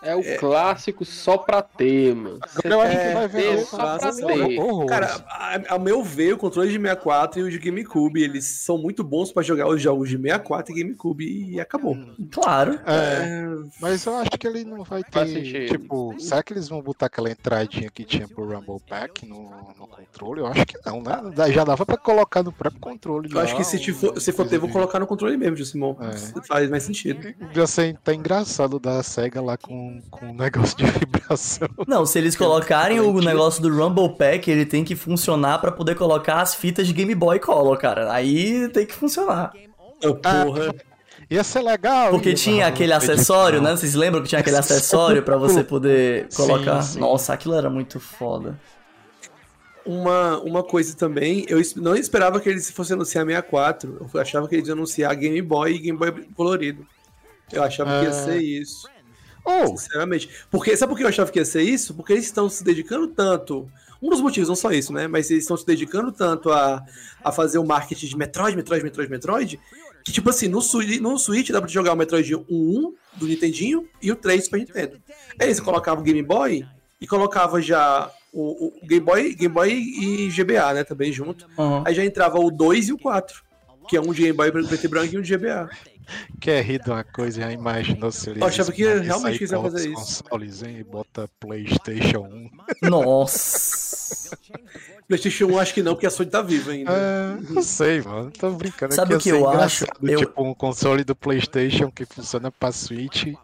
É 0.03 0.16
o 0.16 0.38
clássico 0.38 1.05
só 1.05 1.36
pra 1.36 1.61
ter, 1.62 2.14
mano. 2.14 2.38
Eu 2.64 2.80
acho 2.80 2.96
É, 2.96 3.09
que 3.09 3.14
vai 3.14 3.28
ter 3.28 3.42
vender 3.51 3.64
só 3.66 3.98
pra 3.98 4.12
ter. 4.12 4.59
horrores. 4.59 4.88
Cara, 4.90 5.24
a, 5.28 5.74
a 5.74 5.78
meu 5.78 6.03
ver, 6.03 6.32
o 6.34 6.38
controle 6.38 6.68
de 6.68 6.76
64 6.78 7.40
e 7.40 7.42
o 7.42 7.51
de 7.51 7.59
GameCube, 7.59 8.22
eles 8.22 8.44
são 8.44 8.78
muito 8.78 9.05
bons 9.05 9.32
pra 9.32 9.42
jogar 9.42 9.68
os 9.68 9.80
jogos 9.80 10.09
de 10.09 10.16
64 10.16 10.72
e 10.72 10.82
GameCube 10.82 11.51
e 11.51 11.61
acabou. 11.61 11.96
Claro. 12.30 12.78
É, 12.86 13.42
mas 13.80 14.05
eu 14.07 14.16
acho 14.16 14.30
que 14.30 14.46
ele 14.46 14.64
não 14.64 14.84
vai 14.84 15.03
ter. 15.05 15.68
Tipo, 15.68 16.14
será 16.18 16.42
que 16.42 16.53
eles 16.53 16.68
vão 16.68 16.80
botar 16.80 17.07
aquela 17.07 17.30
entradinha 17.30 17.90
que 17.90 18.05
tinha 18.05 18.26
pro 18.28 18.44
Rumble 18.46 18.80
Pack 18.88 19.26
no, 19.26 19.51
no 19.78 19.86
controle? 19.86 20.40
Eu 20.40 20.46
acho 20.46 20.64
que 20.66 20.78
não, 20.86 21.03
né? 21.03 21.51
Já 21.53 21.64
dava 21.64 21.84
pra 21.84 21.96
colocar 21.96 22.42
no 22.42 22.53
próprio 22.53 22.80
controle. 22.80 23.28
Eu 23.32 23.38
acho 23.40 23.53
lá, 23.53 23.59
que 23.59 23.64
se, 23.64 23.78
te 23.78 23.92
for, 23.92 24.20
se 24.20 24.32
for 24.32 24.46
ter, 24.48 24.59
vou 24.59 24.70
colocar 24.70 24.98
no 24.98 25.07
controle 25.07 25.36
mesmo, 25.36 25.57
Josimon. 25.57 25.94
É. 26.01 26.40
Faz 26.46 26.70
mais 26.70 26.82
sentido. 26.84 27.34
Já 27.53 27.66
sei, 27.66 27.94
tá 28.03 28.14
engraçado 28.14 28.78
da 28.78 29.03
SEGA 29.03 29.40
lá 29.42 29.57
com, 29.57 29.89
com 30.11 30.26
um 30.26 30.34
negócio 30.34 30.76
de 30.76 30.84
vibração. 30.84 31.68
Não, 31.86 32.05
se 32.07 32.18
eles 32.18 32.36
colocarem 32.36 33.01
o 33.01 33.20
negócio 33.20 33.62
do 33.62 33.68
Rumble 33.74 34.16
Pack, 34.16 34.51
ele 34.51 34.64
tem 34.66 34.84
que 34.84 34.95
funcionar 34.97 35.59
pra 35.61 35.72
poder 35.72 35.95
colocar 35.95 36.41
as 36.41 36.55
fitas 36.55 36.86
de 36.86 36.93
Game 36.93 37.14
Boy 37.14 37.38
Color, 37.38 37.76
cara. 37.78 38.12
Aí 38.12 38.68
tem 38.68 38.86
que 38.86 38.95
funcionar. 38.95 39.53
Oh, 40.05 40.14
porra. 40.14 40.74
Ia 41.30 41.45
ser 41.45 41.62
legal. 41.62 42.11
Porque 42.11 42.34
tinha 42.34 42.66
aquele 42.66 42.93
acessório, 42.93 43.61
né? 43.62 43.70
Vocês 43.70 43.95
lembram 43.95 44.22
que 44.22 44.28
tinha 44.28 44.41
aquele 44.41 44.57
acessório 44.57 45.22
pra 45.22 45.36
você 45.36 45.62
poder 45.62 46.26
Sim, 46.30 46.36
colocar? 46.36 46.82
sim. 46.82 46.99
Nossa, 46.99 47.32
aquilo 47.32 47.55
era 47.55 47.70
muito 47.70 48.01
foda. 48.01 48.59
Uma, 49.84 50.38
uma 50.41 50.62
coisa 50.62 50.95
também, 50.97 51.45
eu 51.49 51.61
não 51.76 51.97
esperava 51.97 52.38
que 52.38 52.49
eles 52.49 52.70
fossem 52.70 52.95
anunciar 52.95 53.24
64. 53.24 54.09
Eu 54.12 54.20
achava 54.20 54.47
que 54.47 54.55
eles 54.57 54.68
iam 54.68 54.74
anunciar 54.76 55.14
Game 55.14 55.41
Boy 55.41 55.72
e 55.74 55.78
Game 55.78 55.99
Boy 55.99 56.12
colorido. 56.34 56.86
Eu 57.53 57.62
achava 57.62 57.99
que 57.99 58.05
ia 58.05 58.11
Ah. 58.11 58.12
ser 58.12 58.41
isso. 58.43 58.88
Oh, 59.51 59.76
Sinceramente. 59.76 60.28
Porque, 60.51 60.76
sabe 60.76 60.90
por 60.90 60.96
que 60.96 61.05
eu 61.05 61.09
achava 61.09 61.30
que 61.30 61.38
ia 61.38 61.44
ser 61.44 61.62
isso? 61.62 61.94
Porque 61.94 62.12
eles 62.12 62.24
estão 62.24 62.48
se 62.48 62.62
dedicando 62.62 63.09
tanto. 63.09 63.70
Um 64.03 64.09
dos 64.09 64.20
motivos, 64.20 64.48
não 64.48 64.57
só 64.57 64.70
isso, 64.72 64.92
né? 64.92 65.07
Mas 65.07 65.30
eles 65.30 65.44
estão 65.44 65.57
se 65.57 65.66
dedicando 65.66 66.11
tanto 66.11 66.51
a, 66.51 66.82
a 67.22 67.32
fazer 67.32 67.59
o 67.59 67.64
marketing 67.64 68.07
de 68.07 68.16
Metroid, 68.16 68.57
Metroid, 68.57 68.82
Metroid, 68.82 69.11
Metroid. 69.11 69.61
Que, 70.05 70.12
tipo 70.12 70.30
assim, 70.30 70.48
no, 70.48 70.61
no 71.01 71.18
Switch 71.18 71.51
dá 71.51 71.61
pra 71.61 71.70
jogar 71.70 71.92
o 71.92 71.96
Metroid 71.96 72.34
1 72.34 72.94
do 73.16 73.26
Nintendinho 73.26 73.86
e 74.01 74.11
o 74.11 74.16
3 74.16 74.44
Super 74.44 74.59
Nintendo. 74.59 75.01
Aí 75.38 75.46
eles 75.46 75.61
colocavam 75.61 76.01
o 76.03 76.05
Game 76.05 76.22
Boy 76.22 76.66
e 77.01 77.07
colocava 77.07 77.61
já 77.61 78.11
o, 78.32 78.68
o 78.68 78.86
Game 78.86 79.05
Boy 79.05 79.34
Game 79.34 79.53
Boy 79.53 79.70
e 79.70 80.28
GBA, 80.28 80.74
né? 80.74 80.84
Também 80.84 81.12
junto. 81.12 81.46
Uhum. 81.59 81.82
Aí 81.86 81.94
já 81.94 82.05
entrava 82.05 82.38
o 82.38 82.51
2 82.51 82.88
e 82.88 82.92
o 82.92 82.98
4. 82.98 83.42
Que 83.88 83.96
é 83.96 84.01
um 84.01 84.12
de 84.12 84.22
Game 84.22 84.36
Boy 84.36 84.53
preto 84.53 84.84
e 84.84 84.88
branco 84.88 85.14
e 85.14 85.18
um 85.18 85.22
de 85.22 85.36
GBA. 85.36 85.68
Quer 86.40 86.62
rir 86.64 86.82
de 86.82 86.90
uma 86.90 87.05
coisa, 87.05 87.40
já 87.40 87.53
imaginou 87.53 88.11
se 88.11 88.30
eles. 88.30 88.40
Eu 88.40 88.46
achava 88.48 88.72
que 88.72 88.82
realmente 88.84 89.46
com 89.46 89.62
fazer 89.62 89.88
isso. 89.90 90.22
Consoles, 90.24 90.62
hein, 90.62 90.78
e 90.80 90.84
bota 90.84 91.28
PlayStation 91.38 92.28
1. 92.82 92.88
Nossa. 92.88 94.36
PlayStation 95.09 95.46
1 95.46 95.59
acho 95.59 95.74
que 95.74 95.82
não, 95.82 95.94
porque 95.94 96.07
a 96.07 96.11
Sony 96.11 96.30
tá 96.30 96.40
viva 96.42 96.70
ainda. 96.72 96.92
É, 96.92 97.53
não 97.53 97.62
sei, 97.62 98.01
mano. 98.03 98.30
Tô 98.30 98.51
brincando. 98.53 98.94
Sabe 98.94 99.12
ia 99.12 99.16
o 99.16 99.20
que 99.20 99.30
ser 99.30 99.36
eu 99.36 99.48
acho? 99.48 99.84
engraçado, 99.84 100.09
Eu- 100.09 100.18
Tipo, 100.20 100.42
um 100.44 100.55
console 100.55 101.05
do 101.05 101.14
PlayStation 101.16 101.90
que 101.90 102.05
funciona 102.05 102.51
pra 102.51 102.70
Switch 102.72 103.34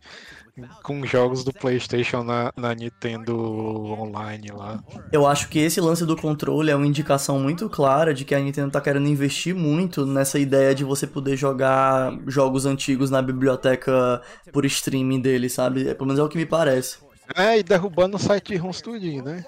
com 0.82 1.04
jogos 1.04 1.44
do 1.44 1.52
PlayStation 1.52 2.22
na, 2.22 2.52
na 2.56 2.74
Nintendo 2.74 3.36
Online 3.36 4.48
lá. 4.52 4.82
Eu 5.12 5.26
acho 5.26 5.48
que 5.48 5.58
esse 5.58 5.80
lance 5.80 6.04
do 6.04 6.16
controle 6.16 6.70
é 6.70 6.76
uma 6.76 6.86
indicação 6.86 7.38
muito 7.38 7.68
clara 7.68 8.14
de 8.14 8.24
que 8.24 8.34
a 8.34 8.40
Nintendo 8.40 8.70
tá 8.70 8.80
querendo 8.80 9.08
investir 9.08 9.54
muito 9.54 10.06
nessa 10.06 10.38
ideia 10.38 10.74
de 10.74 10.84
você 10.84 11.06
poder 11.06 11.36
jogar 11.36 12.16
jogos 12.26 12.66
antigos 12.66 13.10
na 13.10 13.20
biblioteca 13.20 14.20
por 14.52 14.64
streaming 14.64 15.20
dele, 15.20 15.48
sabe? 15.48 15.88
É, 15.88 15.94
Pelo 15.94 16.06
menos 16.06 16.20
é 16.20 16.22
o 16.22 16.28
que 16.28 16.38
me 16.38 16.46
parece. 16.46 16.98
É, 17.34 17.58
e 17.58 17.62
derrubando 17.62 18.16
o 18.16 18.20
site 18.20 18.52
de 18.52 18.56
ROMs 18.56 18.80
tudinho, 18.80 19.24
né? 19.24 19.44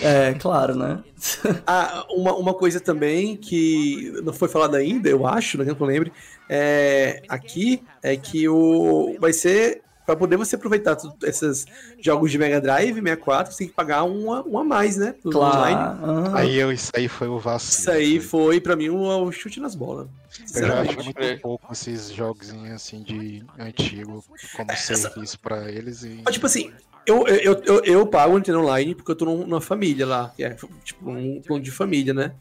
É, 0.00 0.34
claro, 0.34 0.74
né? 0.74 1.02
Ah, 1.66 2.04
uma, 2.10 2.34
uma 2.34 2.54
coisa 2.54 2.80
também 2.80 3.36
que 3.36 4.12
não 4.22 4.32
foi 4.32 4.48
falada 4.48 4.76
ainda, 4.76 5.08
eu 5.08 5.26
acho, 5.26 5.56
não 5.56 5.64
que 5.64 5.82
eu 5.82 5.86
lembre, 5.86 6.12
é, 6.48 7.22
aqui 7.28 7.82
é 8.02 8.16
que 8.16 8.48
o 8.48 9.16
vai 9.18 9.32
ser 9.32 9.83
para 10.06 10.16
poder 10.16 10.36
você 10.36 10.56
aproveitar 10.56 10.96
esses 11.22 11.64
jogos 12.00 12.30
de 12.30 12.38
Mega 12.38 12.60
Drive, 12.60 12.94
64, 12.94 13.52
você 13.52 13.58
tem 13.58 13.68
que 13.68 13.74
pagar 13.74 14.04
uma, 14.04 14.42
uma 14.42 14.60
a 14.60 14.64
mais, 14.64 14.96
né? 14.96 15.14
online. 15.24 15.76
Claro. 15.76 16.04
aham. 16.04 16.36
Aí 16.36 16.56
eu, 16.56 16.70
isso 16.72 16.90
aí 16.94 17.08
foi 17.08 17.28
o 17.28 17.38
vacilo. 17.38 17.72
Isso 17.80 17.90
aí 17.90 18.20
foi. 18.20 18.44
foi 18.44 18.60
pra 18.60 18.76
mim 18.76 18.90
um, 18.90 19.22
um 19.24 19.32
chute 19.32 19.60
nas 19.60 19.74
bolas. 19.74 20.08
Eu 20.54 20.66
já 20.66 20.80
acho 20.80 20.96
muito 21.04 21.40
pouco 21.40 21.72
esses 21.72 22.10
jogos 22.10 22.52
assim 22.74 23.02
de 23.02 23.44
antigo 23.58 24.24
como 24.56 24.76
serviço 24.76 25.38
pra 25.38 25.70
eles 25.70 26.02
e. 26.02 26.20
Mas, 26.24 26.34
tipo 26.34 26.46
assim, 26.46 26.72
eu, 27.06 27.26
eu, 27.28 27.62
eu, 27.64 27.84
eu 27.84 28.06
pago 28.06 28.34
o 28.34 28.36
Nintendo 28.38 28.60
Online 28.60 28.94
porque 28.94 29.10
eu 29.12 29.16
tô 29.16 29.24
num- 29.24 29.46
numa 29.46 29.60
família 29.60 30.06
lá, 30.06 30.32
que 30.36 30.42
é 30.44 30.50
tipo 30.84 31.10
um 31.10 31.40
plano 31.40 31.62
de 31.62 31.70
família, 31.70 32.12
né? 32.12 32.32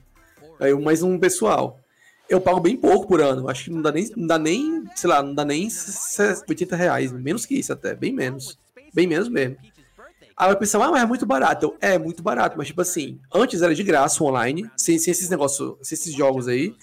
Aí 0.59 0.73
mais 0.73 1.03
um 1.03 1.17
pessoal. 1.19 1.79
Eu 2.29 2.39
pago 2.41 2.59
bem 2.59 2.75
pouco 2.75 3.07
por 3.07 3.21
ano. 3.21 3.49
Acho 3.49 3.65
que 3.65 3.69
não 3.71 3.81
dá 3.81 3.91
nem, 3.91 4.09
não 4.15 4.27
dá 4.27 4.39
nem 4.39 4.83
sei 4.95 5.09
lá, 5.09 5.21
não 5.21 5.33
dá 5.33 5.45
nem 5.45 5.67
80 6.47 6.75
reais. 6.75 7.11
Menos 7.11 7.45
que 7.45 7.55
isso 7.55 7.73
até, 7.73 7.95
bem 7.95 8.13
menos. 8.13 8.57
Bem 8.93 9.07
menos 9.07 9.27
mesmo. 9.27 9.57
Aí 10.35 10.51
eu 10.51 10.57
pensava, 10.57 10.85
ah, 10.85 10.91
mas 10.91 11.03
é 11.03 11.05
muito 11.05 11.25
barato. 11.25 11.65
Eu, 11.65 11.77
é 11.79 11.97
muito 11.97 12.23
barato, 12.23 12.57
mas 12.57 12.67
tipo 12.67 12.81
assim, 12.81 13.19
antes 13.33 13.61
era 13.61 13.73
de 13.73 13.83
graça 13.83 14.23
o 14.23 14.27
online, 14.27 14.69
sem, 14.75 14.97
sem 14.97 15.11
esses 15.11 15.29
negócios, 15.29 15.75
sem 15.81 15.95
esses 15.95 16.13
jogos 16.13 16.47
aí. 16.47 16.75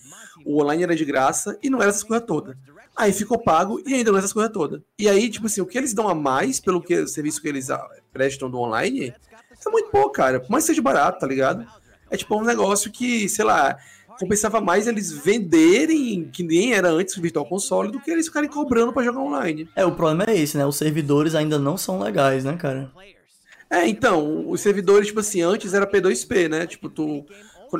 O 0.44 0.60
online 0.60 0.84
era 0.84 0.96
de 0.96 1.04
graça 1.04 1.58
e 1.62 1.68
não 1.68 1.80
era 1.80 1.90
essas 1.90 2.04
coisas 2.04 2.26
todas. 2.26 2.56
Aí 2.96 3.12
ficou 3.12 3.38
pago 3.38 3.80
e 3.86 3.94
ainda 3.94 4.10
não 4.10 4.18
é 4.18 4.20
essas 4.20 4.32
coisas 4.32 4.52
todas. 4.52 4.80
E 4.98 5.08
aí, 5.08 5.28
tipo 5.28 5.46
assim, 5.46 5.60
o 5.60 5.66
que 5.66 5.76
eles 5.76 5.92
dão 5.92 6.08
a 6.08 6.14
mais 6.14 6.60
pelo 6.60 6.80
que, 6.80 7.06
serviço 7.06 7.40
que 7.40 7.48
eles 7.48 7.70
ah, 7.70 7.86
prestam 8.12 8.50
do 8.50 8.58
online 8.58 9.12
é 9.66 9.70
muito 9.70 9.90
pouco, 9.90 10.12
cara. 10.12 10.40
Por 10.40 10.50
mais 10.50 10.64
que 10.64 10.68
seja 10.68 10.82
barato, 10.82 11.18
tá 11.18 11.26
ligado? 11.26 11.66
É 12.10 12.16
tipo 12.16 12.36
um 12.36 12.44
negócio 12.44 12.90
que, 12.90 13.28
sei 13.28 13.44
lá, 13.44 13.76
compensava 14.20 14.60
mais 14.60 14.86
eles 14.86 15.10
venderem, 15.10 16.28
que 16.30 16.42
nem 16.42 16.74
era 16.74 16.90
antes 16.90 17.16
o 17.16 17.22
Virtual 17.22 17.46
Console, 17.46 17.90
do 17.90 17.98
que 17.98 18.10
eles 18.10 18.26
ficarem 18.26 18.50
cobrando 18.50 18.92
pra 18.92 19.02
jogar 19.02 19.20
online. 19.20 19.66
É, 19.74 19.84
o 19.84 19.92
problema 19.92 20.24
é 20.28 20.36
esse, 20.36 20.58
né? 20.58 20.66
Os 20.66 20.76
servidores 20.76 21.34
ainda 21.34 21.58
não 21.58 21.78
são 21.78 21.98
legais, 21.98 22.44
né, 22.44 22.54
cara? 22.56 22.92
É, 23.70 23.86
então, 23.88 24.48
os 24.50 24.60
servidores, 24.60 25.06
tipo 25.06 25.20
assim, 25.20 25.40
antes 25.40 25.72
era 25.72 25.86
P2P, 25.90 26.48
né? 26.48 26.66
Tipo, 26.66 26.90
tu. 26.90 27.24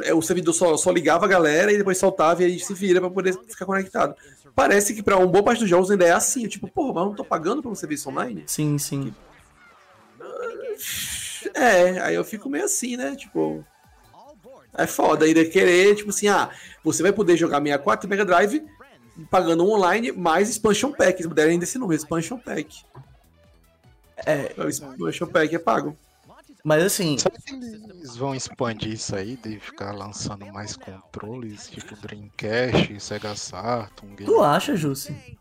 é, 0.03 0.15
O 0.15 0.23
servidor 0.23 0.55
só, 0.55 0.77
só 0.79 0.91
ligava 0.91 1.27
a 1.27 1.29
galera 1.29 1.73
e 1.73 1.77
depois 1.77 1.99
soltava 1.99 2.43
e 2.43 2.47
aí 2.47 2.59
se 2.59 2.73
vira 2.73 3.01
pra 3.01 3.11
poder 3.11 3.35
ficar 3.47 3.67
conectado. 3.67 4.15
Parece 4.55 4.95
que 4.95 5.03
pra 5.03 5.19
um 5.19 5.27
boa 5.27 5.45
parte 5.45 5.61
dos 5.61 5.69
jogos 5.69 5.91
ainda 5.91 6.07
é 6.07 6.13
assim, 6.13 6.49
tipo, 6.49 6.69
pô, 6.69 6.89
mas 6.93 7.03
eu 7.03 7.09
não 7.11 7.15
tô 7.15 7.25
pagando 7.25 7.61
pelo 7.63 7.77
serviço 7.77 8.09
online? 8.09 8.45
Sim, 8.47 8.79
sim. 8.79 9.13
É, 11.55 12.01
aí 12.01 12.15
eu 12.15 12.25
fico 12.25 12.49
meio 12.49 12.65
assim, 12.65 12.97
né? 12.97 13.15
Tipo. 13.15 13.65
É 14.75 14.87
foda 14.87 15.25
ainda 15.25 15.45
querer, 15.45 15.95
tipo 15.97 16.11
assim, 16.11 16.29
ah, 16.29 16.51
você 16.85 17.03
vai 17.03 17.13
poder 17.13 17.37
jogar 17.37 17.61
64 17.61 18.07
e 18.07 18.11
Mega 18.11 18.25
Drive 18.25 18.65
pagando 19.31 19.69
online 19.69 20.13
mais 20.13 20.49
expansion 20.49 20.93
pack. 20.93 21.23
Se 21.23 21.29
puderem 21.29 21.53
ainda 21.53 21.65
esse 21.65 21.79
número, 21.79 21.97
expansion 21.97 22.39
pack. 22.39 22.83
É, 24.25 24.55
O 24.59 24.69
expansion 24.69 25.27
pack 25.27 25.55
é 25.55 25.59
pago. 25.59 25.97
mas 26.63 26.85
assim, 26.85 27.19
Será 27.19 27.35
que 27.39 27.55
eles 27.55 28.17
vão 28.17 28.35
expandir 28.35 28.93
isso 28.93 29.17
aí, 29.17 29.37
de 29.37 29.59
ficar 29.59 29.93
lançando 29.93 30.47
mais 30.47 30.77
controles, 30.77 31.69
tipo 31.69 31.97
Dreamcast, 31.97 33.01
Sega 33.01 33.35
Saturn, 33.35 34.15
Game 34.15 34.31
tu 34.31 34.43
acha, 34.43 34.77
Jussi? 34.77 35.39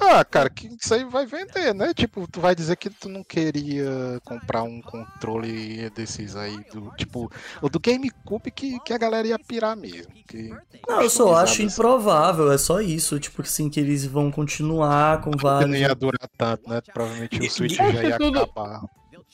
Ah, 0.00 0.24
cara, 0.24 0.48
que 0.48 0.68
isso 0.68 0.94
aí 0.94 1.04
vai 1.04 1.26
vender, 1.26 1.74
né? 1.74 1.92
Tipo, 1.92 2.26
tu 2.30 2.40
vai 2.40 2.54
dizer 2.54 2.76
que 2.76 2.88
tu 2.88 3.08
não 3.08 3.24
queria 3.24 4.20
comprar 4.24 4.62
um 4.62 4.80
controle 4.80 5.90
desses 5.90 6.36
aí, 6.36 6.56
do 6.72 6.90
tipo, 6.96 7.30
o 7.60 7.68
do 7.68 7.80
GameCube 7.80 8.50
que, 8.50 8.78
que 8.80 8.92
a 8.92 8.98
galera 8.98 9.26
ia 9.26 9.38
pirar 9.38 9.76
mesmo. 9.76 10.12
Que, 10.26 10.50
Não, 10.88 11.02
eu 11.02 11.10
só 11.10 11.34
acho 11.34 11.54
assim, 11.54 11.64
improvável, 11.64 12.52
é 12.52 12.58
só 12.58 12.80
isso. 12.80 13.18
Tipo 13.18 13.42
assim, 13.42 13.68
que 13.68 13.80
eles 13.80 14.06
vão 14.06 14.30
continuar 14.30 15.20
com 15.20 15.32
vários. 15.32 15.70
não 15.70 15.76
ia 15.76 15.94
durar 15.94 16.28
tanto, 16.36 16.68
né? 16.68 16.80
Provavelmente 16.92 17.40
o 17.40 17.50
Switch 17.50 17.74
já 17.76 17.90
ia 18.02 18.16
tudo- 18.18 18.38
acabar. 18.40 18.80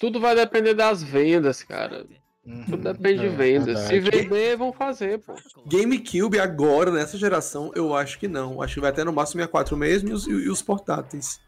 Tudo 0.01 0.19
vai 0.19 0.35
depender 0.35 0.75
das 0.75 1.03
vendas, 1.03 1.63
cara. 1.63 2.05
Uhum, 2.47 2.65
Tudo 2.65 2.93
depende 2.93 3.21
de 3.21 3.27
é 3.27 3.31
vendas. 3.31 3.81
Se 3.81 3.99
vender, 4.01 4.57
vão 4.57 4.73
fazer, 4.73 5.19
pô. 5.21 5.35
GameCube 5.67 6.39
agora, 6.39 6.91
nessa 6.91 7.17
geração, 7.17 7.73
eu 7.75 7.95
acho 7.95 8.19
que 8.19 8.29
não. 8.29 8.61
Acho 8.61 8.75
que 8.75 8.81
vai 8.81 8.91
até 8.91 9.03
no 9.03 9.13
máximo 9.13 9.41
64 9.41 9.77
mesmo 9.77 10.11
e 10.11 10.13
os, 10.13 10.27
e 10.27 10.49
os 10.49 10.61
portáteis. 10.61 11.41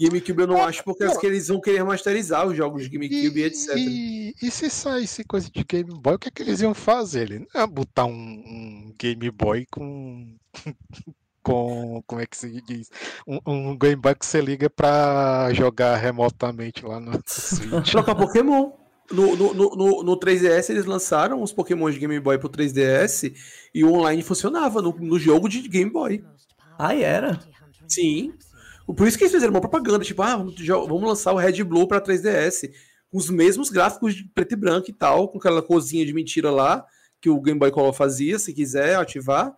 GameCube 0.00 0.40
eu 0.40 0.46
não 0.46 0.64
acho, 0.64 0.82
porque 0.82 1.04
acho 1.04 1.20
que 1.20 1.26
eles 1.26 1.48
vão 1.48 1.60
querer 1.60 1.84
masterizar 1.84 2.46
os 2.46 2.56
jogos 2.56 2.84
de 2.84 2.88
GameCube 2.88 3.40
e, 3.40 3.44
etc. 3.44 3.76
E, 3.76 4.34
e 4.40 4.50
se 4.50 4.70
saísse 4.70 5.22
coisa 5.24 5.50
de 5.50 5.62
Game 5.62 5.90
Boy, 5.92 6.14
o 6.14 6.18
que 6.18 6.28
é 6.28 6.30
que 6.30 6.42
eles 6.42 6.62
iam 6.62 6.72
fazer? 6.72 7.30
Ele 7.30 7.40
não 7.40 7.60
ia 7.60 7.66
botar 7.66 8.06
um, 8.06 8.12
um 8.12 8.94
Game 8.98 9.30
Boy 9.30 9.66
com. 9.70 10.36
com. 11.42 12.02
como 12.06 12.22
é 12.22 12.24
que 12.24 12.34
se 12.34 12.62
diz? 12.62 12.88
Um, 13.26 13.40
um 13.46 13.76
Game 13.76 14.00
Boy 14.00 14.14
que 14.14 14.24
você 14.24 14.40
liga 14.40 14.70
pra 14.70 15.52
jogar 15.52 15.96
remotamente 15.96 16.82
lá 16.82 16.98
no 16.98 17.20
Switch. 17.28 17.90
Trocar 17.90 18.14
Pokémon. 18.14 18.79
No, 19.10 19.34
no, 19.34 19.52
no, 19.54 19.70
no- 19.76 20.02
no 20.04 20.16
3DS 20.20 20.70
eles 20.70 20.84
lançaram 20.84 21.42
os 21.42 21.52
Pokémon 21.52 21.90
de 21.90 21.98
Game 21.98 22.20
Boy 22.20 22.38
pro 22.38 22.48
3DS 22.48 23.34
e 23.74 23.84
o 23.84 23.92
online 23.92 24.22
funcionava 24.22 24.80
no, 24.80 24.92
no 24.92 25.18
jogo 25.18 25.48
de 25.48 25.66
Game 25.68 25.90
Boy. 25.90 26.24
Ah, 26.78 26.94
era? 26.94 27.40
Sim. 27.88 28.32
Por 28.96 29.06
isso 29.06 29.16
que 29.18 29.24
eles 29.24 29.32
fizeram 29.32 29.52
uma 29.52 29.60
propaganda, 29.60 30.04
tipo, 30.04 30.22
ah, 30.22 30.36
vamos 30.36 30.54
vamos 30.66 31.02
lançar 31.08 31.32
o 31.32 31.36
Red 31.36 31.62
Blue 31.64 31.86
pra 31.88 32.00
3DS. 32.00 32.70
Com 33.10 33.18
os 33.18 33.28
mesmos 33.28 33.68
gráficos 33.70 34.14
de 34.14 34.24
preto 34.24 34.52
e 34.52 34.56
branco 34.56 34.90
e 34.90 34.92
tal, 34.92 35.28
com 35.28 35.38
aquela 35.38 35.60
cozinha 35.62 36.06
de 36.06 36.12
mentira 36.12 36.50
lá, 36.50 36.84
que 37.20 37.28
o 37.28 37.40
Game 37.40 37.58
Boy 37.58 37.70
Color 37.72 37.92
fazia, 37.92 38.38
se 38.38 38.52
quiser 38.52 38.96
ativar. 38.96 39.52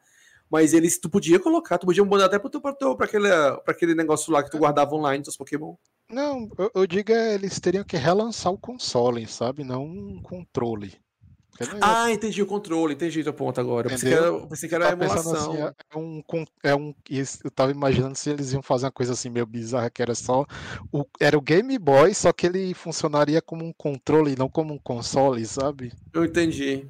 Mas 0.51 0.75
eles, 0.75 0.99
tu 0.99 1.09
podia 1.09 1.39
colocar, 1.39 1.79
tu 1.79 1.87
podia 1.87 2.05
mudar 2.05 2.27
até 2.27 2.39
pro 2.39 2.51
teu, 2.51 2.61
pra, 2.61 2.75
teu, 2.75 2.95
pra, 2.97 3.07
aquele, 3.07 3.29
pra 3.29 3.73
aquele 3.73 3.95
negócio 3.95 4.33
lá 4.33 4.43
que 4.43 4.51
tu 4.51 4.59
guardava 4.59 4.95
online 4.95 5.23
dos 5.23 5.37
Pokémon. 5.37 5.75
Não, 6.13 6.51
eu, 6.59 6.71
eu 6.75 6.87
digo 6.87 7.11
é, 7.11 7.35
eles 7.35 7.59
teriam 7.59 7.83
que 7.83 7.97
relançar 7.97 8.53
o 8.53 8.59
console, 8.59 9.27
sabe? 9.27 9.65
Não 9.65 9.85
um 9.85 10.21
controle. 10.23 10.93
Ah, 11.81 12.11
entendi 12.11 12.43
o 12.43 12.47
controle, 12.47 12.95
entendi 12.95 13.23
teu 13.23 13.33
ponto 13.33 13.61
agora. 13.61 13.87
Eu 13.87 13.91
pensei 13.91 14.11
que 14.11 14.15
era, 14.15 14.27
eu 14.27 14.47
pensei 14.47 14.69
que 14.69 14.75
era 14.75 14.89
a 14.89 14.97
pensando 14.97 15.21
emulação. 15.21 15.53
assim, 15.53 15.75
é 15.91 15.99
um, 15.99 16.23
é 16.63 16.75
um, 16.75 16.95
eu 17.45 17.51
tava 17.51 17.71
imaginando 17.71 18.17
se 18.17 18.31
eles 18.31 18.53
iam 18.53 18.63
fazer 18.63 18.87
uma 18.87 18.93
coisa 18.93 19.13
assim 19.13 19.29
meio 19.29 19.47
bizarra, 19.47 19.91
que 19.91 20.03
era 20.03 20.15
só, 20.15 20.47
o, 20.91 21.05
era 21.21 21.37
o 21.37 21.43
Game 21.43 21.79
Boy, 21.79 22.15
só 22.15 22.33
que 22.33 22.47
ele 22.47 22.75
funcionaria 22.75 23.41
como 23.43 23.65
um 23.65 23.73
controle, 23.73 24.35
não 24.37 24.49
como 24.49 24.75
um 24.75 24.79
console, 24.79 25.45
sabe? 25.47 25.93
Eu 26.13 26.25
entendi. 26.25 26.87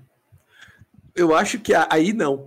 Eu 1.14 1.34
acho 1.34 1.58
que 1.58 1.72
aí 1.74 2.12
não. 2.12 2.46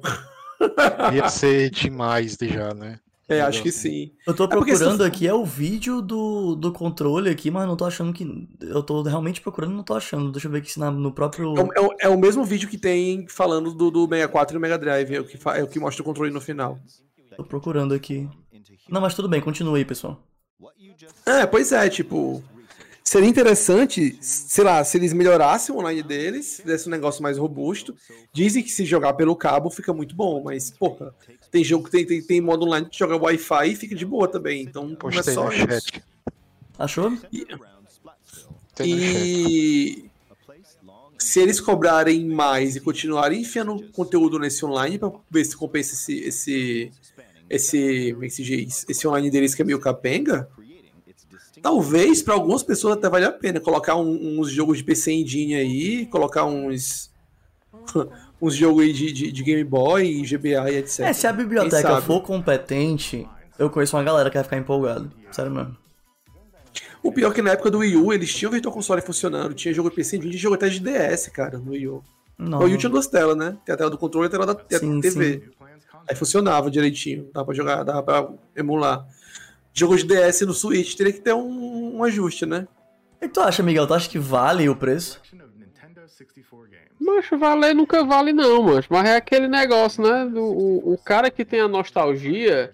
Ia 1.14 1.28
ser 1.30 1.70
demais 1.70 2.38
de 2.38 2.48
já, 2.48 2.74
né? 2.74 3.00
É, 3.28 3.42
acho 3.42 3.64
que 3.64 3.72
sim. 3.72 4.12
Eu 4.28 4.36
tô 4.36 4.44
É 4.44 4.48
procurando 4.48 4.98
for- 4.98 5.06
aqui, 5.06 5.28
é 5.28 5.34
o 5.34 5.44
vídeo 5.44 6.00
do, 6.02 6.56
do 6.56 6.72
controle 6.72 7.30
aqui, 7.30 7.50
mas 7.50 7.68
não 7.68 7.76
tô 7.76 7.84
achando 7.86 8.14
que. 8.14 8.48
Eu 8.62 8.84
tô 8.84 9.02
realmente 9.02 9.42
procurando 9.42 9.74
e 9.74 9.76
não 9.76 9.84
tô 9.84 9.96
achando. 9.96 10.32
Deixa 10.32 10.48
eu 10.48 10.52
ver 10.52 10.60
aqui 10.60 10.72
se 10.72 10.80
na- 10.80 10.92
no 10.92 11.12
próprio. 11.12 11.56
É 11.58 11.62
o, 11.64 11.74
é 11.74 11.82
o- 11.82 11.96
é 12.02 12.10
o 12.10 12.20
mesmo 12.20 12.44
vídeo 12.46 12.70
que 12.70 12.78
tem 12.78 13.28
falando 13.28 13.74
do, 13.74 13.90
do 13.90 14.04
64 14.08 14.56
e 14.58 14.60
Mega 14.62 14.78
Drive, 14.78 15.12
é 15.16 15.20
o, 15.22 15.26
que 15.26 15.38
fa- 15.38 15.58
é 15.58 15.64
o 15.64 15.68
que 15.68 15.80
mostra 15.80 16.04
o 16.04 16.06
controle 16.06 16.32
no 16.32 16.40
final. 16.40 16.78
Tô 17.36 17.44
procurando 17.44 17.94
aqui. 17.96 18.30
Não, 18.90 19.02
mas 19.02 19.16
tudo 19.16 19.28
bem, 19.28 19.42
continue 19.42 19.80
aí, 19.80 19.86
pessoal. 19.86 20.22
É, 21.26 21.46
pois 21.48 21.72
é, 21.72 21.90
tipo. 21.90 22.44
Seria 23.16 23.30
interessante, 23.30 24.18
sei 24.20 24.66
lá, 24.66 24.84
se 24.84 24.98
eles 24.98 25.14
melhorassem 25.14 25.74
o 25.74 25.80
online 25.80 26.04
deles, 26.04 26.58
fizesse 26.58 26.90
um 26.90 26.92
negócio 26.92 27.24
mais 27.24 27.38
robusto. 27.38 27.96
Dizem 28.34 28.62
que 28.62 28.70
se 28.70 28.84
jogar 28.84 29.14
pelo 29.14 29.38
cabo 29.38 29.70
fica 29.70 29.94
muito 29.94 30.14
bom, 30.14 30.44
mas, 30.44 30.70
porra, 30.70 31.16
tem 31.50 31.64
jogo 31.64 31.86
que 31.86 31.92
tem, 31.92 32.06
tem, 32.06 32.22
tem 32.22 32.42
modo 32.42 32.66
online 32.66 32.90
que 32.90 33.00
joga 33.00 33.16
Wi-Fi 33.16 33.72
e 33.72 33.76
fica 33.78 33.96
de 33.96 34.06
boa 34.06 34.28
também. 34.28 34.64
Então 34.64 34.86
não 34.86 34.96
é 34.96 34.98
Postei 34.98 35.34
só 35.34 35.46
no 35.46 35.54
isso. 35.54 35.66
chat. 35.66 36.04
Achou? 36.78 37.18
Chat. 38.76 38.84
E 38.84 40.10
se 41.18 41.40
eles 41.40 41.62
cobrarem 41.62 42.26
mais 42.26 42.76
e 42.76 42.82
continuarem 42.82 43.44
enfiando 43.44 43.82
conteúdo 43.94 44.38
nesse 44.38 44.66
online 44.66 45.00
pra 45.00 45.10
ver 45.32 45.46
se 45.46 45.56
compensa 45.56 45.94
esse 45.94 46.20
esse 46.20 46.92
esse, 47.50 48.12
é 48.12 48.14
que 48.14 48.30
se 48.30 48.44
diz? 48.44 48.86
esse 48.90 49.08
online 49.08 49.30
deles 49.30 49.56
que 49.56 49.62
é 49.62 49.66
meio 49.66 49.80
capenga, 49.80 50.50
talvez 51.66 52.22
para 52.22 52.36
algumas 52.36 52.62
pessoas 52.62 52.96
até 52.96 53.10
valha 53.10 53.30
a 53.30 53.32
pena 53.32 53.60
colocar 53.60 53.96
um- 53.96 54.40
uns 54.40 54.52
jogos 54.52 54.78
de 54.78 54.84
PC 54.84 55.12
Engine 55.14 55.56
aí, 55.56 56.06
colocar 56.06 56.46
uns 56.46 57.10
uns 58.40 58.56
jogos 58.56 58.84
aí 58.84 58.94
de, 58.94 59.12
de, 59.12 59.32
de 59.32 59.44
Game 59.44 59.64
Boy, 59.64 60.22
GBA 60.22 60.70
e 60.70 60.76
etc. 60.76 61.00
É, 61.00 61.12
se 61.14 61.26
a 61.26 61.34
biblioteca 61.34 62.00
for 62.02 62.22
competente, 62.22 63.28
eu 63.58 63.68
conheço 63.72 63.98
uma 63.98 64.04
galera 64.04 64.30
que 64.30 64.36
vai 64.38 64.44
ficar 64.44 64.58
empolgado. 64.58 65.12
Sério 65.32 65.52
mesmo. 65.52 65.76
O 67.02 67.12
pior 67.12 67.32
é 67.32 67.34
que 67.34 67.42
na 67.42 67.52
época 67.54 67.72
do 67.72 67.80
Wii 67.80 67.98
U 67.98 68.14
eles 68.14 68.32
tinham 68.32 68.52
o 68.52 68.54
Virtual 68.54 68.72
Console 68.72 69.02
funcionando, 69.02 69.56
tinha 69.56 69.74
jogo 69.74 69.90
de 69.90 69.96
PC 69.96 70.20
tinha 70.20 70.38
jogo 70.38 70.54
até 70.54 70.70
de 70.70 70.80
DS, 70.80 71.30
cara, 71.30 71.58
no 71.58 71.72
Wii 71.72 71.88
U. 71.88 72.04
Não. 72.38 72.60
O 72.60 72.64
Wii 72.66 72.76
U 72.76 72.78
tinha 72.78 72.92
duas 72.92 73.08
telas, 73.08 73.36
né? 73.36 73.58
Tem 73.66 73.74
a 73.74 73.78
tela 73.78 73.90
do 73.90 73.98
controle 73.98 74.28
e 74.28 74.30
a 74.30 74.30
tela 74.30 74.46
da 74.46 74.56
Sim, 74.78 75.02
TV. 75.02 75.50
Aí 76.08 76.16
funcionava 76.16 76.70
direitinho, 76.70 77.28
dava 77.34 77.48
pra 77.48 77.56
jogar, 77.56 77.82
dava 77.84 78.04
pra 78.04 78.30
emular. 78.56 79.04
Jogo 79.78 79.98
de 79.98 80.06
DS 80.06 80.42
no 80.42 80.54
Switch 80.54 80.96
teria 80.96 81.12
que 81.12 81.20
ter 81.20 81.34
um, 81.34 81.98
um 81.98 82.04
ajuste, 82.06 82.46
né? 82.46 82.66
O 83.18 83.20
que 83.20 83.28
tu 83.28 83.42
acha, 83.42 83.62
Miguel? 83.62 83.86
Tu 83.86 83.94
acha 83.94 84.10
que 84.10 84.18
vale 84.18 84.70
o 84.70 84.76
preço? 84.76 85.22
Macho, 86.98 87.38
valer 87.38 87.76
nunca 87.76 88.02
vale 88.06 88.32
não, 88.32 88.64
macho. 88.64 88.88
Mas 88.90 89.10
é 89.10 89.18
aquele 89.18 89.50
negócio, 89.50 90.02
né? 90.02 90.26
Do, 90.32 90.42
o, 90.42 90.94
o 90.94 90.98
cara 90.98 91.30
que 91.30 91.44
tem 91.44 91.60
a 91.60 91.68
nostalgia, 91.68 92.72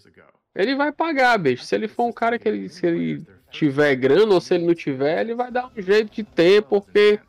ele 0.56 0.76
vai 0.76 0.92
pagar, 0.92 1.40
bicho. 1.40 1.64
Se 1.64 1.74
ele 1.74 1.88
for 1.88 2.06
um 2.06 2.14
cara 2.14 2.38
que 2.38 2.48
ele, 2.48 2.70
se 2.70 2.86
ele 2.86 3.26
tiver 3.50 3.96
grana 3.96 4.36
ou 4.36 4.40
se 4.40 4.54
ele 4.54 4.68
não 4.68 4.76
tiver, 4.76 5.22
ele 5.22 5.34
vai 5.34 5.52
dar 5.52 5.72
um 5.76 5.82
jeito 5.82 6.14
de 6.14 6.24
ter, 6.24 6.62
porque 6.62 7.20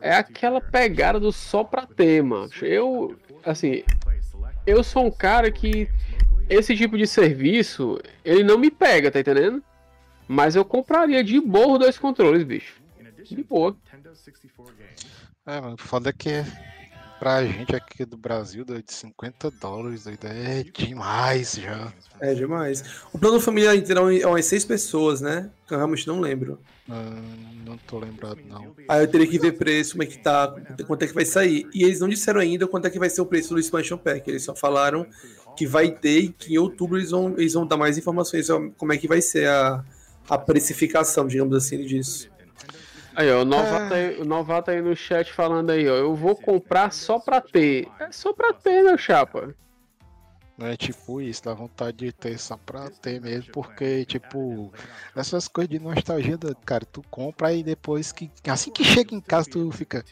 é 0.00 0.12
aquela 0.16 0.60
pegada 0.60 1.20
do 1.20 1.30
só 1.30 1.62
pra 1.62 1.86
ter, 1.86 2.20
macho. 2.20 2.64
Eu, 2.64 3.16
assim, 3.44 3.84
eu 4.66 4.82
sou 4.82 5.06
um 5.06 5.10
cara 5.10 5.52
que 5.52 5.88
esse 6.48 6.76
tipo 6.76 6.96
de 6.96 7.06
serviço, 7.06 7.98
ele 8.24 8.42
não 8.42 8.58
me 8.58 8.70
pega, 8.70 9.10
tá 9.10 9.20
entendendo? 9.20 9.62
Mas 10.26 10.54
eu 10.54 10.64
compraria 10.64 11.22
de 11.24 11.40
boa 11.40 11.74
os 11.74 11.78
dois 11.78 11.98
controles, 11.98 12.44
bicho. 12.44 12.80
De 13.24 13.42
boa. 13.42 13.76
É, 15.46 15.60
mano, 15.60 15.76
foda 15.78 16.12
que 16.12 16.44
pra 17.18 17.44
gente 17.44 17.74
aqui 17.74 18.04
do 18.04 18.16
Brasil, 18.16 18.64
doido, 18.64 18.84
de 18.84 18.92
50 18.92 19.50
dólares, 19.50 20.04
doido, 20.04 20.26
é 20.26 20.62
demais 20.62 21.52
já. 21.52 21.92
É 22.20 22.34
demais. 22.34 22.84
O 23.12 23.18
plano 23.18 23.40
familiar 23.40 23.76
inteiro 23.76 24.10
é 24.10 24.26
umas 24.26 24.44
seis 24.46 24.64
pessoas, 24.64 25.20
né? 25.20 25.50
Que 25.66 25.74
eu 25.74 25.78
realmente 25.78 26.06
não 26.06 26.20
lembro. 26.20 26.60
Ah, 26.88 27.20
não 27.66 27.76
tô 27.78 27.98
lembrado, 27.98 28.40
não. 28.46 28.74
Aí 28.88 29.02
eu 29.02 29.08
teria 29.08 29.26
que 29.26 29.38
ver 29.38 29.52
preço, 29.52 29.92
como 29.92 30.04
é 30.04 30.06
que 30.06 30.18
tá, 30.18 30.54
quanto 30.86 31.02
é 31.02 31.06
que 31.06 31.14
vai 31.14 31.24
sair. 31.24 31.66
E 31.74 31.84
eles 31.84 32.00
não 32.00 32.08
disseram 32.08 32.40
ainda 32.40 32.66
quanto 32.66 32.86
é 32.86 32.90
que 32.90 32.98
vai 32.98 33.10
ser 33.10 33.20
o 33.20 33.26
preço 33.26 33.52
do 33.52 33.60
Expansion 33.60 33.98
Pack. 33.98 34.28
Eles 34.28 34.44
só 34.44 34.54
falaram 34.54 35.06
que 35.58 35.66
vai 35.66 35.90
ter 35.90 36.20
e 36.20 36.28
que 36.28 36.54
em 36.54 36.58
outubro 36.58 36.96
eles 36.96 37.10
vão, 37.10 37.34
eles 37.36 37.54
vão 37.54 37.66
dar 37.66 37.76
mais 37.76 37.98
informações 37.98 38.46
sobre 38.46 38.70
como 38.78 38.92
é 38.92 38.96
que 38.96 39.08
vai 39.08 39.20
ser 39.20 39.48
a, 39.48 39.84
a 40.30 40.38
precificação, 40.38 41.26
digamos 41.26 41.56
assim, 41.56 41.84
disso. 41.84 42.30
Aí, 43.16 43.28
ó, 43.32 43.42
o 43.42 43.44
novato, 43.44 43.92
aí, 43.92 44.20
o 44.20 44.24
novato 44.24 44.70
aí 44.70 44.80
no 44.80 44.94
chat 44.94 45.32
falando 45.32 45.70
aí, 45.70 45.88
ó. 45.88 45.96
Eu 45.96 46.14
vou 46.14 46.36
comprar 46.36 46.92
só 46.92 47.18
pra 47.18 47.40
ter. 47.40 47.88
É 47.98 48.12
só 48.12 48.32
pra 48.32 48.52
ter, 48.52 48.84
meu 48.84 48.96
chapa. 48.96 49.52
Não 50.56 50.68
é 50.68 50.76
tipo 50.76 51.20
isso, 51.20 51.42
dá 51.42 51.54
vontade 51.54 51.96
de 51.96 52.12
ter 52.12 52.38
só 52.38 52.56
pra 52.56 52.88
ter 52.90 53.20
mesmo, 53.20 53.50
porque, 53.52 54.04
tipo, 54.04 54.72
essas 55.16 55.48
coisas 55.48 55.70
de 55.70 55.80
nostalgia, 55.80 56.38
cara, 56.64 56.84
tu 56.84 57.02
compra 57.10 57.52
e 57.52 57.64
depois 57.64 58.12
que. 58.12 58.30
Assim 58.46 58.70
que 58.70 58.84
chega 58.84 59.12
em 59.12 59.20
casa, 59.20 59.50
tu 59.50 59.72
fica. 59.72 60.04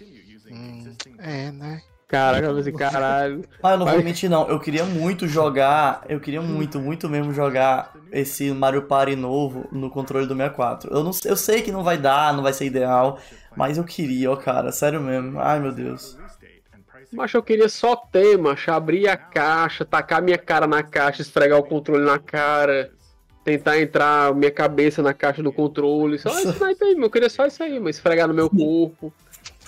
Hum, 0.50 0.96
é, 1.18 1.52
né? 1.52 1.82
Caraca, 2.08 2.46
eu 2.46 2.54
pensei, 2.54 2.72
caralho. 2.72 3.44
Ah, 3.62 3.72
eu 3.72 3.78
não 3.78 3.86
vou 3.86 4.00
mentir 4.00 4.30
não, 4.30 4.48
eu 4.48 4.60
queria 4.60 4.84
muito 4.84 5.26
jogar, 5.26 6.04
eu 6.08 6.20
queria 6.20 6.40
muito, 6.40 6.80
muito 6.80 7.08
mesmo 7.08 7.32
jogar 7.32 7.92
esse 8.12 8.52
Mario 8.52 8.86
Party 8.86 9.16
novo 9.16 9.68
no 9.72 9.90
controle 9.90 10.26
do 10.26 10.34
64. 10.34 10.90
Eu, 10.92 11.02
não, 11.02 11.12
sei- 11.12 11.30
eu 11.32 11.36
sei 11.36 11.62
que 11.62 11.72
não 11.72 11.82
vai 11.82 11.98
dar, 11.98 12.32
não 12.32 12.42
vai 12.44 12.52
ser 12.52 12.66
ideal, 12.66 13.18
mas 13.56 13.76
eu 13.76 13.84
queria, 13.84 14.30
ó 14.30 14.36
cara, 14.36 14.70
sério 14.70 15.00
mesmo. 15.00 15.38
Ai 15.40 15.58
meu 15.58 15.72
Deus. 15.72 16.16
Mas 17.10 17.32
eu 17.34 17.42
queria 17.42 17.68
só 17.68 17.96
ter, 17.96 18.36
macho, 18.36 18.70
abrir 18.70 19.08
a 19.08 19.16
caixa, 19.16 19.84
tacar 19.84 20.22
minha 20.22 20.38
cara 20.38 20.66
na 20.66 20.82
caixa, 20.82 21.22
esfregar 21.22 21.58
o 21.58 21.62
controle 21.64 22.04
na 22.04 22.18
cara, 22.18 22.92
tentar 23.44 23.80
entrar 23.80 24.34
minha 24.34 24.50
cabeça 24.50 25.02
na 25.02 25.14
caixa 25.14 25.42
do 25.42 25.52
controle. 25.52 26.18
Só 26.18 26.38
isso 26.40 26.62
aí, 26.64 26.94
meu. 26.94 27.04
Eu 27.04 27.10
queria 27.10 27.30
só 27.30 27.46
isso 27.46 27.62
aí, 27.62 27.78
mas 27.80 27.96
esfregar 27.96 28.28
no 28.28 28.34
meu 28.34 28.50
corpo. 28.50 29.12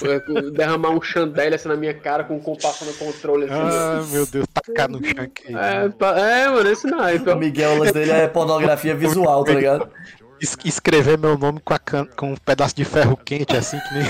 É, 0.04 0.50
Derramar 0.50 0.90
um 0.90 1.00
chandelle 1.02 1.54
assim 1.54 1.68
na 1.68 1.76
minha 1.76 1.94
cara 1.94 2.24
com 2.24 2.36
um 2.36 2.40
compasso 2.40 2.84
no 2.84 2.92
controle 2.94 3.44
assim. 3.44 3.54
Ah, 3.54 4.04
meu 4.10 4.26
Deus, 4.26 4.46
tacar 4.52 4.88
no 4.88 5.02
chão 5.04 5.24
aqui. 5.24 5.54
É, 5.54 5.88
pa- 5.88 6.18
é, 6.18 6.48
mano, 6.48 6.68
esse 6.70 6.86
naipe. 6.86 7.28
O 7.28 7.32
ó. 7.32 7.36
Miguel, 7.36 7.80
o 7.80 7.92
dele 7.92 8.10
é 8.10 8.28
pornografia 8.28 8.94
visual, 8.94 9.44
tá 9.44 9.52
ligado? 9.54 9.88
Es- 10.40 10.56
escrever 10.64 11.18
meu 11.18 11.36
nome 11.36 11.58
com, 11.64 11.74
a 11.74 11.80
can... 11.80 12.04
com 12.16 12.32
um 12.32 12.36
pedaço 12.36 12.76
de 12.76 12.84
ferro 12.84 13.16
quente, 13.16 13.56
assim, 13.56 13.76
que 13.80 13.94
nem 13.94 14.02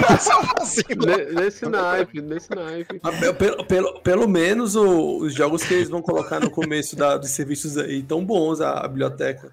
assim, 0.60 0.82
Ne- 0.94 1.40
Nesse 1.40 1.64
naipe, 1.66 2.20
nesse 2.20 2.50
naipe. 2.54 3.00
Pe- 3.00 3.32
Pelo, 3.32 3.64
pelo, 3.64 4.00
pelo 4.00 4.28
menos 4.28 4.76
o- 4.76 5.18
os 5.22 5.32
jogos 5.32 5.62
que 5.64 5.72
eles 5.72 5.88
vão 5.88 6.02
colocar 6.02 6.38
no 6.38 6.50
começo 6.50 6.94
da- 6.96 7.16
dos 7.16 7.30
serviços 7.30 7.78
aí 7.78 8.02
tão 8.02 8.22
bons, 8.22 8.60
a, 8.60 8.72
a 8.84 8.88
biblioteca. 8.88 9.52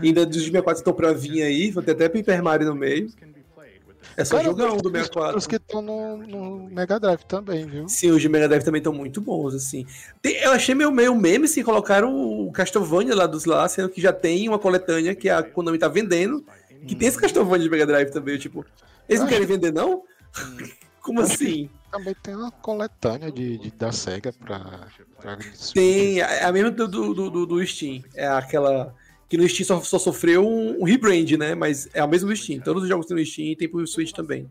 E 0.00 0.06
ainda 0.08 0.24
dos 0.24 0.36
64 0.38 0.80
estão 0.80 0.92
pra 0.94 1.12
vir 1.12 1.42
aí, 1.42 1.70
vou 1.70 1.82
ter 1.82 1.92
até 1.92 2.08
Paper 2.08 2.42
Mario 2.42 2.66
no 2.68 2.74
meio. 2.74 3.08
É 4.16 4.24
só 4.24 4.36
Cara, 4.36 4.48
jogar 4.48 4.72
um 4.72 4.76
do 4.78 4.88
Os 4.88 4.92
64. 4.92 5.48
que 5.48 5.56
estão 5.56 5.82
no, 5.82 6.16
no 6.16 6.70
Mega 6.70 6.98
Drive 6.98 7.22
também, 7.24 7.66
viu? 7.66 7.86
Sim, 7.88 8.10
os 8.12 8.22
de 8.22 8.28
Mega 8.28 8.48
Drive 8.48 8.64
também 8.64 8.78
estão 8.78 8.92
muito 8.92 9.20
bons, 9.20 9.54
assim. 9.54 9.84
Tem- 10.22 10.36
eu 10.36 10.52
achei 10.52 10.74
meio, 10.74 10.90
meio 10.90 11.14
meme 11.14 11.46
se 11.46 11.62
colocaram 11.62 12.14
o 12.14 12.50
Castlevania 12.50 13.14
lá 13.14 13.26
dos 13.26 13.44
lá, 13.44 13.68
sendo 13.68 13.88
que 13.90 14.00
já 14.00 14.12
tem 14.12 14.48
uma 14.48 14.58
coletânea 14.58 15.14
que 15.14 15.28
a 15.28 15.42
Konami 15.42 15.78
tá 15.78 15.88
vendendo, 15.88 16.44
que 16.86 16.94
tem 16.94 17.08
esse 17.08 17.18
Castlevania 17.18 17.64
de 17.64 17.70
Mega 17.70 17.86
Drive 17.86 18.10
também, 18.10 18.38
tipo. 18.38 18.64
Eles 19.08 19.20
não 19.20 19.26
Eu 19.28 19.32
querem 19.32 19.46
vender, 19.46 19.72
não? 19.72 20.02
Como 21.02 21.20
assim? 21.20 21.70
Também 21.92 22.14
tem 22.20 22.34
uma 22.34 22.50
coletânea 22.50 23.30
de, 23.30 23.58
de- 23.58 23.70
da 23.70 23.92
SEGA 23.92 24.32
pra. 24.32 24.88
pra 25.20 25.38
Tem, 25.72 26.20
é 26.20 26.44
a 26.44 26.52
mesma 26.52 26.70
do, 26.70 26.88
do, 26.88 27.30
do, 27.30 27.46
do 27.46 27.66
Steam. 27.66 28.02
É 28.14 28.26
aquela. 28.26 28.92
Que 29.28 29.36
no 29.36 29.48
Steam 29.48 29.66
só, 29.66 29.80
só 29.82 29.98
sofreu 29.98 30.46
um, 30.46 30.80
um 30.80 30.84
rebrand, 30.84 31.30
né? 31.32 31.54
Mas 31.54 31.88
é 31.92 32.02
o 32.04 32.08
mesmo 32.08 32.28
do 32.28 32.36
Steam. 32.36 32.60
Todos 32.60 32.82
os 32.84 32.88
jogos 32.88 33.06
tem 33.06 33.16
no 33.16 33.24
Steam 33.26 33.46
e 33.48 33.56
tem 33.56 33.68
pro 33.68 33.86
Switch 33.86 34.12
também. 34.12 34.48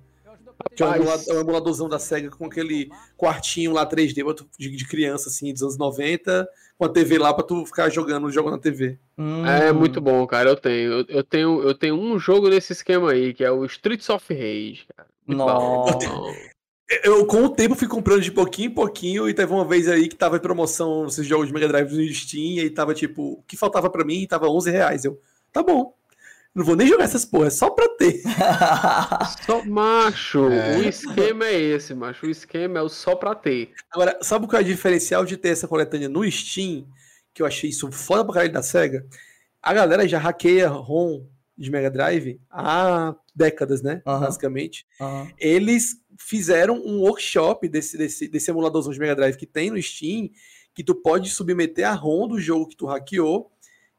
Que 0.76 0.84
é 0.84 0.86
um, 0.88 0.92
é 0.92 1.34
um 1.34 1.42
emuladorzão 1.42 1.88
da 1.90 2.00
SEGA 2.00 2.30
com 2.30 2.46
aquele 2.46 2.90
quartinho 3.18 3.72
lá 3.74 3.86
3D 3.86 4.24
pra 4.24 4.34
tu- 4.34 4.48
de, 4.58 4.70
de 4.76 4.88
criança, 4.88 5.30
assim, 5.30 5.52
dos 5.52 5.62
anos 5.62 5.78
90, 5.78 6.48
com 6.78 6.86
a 6.86 6.90
TV 6.90 7.18
lá 7.18 7.34
pra 7.34 7.44
tu 7.44 7.66
ficar 7.66 7.90
jogando 7.90 8.32
jogo 8.32 8.50
na 8.50 8.58
TV. 8.58 8.98
Hum, 9.18 9.46
É 9.46 9.72
muito 9.74 10.00
bom, 10.02 10.26
cara. 10.26 10.50
Eu 10.50 10.56
tenho. 10.56 10.92
Eu, 10.92 11.06
eu 11.10 11.24
tenho. 11.24 11.62
Eu 11.62 11.74
tenho 11.74 11.96
um 11.96 12.18
jogo 12.18 12.50
nesse 12.50 12.72
esquema 12.74 13.12
aí, 13.12 13.34
que 13.34 13.44
é 13.44 13.52
o 13.52 13.66
Streets 13.66 14.10
of 14.10 14.34
Rage, 14.34 14.86
cara. 14.96 15.10
Muito 15.28 15.40
bom, 15.44 15.84
muito 15.92 16.08
Nossa. 16.08 16.55
Eu, 17.04 17.26
com 17.26 17.44
o 17.46 17.50
tempo, 17.50 17.74
fui 17.76 17.88
comprando 17.88 18.22
de 18.22 18.32
pouquinho 18.32 18.68
em 18.70 18.74
pouquinho, 18.74 19.28
e 19.28 19.34
teve 19.34 19.52
uma 19.52 19.66
vez 19.66 19.88
aí 19.88 20.08
que 20.08 20.16
tava 20.16 20.38
em 20.38 20.40
promoção 20.42 21.08
esses 21.08 21.26
jogos 21.26 21.48
de 21.48 21.54
Mega 21.54 21.68
Drive 21.68 21.92
no 21.92 22.14
Steam, 22.14 22.54
e 22.56 22.60
aí 22.60 22.70
tava 22.70 22.94
tipo, 22.94 23.34
o 23.40 23.44
que 23.48 23.58
faltava 23.58 23.90
pra 23.90 24.06
mim 24.06 24.26
tava 24.28 24.48
11 24.48 24.70
reais. 24.70 25.04
Eu, 25.06 25.20
tá 25.52 25.64
bom. 25.64 25.94
Não 26.54 26.64
vou 26.64 26.76
nem 26.76 26.88
jogar 26.88 27.04
essas 27.04 27.26
porras, 27.26 27.56
só 27.56 27.70
pra 27.70 27.90
ter. 27.98 28.22
Só, 29.46 29.66
macho, 29.66 30.48
É. 30.50 30.78
o 30.78 30.84
esquema 30.88 31.46
é 31.46 31.60
esse, 31.60 31.94
macho. 31.94 32.26
O 32.28 32.30
esquema 32.30 32.80
é 32.80 32.82
o 32.82 32.88
só 32.88 33.14
pra 33.14 33.36
ter. 33.36 33.72
Agora, 33.92 34.18
sabe 34.22 34.46
o 34.46 34.48
que 34.48 34.56
é 34.56 34.60
o 34.60 34.64
diferencial 34.64 35.26
de 35.26 35.36
ter 35.36 35.50
essa 35.50 35.68
coletânea 35.68 36.08
no 36.08 36.24
Steam? 36.32 36.88
Que 37.34 37.42
eu 37.42 37.46
achei 37.46 37.70
isso 37.72 37.92
foda 37.92 38.24
pra 38.24 38.36
caralho 38.36 38.54
da 38.54 38.64
SEGA. 38.64 39.06
A 39.62 39.74
galera 39.74 40.08
já 40.08 40.18
hackeia 40.18 40.70
ROM 40.70 41.26
de 41.58 41.70
Mega 41.70 41.92
Drive 41.92 42.40
há 42.50 43.14
décadas, 43.36 43.82
né? 43.82 44.02
Basicamente. 44.06 44.86
Eles 45.38 45.98
fizeram 46.18 46.76
um 46.76 47.02
workshop 47.02 47.68
desse, 47.68 47.98
desse, 47.98 48.28
desse 48.28 48.50
emuladorzão 48.50 48.92
de 48.92 49.00
Mega 49.00 49.16
Drive 49.16 49.36
que 49.36 49.46
tem 49.46 49.70
no 49.70 49.82
Steam, 49.82 50.30
que 50.74 50.84
tu 50.84 50.96
pode 50.96 51.30
submeter 51.30 51.88
a 51.88 51.94
ROM 51.94 52.28
do 52.28 52.40
jogo 52.40 52.68
que 52.68 52.76
tu 52.76 52.86
hackeou. 52.86 53.52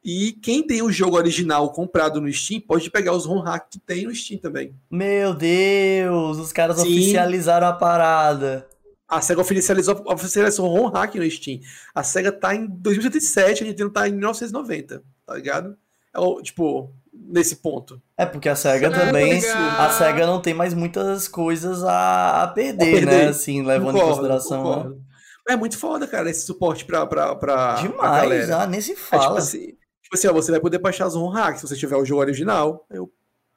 E 0.04 0.32
quem 0.34 0.64
tem 0.64 0.82
o 0.82 0.92
jogo 0.92 1.16
original 1.16 1.72
comprado 1.72 2.20
no 2.20 2.32
Steam 2.32 2.60
pode 2.60 2.88
pegar 2.90 3.12
os 3.12 3.26
ROM 3.26 3.40
hack 3.40 3.68
que 3.70 3.78
tem 3.78 4.04
no 4.04 4.14
Steam 4.14 4.38
também. 4.38 4.72
Meu 4.90 5.34
Deus, 5.34 6.38
os 6.38 6.52
caras 6.52 6.76
Sim. 6.76 6.82
oficializaram 6.82 7.66
a 7.66 7.72
parada. 7.72 8.68
A 9.08 9.20
SEGA 9.20 9.40
oficializou, 9.40 10.02
oficializou 10.06 10.68
o 10.68 10.72
ROM 10.72 10.90
hack 10.90 11.14
no 11.16 11.28
Steam. 11.30 11.60
A 11.94 12.02
SEGA 12.02 12.30
tá 12.30 12.54
em 12.54 12.66
2077, 12.66 13.64
a 13.64 13.66
Nintendo 13.66 13.90
tá 13.90 14.08
em 14.08 14.12
1990, 14.12 15.02
tá 15.24 15.34
ligado? 15.34 15.76
É 16.14 16.18
o, 16.20 16.40
tipo, 16.40 16.92
nesse 17.28 17.56
ponto. 17.56 18.01
É 18.16 18.24
porque 18.26 18.48
a 18.48 18.56
SEGA 18.56 18.90
Sega. 18.90 19.06
também. 19.06 19.38
A 19.78 19.90
SEGA 19.90 20.26
não 20.26 20.40
tem 20.40 20.55
mais 20.55 20.74
muitas 20.74 21.26
coisas 21.28 21.82
a, 21.84 22.43
a 22.44 22.48
perder, 22.48 22.82
A 22.88 22.90
perder. 22.93 23.06
né? 23.24 23.28
Assim, 23.28 23.62
levando 23.62 23.90
em 23.97 24.01
Concordo, 24.01 24.14
consideração. 24.16 24.59
né? 24.62 24.74
concordo. 24.76 25.02
É 25.48 25.56
muito 25.56 25.78
foda, 25.78 26.06
cara, 26.09 26.28
esse 26.28 26.44
suporte 26.44 26.84
pra, 26.84 27.06
pra, 27.06 27.36
pra, 27.36 27.74
pra 27.74 27.74
Demais, 27.82 28.22
galera. 28.22 28.62
ah, 28.62 28.66
nem 28.66 28.80
se 28.80 28.93
É, 28.93 28.94
tipo 28.94 29.06
fala. 29.09 29.38
assim, 29.38 29.66
tipo 30.02 30.14
assim, 30.14 30.26
ó, 30.26 30.32
você 30.32 30.51
vai 30.51 30.60
poder 30.60 30.78
baixar 30.78 31.06
os 31.06 31.14
ROM 31.14 31.28
hacks 31.30 31.60
se 31.60 31.68
você 31.68 31.76
tiver 31.76 31.97
o 31.97 32.05
jogo 32.05 32.20
original. 32.20 32.84
Eu, 32.90 33.09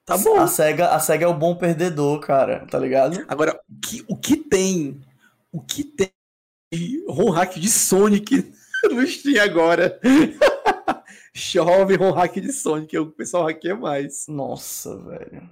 tá 0.05 0.15
bom. 0.17 0.39
A 0.39 0.45
SEGA, 0.45 0.89
a 0.89 0.99
SEGA 0.99 1.25
é 1.25 1.27
o 1.27 1.33
bom 1.33 1.55
perdedor, 1.55 2.19
cara, 2.19 2.65
tá 2.69 2.77
ligado? 2.77 3.25
Agora, 3.27 3.59
o 3.67 3.79
que, 3.87 4.05
o 4.07 4.15
que 4.15 4.35
tem? 4.37 5.01
O 5.51 5.59
que 5.61 5.83
tem 5.83 6.11
de 6.71 7.03
ROM 7.09 7.31
hack 7.31 7.55
de 7.57 7.67
Sonic 7.67 8.53
no 8.91 9.05
Steam 9.07 9.43
agora? 9.43 9.99
Chove 11.39 11.95
ROM 11.95 12.11
hack 12.13 12.33
de 12.39 12.51
Sonic, 12.53 12.97
o 12.97 13.11
pessoal 13.11 13.45
hackeia 13.45 13.75
mais. 13.75 14.27
Nossa, 14.27 14.95
velho. 14.97 15.49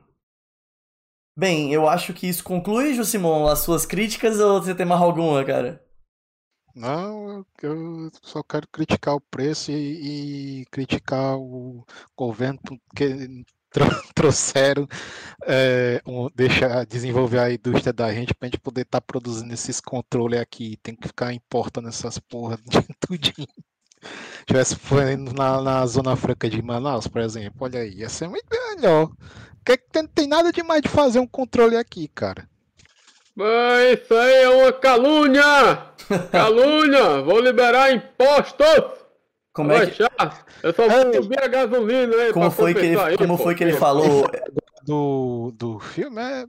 Bem, 1.37 1.71
eu 1.73 1.87
acho 1.87 2.13
que 2.13 2.27
isso 2.27 2.43
conclui, 2.43 2.93
Jusimon, 2.93 3.47
as 3.47 3.59
suas 3.59 3.85
críticas 3.85 4.39
ou 4.41 4.61
você 4.61 4.75
tem 4.75 4.85
mais 4.85 5.01
alguma, 5.01 5.43
cara? 5.45 5.81
Não, 6.75 7.43
eu 7.63 8.09
só 8.21 8.43
quero 8.43 8.67
criticar 8.67 9.15
o 9.15 9.21
preço 9.21 9.71
e, 9.71 10.61
e 10.61 10.65
criticar 10.67 11.35
o 11.37 11.83
governo 12.15 12.59
porque 12.63 13.43
tro- 13.71 13.85
trouxeram, 14.13 14.87
é, 15.45 16.01
um, 16.05 16.29
deixa 16.35 16.85
desenvolver 16.85 17.39
a 17.39 17.51
indústria 17.51 17.91
da 17.93 18.13
gente 18.13 18.33
pra 18.35 18.47
gente 18.47 18.59
poder 18.59 18.81
estar 18.83 19.01
produzindo 19.01 19.53
esses 19.53 19.81
controles 19.81 20.39
aqui. 20.39 20.77
Tem 20.83 20.95
que 20.95 21.07
ficar 21.07 21.33
importando 21.33 21.89
essas 21.89 22.19
porra 22.19 22.57
de 22.65 22.81
tudinho. 22.99 23.47
Tivesse 24.45 24.75
fazendo 24.75 25.33
na, 25.33 25.61
na 25.61 25.85
Zona 25.85 26.15
Franca 26.15 26.49
de 26.49 26.61
Manaus, 26.61 27.07
por 27.07 27.21
exemplo, 27.21 27.57
olha 27.61 27.81
aí, 27.81 27.95
ia 27.95 28.09
ser 28.09 28.27
muito 28.29 28.47
melhor. 28.49 29.09
Que, 29.65 29.77
que 29.77 30.01
não 30.01 30.07
tem 30.07 30.27
nada 30.27 30.51
demais 30.51 30.81
de 30.81 30.89
fazer 30.89 31.19
um 31.19 31.27
controle 31.27 31.75
aqui, 31.75 32.07
cara. 32.07 32.47
Mas 33.35 33.99
isso 33.99 34.13
aí 34.13 34.43
é 34.43 34.49
uma 34.49 34.73
calúnia! 34.73 35.91
Calúnia! 36.31 37.21
Vou 37.21 37.39
liberar 37.39 37.91
impostos! 37.91 39.05
Como 39.53 39.71
é 39.71 39.87
que, 39.87 40.03
eu 40.03 40.73
só 40.73 40.87
vou 40.87 41.13
subir 41.13 41.43
a 41.43 41.47
gasolina 41.47 42.15
aí 42.15 42.31
como 42.31 42.51
foi 42.51 42.75
que 42.75 42.79
ele, 42.79 42.99
aí, 42.99 43.17
como 43.17 43.37
pô. 43.37 43.43
foi 43.43 43.55
que 43.55 43.63
ele 43.63 43.73
falou? 43.73 44.29
do, 44.87 45.51
do 45.55 45.79
filme 45.79 46.21
é, 46.21 46.45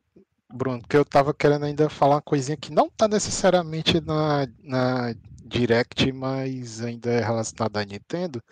Bruno, 0.52 0.80
que 0.88 0.96
eu 0.96 1.04
tava 1.04 1.34
querendo 1.34 1.64
ainda 1.64 1.88
falar 1.88 2.16
uma 2.16 2.22
coisinha 2.22 2.56
que 2.56 2.72
não 2.72 2.88
tá 2.88 3.08
necessariamente 3.08 4.00
na, 4.00 4.46
na 4.62 5.14
Direct, 5.48 6.12
mas 6.12 6.82
ainda 6.82 7.10
é 7.10 7.20
relacionada 7.20 7.80
à 7.80 7.84
Nintendo. 7.84 8.42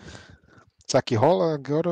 Será 0.86 1.02
que 1.02 1.14
rola 1.14 1.54
agora? 1.54 1.90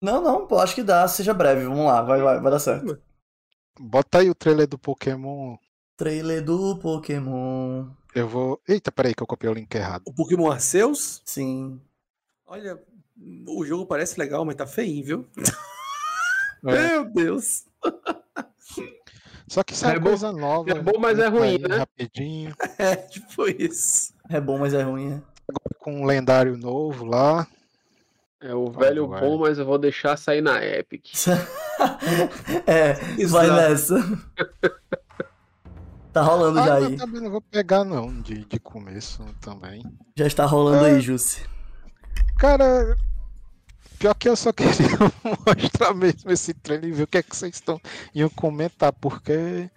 Não, 0.00 0.22
não, 0.22 0.46
pô, 0.46 0.58
acho 0.58 0.74
que 0.74 0.82
dá, 0.82 1.06
seja 1.08 1.34
breve, 1.34 1.64
vamos 1.64 1.84
lá, 1.86 2.00
vai, 2.02 2.20
vai, 2.22 2.40
vai 2.40 2.50
dar 2.50 2.58
certo. 2.58 2.98
Bota 3.78 4.18
aí 4.20 4.30
o 4.30 4.34
trailer 4.34 4.66
do 4.66 4.78
Pokémon. 4.78 5.56
Trailer 5.96 6.44
do 6.44 6.78
Pokémon. 6.78 7.88
Eu 8.14 8.28
vou. 8.28 8.60
Eita, 8.68 8.90
peraí 8.92 9.14
que 9.14 9.22
eu 9.22 9.26
copiei 9.26 9.50
o 9.50 9.54
link 9.54 9.74
errado. 9.74 10.02
O 10.06 10.14
Pokémon 10.14 10.50
Arceus, 10.50 11.20
Sim. 11.24 11.80
olha, 12.46 12.80
o 13.48 13.64
jogo 13.66 13.84
parece 13.86 14.18
legal, 14.18 14.44
mas 14.44 14.56
tá 14.56 14.66
feinho, 14.66 15.04
viu? 15.04 15.26
É. 16.64 16.72
Meu 16.72 17.04
Deus. 17.04 17.64
Só 19.46 19.62
que 19.62 19.74
isso 19.74 19.86
é, 19.86 19.94
É 19.94 19.98
bom- 19.98 20.08
coisa 20.08 20.32
nova. 20.32 20.70
é 20.70 20.74
bom, 20.74 20.98
mas 20.98 21.18
é 21.18 21.28
ruim, 21.28 21.42
aí 21.42 21.58
né? 21.58 21.76
Rapidinho. 21.76 22.56
É, 22.78 22.96
tipo 22.96 23.46
isso. 23.46 24.12
É 24.28 24.40
bom, 24.40 24.58
mas 24.58 24.74
é 24.74 24.82
ruim, 24.82 25.10
né? 25.10 25.22
Agora 25.48 25.76
com 25.78 26.00
um 26.02 26.04
lendário 26.06 26.56
novo 26.56 27.04
lá. 27.04 27.46
É 28.40 28.54
o 28.54 28.70
velho 28.70 29.08
vai. 29.08 29.20
bom, 29.20 29.38
mas 29.38 29.58
eu 29.58 29.64
vou 29.64 29.78
deixar 29.78 30.16
sair 30.16 30.40
na 30.40 30.62
Epic. 30.64 31.06
é, 32.66 32.92
vai 33.26 33.46
Exato. 33.46 33.52
nessa. 33.54 34.18
Tá 36.12 36.22
rolando 36.22 36.58
já 36.62 36.74
Ah, 36.76 36.80
eu 36.80 36.86
aí. 36.88 36.96
também 36.96 37.20
não 37.20 37.30
vou 37.30 37.40
pegar 37.40 37.84
não, 37.84 38.20
de, 38.22 38.44
de 38.44 38.58
começo 38.58 39.22
também. 39.40 39.82
Já 40.16 40.26
está 40.26 40.44
rolando 40.46 40.84
É. 40.86 40.92
aí, 40.92 41.00
Jussi. 41.00 41.42
Cara, 42.38 42.96
pior 43.98 44.14
que 44.14 44.28
eu 44.28 44.36
só 44.36 44.52
queria 44.52 44.72
mostrar 45.46 45.94
mesmo 45.94 46.30
esse 46.30 46.52
trailer 46.54 46.88
e 46.90 46.92
ver 46.92 47.02
o 47.04 47.06
que 47.06 47.18
é 47.18 47.22
que 47.22 47.34
vocês 47.36 47.54
estão 47.54 47.80
iam 48.14 48.28
comentar, 48.30 48.92
porque 48.92 49.68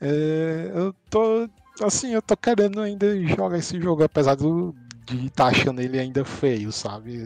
é, 0.00 0.70
eu 0.74 0.92
tô 1.10 1.48
assim, 1.80 2.14
eu 2.14 2.22
tô 2.22 2.36
querendo 2.36 2.80
ainda 2.80 3.18
jogar 3.26 3.58
esse 3.58 3.80
jogo, 3.80 4.02
apesar 4.02 4.34
do, 4.34 4.74
de 5.04 5.26
estar 5.26 5.44
tá 5.44 5.50
achando 5.50 5.80
ele 5.80 5.98
ainda 5.98 6.24
feio, 6.24 6.72
sabe? 6.72 7.18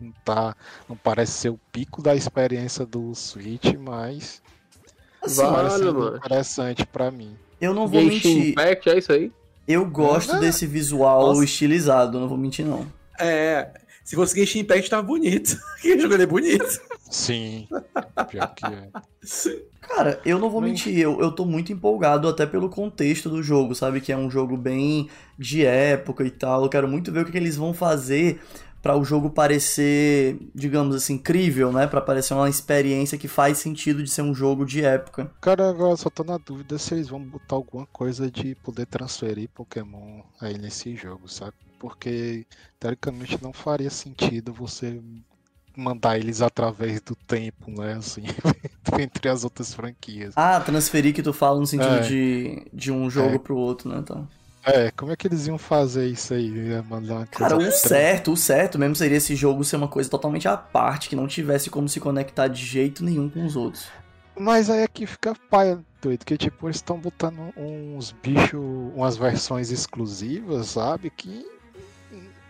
Não, 0.00 0.12
tá, 0.24 0.56
não 0.88 0.96
parece 0.96 1.32
ser 1.32 1.48
o 1.50 1.60
pico 1.72 2.02
da 2.02 2.14
experiência 2.14 2.86
do 2.86 3.14
Switch, 3.14 3.74
mas 3.78 4.42
assim, 5.22 5.42
parece 5.42 5.84
interessante 5.84 6.86
para 6.86 7.10
mim. 7.10 7.36
Eu 7.60 7.74
não 7.74 7.86
vou 7.86 8.00
Genshin 8.00 8.34
mentir. 8.34 8.50
Impact, 8.52 8.88
é 8.88 8.98
isso 8.98 9.12
aí? 9.12 9.32
Eu 9.66 9.84
gosto 9.84 10.36
é. 10.36 10.40
desse 10.40 10.66
visual 10.66 11.26
Nossa. 11.26 11.44
estilizado, 11.44 12.18
não 12.18 12.28
vou 12.28 12.38
mentir 12.38 12.64
não. 12.64 12.86
É, 13.20 13.68
se 14.04 14.16
fosse 14.16 14.34
Genshin 14.34 14.60
Impact 14.60 14.88
tava 14.88 15.02
bonito. 15.02 15.58
Que 15.82 15.98
jogo 15.98 16.14
é 16.14 16.26
bonito. 16.26 16.80
Sim. 17.10 17.66
Pior 18.28 18.54
que 18.54 18.66
é. 18.66 18.90
Cara, 19.80 20.20
eu 20.24 20.38
não 20.38 20.50
vou 20.50 20.60
mentir, 20.60 20.98
eu, 20.98 21.18
eu 21.20 21.32
tô 21.32 21.44
muito 21.44 21.72
empolgado 21.72 22.28
até 22.28 22.44
pelo 22.44 22.68
contexto 22.68 23.30
do 23.30 23.42
jogo, 23.42 23.74
sabe? 23.74 24.00
Que 24.00 24.12
é 24.12 24.16
um 24.16 24.30
jogo 24.30 24.56
bem 24.56 25.08
de 25.38 25.64
época 25.64 26.24
e 26.24 26.30
tal. 26.30 26.62
Eu 26.64 26.68
quero 26.68 26.86
muito 26.86 27.10
ver 27.10 27.20
o 27.20 27.24
que, 27.24 27.32
que 27.32 27.38
eles 27.38 27.56
vão 27.56 27.72
fazer 27.72 28.40
para 28.82 28.96
o 28.96 29.04
jogo 29.04 29.30
parecer, 29.30 30.38
digamos 30.54 30.94
assim, 30.94 31.14
incrível, 31.14 31.72
né? 31.72 31.86
Para 31.86 32.00
parecer 32.00 32.34
uma 32.34 32.48
experiência 32.48 33.18
que 33.18 33.26
faz 33.26 33.58
sentido 33.58 34.02
de 34.02 34.10
ser 34.10 34.22
um 34.22 34.34
jogo 34.34 34.64
de 34.64 34.84
época. 34.84 35.30
Cara, 35.40 35.68
agora 35.68 35.96
só 35.96 36.08
tô 36.08 36.22
na 36.22 36.38
dúvida 36.38 36.78
se 36.78 36.94
eles 36.94 37.08
vão 37.08 37.20
botar 37.20 37.56
alguma 37.56 37.86
coisa 37.86 38.30
de 38.30 38.54
poder 38.56 38.86
transferir 38.86 39.48
Pokémon 39.50 40.22
aí 40.40 40.56
nesse 40.58 40.94
jogo, 40.94 41.28
sabe? 41.28 41.54
Porque 41.78 42.46
teoricamente 42.78 43.42
não 43.42 43.52
faria 43.52 43.90
sentido 43.90 44.52
você 44.52 45.00
mandar 45.78 46.18
eles 46.18 46.42
através 46.42 47.00
do 47.00 47.14
tempo, 47.14 47.70
né? 47.70 47.94
Assim, 47.94 48.22
entre 48.98 49.28
as 49.28 49.44
outras 49.44 49.72
franquias. 49.72 50.34
Ah, 50.36 50.60
transferir 50.60 51.14
que 51.14 51.22
tu 51.22 51.32
fala 51.32 51.60
no 51.60 51.66
sentido 51.66 51.96
é. 51.96 52.00
de, 52.00 52.66
de 52.72 52.92
um 52.92 53.08
jogo 53.08 53.36
é. 53.36 53.38
pro 53.38 53.56
outro, 53.56 53.88
né? 53.88 53.98
Então. 53.98 54.28
É, 54.64 54.90
como 54.90 55.12
é 55.12 55.16
que 55.16 55.26
eles 55.26 55.46
iam 55.46 55.56
fazer 55.56 56.06
isso 56.08 56.34
aí? 56.34 56.52
mandar 56.82 57.26
Cara, 57.28 57.56
o 57.56 57.70
certo, 57.70 58.32
o 58.32 58.36
certo 58.36 58.78
mesmo 58.78 58.94
seria 58.96 59.16
esse 59.16 59.34
jogo 59.34 59.64
ser 59.64 59.76
uma 59.76 59.88
coisa 59.88 60.10
totalmente 60.10 60.46
à 60.46 60.56
parte, 60.56 61.08
que 61.08 61.16
não 61.16 61.26
tivesse 61.26 61.70
como 61.70 61.88
se 61.88 62.00
conectar 62.00 62.48
de 62.48 62.62
jeito 62.62 63.02
nenhum 63.02 63.30
com 63.30 63.46
os 63.46 63.56
outros. 63.56 63.86
Mas 64.38 64.68
aí 64.68 64.82
aqui 64.82 65.06
fica 65.06 65.34
paia 65.48 65.80
doido, 66.02 66.24
que 66.24 66.36
tipo, 66.36 66.66
eles 66.66 66.76
estão 66.76 66.98
botando 66.98 67.52
uns 67.56 68.12
bichos, 68.22 68.60
umas 68.94 69.16
versões 69.16 69.70
exclusivas, 69.70 70.68
sabe? 70.68 71.10
Que 71.10 71.44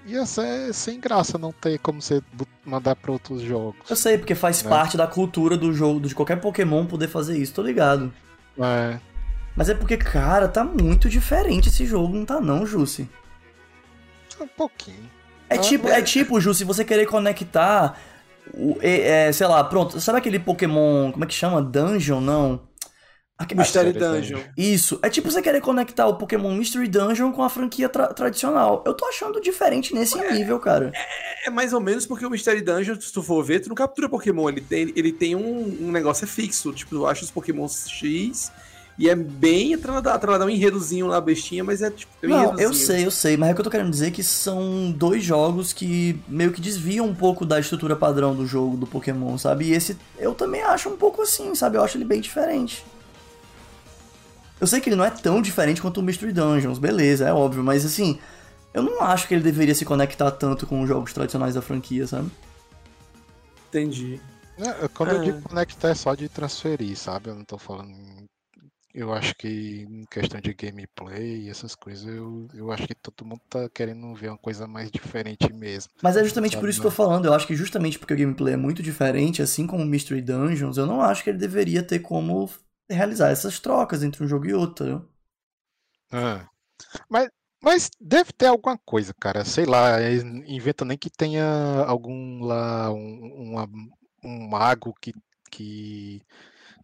ia 0.09 0.25
ser 0.27 0.73
sem 0.73 0.99
graça 0.99 1.37
não 1.39 1.53
ter 1.53 1.79
como 1.79 2.01
você 2.01 2.23
mandar 2.65 2.97
para 2.97 3.13
outros 3.13 3.43
jogos. 3.43 3.89
Eu 3.89 3.97
sei, 3.97 4.19
porque 4.19 4.35
faz 4.35 4.65
é. 4.65 4.69
parte 4.69 4.97
da 4.97 5.07
cultura 5.07 5.57
do 5.57 5.73
jogo, 5.73 6.01
de 6.01 6.15
qualquer 6.15 6.41
Pokémon 6.41 6.87
poder 6.87 7.09
fazer 7.09 7.37
isso, 7.37 7.55
tô 7.55 7.63
ligado. 7.63 8.13
É. 8.59 8.99
Mas 9.55 9.69
é 9.69 9.75
porque, 9.75 9.97
cara, 9.97 10.49
tá 10.49 10.65
muito 10.65 11.09
diferente 11.09 11.69
esse 11.69 11.85
jogo, 11.85 12.15
não 12.15 12.25
tá 12.25 12.41
não, 12.41 12.65
Jussi? 12.65 13.09
Um 14.41 14.47
pouquinho. 14.47 15.11
É 15.51 15.57
ah, 15.57 15.59
tipo, 15.59 15.89
é 15.89 16.03
tipo, 16.03 16.41
Ju, 16.41 16.55
se 16.55 16.65
você 16.65 16.85
querer 16.85 17.07
conectar 17.07 17.99
o, 18.55 18.77
é, 18.81 19.29
é, 19.29 19.33
sei 19.33 19.47
lá, 19.47 19.63
pronto, 19.65 20.01
sabe 20.01 20.19
aquele 20.19 20.39
Pokémon, 20.39 21.11
como 21.11 21.25
é 21.25 21.27
que 21.27 21.35
chama? 21.35 21.61
Dungeon, 21.61 22.21
não? 22.21 22.61
Mystery 23.55 23.93
Dungeon. 23.93 24.41
Isso. 24.57 24.99
É 25.03 25.09
tipo 25.09 25.31
você 25.31 25.41
querer 25.41 25.61
conectar 25.61 26.07
o 26.07 26.17
Pokémon 26.17 26.53
Mystery 26.55 26.89
Dungeon 26.89 27.31
com 27.33 27.43
a 27.43 27.49
franquia 27.49 27.89
tra 27.89 28.09
tradicional. 28.09 28.83
Eu 28.85 28.95
tô 28.95 29.07
achando 29.07 29.41
diferente 29.41 29.95
nesse 29.95 30.19
é, 30.19 30.33
nível, 30.33 30.59
cara. 30.59 30.91
É, 30.95 31.47
é, 31.47 31.51
mais 31.51 31.73
ou 31.73 31.81
menos 31.81 32.05
porque 32.05 32.27
o 32.27 32.31
Mystery 32.31 32.61
Dungeon, 32.61 33.01
se 33.01 33.13
tu 33.13 33.23
for 33.23 33.45
ver, 33.45 33.61
tu 33.61 33.69
não 33.69 33.77
captura 33.77 34.09
Pokémon. 34.09 34.49
Ele 34.49 34.61
tem, 34.61 34.93
ele 34.97 35.13
tem 35.13 35.37
um, 35.37 35.87
um 35.87 35.93
negócio 35.93 36.25
é 36.25 36.27
fixo. 36.27 36.73
Tipo, 36.73 36.97
tu 36.97 37.07
acha 37.07 37.25
os 37.25 37.31
Pokémon 37.31 37.69
X 37.69 38.51
e 38.99 39.09
é 39.09 39.15
bem 39.15 39.75
atrelado, 39.75 40.45
um 40.45 40.51
enredozinho 40.51 41.07
lá, 41.07 41.21
bestinha, 41.21 41.63
mas 41.63 41.81
é 41.81 41.91
tipo. 41.91 42.11
Um 42.25 42.29
não, 42.29 42.59
eu 42.59 42.75
sei, 42.75 43.07
eu 43.07 43.13
sei, 43.13 43.37
mas 43.37 43.51
é 43.51 43.55
que 43.55 43.61
eu 43.61 43.65
tô 43.65 43.71
querendo 43.71 43.91
dizer 43.91 44.11
que 44.11 44.25
são 44.25 44.91
dois 44.91 45.23
jogos 45.23 45.73
que 45.73 46.19
meio 46.27 46.51
que 46.51 46.61
desviam 46.61 47.07
um 47.07 47.15
pouco 47.15 47.47
da 47.47 47.61
estrutura 47.61 47.95
padrão 47.95 48.35
do 48.35 48.45
jogo 48.45 48.77
do 48.77 48.89
Pokémon, 48.89 49.39
sabe? 49.39 49.67
E 49.67 49.73
esse 49.73 49.97
eu 50.19 50.35
também 50.35 50.63
acho 50.63 50.89
um 50.89 50.97
pouco 50.97 51.23
assim, 51.23 51.55
sabe? 51.55 51.77
Eu 51.79 51.85
acho 51.85 51.97
ele 51.97 52.05
bem 52.05 52.21
diferente. 52.21 52.85
Eu 54.61 54.67
sei 54.67 54.81
que 54.81 54.89
ele 54.89 54.97
não 54.97 55.05
é 55.05 55.11
tão 55.11 55.41
diferente 55.41 55.81
quanto 55.81 56.01
o 56.01 56.03
Mystery 56.03 56.33
Dungeons, 56.33 56.79
beleza, 56.79 57.29
é 57.29 57.33
óbvio, 57.33 57.63
mas 57.63 57.85
assim, 57.85 58.19
eu 58.75 58.83
não 58.83 59.03
acho 59.03 59.29
que 59.29 59.35
ele 59.35 59.43
deveria 59.43 59.75
se 59.75 59.85
conectar 59.85 60.31
tanto 60.33 60.67
com 60.67 60.83
os 60.83 60.89
jogos 60.89 61.13
tradicionais 61.13 61.55
da 61.55 61.63
franquia, 61.63 62.07
sabe? 62.07 62.31
Entendi. 63.69 64.21
É, 64.59 64.89
quando 64.89 65.11
é. 65.11 65.15
eu 65.15 65.23
digo 65.23 65.43
conectar 65.43 65.89
é 65.89 65.95
só 65.95 66.15
de 66.15 66.29
transferir, 66.29 66.97
sabe? 66.97 67.29
Eu 67.29 67.35
não 67.35 67.45
tô 67.45 67.59
falando. 67.59 67.93
Eu 68.93 69.13
acho 69.13 69.35
que 69.37 69.87
em 69.89 70.05
questão 70.11 70.41
de 70.41 70.53
gameplay 70.55 71.43
e 71.43 71.51
essas 71.51 71.75
coisas, 71.77 72.05
eu, 72.07 72.49
eu 72.55 72.73
acho 72.73 72.87
que 72.87 72.95
todo 72.95 73.25
mundo 73.25 73.41
tá 73.49 73.69
querendo 73.69 74.13
ver 74.15 74.31
uma 74.31 74.39
coisa 74.39 74.67
mais 74.67 74.91
diferente 74.91 75.53
mesmo. 75.53 75.93
Mas 76.03 76.17
é 76.17 76.25
justamente 76.25 76.53
sabe? 76.53 76.63
por 76.63 76.69
isso 76.69 76.81
que 76.81 76.87
eu 76.87 76.91
tô 76.91 76.97
falando. 76.97 77.27
Eu 77.27 77.35
acho 77.35 77.47
que 77.47 77.55
justamente 77.55 77.99
porque 77.99 78.15
o 78.15 78.17
gameplay 78.17 78.55
é 78.55 78.57
muito 78.57 78.83
diferente, 78.83 79.41
assim 79.41 79.67
como 79.67 79.85
o 79.85 79.87
Mystery 79.87 80.23
Dungeons, 80.23 80.79
eu 80.79 80.87
não 80.87 81.01
acho 81.01 81.23
que 81.23 81.31
ele 81.31 81.39
deveria 81.39 81.83
ter 81.83 82.01
como 82.01 82.51
realizar 82.89 83.31
essas 83.31 83.61
trocas 83.61 84.03
entre 84.03 84.25
um 84.25 84.29
jogo 84.29 84.47
e 84.47 84.55
outro. 84.55 85.09
Ah. 86.11 86.49
Mas, 87.09 87.29
mas 87.63 87.91
deve 88.01 88.33
ter 88.33 88.47
alguma 88.47 88.79
coisa, 88.79 89.13
cara. 89.21 89.45
Sei 89.45 89.67
lá, 89.67 90.01
inventa 90.47 90.85
nem 90.85 90.97
que 90.97 91.11
tenha 91.11 91.45
algum 91.87 92.45
lá, 92.45 92.93
um, 92.93 93.53
uma, 93.53 93.69
um 94.25 94.49
mago 94.49 94.95
que, 95.01 95.13
que 95.51 96.23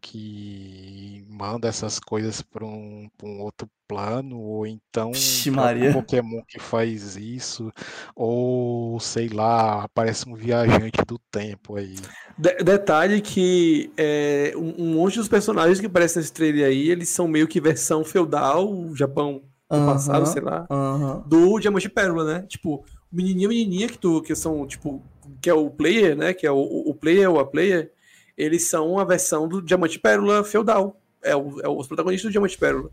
que 0.05 1.25
manda 1.31 1.67
essas 1.67 1.99
coisas 1.99 2.43
para 2.43 2.63
um, 2.63 3.09
um, 3.23 3.41
outro 3.41 3.67
plano, 3.95 4.41
ou 4.41 4.67
então 4.67 5.13
um 5.13 5.93
Pokémon 5.93 6.43
que 6.49 6.59
faz 6.59 7.17
isso, 7.17 7.73
ou 8.17 8.99
sei 8.99 9.29
lá, 9.29 9.85
aparece 9.85 10.29
um 10.29 10.35
viajante 10.35 10.99
do 11.07 11.19
tempo 11.31 11.77
aí. 11.77 11.95
De 12.37 12.57
detalhe 12.57 13.21
que 13.21 13.93
é, 13.97 14.53
um, 14.57 14.75
um, 14.79 14.95
monte 14.95 15.19
dos 15.19 15.29
personagens 15.29 15.79
que 15.79 15.87
aparecem 15.87 16.21
nesse 16.21 16.33
trailer 16.33 16.67
aí, 16.67 16.91
eles 16.91 17.09
são 17.09 17.29
meio 17.29 17.47
que 17.47 17.61
versão 17.61 18.05
feudal, 18.05 18.69
Japão 18.97 19.43
do 19.71 19.77
uh 19.77 19.81
-huh, 19.81 19.87
passado, 19.87 20.27
sei 20.27 20.43
lá, 20.43 20.67
uh 20.69 20.75
-huh. 20.75 21.29
do 21.29 21.61
Diamante 21.61 21.89
Pérola, 21.89 22.25
né? 22.25 22.47
Tipo, 22.49 22.85
o 23.13 23.17
menininho 23.17 23.53
e 23.53 23.57
menininha 23.57 23.89
que, 23.89 23.99
tu, 23.99 24.21
que 24.23 24.35
são, 24.35 24.67
tipo, 24.67 25.01
que 25.41 25.49
é 25.49 25.55
o 25.55 25.71
player, 25.71 26.17
né? 26.17 26.35
Que 26.35 26.47
é 26.47 26.51
o, 26.51 26.59
o 26.59 26.95
player 26.95 27.31
ou 27.31 27.39
a 27.39 27.47
player 27.47 27.93
eles 28.37 28.69
são 28.69 28.99
a 28.99 29.05
versão 29.05 29.47
do 29.49 29.63
Diamante 29.63 29.99
Pérola 29.99 30.43
feudal. 30.43 31.01
É, 31.23 31.35
o, 31.35 31.61
é 31.61 31.69
os 31.69 31.87
protagonistas 31.87 32.29
do 32.29 32.33
Diamante 32.33 32.59
Pérola, 32.59 32.91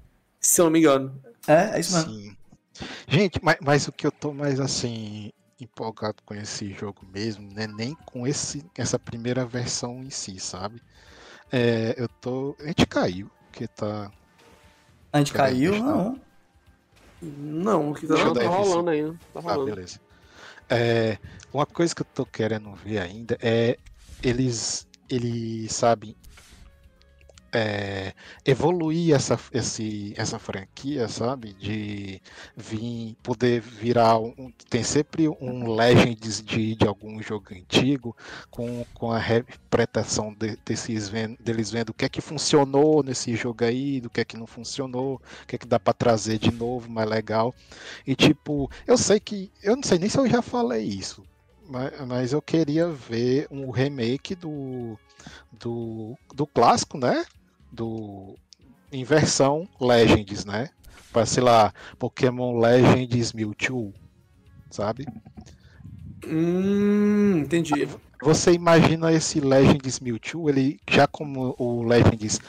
se 0.51 0.59
eu 0.59 0.65
não 0.65 0.71
me 0.71 0.79
engano. 0.79 1.21
É, 1.47 1.77
é 1.77 1.79
isso 1.79 1.95
mesmo. 1.95 2.11
Sim. 2.11 2.37
Gente, 3.07 3.39
mas, 3.41 3.57
mas 3.61 3.87
o 3.87 3.91
que 3.91 4.05
eu 4.05 4.11
tô 4.11 4.33
mais 4.33 4.59
assim 4.59 5.31
empolgado 5.59 6.17
com 6.25 6.33
esse 6.33 6.73
jogo 6.73 7.05
mesmo, 7.13 7.53
né? 7.53 7.67
Nem 7.67 7.95
com 8.05 8.27
esse, 8.27 8.65
essa 8.75 8.97
primeira 8.97 9.45
versão 9.45 10.03
em 10.03 10.09
si, 10.09 10.39
sabe? 10.39 10.81
É, 11.51 11.95
eu 11.97 12.09
tô. 12.19 12.55
A 12.59 12.67
gente 12.67 12.85
caiu, 12.85 13.29
que 13.51 13.67
tá. 13.67 14.11
A 15.13 15.19
gente 15.19 15.33
caiu? 15.33 15.77
Não. 15.77 16.19
Não, 17.21 17.93
que 17.93 18.07
tá, 18.07 18.15
não, 18.15 18.33
tá 18.33 18.47
rolando 18.47 18.89
ainda. 18.89 19.13
Tá 19.33 19.39
ah, 19.39 19.41
rolando. 19.41 19.61
Ah, 19.61 19.75
beleza. 19.75 19.99
É, 20.69 21.17
uma 21.53 21.65
coisa 21.65 21.93
que 21.93 22.01
eu 22.01 22.07
tô 22.13 22.25
querendo 22.25 22.73
ver 22.73 22.99
ainda 22.99 23.37
é 23.41 23.77
eles 24.23 24.87
ele 25.09 25.67
sabe 25.69 26.15
é, 27.53 28.13
evoluir 28.45 29.13
essa, 29.13 29.39
esse, 29.51 30.13
essa 30.15 30.39
franquia, 30.39 31.07
sabe? 31.07 31.53
De 31.53 32.21
vir, 32.55 33.15
poder 33.21 33.61
virar 33.61 34.17
um. 34.19 34.51
Tem 34.69 34.83
sempre 34.83 35.27
um 35.27 35.73
Legends 35.73 36.41
de, 36.41 36.75
de 36.75 36.87
algum 36.87 37.21
jogo 37.21 37.47
antigo, 37.53 38.15
com, 38.49 38.85
com 38.93 39.11
a 39.11 39.19
repretação 39.19 40.33
de, 40.33 40.57
desses, 40.65 41.09
deles 41.39 41.71
vendo 41.71 41.89
o 41.89 41.93
que 41.93 42.05
é 42.05 42.09
que 42.09 42.21
funcionou 42.21 43.03
nesse 43.03 43.35
jogo 43.35 43.65
aí, 43.65 43.99
do 43.99 44.09
que 44.09 44.21
é 44.21 44.25
que 44.25 44.37
não 44.37 44.47
funcionou, 44.47 45.15
o 45.15 45.47
que 45.47 45.55
é 45.55 45.59
que 45.59 45.67
dá 45.67 45.79
para 45.79 45.93
trazer 45.93 46.37
de 46.39 46.51
novo, 46.51 46.89
mais 46.89 47.09
legal. 47.09 47.53
E 48.05 48.15
tipo, 48.15 48.69
eu 48.87 48.97
sei 48.97 49.19
que. 49.19 49.51
Eu 49.61 49.75
não 49.75 49.83
sei 49.83 49.99
nem 49.99 50.09
se 50.09 50.17
eu 50.17 50.27
já 50.27 50.41
falei 50.41 50.83
isso, 50.83 51.23
mas, 51.67 52.07
mas 52.07 52.33
eu 52.33 52.41
queria 52.41 52.87
ver 52.89 53.47
um 53.51 53.69
remake 53.71 54.35
do, 54.35 54.97
do, 55.51 56.17
do 56.33 56.47
clássico, 56.47 56.97
né? 56.97 57.25
Do, 57.72 58.35
em 58.91 59.03
versão 59.03 59.68
Legends, 59.80 60.45
né? 60.45 60.69
Para, 61.11 61.26
sei 61.26 61.43
lá, 61.43 61.73
Pokémon 61.98 62.60
Legends 62.60 63.34
Mewtwo, 63.34 63.93
sabe? 64.69 65.06
Hum, 66.26 67.39
entendi. 67.39 67.88
Você 68.22 68.52
imagina 68.52 69.11
esse 69.11 69.39
Legends 69.39 69.99
Mewtwo, 69.99 70.49
ele 70.49 70.80
já 70.89 71.07
como 71.07 71.56
o 71.57 71.84
Legends 71.84 72.39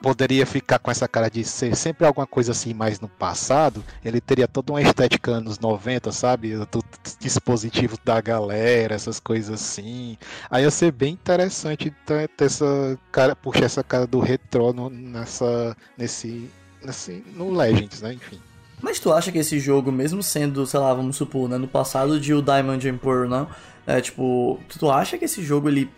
poderia 0.00 0.46
ficar 0.46 0.78
com 0.78 0.90
essa 0.90 1.06
cara 1.06 1.30
de 1.30 1.44
ser 1.44 1.76
sempre 1.76 2.06
alguma 2.06 2.26
coisa 2.26 2.52
assim 2.52 2.72
mais 2.72 3.00
no 3.00 3.08
passado, 3.08 3.84
ele 4.04 4.20
teria 4.20 4.48
toda 4.48 4.72
uma 4.72 4.82
estética 4.82 5.32
anos 5.32 5.58
90, 5.58 6.10
sabe? 6.10 6.56
Do 6.56 6.82
dispositivo 7.18 7.96
da 8.04 8.20
galera, 8.20 8.94
essas 8.94 9.20
coisas 9.20 9.60
assim. 9.60 10.16
Aí 10.50 10.64
ia 10.64 10.70
ser 10.70 10.92
bem 10.92 11.12
interessante 11.12 11.92
ter, 12.06 12.30
essa 12.38 12.98
cara, 13.12 13.36
puxar 13.36 13.66
essa 13.66 13.84
cara 13.84 14.06
do 14.06 14.20
retrô 14.20 14.72
no, 14.72 14.88
nessa, 14.88 15.76
nesse, 15.96 16.50
assim, 16.86 17.22
no 17.34 17.52
Legends, 17.52 18.00
né? 18.00 18.14
Enfim. 18.14 18.40
Mas 18.82 18.98
tu 18.98 19.12
acha 19.12 19.30
que 19.30 19.38
esse 19.38 19.58
jogo, 19.58 19.92
mesmo 19.92 20.22
sendo, 20.22 20.66
sei 20.66 20.80
lá, 20.80 20.94
vamos 20.94 21.16
supor, 21.16 21.48
né, 21.48 21.58
no 21.58 21.68
passado 21.68 22.18
de 22.18 22.32
o 22.32 22.40
Diamond 22.40 22.92
Pearl, 22.94 23.28
não? 23.28 23.46
É, 23.86 24.00
tipo, 24.00 24.58
tu 24.78 24.90
acha 24.90 25.18
que 25.18 25.26
esse 25.26 25.42
jogo 25.42 25.68
ele 25.68 25.90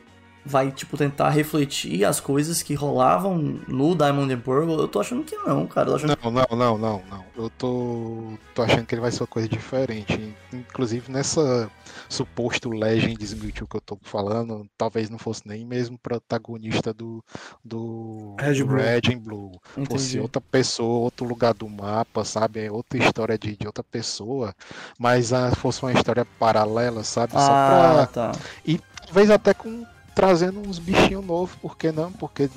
vai, 0.44 0.70
tipo, 0.70 0.96
tentar 0.96 1.30
refletir 1.30 2.04
as 2.04 2.20
coisas 2.20 2.62
que 2.62 2.74
rolavam 2.74 3.36
no 3.68 3.94
Diamond 3.94 4.32
and 4.32 4.40
Pearl? 4.40 4.70
Eu 4.70 4.88
tô 4.88 5.00
achando 5.00 5.22
que 5.24 5.36
não, 5.36 5.66
cara. 5.66 5.88
Eu 5.88 5.92
tô 5.92 5.96
achando... 6.06 6.18
Não, 6.22 6.30
não, 6.30 6.56
não, 6.56 6.78
não, 6.78 7.02
não. 7.10 7.24
Eu 7.36 7.50
tô, 7.50 8.34
tô 8.54 8.62
achando 8.62 8.84
que 8.86 8.94
ele 8.94 9.00
vai 9.02 9.10
ser 9.10 9.22
uma 9.22 9.26
coisa 9.28 9.48
diferente. 9.48 10.34
Inclusive 10.52 11.10
nessa 11.10 11.70
suposto 12.08 12.70
Legends 12.70 13.32
Mewtwo 13.34 13.66
que 13.66 13.76
eu 13.76 13.80
tô 13.80 13.98
falando, 14.02 14.66
talvez 14.76 15.08
não 15.08 15.18
fosse 15.18 15.46
nem 15.46 15.64
mesmo 15.64 15.98
protagonista 15.98 16.92
do, 16.92 17.24
do 17.64 18.36
Red 18.38 18.62
Blue. 18.64 18.76
Red 18.76 19.00
and 19.14 19.18
Blue. 19.18 19.52
Entendi. 19.72 19.88
Fosse 19.90 20.18
outra 20.20 20.40
pessoa, 20.40 21.00
outro 21.00 21.26
lugar 21.26 21.54
do 21.54 21.68
mapa, 21.68 22.24
sabe? 22.24 22.60
É 22.66 22.70
outra 22.70 22.98
história 22.98 23.38
de, 23.38 23.56
de 23.56 23.66
outra 23.66 23.82
pessoa, 23.84 24.54
mas 24.98 25.32
ah, 25.32 25.52
fosse 25.54 25.82
uma 25.82 25.92
história 25.92 26.26
paralela, 26.38 27.02
sabe? 27.04 27.32
Só 27.32 27.38
Ah, 27.40 28.08
pra. 28.12 28.32
tá. 28.32 28.32
E 28.64 28.78
talvez 29.06 29.30
até 29.30 29.54
com 29.54 29.84
trazendo 30.14 30.60
uns 30.66 30.78
bichinhos 30.78 31.24
novos, 31.24 31.54
por 31.56 31.76
que 31.76 31.90
não? 31.92 32.12
Porque 32.12 32.48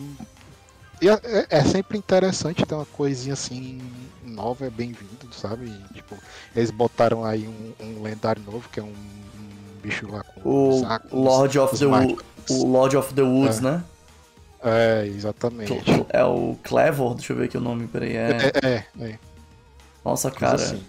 e 1.02 1.10
é, 1.10 1.14
é- 1.24 1.48
é 1.50 1.64
sempre 1.64 1.98
interessante 1.98 2.66
ter 2.66 2.74
uma 2.76 2.86
coisinha 2.86 3.34
assim 3.34 3.82
nova, 4.24 4.66
é 4.66 4.70
bem-vindo, 4.70 5.34
sabe? 5.34 5.72
Tipo, 5.94 6.16
eles 6.56 6.72
botaram 6.72 7.24
aí 7.26 7.48
um, 7.48 7.86
um 7.86 8.02
lendário 8.02 8.42
novo, 8.44 8.68
que 8.70 8.80
é 8.80 8.84
um, 8.84 8.88
um 8.88 9.82
bicho 9.82 10.10
lá 10.10 10.24
com 10.24 10.42
O 10.44 10.80
sacos, 10.82 11.12
Lord 11.12 11.60
of 11.60 11.78
the 11.78 11.86
o 11.86 12.66
Lord 12.68 12.98
of 12.98 13.14
the 13.14 13.22
Woods, 13.22 13.60
É. 13.60 13.62
né? 13.62 13.84
É, 14.64 15.06
exatamente. 15.06 15.74
É 16.10 16.24
o 16.24 16.58
Clevor, 16.64 17.14
deixa 17.16 17.34
eu 17.34 17.38
ver 17.38 17.46
aqui 17.46 17.58
o 17.58 17.62
nome, 17.62 17.88
peraí. 17.88 18.16
É... 18.16 18.30
É, 18.64 18.68
é, 18.68 18.86
é. 19.12 19.20
Nossa, 20.04 20.32
cara. 20.32 20.56
assim. 20.56 20.82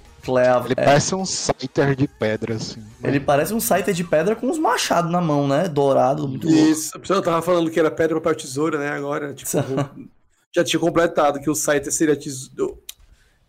Ele 0.67 0.75
é. 0.77 0.85
parece 0.85 1.15
um 1.15 1.25
Scyther 1.25 1.95
de 1.95 2.07
pedra, 2.09 2.55
assim. 2.55 2.83
Ele 3.03 3.21
parece 3.21 3.53
um 3.55 3.61
Scyther 3.61 3.95
de 3.95 4.05
pedra 4.05 4.35
com 4.37 4.47
uns 4.49 4.59
machados 4.59 5.11
na 5.11 5.21
mão, 5.21 5.47
né? 5.47 5.69
Dourado, 5.69 6.29
muito 6.29 6.49
louco. 6.49 6.63
Isso. 6.63 6.97
A 6.97 7.01
pessoa 7.01 7.23
tava 7.23 7.43
falando 7.43 7.71
que 7.71 7.79
era 7.79 7.91
pedra, 7.91 8.17
papel, 8.21 8.37
tesoura, 8.37 8.79
né? 8.79 8.89
Agora, 8.91 9.33
tipo, 9.35 9.51
já 10.55 10.65
tinha 10.65 10.81
completado 10.81 11.41
que 11.41 11.51
o 11.51 11.55
site 11.55 11.91
seria 11.93 12.17
tesouro. 12.17 12.83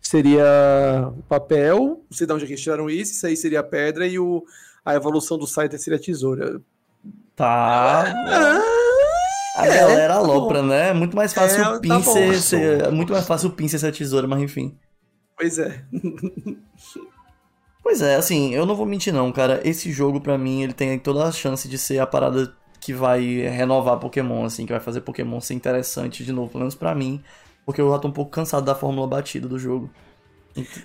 Seria 0.00 1.12
papel, 1.28 2.02
não 2.10 2.16
sei 2.16 2.26
de 2.26 2.32
onde 2.32 2.44
é 2.44 2.46
que 2.46 2.52
eles 2.52 2.62
tiraram 2.62 2.88
isso, 2.88 3.12
isso 3.12 3.26
aí 3.26 3.36
seria 3.36 3.62
pedra 3.62 4.06
e 4.06 4.18
o, 4.18 4.44
a 4.84 4.94
evolução 4.94 5.36
do 5.36 5.46
site 5.46 5.76
seria 5.78 5.98
tesoura. 5.98 6.60
Tá. 7.34 8.04
Ah, 8.06 9.62
A 9.62 9.66
é, 9.66 9.74
galera 9.80 10.14
tá 10.14 10.20
alopra, 10.20 10.62
né? 10.62 10.90
É 10.90 10.92
muito 10.94 11.16
mais 11.16 11.32
fácil 11.32 11.62
É, 11.62 11.68
o 11.68 11.72
tá 11.74 11.80
pincer 11.80 12.32
bom. 12.32 12.38
ser. 12.40 12.80
é 12.84 12.90
muito 12.90 13.12
mais 13.12 13.26
fácil 13.26 13.48
o 13.48 13.52
pincer 13.52 13.78
ser 13.80 13.88
a 13.88 13.92
tesoura, 13.92 14.26
mas 14.28 14.40
enfim. 14.40 14.76
Pois 15.38 15.58
é. 15.58 15.84
Pois 17.82 18.02
é, 18.02 18.16
assim, 18.16 18.52
eu 18.54 18.66
não 18.66 18.76
vou 18.76 18.86
mentir 18.86 19.12
não, 19.12 19.32
cara. 19.32 19.60
Esse 19.66 19.90
jogo, 19.92 20.20
pra 20.20 20.36
mim, 20.36 20.62
ele 20.62 20.72
tem 20.74 20.98
toda 20.98 21.24
a 21.24 21.32
chance 21.32 21.68
de 21.68 21.78
ser 21.78 21.98
a 22.00 22.06
parada 22.06 22.54
que 22.80 22.92
vai 22.92 23.20
renovar 23.48 23.98
Pokémon, 23.98 24.44
assim, 24.44 24.66
que 24.66 24.72
vai 24.72 24.80
fazer 24.80 25.00
Pokémon 25.00 25.40
ser 25.40 25.54
interessante 25.54 26.24
de 26.24 26.32
novo, 26.32 26.50
pelo 26.50 26.60
menos 26.60 26.74
pra 26.74 26.94
mim, 26.94 27.22
porque 27.64 27.80
eu 27.80 27.90
já 27.90 27.98
tô 27.98 28.08
um 28.08 28.12
pouco 28.12 28.30
cansado 28.30 28.64
da 28.64 28.74
fórmula 28.74 29.06
batida 29.06 29.48
do 29.48 29.58
jogo. 29.58 29.90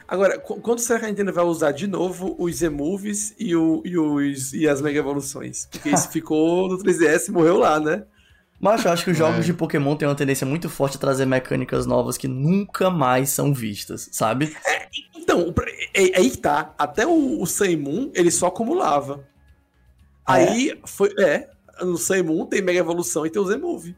Agora, 0.07 0.39
qu- 0.39 0.61
quando 0.61 0.79
será 0.79 0.99
que 0.99 1.05
a 1.05 1.09
Nintendo 1.09 1.33
vai 1.33 1.43
usar 1.43 1.71
de 1.71 1.87
novo 1.87 2.35
os 2.39 2.57
Z-Moves 2.57 3.33
e, 3.39 3.55
o, 3.55 3.81
e, 3.85 3.97
os, 3.97 4.53
e 4.53 4.67
as 4.67 4.81
Mega 4.81 4.99
Evoluções? 4.99 5.65
Porque 5.71 5.89
isso 5.89 6.09
ficou 6.11 6.67
no 6.69 6.77
3DS 6.77 7.29
e 7.29 7.31
morreu 7.33 7.57
lá, 7.57 7.79
né? 7.79 8.05
Mas 8.63 8.85
eu 8.85 8.91
acho 8.93 9.03
que 9.03 9.11
os 9.11 9.17
jogos 9.17 9.39
É. 9.39 9.41
de 9.41 9.53
Pokémon 9.53 9.93
têm 9.97 10.07
uma 10.07 10.15
tendência 10.15 10.47
muito 10.47 10.69
forte 10.69 10.95
a 10.95 10.99
trazer 10.99 11.25
mecânicas 11.25 11.85
novas 11.85 12.17
que 12.17 12.29
nunca 12.29 12.89
mais 12.89 13.29
são 13.29 13.53
vistas, 13.53 14.07
sabe? 14.13 14.55
Então, 15.17 15.49
o 15.49 15.51
pr- 15.51 15.67
é, 15.93 16.11
é 16.11 16.17
aí 16.17 16.29
que 16.29 16.37
tá. 16.37 16.73
Até 16.77 17.05
o, 17.05 17.11
o 17.11 17.45
Moon, 17.77 18.09
ele 18.13 18.31
só 18.31 18.47
acumulava. 18.47 19.27
Aí 20.25 20.79
foi. 20.85 21.13
É, 21.19 21.49
no 21.81 21.97
Moon 22.23 22.45
tem 22.45 22.61
Mega 22.61 22.79
Evolução 22.79 23.25
e 23.25 23.29
tem 23.29 23.41
o 23.41 23.45
Z-Move. 23.45 23.97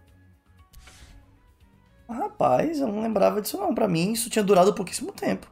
Rapaz, 2.10 2.80
eu 2.80 2.88
não 2.88 3.02
lembrava 3.04 3.42
disso 3.42 3.58
não. 3.60 3.74
Pra 3.74 3.88
mim, 3.88 4.14
isso 4.14 4.32
tinha 4.32 4.44
durado 4.44 4.74
pouquíssimo 4.74 5.12
tempo. 5.12 5.48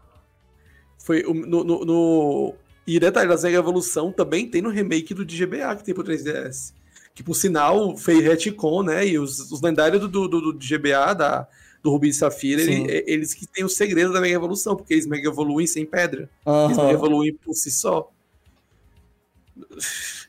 Foi 0.97 1.21
o- 1.23 1.33
no, 1.35 1.63
no, 1.63 1.85
no- 1.85 2.55
E 2.87 2.99
detalhe, 2.99 3.29
da 3.29 3.39
Mega 3.41 3.57
Evolução 3.59 4.11
também 4.11 4.49
tem 4.49 4.61
no 4.61 4.69
remake 4.69 5.13
do 5.13 5.23
DGBA 5.23 5.75
que 5.75 5.83
tem 5.83 5.93
pro 5.93 6.03
3DS. 6.03 6.73
Que 7.15 7.21
por 7.23 7.35
sinal 7.35 7.95
fez 7.95 8.23
retcon, 8.23 8.83
né? 8.83 9.05
E 9.07 9.19
os, 9.19 9.39
os 9.51 9.61
lendários 9.61 10.01
do, 10.01 10.07
do, 10.07 10.27
do 10.27 10.53
DGBA, 10.53 11.13
da, 11.13 11.47
do 11.83 11.91
Rubi 11.91 12.09
e 12.09 12.13
Safira, 12.13 12.61
ele- 12.61 12.91
é- 12.91 13.03
eles 13.05 13.33
que 13.33 13.45
têm 13.45 13.63
o 13.63 13.69
segredo 13.69 14.11
da 14.11 14.19
Mega 14.19 14.35
Evolução, 14.35 14.75
porque 14.75 14.93
eles 14.93 15.05
Mega 15.05 15.27
evoluem 15.29 15.67
sem 15.67 15.85
pedra. 15.85 16.21
Eles 16.45 16.77
Aham. 16.77 16.85
Mega 16.87 16.93
evoluem 16.97 17.33
por 17.33 17.53
si 17.53 17.69
só. 17.69 18.09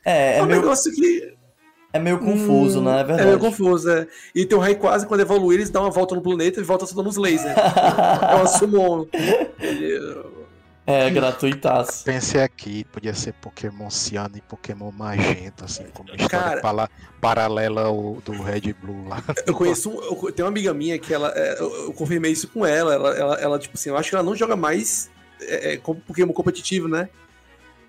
É, 0.03 0.35
É, 0.35 0.37
é 0.37 0.43
um 0.43 0.45
meio, 0.45 0.61
negócio 0.61 0.91
que. 0.93 1.33
é 1.91 1.97
meio 1.99 2.19
confuso, 2.19 2.79
Hum, 2.79 2.83
né? 2.83 2.97
É 2.97 2.99
É 2.99 3.03
verdade. 3.03 3.27
meio 3.29 3.39
confuso, 3.39 3.89
é. 3.89 4.07
E 4.35 4.45
tem 4.45 4.55
o 4.57 4.61
Rayquaza, 4.61 5.07
quando 5.07 5.21
evolui, 5.21 5.55
eles 5.55 5.69
dão 5.71 5.83
uma 5.83 5.89
volta 5.91 6.13
no 6.13 6.21
planeta 6.21 6.59
e 6.59 6.63
volta 6.63 6.85
soltando 6.85 7.09
os 7.09 7.17
lasers. 7.17 7.55
é 8.31 8.35
uma 8.35 8.45
Summon. 8.47 9.07
Ele- 9.59 10.44
É, 10.87 11.09
gratuitaço. 11.09 12.03
Pensei 12.03 12.41
aqui, 12.41 12.83
podia 12.85 13.13
ser 13.13 13.33
Pokémon 13.33 13.89
Ciano 13.89 14.37
e 14.37 14.41
Pokémon 14.41 14.91
Magenta, 14.91 15.65
assim, 15.65 15.83
como 15.93 16.09
história 16.09 16.29
Cara- 16.29 16.61
pala- 16.61 16.89
paralela 17.19 17.85
ao 17.85 18.21
do 18.23 18.33
Red 18.43 18.73
Blue 18.73 19.07
lá. 19.07 19.23
Eu 19.47 19.55
conheço 19.55 19.89
um, 19.89 19.99
eu, 20.03 20.31
tem 20.31 20.45
uma 20.45 20.49
amiga 20.51 20.73
minha 20.75 20.99
que 20.99 21.11
ela. 21.11 21.33
é, 21.35 21.59
eu, 21.59 21.85
eu 21.85 21.93
confirmei 21.93 22.31
isso 22.31 22.47
com 22.49 22.63
ela, 22.65 22.93
ela, 22.93 23.17
ela, 23.17 23.35
ela, 23.35 23.59
tipo 23.59 23.75
assim, 23.75 23.89
eu 23.89 23.97
acho 23.97 24.09
que 24.09 24.15
ela 24.15 24.23
não 24.23 24.35
joga 24.35 24.55
mais 24.55 25.09
é, 25.41 25.73
é, 25.73 25.77
Pokémon 25.77 26.31
competitivo, 26.33 26.87
né? 26.87 27.09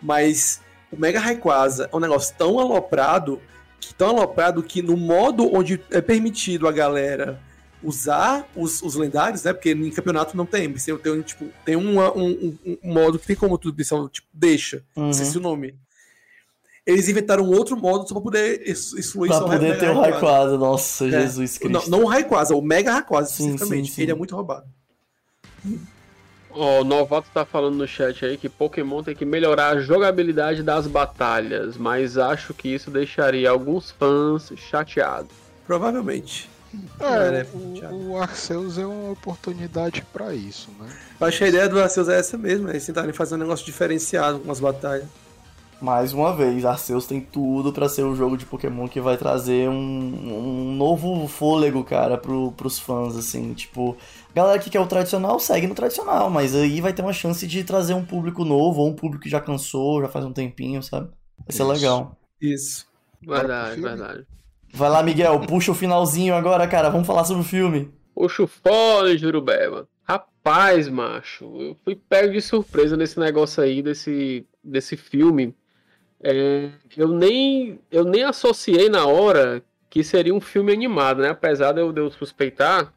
Mas 0.00 0.62
o 0.90 0.98
Mega 0.98 1.20
Rayquaza 1.20 1.90
é 1.92 1.96
um 1.96 2.00
negócio 2.00 2.34
tão 2.38 2.58
aloprado, 2.58 3.40
que 3.78 3.94
tão 3.94 4.08
aloprado 4.08 4.62
que 4.62 4.80
no 4.80 4.96
modo 4.96 5.54
onde 5.54 5.78
é 5.90 6.00
permitido 6.00 6.66
a 6.66 6.72
galera 6.72 7.38
usar 7.82 8.48
os, 8.56 8.82
os 8.82 8.94
lendários, 8.94 9.42
né? 9.44 9.52
Porque 9.52 9.70
em 9.72 9.90
campeonato 9.90 10.36
não 10.36 10.46
tem, 10.46 10.72
tem, 10.72 10.96
tem, 10.98 11.22
tipo, 11.22 11.46
tem 11.64 11.76
uma- 11.76 12.12
um, 12.16 12.28
um- 12.64 12.78
um 12.82 12.92
modo 12.94 13.18
que 13.18 13.26
tem 13.26 13.36
como 13.36 13.56
tudo 13.58 13.80
isso, 13.80 14.08
tipo, 14.12 14.26
deixa, 14.32 14.82
Uhum. 14.96 15.10
esqueci 15.10 15.36
o 15.38 15.40
nome. 15.40 15.74
Eles 16.86 17.08
inventaram 17.08 17.42
um 17.44 17.50
outro 17.52 17.76
modo 17.76 18.06
só 18.06 18.14
pra 18.14 18.22
poder 18.22 18.62
ex- 18.64 18.92
excluir 18.92 19.28
Pra 19.28 19.38
só 19.38 19.44
poder 19.48 19.76
ter 19.78 19.90
o. 19.90 20.00
Rayquaza. 20.00 20.56
Nossa, 20.56 21.04
É. 21.06 21.10
Jesus 21.10 21.58
Não, 21.64 21.70
Cristo. 21.70 21.90
não 21.90 22.02
o 22.04 22.06
Rayquaza, 22.06 22.54
o 22.54 22.62
Mega 22.62 22.92
Sim, 22.94 23.02
especificamente. 23.22 23.88
sim, 23.88 23.94
sim. 23.94 24.02
Ele 24.02 24.12
é 24.12 24.14
muito 24.14 24.34
roubado. 24.36 24.66
Ó, 26.50 26.80
o 26.80 26.84
Novato 26.84 27.28
tá 27.34 27.44
falando 27.44 27.76
no 27.76 27.86
chat 27.86 28.24
aí 28.24 28.36
que 28.38 28.48
Pokémon 28.48 29.02
tem 29.02 29.14
que 29.14 29.24
melhorar 29.24 29.70
a 29.76 29.80
jogabilidade 29.80 30.62
das 30.62 30.86
batalhas, 30.86 31.76
mas 31.76 32.16
acho 32.16 32.54
que 32.54 32.68
isso 32.68 32.90
deixaria 32.90 33.50
alguns 33.50 33.90
fãs 33.90 34.50
chateados. 34.56 35.30
Provavelmente. 35.66 36.48
É, 37.00 37.40
É, 37.82 37.88
o, 37.92 38.10
o 38.10 38.18
Arceus 38.18 38.78
é 38.78 38.86
uma 38.86 39.12
oportunidade 39.12 40.02
pra 40.12 40.34
isso, 40.34 40.70
né? 40.78 40.88
Eu 41.20 41.26
acho 41.26 41.38
que 41.38 41.44
a 41.44 41.48
ideia 41.48 41.68
do 41.68 41.80
Arceus 41.80 42.08
é 42.08 42.18
essa 42.18 42.36
mesmo, 42.36 42.68
eles 42.68 42.84
tentarem 42.84 43.12
fazer 43.12 43.34
um 43.34 43.38
negócio 43.38 43.64
diferenciado 43.64 44.38
com 44.40 44.50
as 44.50 44.60
batalhas. 44.60 45.06
Mais 45.80 46.14
uma 46.14 46.34
vez, 46.34 46.64
Arceus 46.64 47.06
tem 47.06 47.20
tudo 47.20 47.70
pra 47.70 47.88
ser 47.88 48.02
um 48.02 48.16
jogo 48.16 48.36
de 48.36 48.46
Pokémon 48.46 48.88
que 48.88 48.98
vai 48.98 49.18
trazer 49.18 49.68
um, 49.68 49.74
um 49.74 50.74
novo 50.74 51.28
fôlego, 51.28 51.84
cara, 51.84 52.16
pro, 52.16 52.50
pros 52.52 52.78
fãs, 52.78 53.14
assim. 53.14 53.52
Tipo, 53.52 53.94
galera 54.34 54.58
que 54.58 54.70
quer 54.70 54.80
o 54.80 54.86
tradicional, 54.86 55.38
segue 55.38 55.66
no 55.66 55.74
tradicional, 55.74 56.30
mas 56.30 56.54
aí 56.54 56.80
vai 56.80 56.94
ter 56.94 57.02
uma 57.02 57.12
chance 57.12 57.46
de 57.46 57.62
trazer 57.62 57.92
um 57.92 58.04
público 58.04 58.42
novo, 58.42 58.80
ou 58.80 58.88
um 58.88 58.94
público 58.94 59.24
que 59.24 59.28
já 59.28 59.40
cansou, 59.40 60.00
já 60.00 60.08
faz 60.08 60.24
um 60.24 60.32
tempinho, 60.32 60.82
sabe? 60.82 61.10
Vai 61.46 61.54
ser 61.54 61.62
Isso. 61.62 61.72
legal. 61.72 62.16
Isso. 62.40 62.86
Verdade, 63.22 63.80
verdade. 63.80 64.26
Vai 64.76 64.90
lá, 64.90 65.02
Miguel, 65.02 65.40
puxa 65.40 65.72
o 65.72 65.74
finalzinho 65.74 66.34
agora, 66.34 66.66
cara, 66.68 66.90
vamos 66.90 67.06
falar 67.06 67.24
sobre 67.24 67.40
o 67.42 67.46
filme. 67.46 67.90
Puxa 68.14 68.42
o 68.42 68.46
fone, 68.46 69.16
Jurubeba. 69.16 69.88
Rapaz, 70.04 70.86
macho, 70.86 71.44
eu 71.58 71.76
fui 71.82 71.96
pego 71.96 72.34
de 72.34 72.42
surpresa 72.42 72.94
nesse 72.94 73.18
negócio 73.18 73.62
aí, 73.62 73.80
desse, 73.80 74.46
desse 74.62 74.94
filme. 74.94 75.54
É, 76.22 76.68
eu, 76.94 77.08
nem, 77.08 77.78
eu 77.90 78.04
nem 78.04 78.22
associei 78.22 78.90
na 78.90 79.06
hora 79.06 79.62
que 79.88 80.04
seria 80.04 80.34
um 80.34 80.42
filme 80.42 80.74
animado, 80.74 81.22
né? 81.22 81.30
Apesar 81.30 81.72
de 81.72 81.80
eu, 81.80 81.90
de 81.90 82.02
eu 82.02 82.10
suspeitar. 82.10 82.92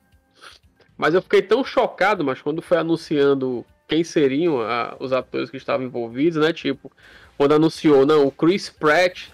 Mas 0.98 1.14
eu 1.14 1.22
fiquei 1.22 1.42
tão 1.42 1.64
chocado, 1.64 2.26
mas 2.26 2.42
quando 2.42 2.62
foi 2.62 2.78
anunciando 2.78 3.66
quem 3.88 4.04
seriam 4.04 4.60
a- 4.60 4.98
os 5.00 5.14
atores 5.14 5.50
que 5.50 5.56
estavam 5.56 5.86
envolvidos, 5.86 6.42
né? 6.44 6.52
Tipo, 6.52 6.92
quando 7.38 7.54
anunciou, 7.54 8.06
não, 8.06 8.28
o 8.28 8.32
Chris 8.32 8.70
Pratt 8.70 9.30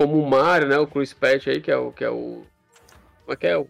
como 0.00 0.18
o 0.18 0.26
Mario, 0.26 0.66
né? 0.66 0.78
O 0.78 0.86
Chris 0.86 1.12
Pratt 1.12 1.46
aí, 1.46 1.60
que 1.60 1.70
é 1.70 1.76
o. 1.76 1.92
Que 1.92 2.04
é 2.04 2.10
o 2.10 2.42
como 3.24 3.34
é 3.34 3.36
que 3.36 3.46
é? 3.46 3.56
O 3.58 3.68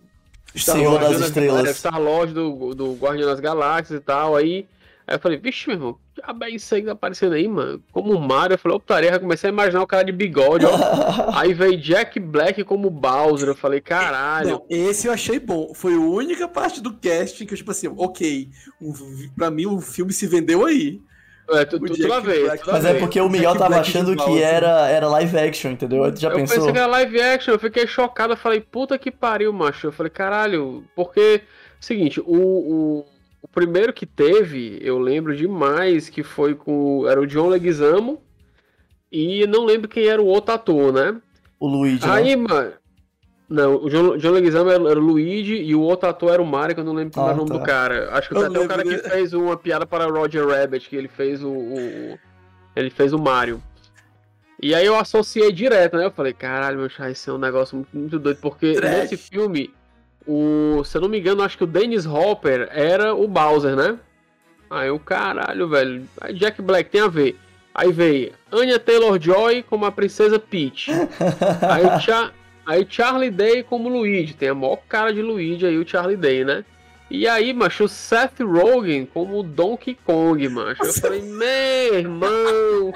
Star 0.55 0.77
Senhor 0.77 0.95
Wars, 0.95 1.19
das 1.19 1.27
Estrelas. 1.27 1.77
Star 1.77 2.01
Lord 2.01 2.33
do, 2.33 2.73
do 2.73 2.95
Guardião 2.95 3.29
das 3.29 3.41
Galáxias 3.41 4.01
e 4.01 4.03
tal. 4.03 4.37
Aí, 4.37 4.67
aí 5.09 5.17
eu 5.17 5.19
falei, 5.19 5.39
vixe, 5.39 5.67
meu 5.67 5.77
irmão, 5.77 5.99
diabo 6.15 6.45
é 6.45 6.51
isso 6.51 6.73
aí 6.73 6.83
que 6.83 6.87
tá 6.87 6.93
aparecendo 6.93 7.35
aí, 7.35 7.49
mano? 7.49 7.83
Como 7.91 8.15
o 8.15 8.21
Mario, 8.21 8.55
eu 8.55 8.59
falei, 8.59 8.77
optaria, 8.77 9.19
comecei 9.19 9.51
a 9.51 9.53
imaginar 9.53 9.83
o 9.83 9.87
cara 9.89 10.05
de 10.05 10.13
bigode, 10.13 10.65
ó. 10.67 10.71
aí 11.37 11.53
veio 11.53 11.77
Jack 11.77 12.21
Black 12.21 12.63
como 12.63 12.89
Bowser, 12.91 13.49
eu 13.49 13.57
falei, 13.57 13.81
caralho. 13.81 14.51
Não, 14.51 14.67
esse 14.71 15.09
eu 15.09 15.13
achei 15.13 15.41
bom. 15.41 15.75
Foi 15.75 15.95
a 15.95 15.99
única 15.99 16.47
parte 16.47 16.81
do 16.81 16.95
casting 16.95 17.45
que 17.45 17.55
eu, 17.55 17.59
tipo 17.59 17.73
assim, 17.73 17.89
ok, 17.89 18.49
um, 18.81 18.93
pra 19.37 19.51
mim 19.51 19.67
o 19.67 19.81
filme 19.81 20.13
se 20.13 20.29
vendeu 20.29 20.65
aí. 20.65 21.03
É, 21.53 21.65
tu, 21.65 21.81
tu, 21.81 21.93
tu 21.93 22.07
lá 22.07 22.21
vê, 22.21 22.47
Mas 22.67 22.85
é 22.85 22.95
porque 22.95 23.21
o 23.21 23.29
Miguel 23.29 23.55
tava 23.55 23.71
Black 23.71 23.89
achando 23.89 24.17
que 24.17 24.43
era, 24.43 24.89
era 24.89 25.09
live 25.09 25.37
action, 25.37 25.73
entendeu? 25.73 26.13
Tu 26.13 26.21
já 26.21 26.29
eu 26.29 26.37
pensou? 26.37 26.57
Eu 26.57 26.61
pensei 26.61 26.73
que 26.73 26.79
era 26.79 26.87
live 26.87 27.21
action, 27.21 27.55
eu 27.55 27.59
fiquei 27.59 27.87
chocado, 27.87 28.35
eu 28.35 28.37
falei, 28.37 28.61
puta 28.61 28.97
que 28.99 29.11
pariu, 29.11 29.53
macho. 29.53 29.89
Eu 29.89 29.93
falei, 29.93 30.11
caralho, 30.11 30.85
porque, 30.95 31.43
seguinte, 31.81 32.21
o, 32.21 32.25
o, 32.25 33.07
o 33.43 33.49
primeiro 33.49 33.93
que 33.93 34.07
teve, 34.07 34.79
eu 34.81 34.99
lembro 34.99 35.35
demais 35.35 36.09
que 36.09 36.23
foi 36.23 36.55
com, 36.55 37.09
era 37.09 37.21
o 37.21 37.27
John 37.27 37.49
Leguizamo, 37.49 38.21
e 39.11 39.45
não 39.47 39.65
lembro 39.65 39.89
quem 39.89 40.07
era 40.07 40.23
o 40.23 40.27
outro 40.27 40.55
ator, 40.55 40.93
né? 40.93 41.21
O 41.59 41.67
Luigi, 41.67 42.09
Aí, 42.09 42.37
né? 42.37 42.47
mano, 42.49 42.73
não, 43.51 43.83
o 43.83 43.91
John, 43.91 44.17
John 44.17 44.31
Leguizamo 44.31 44.71
era, 44.71 44.91
era, 44.91 45.01
o 45.01 45.03
Luigi 45.03 45.57
e 45.57 45.75
o 45.75 45.81
outro 45.81 46.09
ator 46.09 46.33
era 46.33 46.41
o 46.41 46.47
Mario, 46.47 46.73
que 46.73 46.81
eu 46.81 46.85
não 46.85 46.93
lembro 46.93 47.21
ah, 47.21 47.33
o 47.33 47.37
nome 47.37 47.49
tá. 47.49 47.59
do 47.59 47.65
cara. 47.65 48.09
Acho 48.13 48.29
que 48.29 48.35
foi 48.37 48.47
até 48.47 48.61
o 48.61 48.69
cara 48.69 48.85
que 48.85 48.99
fez 48.99 49.33
uma 49.33 49.57
piada 49.57 49.85
para 49.85 50.07
Roger 50.07 50.47
Rabbit, 50.47 50.89
que 50.89 50.95
ele 50.95 51.09
fez 51.09 51.43
o, 51.43 51.51
o, 51.51 52.19
ele 52.77 52.91
fez 52.91 53.13
o 53.13 53.19
Mario. 53.19 53.61
E 54.63 54.73
aí 54.73 54.87
eu 54.87 54.95
associei 54.95 55.51
direto, 55.51 55.97
né? 55.97 56.05
Eu 56.05 56.13
falei, 56.13 56.33
caralho, 56.33 56.79
meu 56.79 56.89
chá, 56.89 57.11
isso 57.11 57.29
é 57.29 57.33
um 57.33 57.39
negócio 57.39 57.75
muito, 57.75 57.89
muito 57.93 58.19
doido, 58.21 58.39
porque 58.41 58.75
Trash. 58.75 59.11
nesse 59.11 59.17
filme, 59.17 59.75
o, 60.25 60.85
se 60.85 60.97
eu 60.97 61.01
não 61.01 61.09
me 61.09 61.19
engano, 61.19 61.43
acho 61.43 61.59
que 61.59 61.65
o 61.65 61.67
Dennis 61.67 62.07
Hopper 62.07 62.69
era 62.71 63.15
o 63.17 63.27
Bowser, 63.27 63.75
né? 63.75 63.99
Aí 64.71 64.91
o 64.91 65.01
caralho, 65.01 65.69
velho. 65.69 66.09
Aí 66.21 66.33
Jack 66.35 66.63
Black 66.63 66.89
tem 66.89 67.01
a 67.01 67.09
ver. 67.09 67.37
Aí 67.75 67.91
veio 67.91 68.33
Anya 68.53 68.79
Taylor-Joy 68.79 69.65
como 69.65 69.87
a 69.87 69.91
princesa 69.91 70.39
Peach. 70.39 70.93
aí 71.69 71.85
o 71.85 71.99
Cha 71.99 72.31
Aí 72.67 72.87
Charlie 72.89 73.31
Day 73.31 73.63
como 73.63 73.89
Luigi, 73.89 74.35
tem 74.35 74.49
a 74.49 74.55
maior 74.55 74.79
cara 74.89 75.13
de 75.13 75.23
Luigi 75.23 75.67
aí 75.67 75.79
o 75.79 75.89
Charlie 75.89 76.17
Day, 76.17 76.45
né? 76.45 76.65
E 77.11 77.27
aí, 77.27 77.53
macho, 77.53 77.85
o 77.85 77.89
Seth 77.89 78.41
Rogen 78.41 79.05
como 79.05 79.43
Donkey 79.43 79.99
Kong, 80.05 80.49
macho. 80.49 80.85
Eu 80.85 80.93
falei, 80.93 81.21
meu 81.21 81.95
irmão, 81.95 82.93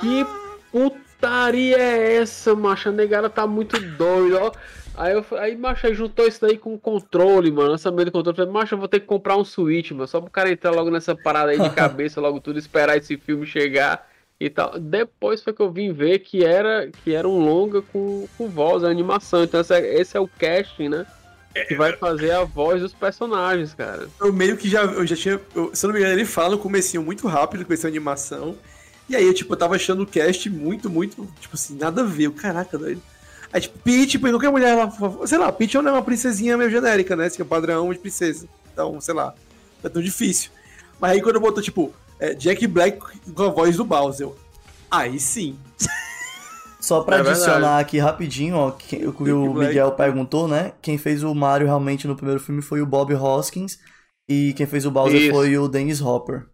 que 0.00 0.24
putaria 0.70 1.76
é 1.76 2.16
essa, 2.18 2.54
macho? 2.54 2.90
A 2.90 2.92
negada 2.92 3.28
tá 3.28 3.44
muito 3.44 3.80
doida, 3.96 4.40
ó. 4.40 4.52
Aí, 4.94 5.12
eu, 5.12 5.26
aí, 5.38 5.56
macho, 5.56 5.92
juntou 5.92 6.28
isso 6.28 6.40
daí 6.40 6.56
com 6.56 6.74
o 6.74 6.78
controle, 6.78 7.50
mano. 7.50 7.70
Lançamento 7.70 8.06
do 8.06 8.12
controle. 8.12 8.36
Falei, 8.36 8.52
macho, 8.52 8.74
eu 8.74 8.78
vou 8.78 8.86
ter 8.86 9.00
que 9.00 9.06
comprar 9.06 9.36
um 9.36 9.44
Switch, 9.44 9.90
mano. 9.90 10.06
Só 10.06 10.20
pro 10.20 10.30
cara 10.30 10.50
entrar 10.50 10.70
logo 10.70 10.88
nessa 10.88 11.14
parada 11.16 11.50
aí 11.50 11.58
de 11.58 11.70
cabeça, 11.74 12.20
logo 12.20 12.38
tudo, 12.38 12.56
esperar 12.56 12.96
esse 12.96 13.16
filme 13.16 13.44
chegar 13.44 14.08
e 14.38 14.50
tal. 14.50 14.78
Depois 14.78 15.42
foi 15.42 15.52
que 15.52 15.60
eu 15.60 15.70
vim 15.70 15.92
ver 15.92 16.20
que 16.20 16.44
era, 16.44 16.90
que 17.02 17.14
era 17.14 17.28
um 17.28 17.38
longa 17.44 17.82
com, 17.82 18.28
com 18.36 18.48
voz, 18.48 18.84
a 18.84 18.88
animação. 18.88 19.44
Então 19.44 19.60
esse 19.60 19.74
é, 19.74 20.00
esse 20.00 20.16
é 20.16 20.20
o 20.20 20.28
casting, 20.28 20.88
né? 20.88 21.06
Que 21.66 21.74
vai 21.74 21.96
fazer 21.96 22.32
a 22.32 22.44
voz 22.44 22.82
dos 22.82 22.92
personagens, 22.92 23.72
cara. 23.72 24.08
Eu 24.20 24.32
meio 24.32 24.56
que 24.58 24.68
já, 24.68 24.82
eu 24.82 25.06
já 25.06 25.16
tinha. 25.16 25.40
Eu, 25.54 25.74
se 25.74 25.84
eu 25.84 25.88
não 25.88 25.94
me 25.94 26.00
engano, 26.00 26.14
ele 26.14 26.26
fala 26.26 26.50
no 26.50 26.58
comecinho 26.58 27.02
muito 27.02 27.26
rápido 27.26 27.64
com 27.64 27.72
essa 27.72 27.88
animação. 27.88 28.56
E 29.08 29.16
aí, 29.16 29.24
eu, 29.24 29.32
tipo, 29.32 29.52
eu 29.52 29.56
tava 29.56 29.76
achando 29.76 30.02
o 30.02 30.06
cast 30.06 30.50
muito, 30.50 30.90
muito, 30.90 31.26
tipo 31.40 31.54
assim, 31.54 31.76
nada 31.76 32.02
a 32.02 32.04
ver. 32.04 32.30
Caraca, 32.32 32.76
doido. 32.76 33.00
Aí, 33.52 33.60
tipo, 33.60 33.78
Peach, 33.78 34.18
qualquer 34.18 34.50
mulher, 34.50 34.70
ela, 34.70 34.92
sei 35.26 35.38
lá, 35.38 35.50
Peach 35.50 35.76
é 35.76 35.80
uma 35.80 36.02
princesinha 36.02 36.58
meio 36.58 36.70
genérica, 36.70 37.16
né? 37.16 37.26
Assim, 37.26 37.40
é 37.40 37.44
padrão 37.44 37.90
de 37.92 37.98
princesa. 37.98 38.46
Então, 38.72 39.00
sei 39.00 39.14
lá, 39.14 39.34
não 39.82 39.88
é 39.88 39.88
tão 39.88 40.02
difícil. 40.02 40.50
Mas 41.00 41.12
aí 41.12 41.22
quando 41.22 41.40
botou, 41.40 41.62
tipo, 41.62 41.94
é, 42.18 42.34
Jack 42.34 42.66
Black 42.66 42.98
com 43.32 43.42
a 43.42 43.50
voz 43.50 43.76
do 43.76 43.84
Bowser. 43.84 44.28
Aí 44.90 45.18
sim. 45.18 45.58
Só 46.80 47.02
pra 47.02 47.16
é 47.16 47.20
adicionar 47.20 47.52
verdade. 47.52 47.82
aqui 47.82 47.98
rapidinho, 47.98 48.56
ó, 48.56 48.70
que, 48.70 49.06
o 49.06 49.12
que 49.12 49.32
o 49.32 49.52
Miguel 49.54 49.92
perguntou, 49.92 50.46
né? 50.46 50.72
Quem 50.80 50.96
fez 50.96 51.24
o 51.24 51.34
Mario 51.34 51.66
realmente 51.66 52.06
no 52.06 52.14
primeiro 52.14 52.40
filme 52.40 52.62
foi 52.62 52.80
o 52.80 52.86
Bob 52.86 53.12
Hoskins 53.12 53.78
e 54.28 54.52
quem 54.52 54.66
fez 54.66 54.86
o 54.86 54.90
Bowser 54.90 55.20
Isso. 55.20 55.32
foi 55.32 55.58
o 55.58 55.66
Dennis 55.66 56.00
Hopper. 56.00 56.46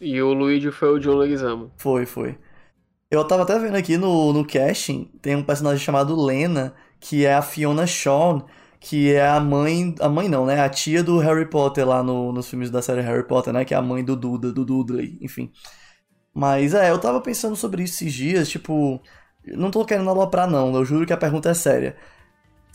E 0.00 0.20
o 0.20 0.32
Luigi 0.32 0.72
foi 0.72 0.88
o 0.88 0.98
John 0.98 1.14
Leguizamo. 1.14 1.70
Foi, 1.76 2.04
foi. 2.06 2.36
Eu 3.08 3.24
tava 3.24 3.42
até 3.44 3.56
vendo 3.58 3.76
aqui 3.76 3.96
no, 3.96 4.32
no 4.32 4.44
casting, 4.44 5.10
tem 5.20 5.36
um 5.36 5.44
personagem 5.44 5.84
chamado 5.84 6.20
Lena, 6.20 6.74
que 6.98 7.24
é 7.24 7.34
a 7.34 7.42
Fiona 7.42 7.86
Shaw, 7.86 8.44
que 8.82 9.12
é 9.12 9.26
a 9.26 9.38
mãe. 9.38 9.94
A 10.00 10.08
mãe 10.08 10.28
não, 10.28 10.44
né? 10.44 10.60
A 10.60 10.68
tia 10.68 11.02
do 11.02 11.18
Harry 11.18 11.46
Potter 11.46 11.86
lá 11.86 12.02
no, 12.02 12.32
nos 12.32 12.48
filmes 12.48 12.70
da 12.70 12.82
série 12.82 13.00
Harry 13.00 13.26
Potter, 13.26 13.52
né? 13.52 13.64
Que 13.64 13.74
é 13.74 13.76
a 13.76 13.82
mãe 13.82 14.04
do 14.04 14.16
Duda, 14.16 14.52
do 14.52 14.64
Dudley, 14.64 15.18
enfim. 15.22 15.52
Mas 16.34 16.74
é, 16.74 16.90
eu 16.90 16.98
tava 16.98 17.20
pensando 17.20 17.54
sobre 17.54 17.84
isso 17.84 17.94
esses 17.94 18.12
dias, 18.12 18.48
tipo. 18.48 19.00
Não 19.46 19.70
tô 19.70 19.84
querendo 19.84 20.10
aloprar, 20.10 20.48
não, 20.48 20.74
eu 20.74 20.84
juro 20.84 21.06
que 21.06 21.12
a 21.12 21.16
pergunta 21.16 21.50
é 21.50 21.54
séria. 21.54 21.96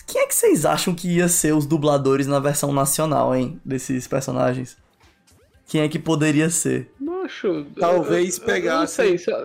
Quem 0.06 0.22
é 0.22 0.28
que 0.28 0.36
vocês 0.36 0.66
acham 0.66 0.94
que 0.96 1.08
ia 1.10 1.28
ser 1.28 1.54
os 1.54 1.66
dubladores 1.66 2.28
na 2.28 2.40
versão 2.40 2.74
nacional, 2.74 3.36
hein? 3.36 3.60
Desses 3.64 4.08
personagens? 4.08 4.78
Quem 5.66 5.82
é 5.82 5.90
que 5.90 6.00
poderia 6.00 6.50
ser? 6.50 6.92
Macho, 7.00 7.66
talvez 7.78 8.40
pegasse. 8.40 9.02
Não 9.02 9.18
sei, 9.18 9.36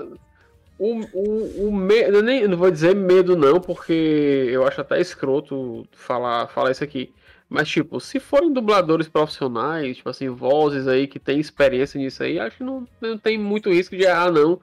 o, 0.83 1.01
o, 1.13 1.69
o 1.69 1.73
medo, 1.73 2.17
eu 2.17 2.23
nem 2.23 2.49
não 2.49 2.57
vou 2.57 2.69
dizer 2.69 2.93
medo 2.93 3.37
não, 3.37 3.61
porque 3.61 4.49
eu 4.51 4.67
acho 4.67 4.81
até 4.81 5.01
escroto 5.01 5.87
falar, 5.93 6.49
falar 6.49 6.73
isso 6.73 6.83
aqui. 6.83 7.15
Mas, 7.49 7.69
tipo, 7.69 8.01
se 8.01 8.19
forem 8.19 8.53
dubladores 8.53 9.09
profissionais, 9.09 9.99
tipo 9.99 10.09
assim, 10.09 10.29
vozes 10.29 10.89
aí 10.89 11.07
que 11.07 11.21
tem 11.21 11.39
experiência 11.39 11.99
nisso 11.99 12.23
aí, 12.23 12.41
acho 12.41 12.57
que 12.57 12.65
não, 12.65 12.89
não 13.01 13.17
tem 13.17 13.39
muito 13.39 13.71
risco 13.71 13.97
de 13.97 14.03
errar, 14.03 14.33
não. 14.33 14.61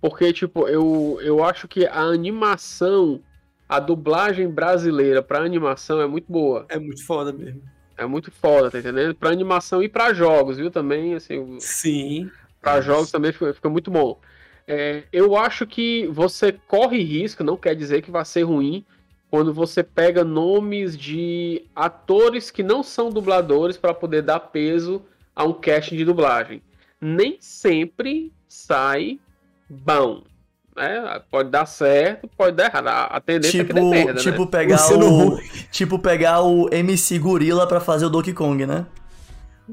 Porque, 0.00 0.32
tipo, 0.32 0.66
eu, 0.66 1.20
eu 1.22 1.44
acho 1.44 1.68
que 1.68 1.86
a 1.86 2.00
animação, 2.00 3.20
a 3.68 3.78
dublagem 3.78 4.48
brasileira 4.48 5.22
pra 5.22 5.44
animação 5.44 6.00
é 6.00 6.06
muito 6.06 6.32
boa. 6.32 6.66
É 6.68 6.78
muito 6.78 7.04
foda 7.04 7.30
mesmo. 7.30 7.62
É 7.96 8.06
muito 8.06 8.32
foda, 8.32 8.70
tá 8.70 8.78
entendendo? 8.78 9.14
Pra 9.14 9.30
animação 9.30 9.82
e 9.82 9.88
pra 9.88 10.14
jogos, 10.14 10.56
viu? 10.56 10.70
Também, 10.70 11.14
assim. 11.14 11.60
Sim. 11.60 12.30
Pra 12.60 12.80
jogos 12.80 13.10
também 13.10 13.30
fica, 13.30 13.52
fica 13.52 13.68
muito 13.68 13.90
bom. 13.90 14.18
É, 14.72 15.02
eu 15.12 15.36
acho 15.36 15.66
que 15.66 16.06
você 16.06 16.52
corre 16.52 17.02
risco, 17.02 17.42
não 17.42 17.56
quer 17.56 17.74
dizer 17.74 18.02
que 18.02 18.10
vai 18.10 18.24
ser 18.24 18.44
ruim, 18.44 18.84
quando 19.28 19.52
você 19.52 19.82
pega 19.82 20.22
nomes 20.22 20.96
de 20.96 21.64
atores 21.74 22.52
que 22.52 22.62
não 22.62 22.80
são 22.80 23.10
dubladores 23.10 23.76
para 23.76 23.92
poder 23.92 24.22
dar 24.22 24.38
peso 24.38 25.02
a 25.34 25.42
um 25.42 25.52
casting 25.52 25.96
de 25.96 26.04
dublagem. 26.04 26.62
Nem 27.00 27.36
sempre 27.40 28.32
sai 28.46 29.18
bom. 29.68 30.22
Né? 30.76 31.20
Pode 31.28 31.50
dar 31.50 31.66
certo, 31.66 32.28
pode 32.36 32.56
dar 32.56 32.66
errado. 32.66 33.08
A 33.10 33.20
tendência 33.20 33.64
tipo, 33.64 33.72
é 33.72 33.74
que 33.74 33.80
dê 33.80 34.04
merda, 34.04 34.20
tipo 34.20 34.44
né? 34.44 34.50
pegar 34.52 34.92
o, 34.92 35.34
o 35.34 35.40
tipo 35.72 35.98
pegar 35.98 36.42
o 36.42 36.72
MC 36.72 37.18
Gorila 37.18 37.66
para 37.66 37.80
fazer 37.80 38.06
o 38.06 38.10
Donkey 38.10 38.32
Kong, 38.32 38.64
né? 38.64 38.86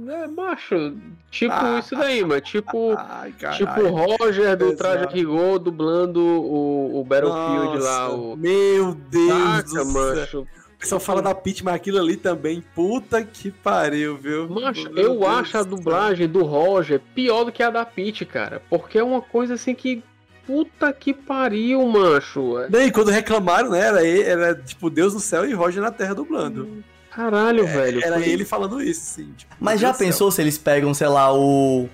É, 0.07 0.27
macho, 0.27 0.95
tipo 1.31 1.53
ah, 1.53 1.79
isso 1.79 1.95
daí, 1.95 2.23
mano. 2.23 2.41
Tipo, 2.41 2.95
ai, 2.97 3.33
tipo 3.55 3.87
Roger 3.87 4.57
do 4.57 4.75
Traje 4.75 5.07
Rigor 5.13 5.59
dublando 5.59 6.19
o, 6.19 6.99
o 6.99 7.03
Battlefield 7.03 7.75
Nossa, 7.75 7.89
lá. 7.89 8.09
O... 8.09 8.35
Meu 8.35 8.93
Deus 8.93 9.71
Saca, 9.71 9.83
do 9.83 9.85
macho. 9.85 10.39
O 10.41 10.79
pessoal 10.79 11.01
fala 11.01 11.21
da 11.23 11.33
Peach, 11.33 11.63
mas 11.63 11.73
aquilo 11.73 11.97
ali 11.97 12.15
também, 12.15 12.63
puta 12.75 13.23
que 13.23 13.49
pariu, 13.49 14.15
viu? 14.15 14.47
Macho, 14.47 14.83
Meu 14.91 15.03
eu 15.03 15.19
Deus 15.19 15.25
acho 15.27 15.57
a 15.57 15.63
dublagem 15.63 16.27
do 16.27 16.43
Roger 16.43 17.01
pior 17.15 17.45
do 17.45 17.51
que 17.51 17.63
a 17.63 17.71
da 17.71 17.83
Peach, 17.83 18.23
cara. 18.25 18.61
Porque 18.69 18.99
é 18.99 19.03
uma 19.03 19.21
coisa 19.21 19.55
assim 19.55 19.73
que 19.73 20.03
Puta 20.47 20.93
que 20.93 21.13
pariu, 21.13 21.85
macho. 21.85 22.65
Daí, 22.69 22.89
quando 22.89 23.11
reclamaram, 23.11 23.69
né? 23.69 23.81
Era, 23.81 24.07
era 24.07 24.55
tipo 24.55 24.89
Deus 24.89 25.13
no 25.13 25.19
céu 25.19 25.45
e 25.45 25.53
Roger 25.53 25.83
na 25.83 25.91
terra 25.91 26.15
dublando. 26.15 26.63
Hum. 26.63 26.81
Caralho, 27.17 27.67
é, 27.67 27.73
velho. 27.73 28.03
Era 28.03 28.19
foi... 28.19 28.29
ele 28.29 28.45
falando 28.45 28.79
isso, 28.79 29.01
sim. 29.01 29.33
Tipo, 29.35 29.55
Mas 29.59 29.81
já 29.81 29.91
pensou 29.91 30.29
se 30.29 30.39
eles 30.39 30.55
pegam, 30.55 30.93
sei 30.93 31.07
lá, 31.07 31.35
o. 31.35 31.89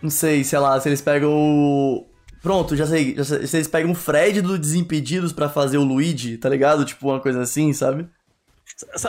Não 0.00 0.08
sei, 0.08 0.44
sei 0.44 0.58
lá, 0.60 0.80
se 0.80 0.88
eles 0.88 1.00
pegam 1.00 1.32
o. 1.32 2.06
Pronto, 2.40 2.76
já 2.76 2.86
sei, 2.86 3.16
já 3.16 3.24
sei. 3.24 3.44
Se 3.44 3.56
eles 3.56 3.66
pegam 3.66 3.90
o 3.90 3.94
Fred 3.94 4.40
do 4.40 4.56
Desimpedidos 4.56 5.32
para 5.32 5.48
fazer 5.48 5.78
o 5.78 5.82
Luigi, 5.82 6.36
tá 6.38 6.48
ligado? 6.48 6.84
Tipo, 6.84 7.08
uma 7.08 7.18
coisa 7.18 7.40
assim, 7.40 7.72
sabe? 7.72 8.06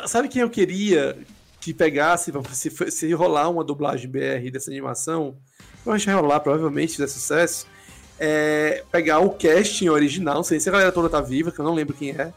sabe 0.08 0.28
quem 0.28 0.42
eu 0.42 0.50
queria 0.50 1.16
que 1.62 1.72
pegasse, 1.72 2.34
se, 2.52 2.92
se 2.92 3.14
rolar 3.14 3.48
uma 3.48 3.64
dublagem 3.64 4.10
BR 4.10 4.50
dessa 4.52 4.72
animação, 4.72 5.38
eu 5.86 5.92
acho 5.92 6.04
que 6.04 6.12
vai 6.12 6.20
rolar, 6.20 6.40
provavelmente, 6.40 6.94
se 6.94 7.08
sucesso, 7.08 7.68
é 8.20 8.84
pegar 8.92 9.20
o 9.20 9.30
casting 9.30 9.88
original, 9.90 10.36
não 10.36 10.44
sei 10.44 10.60
se 10.60 10.68
a 10.68 10.72
galera 10.72 10.92
toda 10.92 11.10
tá 11.10 11.22
viva, 11.22 11.52
que 11.52 11.60
eu 11.60 11.66
não 11.66 11.74
lembro 11.74 11.96
quem 11.96 12.10
é, 12.10 12.34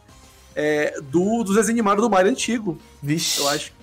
é, 0.57 0.99
do, 1.03 1.45
dos 1.45 1.55
desenhos 1.55 1.69
animados 1.70 2.03
do 2.03 2.11
Mario 2.11 2.31
antigo. 2.31 2.78
Vixe. 3.03 3.41
Eu 3.41 3.49
acho. 3.51 3.77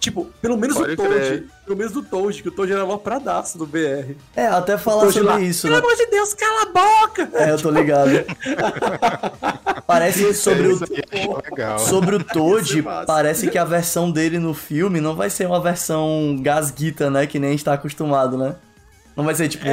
Tipo, 0.00 0.24
pelo 0.40 0.56
menos 0.56 0.78
Pode 0.78 0.94
o 0.94 0.96
Toad. 0.96 1.14
Crer. 1.14 1.44
Pelo 1.66 1.76
menos 1.76 1.92
do 1.92 2.02
Toad, 2.02 2.42
que 2.42 2.48
o 2.48 2.50
Toad 2.50 2.72
era 2.72 2.82
lopradaço 2.84 3.58
do 3.58 3.66
BR. 3.66 4.14
É, 4.34 4.46
até 4.46 4.78
falar 4.78 5.12
sobre 5.12 5.28
lá, 5.28 5.40
isso. 5.40 5.62
Pelo 5.62 5.74
né? 5.74 5.80
amor 5.80 5.94
de 5.94 6.06
Deus, 6.06 6.32
cala 6.32 6.62
a 6.62 6.66
boca! 6.66 7.30
É, 7.34 7.50
eu 7.50 7.58
tô 7.58 7.70
ligado. 7.70 8.08
Parece 9.86 10.32
sobre 10.32 10.68
o, 10.68 10.80
Legal. 11.50 11.78
sobre 11.78 12.16
o 12.16 12.24
Toad, 12.24 12.80
massa. 12.80 13.06
parece 13.06 13.50
que 13.50 13.58
a 13.58 13.64
versão 13.64 14.10
dele 14.10 14.38
no 14.38 14.54
filme 14.54 15.00
não 15.00 15.16
vai 15.16 15.28
ser 15.28 15.46
uma 15.46 15.60
versão 15.60 16.38
gasguita, 16.40 17.10
né? 17.10 17.26
Que 17.26 17.38
nem 17.38 17.48
a 17.48 17.52
gente 17.52 17.64
tá 17.64 17.74
acostumado, 17.74 18.38
né? 18.38 18.54
Não 19.16 19.24
vai 19.24 19.34
ser 19.34 19.48
tipo, 19.48 19.66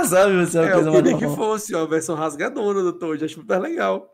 ah, 0.00 0.04
sabe? 0.04 0.32
Uma 0.32 0.42
É, 0.42 0.72
coisa 0.72 0.88
eu 0.88 0.92
queria 0.92 1.18
que 1.18 1.28
fosse 1.28 1.74
uma 1.74 1.86
versão 1.86 2.14
rasgadona 2.16 2.82
do 2.82 2.92
Toad, 2.92 3.24
acho 3.24 3.34
super 3.34 3.58
legal. 3.60 4.08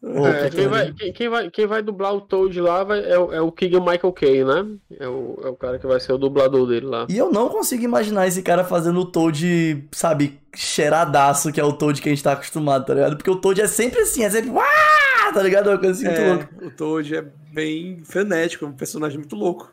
Pô, 0.00 0.26
É, 0.26 0.48
que 0.50 0.56
quem, 0.56 0.68
vai, 0.68 0.92
quem, 0.92 1.12
quem 1.12 1.28
vai, 1.28 1.50
quem 1.50 1.66
vai 1.66 1.82
dublar 1.82 2.14
o 2.14 2.20
Toad 2.20 2.60
lá 2.60 2.84
vai- 2.84 3.04
é, 3.04 3.18
o- 3.18 3.32
é 3.32 3.40
o 3.40 3.50
Keegan 3.52 3.80
Michael 3.80 4.12
Kay, 4.12 4.44
né? 4.44 4.66
É 4.98 5.08
o, 5.08 5.38
é 5.44 5.48
o 5.48 5.56
cara 5.56 5.78
que 5.78 5.86
vai 5.86 5.98
ser 6.00 6.12
o 6.12 6.18
dublador 6.18 6.66
dele 6.66 6.86
lá. 6.86 7.06
E 7.08 7.16
eu 7.16 7.30
não 7.32 7.48
consigo 7.48 7.82
imaginar 7.84 8.26
esse 8.26 8.42
cara 8.42 8.64
fazendo 8.64 9.00
o 9.00 9.04
Toad, 9.06 9.88
sabe, 9.92 10.38
cheiradaço, 10.54 11.52
que 11.52 11.60
é 11.60 11.64
o 11.64 11.72
Toad 11.72 12.00
que 12.00 12.08
a 12.08 12.12
gente 12.12 12.22
tá 12.24 12.32
acostumado, 12.32 12.86
tá 12.86 12.94
ligado? 12.94 13.16
Porque 13.16 13.30
o 13.30 13.36
Toad 13.36 13.60
é 13.60 13.66
sempre 13.66 14.00
assim, 14.00 14.24
é 14.24 14.30
sempre, 14.30 14.50
ah, 14.58 15.32
tá 15.32 15.42
ligado? 15.42 15.68
É 15.70 15.72
uma 15.72 15.78
coisa 15.78 15.92
assim 15.94 16.04
muito 16.06 16.28
louca. 16.28 16.48
É, 16.62 16.66
o 16.66 16.70
Toad 16.70 17.16
é 17.16 17.24
bem 17.52 17.98
frenético, 18.04 18.64
é 18.64 18.68
um 18.68 18.72
personagem 18.72 19.18
muito 19.18 19.34
louco. 19.36 19.72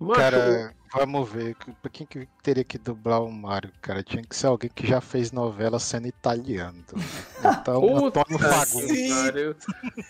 Macho, 0.00 0.20
Cara, 0.20 0.74
vamos 0.94 1.28
ver. 1.30 1.56
Pra 1.80 1.90
quem 1.90 2.06
que 2.06 2.28
teria 2.42 2.64
que 2.64 2.78
dublar 2.78 3.22
o 3.22 3.30
Mario, 3.30 3.70
cara? 3.80 4.02
Tinha 4.02 4.22
que 4.22 4.34
ser 4.36 4.46
alguém 4.46 4.70
que 4.74 4.86
já 4.86 5.00
fez 5.00 5.32
novela 5.32 5.78
sendo 5.78 6.06
italiano. 6.06 6.82
Então, 7.44 7.80
Puta 7.80 8.20
Antônio 8.20 8.38
Fagundes. 8.38 9.56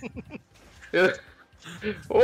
Eu- 0.93 1.13
Ô, 2.11 2.19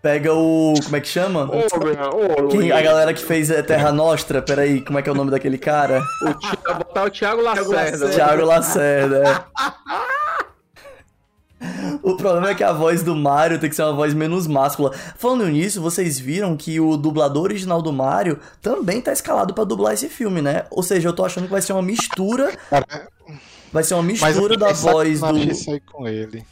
Pega 0.00 0.32
o. 0.34 0.74
Como 0.84 0.96
é 0.96 1.00
que 1.00 1.08
chama? 1.08 1.44
ô, 1.44 2.48
Quem- 2.48 2.70
a 2.72 2.82
galera 2.82 3.14
que 3.14 3.22
fez 3.24 3.50
é, 3.50 3.62
Terra 3.62 3.90
Nostra, 3.92 4.42
peraí, 4.42 4.84
como 4.84 4.98
é 4.98 5.02
que 5.02 5.08
é 5.08 5.12
o 5.12 5.14
nome 5.14 5.30
daquele 5.30 5.56
cara? 5.58 6.00
O 6.22 6.34
Thi- 6.34 6.56
botar 6.78 7.04
o 7.04 7.10
Thiago 7.10 7.40
Lacerda. 7.40 7.70
Lacerda. 7.74 8.10
Thiago 8.10 8.44
Lacerda. 8.44 9.22
é. 9.28 10.42
O 12.02 12.16
problema 12.16 12.50
é 12.50 12.54
que 12.54 12.64
a 12.64 12.72
voz 12.72 13.02
do 13.02 13.14
Mario 13.14 13.58
tem 13.58 13.70
que 13.70 13.76
ser 13.76 13.82
uma 13.82 13.92
voz 13.92 14.12
menos 14.14 14.46
máscula. 14.46 14.92
Falando 15.16 15.48
nisso, 15.48 15.80
vocês 15.80 16.18
viram 16.18 16.56
que 16.56 16.80
o 16.80 16.96
dublador 16.96 17.44
original 17.44 17.80
do 17.80 17.92
Mario 17.92 18.38
também 18.60 19.00
tá 19.00 19.12
escalado 19.12 19.54
pra 19.54 19.64
dublar 19.64 19.94
esse 19.94 20.08
filme, 20.08 20.42
né? 20.42 20.64
Ou 20.70 20.82
seja, 20.82 21.08
eu 21.08 21.12
tô 21.12 21.24
achando 21.24 21.44
que 21.44 21.50
vai 21.50 21.62
ser 21.62 21.72
uma 21.72 21.82
mistura. 21.82 22.52
Vai 23.72 23.82
ser 23.82 23.94
uma 23.94 24.02
mas 24.02 24.20
mistura 24.20 24.56
da 24.56 24.72
voz 24.72 25.20
do. 25.20 25.26
aí 25.26 25.80
com 25.80 26.06
ele. 26.06 26.44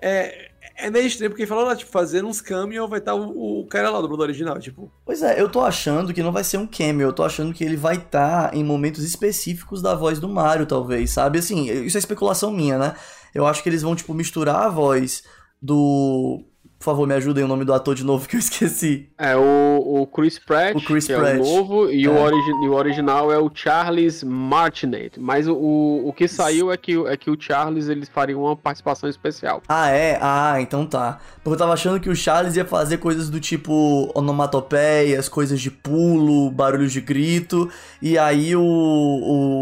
É, 0.00 0.48
é 0.76 0.90
meio 0.90 1.06
estranho, 1.06 1.30
porque 1.30 1.46
falou 1.46 1.64
lá, 1.64 1.74
tipo, 1.74 1.90
fazendo 1.90 2.28
uns 2.28 2.40
caminhos 2.40 2.88
vai 2.88 3.00
estar 3.00 3.14
o, 3.14 3.60
o 3.60 3.66
cara 3.66 3.90
lá 3.90 4.00
do 4.00 4.06
Bruno 4.06 4.22
original, 4.22 4.58
tipo. 4.60 4.90
Pois 5.04 5.22
é, 5.22 5.40
eu 5.40 5.48
tô 5.48 5.60
achando 5.60 6.14
que 6.14 6.22
não 6.22 6.32
vai 6.32 6.44
ser 6.44 6.56
um 6.56 6.66
cameo, 6.66 7.08
eu 7.08 7.12
tô 7.12 7.24
achando 7.24 7.52
que 7.52 7.64
ele 7.64 7.76
vai 7.76 7.96
estar 7.96 8.54
em 8.54 8.62
momentos 8.62 9.04
específicos 9.04 9.82
da 9.82 9.94
voz 9.94 10.20
do 10.20 10.28
Mario, 10.28 10.66
talvez, 10.66 11.10
sabe? 11.10 11.40
Assim, 11.40 11.68
isso 11.84 11.96
é 11.96 12.00
especulação 12.00 12.52
minha, 12.52 12.78
né? 12.78 12.94
Eu 13.38 13.46
acho 13.46 13.62
que 13.62 13.68
eles 13.68 13.82
vão, 13.82 13.94
tipo, 13.94 14.12
misturar 14.12 14.62
a 14.66 14.68
voz 14.68 15.22
do. 15.62 16.44
Por 16.78 16.84
favor, 16.84 17.08
me 17.08 17.14
ajudem 17.14 17.42
o 17.42 17.48
nome 17.48 17.64
do 17.64 17.72
ator 17.74 17.92
de 17.92 18.04
novo 18.04 18.28
que 18.28 18.36
eu 18.36 18.38
esqueci. 18.38 19.08
É 19.18 19.34
o, 19.36 19.80
o 20.02 20.06
Chris 20.06 20.38
Pratt, 20.38 20.76
O 20.76 20.80
Chris 20.84 21.08
que 21.08 21.12
Pratt. 21.12 21.34
é 21.36 21.40
o 21.40 21.44
novo, 21.44 21.90
e, 21.90 22.04
É. 22.04 22.08
o 22.08 22.16
origi 22.16 22.50
e 22.62 22.68
o 22.68 22.72
original 22.72 23.32
é 23.32 23.38
o 23.38 23.50
Charles 23.52 24.22
Martinet. 24.22 25.18
Mas 25.18 25.48
o, 25.48 25.54
o, 25.54 26.08
o 26.08 26.12
que 26.12 26.28
saiu 26.28 26.70
é 26.70 26.76
que, 26.76 26.94
é 27.08 27.16
que 27.16 27.30
o 27.32 27.36
Charles 27.40 27.88
eles 27.88 28.08
fariam 28.08 28.42
uma 28.44 28.54
participação 28.56 29.08
especial. 29.08 29.60
Ah, 29.68 29.90
é? 29.90 30.20
Ah, 30.22 30.60
então 30.60 30.86
tá. 30.86 31.18
Porque 31.42 31.54
eu 31.54 31.58
tava 31.58 31.72
achando 31.72 31.98
que 31.98 32.08
o 32.08 32.14
Charles 32.14 32.54
ia 32.54 32.64
fazer 32.64 32.98
coisas 32.98 33.28
do 33.28 33.40
tipo 33.40 34.12
onomatopeias, 34.14 35.28
coisas 35.28 35.60
de 35.60 35.72
pulo, 35.72 36.48
barulhos 36.50 36.92
de 36.92 37.00
grito, 37.00 37.68
e 38.00 38.16
aí 38.16 38.54
o, 38.54 38.62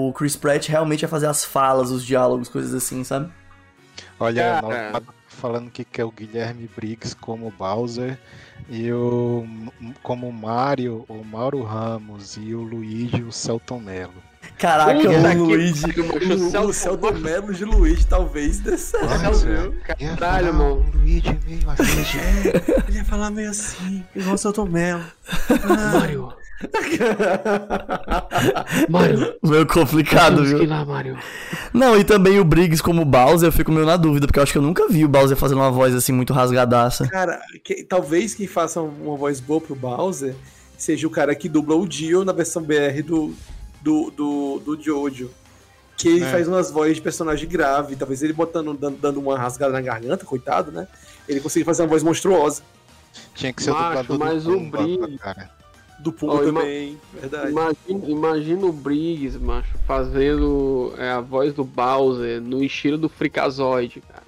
o 0.09 0.13
Chris 0.13 0.37
Pratt 0.37 0.69
realmente 0.69 1.01
ia 1.01 1.09
fazer 1.09 1.27
as 1.29 1.47
falas, 1.47 1.91
os 1.91 2.05
diálogos, 2.05 2.49
coisas 2.51 2.75
assim, 2.75 3.03
sabe? 3.05 3.31
Olha, 4.19 4.61
Cara. 4.63 5.01
no- 5.01 5.03
falando 5.29 5.71
que 5.71 5.85
quer 5.85 6.05
o 6.05 6.11
Guilherme 6.11 6.69
Briggs 6.75 7.15
como 7.15 7.53
Bowser 7.59 8.19
e 8.71 8.91
o 8.91 9.47
como 10.03 10.33
Mario, 10.33 11.05
o 11.09 11.23
Mauro 11.23 11.63
Ramos 11.63 12.37
e 12.39 12.55
o 12.55 12.63
Luigi, 12.63 13.23
o 13.23 13.31
Celton 13.31 13.79
Mello. 13.81 14.15
Caraca, 14.59 14.95
Puta 14.95 15.09
o 15.11 15.13
que 15.13 15.39
Luigi. 15.39 15.83
pariu, 15.83 16.07
macho, 16.07 16.59
O, 16.59 16.67
o 16.69 16.73
Celton- 16.73 17.13
Mello 17.13 17.53
de 17.53 17.65
Luigi 17.67 18.07
talvez 18.07 18.61
desse. 18.61 18.93
Celton- 18.97 19.75
Caralho, 20.17 20.55
mano. 20.55 20.87
O 20.95 20.97
Luigi 20.99 21.39
meio 21.47 21.69
aflige. 21.71 22.19
Ele 22.89 22.97
ia 22.99 23.05
falar 23.05 23.31
meio 23.31 23.51
assim, 23.51 24.03
igual 24.15 24.37
o 24.37 24.39
Celton 24.39 24.65
Mello. 24.67 25.05
Mario. 25.93 26.33
Mario. 28.89 29.35
Meio 29.43 29.67
complicado, 29.67 30.43
ir 30.45 30.59
viu? 30.59 30.69
lá, 30.69 30.85
Mario. 30.85 31.19
Não, 31.73 31.99
e 31.99 32.05
também 32.05 32.39
o 32.39 32.45
Briggs 32.45 32.83
como 32.83 33.05
Bowser, 33.05 33.49
eu 33.49 33.53
fico 33.53 33.73
meio 33.73 33.87
na 33.87 33.97
dúvida, 33.97 34.27
porque 34.27 34.39
eu 34.39 34.43
acho 34.43 34.53
que 34.53 34.59
eu 34.59 34.63
nunca 34.63 34.89
vi 34.89 35.05
o 35.05 35.09
Bowser 35.09 35.37
fazendo 35.37 35.59
uma 35.59 35.71
voz 35.71 35.95
assim 35.95 36.13
muito 36.13 36.33
rasgadaça. 36.33 37.09
Cara, 37.09 37.41
que- 37.63 37.85
talvez 37.85 38.35
quem 38.35 38.47
faça 38.47 38.81
uma 38.81 39.17
voz 39.17 39.41
boa 39.41 39.61
pro 39.61 39.75
Bowser 39.75 40.35
seja 40.77 41.07
o 41.07 41.11
cara 41.11 41.35
que 41.35 41.49
dubla 41.49 41.77
o 41.77 41.87
Dio 41.87 42.25
na 42.25 42.33
versão 42.33 42.63
BR 42.63 43.03
do, 43.05 43.35
do, 43.83 44.11
do, 44.11 44.63
do 44.65 44.83
Jojo. 44.83 45.31
Que 45.97 46.09
ele 46.09 46.25
É. 46.25 46.31
faz 46.31 46.47
umas 46.47 46.71
vozes 46.71 46.97
de 46.97 47.03
personagem 47.03 47.49
grave. 47.49 47.97
Talvez 47.97 48.23
ele 48.23 48.35
botando, 48.35 48.75
dando, 48.75 48.99
dando 48.99 49.19
uma 49.21 49.39
rasgada 49.39 49.73
na 49.73 49.81
garganta, 49.81 50.27
coitado, 50.27 50.71
né? 50.71 50.87
Ele 51.27 51.41
consiga 51.41 51.65
fazer 51.65 51.83
uma 51.83 51.89
voz 51.89 52.03
monstruosa. 52.03 52.63
Tinha 53.35 53.51
que 53.51 53.63
ser 53.63 53.71
o 53.71 53.75
Macho, 53.75 54.03
dublador 54.03 54.19
mas 54.19 54.45
do 54.45 54.51
o 54.53 54.59
Pumba, 54.59 54.83
Briggs- 54.83 55.19
cara. 55.19 55.51
Do 56.01 56.13
Puma 56.13 56.43
ima- 56.45 56.61
também, 56.61 57.01
verdade. 57.15 57.51
Imagina, 57.51 58.07
imagina 58.09 58.67
o 58.67 58.73
Briggs, 58.73 59.39
macho, 59.39 59.77
fazendo 59.87 60.93
é, 60.99 61.11
a 61.11 61.21
voz 61.21 61.55
do 61.55 61.65
Bowser 61.65 62.41
no 62.41 62.63
estilo 62.63 62.99
do 62.99 63.09
Freakazoid, 63.09 64.01
cara. 64.03 64.23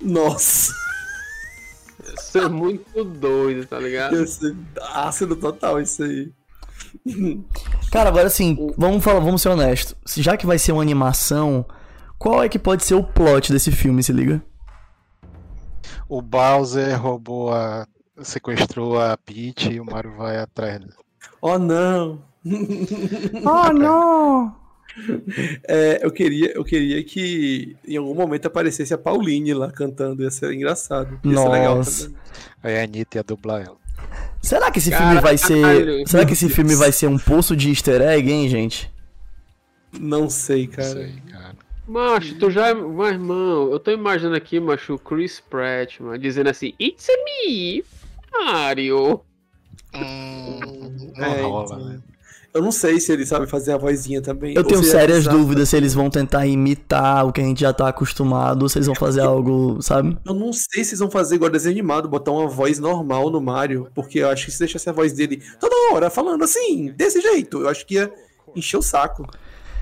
Nossa, 0.00 0.72
Isso 2.16 2.38
é 2.38 2.48
muito 2.48 3.02
doido, 3.04 3.66
tá 3.66 3.78
ligado? 3.78 4.14
ia 4.16 4.26
ser 4.26 4.54
ácido 4.92 5.34
total 5.34 5.80
isso 5.80 6.02
aí. 6.04 6.30
Cara, 7.90 8.08
agora 8.08 8.26
assim, 8.28 8.72
vamos 8.76 9.02
falar, 9.02 9.20
vamos 9.20 9.42
ser 9.42 9.48
honestos. 9.48 9.94
Já 10.16 10.36
que 10.36 10.46
vai 10.46 10.58
ser 10.58 10.72
uma 10.72 10.82
animação, 10.82 11.64
qual 12.18 12.42
é 12.42 12.48
que 12.48 12.58
pode 12.58 12.84
ser 12.84 12.94
o 12.94 13.02
plot 13.02 13.52
desse 13.52 13.72
filme, 13.72 14.02
se 14.02 14.12
liga? 14.12 14.42
O 16.08 16.22
Bowser 16.22 17.00
roubou 17.00 17.52
a. 17.52 17.86
sequestrou 18.22 19.00
a 19.00 19.16
Peach 19.16 19.72
e 19.72 19.80
o 19.80 19.84
Mario 19.84 20.16
vai 20.16 20.38
atrás 20.38 20.78
dele. 20.78 20.92
Oh 21.40 21.58
não! 21.58 22.22
Oh, 23.44 23.72
não! 23.72 24.56
É, 25.68 26.04
eu, 26.04 26.10
queria, 26.10 26.52
eu 26.56 26.64
queria 26.64 27.02
que 27.04 27.76
em 27.86 27.96
algum 27.96 28.14
momento 28.14 28.46
aparecesse 28.46 28.92
a 28.92 28.98
Pauline 28.98 29.54
lá 29.54 29.70
cantando, 29.70 30.24
ia 30.24 30.30
ser 30.30 30.52
engraçado. 30.52 31.20
Ia 31.24 31.36
ser 31.36 31.48
legal 31.48 31.76
Nossa. 31.76 32.04
também. 32.06 32.20
Aí 32.64 32.78
a 32.78 32.82
Anitta 32.82 33.18
ia 33.18 33.22
dublar 33.22 33.64
ela. 33.64 33.76
Será 34.42 34.72
que 34.72 34.78
esse 34.80 34.90
Caralho. 34.90 35.08
filme 35.10 35.22
vai 35.22 35.38
ser. 35.38 36.08
Será 36.08 36.26
que 36.26 36.32
esse 36.32 36.48
filme 36.48 36.74
vai 36.74 36.90
ser 36.90 37.06
um 37.06 37.18
poço 37.18 37.54
de 37.54 37.68
easter 37.68 38.00
egg, 38.00 38.28
hein, 38.28 38.48
gente? 38.48 38.90
Não 40.00 40.28
sei, 40.28 40.66
cara. 40.66 40.98
aí, 40.98 41.20
cara. 41.30 41.56
Macho, 41.86 42.38
tu 42.38 42.50
já. 42.50 42.74
Mas, 42.74 43.12
irmão, 43.12 43.70
eu 43.70 43.78
tô 43.78 43.90
imaginando 43.90 44.36
aqui, 44.36 44.60
macho, 44.60 44.94
o 44.94 44.98
Chris 44.98 45.40
Pratt, 45.40 46.00
mano, 46.00 46.18
dizendo 46.18 46.50
assim: 46.50 46.74
It's 46.80 47.06
me, 47.24 47.84
Mario. 48.32 49.20
Hum, 49.94 51.12
não 51.16 51.24
É, 51.24 51.42
rola, 51.42 51.64
então. 51.64 51.84
né? 51.84 52.00
Eu 52.54 52.62
não 52.62 52.72
sei 52.72 52.98
se 52.98 53.12
ele 53.12 53.26
sabe 53.26 53.46
fazer 53.46 53.72
a 53.72 53.76
vozinha 53.76 54.22
também. 54.22 54.54
Eu 54.56 54.64
tenho 54.64 54.80
é 54.80 54.84
sérias 54.84 55.26
dúvidas 55.26 55.68
se 55.68 55.76
eles 55.76 55.92
vão 55.92 56.08
tentar 56.08 56.46
imitar 56.46 57.26
o 57.26 57.32
que 57.32 57.40
a 57.40 57.44
gente 57.44 57.60
já 57.60 57.72
tá 57.72 57.88
acostumado, 57.88 58.62
ou 58.62 58.68
se 58.68 58.78
eles 58.78 58.86
vão 58.86 58.96
fazer 58.96 59.20
algo, 59.20 59.80
sabe? 59.82 60.16
Eu 60.26 60.34
não 60.34 60.52
sei 60.52 60.82
se 60.82 60.90
eles 60.90 60.98
vão 60.98 61.10
fazer 61.10 61.34
igual 61.36 61.50
desenho 61.50 61.74
animado, 61.74 62.08
botar 62.08 62.32
uma 62.32 62.48
voz 62.48 62.78
normal 62.78 63.30
no 63.30 63.40
Mario, 63.40 63.88
porque 63.94 64.20
eu 64.20 64.30
acho 64.30 64.46
que 64.46 64.50
se 64.50 64.58
deixasse 64.58 64.88
a 64.88 64.92
voz 64.92 65.12
dele 65.12 65.42
toda 65.60 65.94
hora 65.94 66.08
falando 66.10 66.42
assim, 66.42 66.92
desse 66.96 67.20
jeito, 67.20 67.60
eu 67.60 67.68
acho 67.68 67.86
que 67.86 67.94
ia 67.94 68.10
encher 68.56 68.78
o 68.78 68.82
saco. 68.82 69.26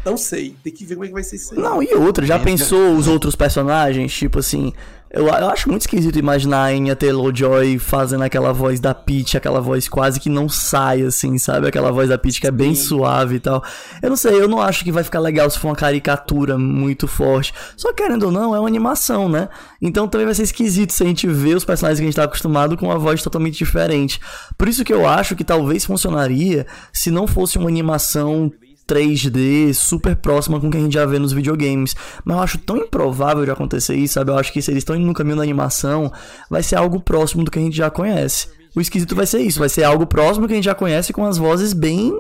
Não 0.06 0.16
sei, 0.16 0.54
tem 0.62 0.72
que 0.72 0.84
ver 0.84 0.94
como 0.94 1.04
é 1.04 1.08
que 1.08 1.14
vai 1.14 1.24
ser 1.24 1.34
isso 1.34 1.52
aí. 1.52 1.60
Não, 1.60 1.82
e 1.82 1.92
outra, 1.94 2.24
já 2.24 2.34
Ainda- 2.36 2.44
pensou 2.44 2.94
os 2.96 3.08
outros 3.08 3.34
personagens? 3.34 4.14
Tipo 4.14 4.38
assim, 4.38 4.72
eu, 5.10 5.26
eu 5.26 5.48
acho 5.48 5.68
muito 5.68 5.80
esquisito 5.82 6.16
imaginar 6.16 6.58
a 6.58 6.66
Anya 6.68 6.94
Taylor-Joy 6.94 7.78
fazendo 7.80 8.22
aquela 8.22 8.52
voz 8.52 8.78
da 8.78 8.94
Peach, 8.94 9.36
aquela 9.36 9.60
voz 9.60 9.88
quase 9.88 10.20
que 10.20 10.28
não 10.28 10.48
sai, 10.48 11.02
assim, 11.02 11.38
sabe? 11.38 11.66
Aquela 11.66 11.90
voz 11.90 12.08
da 12.08 12.16
Peach 12.16 12.40
que 12.40 12.46
é 12.46 12.52
bem 12.52 12.74
suave 12.76 13.36
e 13.36 13.40
tal. 13.40 13.64
Eu 14.00 14.10
não 14.10 14.16
sei, 14.16 14.40
eu 14.40 14.46
não 14.46 14.60
acho 14.60 14.84
que 14.84 14.92
vai 14.92 15.02
ficar 15.02 15.18
legal 15.18 15.50
se 15.50 15.58
for 15.58 15.68
uma 15.68 15.74
caricatura 15.76 16.56
muito 16.56 17.08
forte. 17.08 17.52
Só 17.76 17.88
que, 17.92 18.02
querendo 18.04 18.26
ou 18.26 18.30
não, 18.32 18.54
é 18.54 18.60
uma 18.60 18.68
animação, 18.68 19.28
né? 19.28 19.48
Então 19.82 20.06
também 20.06 20.24
vai 20.26 20.34
ser 20.36 20.44
esquisito 20.44 20.92
se 20.92 21.02
a 21.02 21.06
gente 21.06 21.26
ver 21.26 21.56
os 21.56 21.64
personagens 21.64 21.98
que 21.98 22.04
a 22.04 22.06
gente 22.06 22.16
tá 22.16 22.24
acostumado 22.24 22.76
com 22.76 22.86
uma 22.86 22.98
voz 22.98 23.22
totalmente 23.24 23.56
diferente. 23.58 24.20
Por 24.56 24.68
isso 24.68 24.84
que 24.84 24.92
eu 24.92 25.04
acho 25.06 25.34
que 25.34 25.42
talvez 25.42 25.84
funcionaria 25.84 26.64
se 26.92 27.10
não 27.10 27.26
fosse 27.26 27.58
uma 27.58 27.68
animação 27.68 28.52
3D 28.88 29.72
super 29.74 30.16
próxima 30.16 30.60
com 30.60 30.68
o 30.68 30.70
que 30.70 30.76
a 30.76 30.80
gente 30.80 30.94
já 30.94 31.04
vê 31.04 31.18
nos 31.18 31.32
videogames. 31.32 31.94
Mas 32.24 32.36
eu 32.36 32.42
acho 32.42 32.58
tão 32.58 32.76
improvável 32.76 33.44
de 33.44 33.50
acontecer 33.50 33.94
isso, 33.94 34.14
sabe? 34.14 34.30
Eu 34.30 34.38
acho 34.38 34.52
que 34.52 34.62
se 34.62 34.70
eles 34.70 34.82
estão 34.82 34.96
indo 34.96 35.06
no 35.06 35.14
caminho 35.14 35.36
da 35.36 35.42
animação, 35.42 36.12
vai 36.48 36.62
ser 36.62 36.76
algo 36.76 37.00
próximo 37.00 37.44
do 37.44 37.50
que 37.50 37.58
a 37.58 37.62
gente 37.62 37.76
já 37.76 37.90
conhece. 37.90 38.48
O 38.74 38.80
esquisito 38.80 39.14
vai 39.14 39.26
ser 39.26 39.40
isso, 39.40 39.58
vai 39.58 39.70
ser 39.70 39.84
algo 39.84 40.06
próximo 40.06 40.46
que 40.46 40.52
a 40.52 40.56
gente 40.56 40.66
já 40.66 40.74
conhece 40.74 41.10
com 41.12 41.24
as 41.24 41.38
vozes 41.38 41.72
bem 41.72 42.12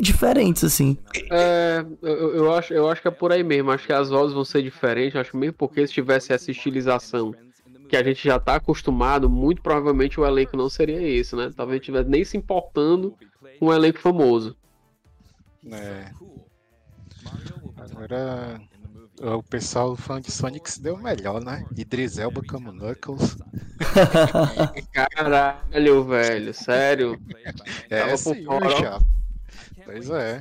diferentes, 0.00 0.64
assim. 0.64 0.98
É, 1.30 1.84
eu, 2.02 2.34
eu 2.34 2.52
acho, 2.52 2.74
eu 2.74 2.88
acho 2.88 3.00
que 3.00 3.08
é 3.08 3.12
por 3.12 3.32
aí 3.32 3.44
mesmo. 3.44 3.70
Acho 3.70 3.86
que 3.86 3.92
as 3.92 4.10
vozes 4.10 4.34
vão 4.34 4.44
ser 4.44 4.62
diferentes. 4.62 5.14
Acho 5.14 5.36
mesmo 5.36 5.54
porque 5.54 5.86
se 5.86 5.92
tivesse 5.92 6.32
essa 6.32 6.50
estilização 6.50 7.32
que 7.88 7.96
a 7.96 8.02
gente 8.02 8.22
já 8.22 8.38
tá 8.38 8.56
acostumado, 8.56 9.28
muito 9.28 9.62
provavelmente 9.62 10.20
o 10.20 10.26
elenco 10.26 10.56
não 10.56 10.68
seria 10.68 11.00
esse, 11.00 11.34
né? 11.34 11.50
Talvez 11.54 11.80
tivesse 11.80 12.08
nem 12.08 12.24
se 12.24 12.36
importando 12.36 13.14
com 13.58 13.66
um 13.66 13.72
elenco 13.72 13.98
famoso. 13.98 14.56
É. 15.66 16.10
Agora 17.76 18.60
o 19.22 19.42
pessoal 19.42 19.94
fã 19.96 20.20
de 20.20 20.30
Sonic 20.30 20.70
se 20.70 20.80
deu 20.82 20.96
melhor, 20.96 21.42
né? 21.44 21.64
Idris 21.76 22.18
Elba 22.18 22.42
como 22.48 22.72
Knuckles. 22.72 23.36
Caralho, 24.92 26.04
velho, 26.04 26.54
sério. 26.54 27.20
É, 27.90 28.00
Tava 28.00 28.18
por 28.18 28.36
fora, 28.44 28.70
chapa. 28.70 29.06
Pois 29.84 30.10
é. 30.10 30.40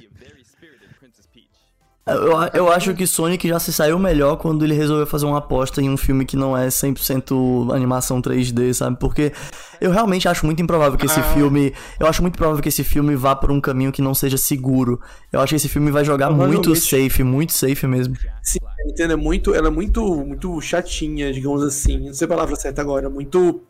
Eu, 2.15 2.31
eu 2.53 2.71
acho 2.71 2.93
que 2.93 3.05
Sonic 3.07 3.47
já 3.47 3.59
se 3.59 3.71
saiu 3.73 3.97
melhor 3.99 4.37
quando 4.37 4.63
ele 4.63 4.73
resolveu 4.73 5.05
fazer 5.05 5.25
uma 5.25 5.37
aposta 5.39 5.81
em 5.81 5.89
um 5.89 5.97
filme 5.97 6.25
que 6.25 6.35
não 6.35 6.55
é 6.57 6.67
100% 6.67 7.73
animação 7.73 8.21
3D, 8.21 8.73
sabe? 8.73 8.97
Porque 8.99 9.31
eu 9.79 9.91
realmente 9.91 10.27
acho 10.27 10.45
muito 10.45 10.61
improvável 10.61 10.97
que 10.97 11.05
esse 11.05 11.19
Ah. 11.19 11.23
filme. 11.33 11.73
Eu 11.99 12.07
acho 12.07 12.21
muito 12.21 12.37
provável 12.37 12.61
que 12.61 12.69
esse 12.69 12.83
filme 12.83 13.15
vá 13.15 13.35
por 13.35 13.51
um 13.51 13.59
caminho 13.61 13.91
que 13.91 14.01
não 14.01 14.13
seja 14.13 14.37
seguro. 14.37 14.99
Eu 15.31 15.39
acho 15.39 15.51
que 15.51 15.55
esse 15.55 15.69
filme 15.69 15.91
vai 15.91 16.03
jogar 16.05 16.29
muito 16.29 16.75
safe, 16.75 17.23
muito 17.23 17.53
safe 17.53 17.85
mesmo. 17.87 18.15
Sim, 18.43 18.59
a 18.63 18.85
Nintendo 18.87 19.13
é 19.13 19.15
muito, 19.15 19.53
ela 19.53 19.67
é 19.67 19.71
muito, 19.71 20.03
muito 20.25 20.59
chatinha, 20.61 21.31
digamos 21.31 21.63
assim. 21.63 21.97
Não 22.07 22.13
sei 22.13 22.25
a 22.25 22.27
palavra 22.29 22.55
certa 22.55 22.81
agora, 22.81 23.09
muito 23.09 23.61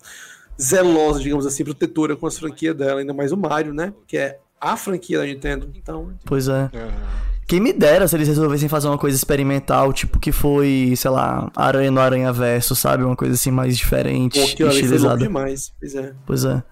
zelosa, 0.61 1.19
digamos 1.19 1.45
assim, 1.45 1.63
protetora 1.63 2.15
com 2.15 2.27
as 2.27 2.37
franquias 2.37 2.75
dela, 2.75 2.99
ainda 2.99 3.13
mais 3.13 3.31
o 3.31 3.37
Mario, 3.37 3.73
né? 3.73 3.93
Que 4.07 4.17
é 4.17 4.39
a 4.59 4.75
franquia 4.75 5.19
da 5.19 5.25
Nintendo. 5.25 5.69
Então, 5.75 6.09
Pois 6.25 6.47
é. 6.47 6.69
Aham. 6.73 7.28
Quem 7.49 7.59
me 7.59 7.73
dera 7.73 8.07
se 8.07 8.15
eles 8.15 8.27
resolvessem 8.27 8.69
fazer 8.69 8.88
uma 8.88 8.97
coisa 8.99 9.17
experimental, 9.17 9.91
tipo 9.91 10.19
que 10.19 10.31
foi, 10.31 10.93
sei 10.95 11.09
lá, 11.09 11.51
Aranha 11.55 11.89
no 11.89 11.99
Aranha 11.99 12.31
Verso, 12.31 12.76
sabe? 12.76 13.03
Uma 13.03 13.15
coisa 13.15 13.34
assim 13.34 13.49
mais 13.49 13.76
diferente, 13.76 14.39
pô, 14.39 14.45
aquilo 14.45 14.69
ali 14.69 14.77
foi 14.77 14.85
estilizada. 14.85 15.17
demais. 15.17 15.73
Pois 15.80 15.95
é. 15.95 16.13
Pois 16.27 16.45
é. 16.45 16.63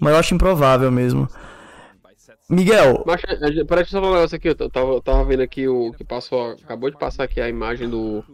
Mas 0.00 0.14
eu 0.14 0.18
acho 0.18 0.34
improvável 0.34 0.90
mesmo. 0.90 1.28
Miguel, 2.48 3.04
Mas, 3.06 3.20
peraí, 3.20 3.66
deixa 3.66 3.80
eu 3.80 3.86
só 3.86 4.00
falar 4.00 4.12
um 4.12 4.14
negócio 4.14 4.36
aqui. 4.36 4.48
Eu 4.48 4.70
tava, 4.70 5.02
tava 5.02 5.24
vendo 5.26 5.42
aqui 5.42 5.68
o 5.68 5.92
que 5.92 6.02
passou. 6.02 6.52
Acabou 6.52 6.90
de 6.90 6.96
passar 6.96 7.24
aqui 7.24 7.38
a 7.38 7.48
imagem 7.48 7.90
do, 7.90 8.24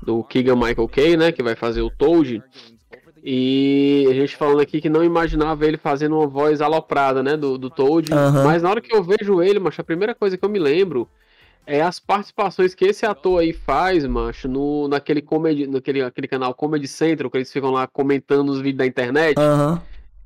do 0.00 0.22
Keegan 0.22 0.54
Michael 0.54 0.88
Kay, 0.88 1.16
né? 1.16 1.32
Que 1.32 1.42
vai 1.42 1.56
fazer 1.56 1.82
o 1.82 1.90
Toad. 1.90 2.40
E 3.24 4.06
a 4.08 4.14
gente 4.14 4.36
falando 4.36 4.60
aqui 4.60 4.80
que 4.80 4.88
não 4.88 5.02
imaginava 5.02 5.66
ele 5.66 5.76
fazendo 5.76 6.16
uma 6.16 6.26
voz 6.28 6.60
aloprada, 6.60 7.20
né? 7.20 7.36
Do, 7.36 7.58
do 7.58 7.68
Toad. 7.68 8.10
Mas 8.44 8.62
na 8.62 8.70
hora 8.70 8.80
que 8.80 8.94
eu 8.94 9.02
vejo 9.02 9.42
ele, 9.42 9.58
macho, 9.58 9.80
a 9.80 9.84
primeira 9.84 10.14
coisa 10.14 10.38
que 10.38 10.44
eu 10.44 10.48
me 10.48 10.60
lembro 10.60 11.08
é 11.66 11.80
as 11.80 11.98
participações 12.00 12.74
que 12.74 12.84
esse 12.84 13.06
ator 13.06 13.40
aí 13.40 13.52
faz, 13.52 14.04
macho, 14.06 14.48
no, 14.48 14.88
naquele, 14.88 15.22
comedy, 15.22 15.66
naquele 15.66 16.02
aquele 16.02 16.26
canal 16.28 16.54
Comedy 16.54 16.88
Central, 16.88 17.30
que 17.30 17.38
eles 17.38 17.52
ficam 17.52 17.70
lá 17.70 17.86
comentando 17.86 18.48
os 18.50 18.58
vídeos 18.58 18.78
da 18.78 18.86
internet. 18.86 19.38
aham. 19.38 19.80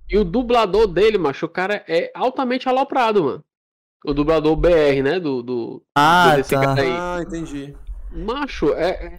E 0.09 0.17
o 0.17 0.25
dublador 0.25 0.87
dele, 0.87 1.19
macho, 1.19 1.47
o 1.47 1.49
cara 1.49 1.85
é 1.89 2.13
altamente 2.15 2.69
aloprado, 2.69 3.25
mano. 3.25 3.45
O 4.05 4.15
dublador 4.15 4.55
BR, 4.55 5.03
né? 5.03 5.19
Do, 5.19 5.43
do, 5.43 5.83
Ah, 5.97 6.37
desse 6.37 6.55
tá. 6.55 6.61
cara 6.61 6.81
aí. 6.83 6.89
Ah, 6.93 7.19
entendi. 7.27 7.75
Macho, 8.13 8.73
é, 8.75 9.19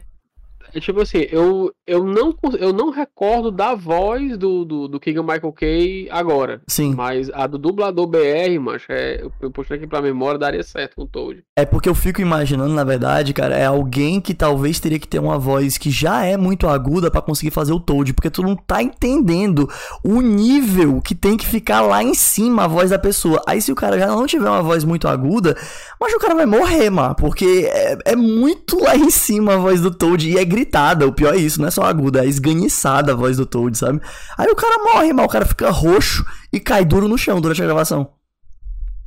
é- 0.74 0.80
tipo 0.80 1.02
assim, 1.02 1.26
eu, 1.32 1.72
eu, 1.86 2.04
não, 2.04 2.36
eu 2.60 2.74
não 2.74 2.90
recordo 2.90 3.52
da 3.52 3.76
voz 3.76 4.38
do, 4.38 4.66
do, 4.66 4.88
do 4.88 5.00
Keegan 5.00 5.24
Michael 5.24 5.54
Kay 5.54 6.08
agora. 6.10 6.62
Sim. 6.68 6.94
Mas 6.96 7.30
a 7.34 7.48
do 7.48 7.58
dublador 7.58 8.08
BR, 8.08 8.60
macho, 8.60 8.92
é, 8.92 9.24
eu, 9.42 9.52
puxei 9.52 9.78
aqui 9.78 9.88
pra 9.88 10.02
memória, 10.02 10.40
daria 10.40 10.64
certo 10.64 10.96
com 10.96 11.04
o 11.04 11.08
Toad. 11.08 11.44
É 11.58 11.66
porque 11.66 11.90
eu 11.90 11.96
fico 11.96 12.22
imaginando, 12.22 12.74
na 12.74 12.84
verdade, 12.84 13.34
cara, 13.34 13.56
é 13.56 13.66
alguém 13.66 14.22
que 14.22 14.34
talvez 14.34 14.80
teria 14.80 15.00
que 15.00 15.08
ter 15.08 15.20
uma 15.20 15.38
voz 15.38 15.78
que 15.78 15.90
já 15.90 16.26
é 16.26 16.38
muito 16.38 16.68
aguda 16.68 17.10
pra 17.12 17.22
conseguir 17.22 17.52
fazer 17.52 17.74
o 17.74 17.80
Toad, 17.80 18.14
porque 18.14 18.30
tu 18.30 18.42
não 18.42 18.56
tá 18.56 18.82
entendendo 18.82 19.70
o 20.04 20.22
nível 20.22 21.02
que 21.02 21.16
tem 21.16 21.38
que 21.38 21.46
ficar 21.46 21.82
lá 21.82 22.04
em 22.04 22.14
cima 22.14 22.66
a 22.66 22.68
voz 22.68 22.90
da 22.90 23.00
pessoa. 23.00 23.42
Aí 23.48 23.62
se 23.62 23.72
o 23.72 23.76
cara 23.76 23.98
já 23.98 24.08
não 24.08 24.26
tiver 24.26 24.50
uma 24.50 24.62
voz 24.62 24.84
muito 24.84 25.08
aguda, 25.08 25.56
mas 26.00 26.14
o 26.14 26.20
cara 26.20 26.36
vai 26.36 26.46
morrer, 26.46 26.90
mano, 26.90 27.16
porque 27.16 27.70
é, 27.72 27.98
é 28.06 28.16
muito 28.16 28.82
lá 28.82 28.96
em 28.96 29.10
cima 29.10 29.56
a 29.56 29.58
voz 29.58 29.82
do 29.82 29.92
Toad 29.92 30.30
e 30.30 30.38
é 30.38 30.46
gritada. 30.58 31.08
O 31.08 31.14
pior 31.14 31.36
é 31.36 31.38
isso, 31.38 31.60
não 31.60 31.68
é 31.68 31.72
só 31.72 31.84
aguda, 31.84 32.24
é 32.24 32.28
esganiçada 32.28 33.14
a 33.14 33.16
voz 33.16 33.38
do 33.38 33.46
Toad, 33.46 33.78
sabe? 33.78 34.02
Aí 34.38 34.50
o 34.50 34.56
cara 34.56 34.84
morre, 34.84 35.14
mano, 35.14 35.28
o 35.28 35.32
cara 35.32 35.46
fica 35.46 35.70
roxo 35.70 36.26
e 36.52 36.60
cai 36.60 36.84
duro 36.84 37.08
no 37.08 37.18
chão 37.18 37.40
durante 37.40 37.62
a 37.62 37.66
gravação. 37.66 38.12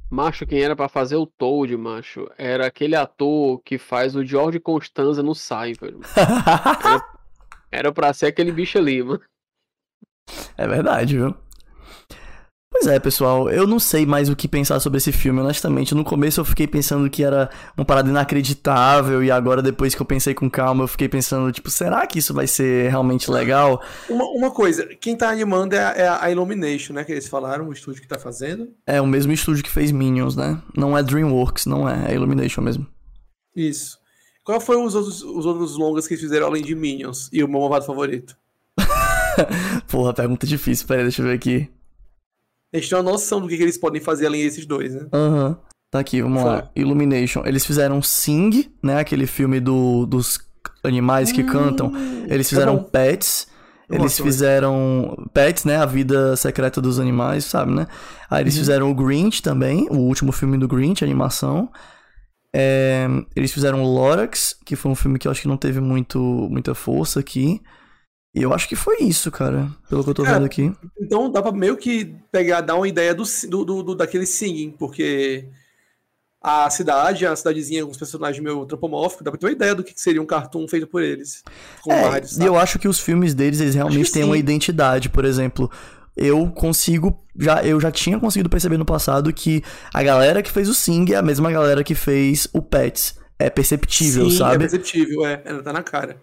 Macho, 0.08 0.46
quem 0.46 0.60
era 0.60 0.74
pra 0.74 0.88
fazer 0.88 1.16
o 1.16 1.26
Toad, 1.26 1.76
macho, 1.76 2.28
era 2.36 2.66
aquele 2.66 2.96
ator 2.96 3.60
que 3.64 3.78
faz 3.78 4.16
o 4.16 4.24
George 4.24 4.58
Constanza 4.58 5.22
no 5.22 5.34
Seinfeld. 5.34 5.98
Era 7.72 7.92
pra 7.92 8.12
ser 8.12 8.26
aquele 8.26 8.50
bicho 8.50 8.78
ali, 8.78 9.00
mano. 9.00 9.20
É 10.56 10.66
verdade, 10.66 11.16
viu? 11.16 11.32
Pois 12.72 12.86
é, 12.86 13.00
pessoal, 13.00 13.50
eu 13.50 13.66
não 13.66 13.80
sei 13.80 14.06
mais 14.06 14.28
o 14.28 14.36
que 14.36 14.46
pensar 14.46 14.78
sobre 14.78 14.98
esse 14.98 15.10
filme, 15.10 15.40
honestamente. 15.40 15.94
No 15.94 16.04
começo 16.04 16.40
eu 16.40 16.44
fiquei 16.44 16.68
pensando 16.68 17.10
que 17.10 17.22
era 17.24 17.50
uma 17.76 17.84
parada 17.84 18.08
inacreditável, 18.08 19.22
e 19.24 19.30
agora, 19.30 19.60
depois 19.60 19.94
que 19.94 20.00
eu 20.00 20.06
pensei 20.06 20.34
com 20.34 20.48
calma, 20.48 20.84
eu 20.84 20.88
fiquei 20.88 21.08
pensando, 21.08 21.50
tipo, 21.50 21.68
será 21.68 22.06
que 22.06 22.20
isso 22.20 22.32
vai 22.32 22.46
ser 22.46 22.88
realmente 22.88 23.28
legal? 23.28 23.82
Uma, 24.08 24.24
uma 24.24 24.50
coisa, 24.52 24.86
quem 25.00 25.16
tá 25.16 25.30
animando 25.30 25.74
é 25.74 25.84
a, 25.84 25.90
é 25.90 26.08
a 26.08 26.30
Illumination, 26.30 26.92
né? 26.94 27.02
Que 27.02 27.12
eles 27.12 27.28
falaram, 27.28 27.68
o 27.68 27.72
estúdio 27.72 28.00
que 28.00 28.08
tá 28.08 28.18
fazendo. 28.18 28.68
É 28.86 29.00
o 29.00 29.06
mesmo 29.06 29.32
estúdio 29.32 29.64
que 29.64 29.70
fez 29.70 29.90
Minions, 29.90 30.36
né? 30.36 30.62
Não 30.76 30.96
é 30.96 31.02
DreamWorks, 31.02 31.66
não 31.66 31.88
é, 31.88 32.12
é 32.12 32.14
Illumination 32.14 32.62
mesmo. 32.62 32.86
Isso. 33.54 33.98
Qual 34.44 34.60
foi 34.60 34.76
os 34.76 34.94
outros, 34.94 35.22
os 35.22 35.44
outros 35.44 35.76
longas 35.76 36.06
que 36.06 36.14
eles 36.14 36.22
fizeram 36.22 36.46
além 36.46 36.62
de 36.62 36.74
Minions 36.74 37.28
e 37.32 37.42
o 37.42 37.48
meu 37.48 37.60
malvado 37.60 37.84
favorito? 37.84 38.36
Porra, 39.90 40.14
pergunta 40.14 40.46
difícil, 40.46 40.86
peraí, 40.86 41.02
deixa 41.02 41.20
eu 41.20 41.26
ver 41.26 41.34
aqui. 41.34 41.68
Eles 42.72 42.88
têm 42.88 42.98
uma 42.98 43.10
noção 43.10 43.40
do 43.40 43.48
que, 43.48 43.56
que 43.56 43.62
eles 43.62 43.78
podem 43.78 44.00
fazer 44.00 44.26
além 44.26 44.44
desses 44.44 44.64
dois, 44.64 44.94
né? 44.94 45.06
Aham. 45.12 45.58
Tá 45.90 45.98
aqui, 45.98 46.22
vamos 46.22 46.44
lá. 46.44 46.70
Illumination. 46.76 47.42
Eles 47.44 47.66
fizeram 47.66 48.00
Sing, 48.00 48.72
né? 48.80 49.00
Aquele 49.00 49.26
filme 49.26 49.58
do, 49.58 50.06
dos 50.06 50.38
animais 50.84 51.32
que 51.32 51.42
cantam. 51.42 51.92
Eles 52.28 52.48
fizeram 52.48 52.76
bom. 52.76 52.84
Pets. 52.84 53.48
Eu 53.88 53.96
Eles 53.96 54.12
gosto, 54.12 54.22
fizeram 54.22 55.28
Pets, 55.34 55.64
né? 55.64 55.78
A 55.78 55.86
vida 55.86 56.36
secreta 56.36 56.80
dos 56.80 57.00
animais, 57.00 57.44
sabe, 57.44 57.72
né? 57.72 57.88
Aí 58.30 58.44
eles 58.44 58.56
fizeram 58.56 58.88
o 58.88 58.94
Grinch 58.94 59.42
também, 59.42 59.88
o 59.90 59.96
último 59.96 60.30
filme 60.30 60.56
do 60.56 60.68
Grinch, 60.68 61.02
animação. 61.02 61.68
É, 62.54 63.08
eles 63.34 63.52
fizeram 63.52 63.82
Lorax, 63.82 64.54
que 64.64 64.76
foi 64.76 64.92
um 64.92 64.94
filme 64.94 65.18
que 65.18 65.26
eu 65.26 65.32
acho 65.32 65.42
que 65.42 65.48
não 65.48 65.56
teve 65.56 65.80
muito, 65.80 66.20
muita 66.48 66.72
força 66.72 67.18
aqui. 67.18 67.60
E 68.34 68.42
eu 68.42 68.54
acho 68.54 68.68
que 68.68 68.76
foi 68.76 68.98
isso, 69.00 69.30
cara, 69.30 69.68
pelo 69.88 70.04
que 70.04 70.10
eu 70.10 70.14
tô 70.14 70.22
Cara, 70.22 70.36
vendo 70.36 70.46
aqui. 70.46 70.72
Então 71.00 71.30
dá 71.30 71.42
pra 71.42 71.50
meio 71.50 71.76
que 71.76 72.14
pegar, 72.30 72.60
dar 72.60 72.76
uma 72.76 72.86
ideia 72.86 73.12
do, 73.12 73.24
do, 73.48 73.82
do, 73.82 73.94
daquele 73.94 74.24
singing, 74.24 74.70
porque 74.70 75.48
a 76.40 76.70
cidade, 76.70 77.26
a 77.26 77.34
cidadezinha 77.34 77.84
com 77.84 77.90
os 77.90 77.98
personagens 77.98 78.42
meio 78.42 78.62
antropomórficos, 78.62 79.24
dá 79.24 79.32
pra 79.32 79.38
ter 79.38 79.46
uma 79.46 79.52
ideia 79.52 79.74
do 79.74 79.82
que 79.82 79.92
seria 79.96 80.22
um 80.22 80.26
cartoon 80.26 80.66
feito 80.68 80.86
por 80.86 81.02
eles. 81.02 81.42
Com 81.82 81.92
É, 81.92 82.08
Mario, 82.08 82.28
e 82.40 82.44
eu 82.44 82.56
acho 82.56 82.78
que 82.78 82.86
os 82.86 83.00
filmes 83.00 83.34
deles, 83.34 83.60
eles 83.60 83.74
realmente 83.74 84.12
têm 84.12 84.22
uma 84.22 84.34
sim. 84.34 84.40
identidade, 84.40 85.08
por 85.08 85.24
exemplo. 85.24 85.70
Eu 86.16 86.50
consigo, 86.50 87.18
já, 87.36 87.64
eu 87.64 87.80
já 87.80 87.90
tinha 87.90 88.18
conseguido 88.18 88.48
perceber 88.48 88.76
no 88.76 88.84
passado 88.84 89.32
que 89.32 89.62
a 89.92 90.02
galera 90.02 90.42
que 90.42 90.50
fez 90.50 90.68
o 90.68 90.74
Sing 90.74 91.12
é 91.12 91.16
a 91.16 91.22
mesma 91.22 91.50
galera 91.50 91.82
que 91.82 91.94
fez 91.94 92.48
o 92.52 92.62
Pets. 92.62 93.18
É 93.38 93.48
perceptível, 93.48 94.30
Sim, 94.30 94.36
sabe? 94.36 94.56
É 94.56 94.68
perceptível, 94.68 95.24
é. 95.24 95.42
Ela 95.44 95.62
tá 95.62 95.72
na 95.72 95.82
cara. 95.82 96.20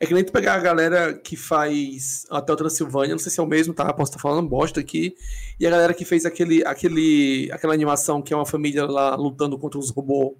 É 0.00 0.06
que 0.06 0.12
nem 0.12 0.24
tu 0.24 0.32
pegar 0.32 0.54
a 0.54 0.60
galera 0.60 1.14
que 1.14 1.36
faz 1.36 2.26
até 2.30 2.52
o 2.52 2.56
Transilvânia, 2.56 3.12
não 3.14 3.18
sei 3.18 3.32
se 3.32 3.40
é 3.40 3.42
o 3.42 3.46
mesmo, 3.46 3.72
tá? 3.72 3.92
Posso 3.92 4.10
estar 4.10 4.20
falando 4.20 4.48
bosta 4.48 4.80
aqui. 4.80 5.14
E 5.58 5.66
a 5.66 5.70
galera 5.70 5.94
que 5.94 6.04
fez 6.04 6.26
aquele, 6.26 6.64
aquele, 6.64 7.50
aquela 7.52 7.72
animação 7.72 8.20
que 8.20 8.32
é 8.32 8.36
uma 8.36 8.46
família 8.46 8.84
lá 8.84 9.14
lutando 9.14 9.58
contra 9.58 9.78
os 9.78 9.90
robôs 9.90 10.34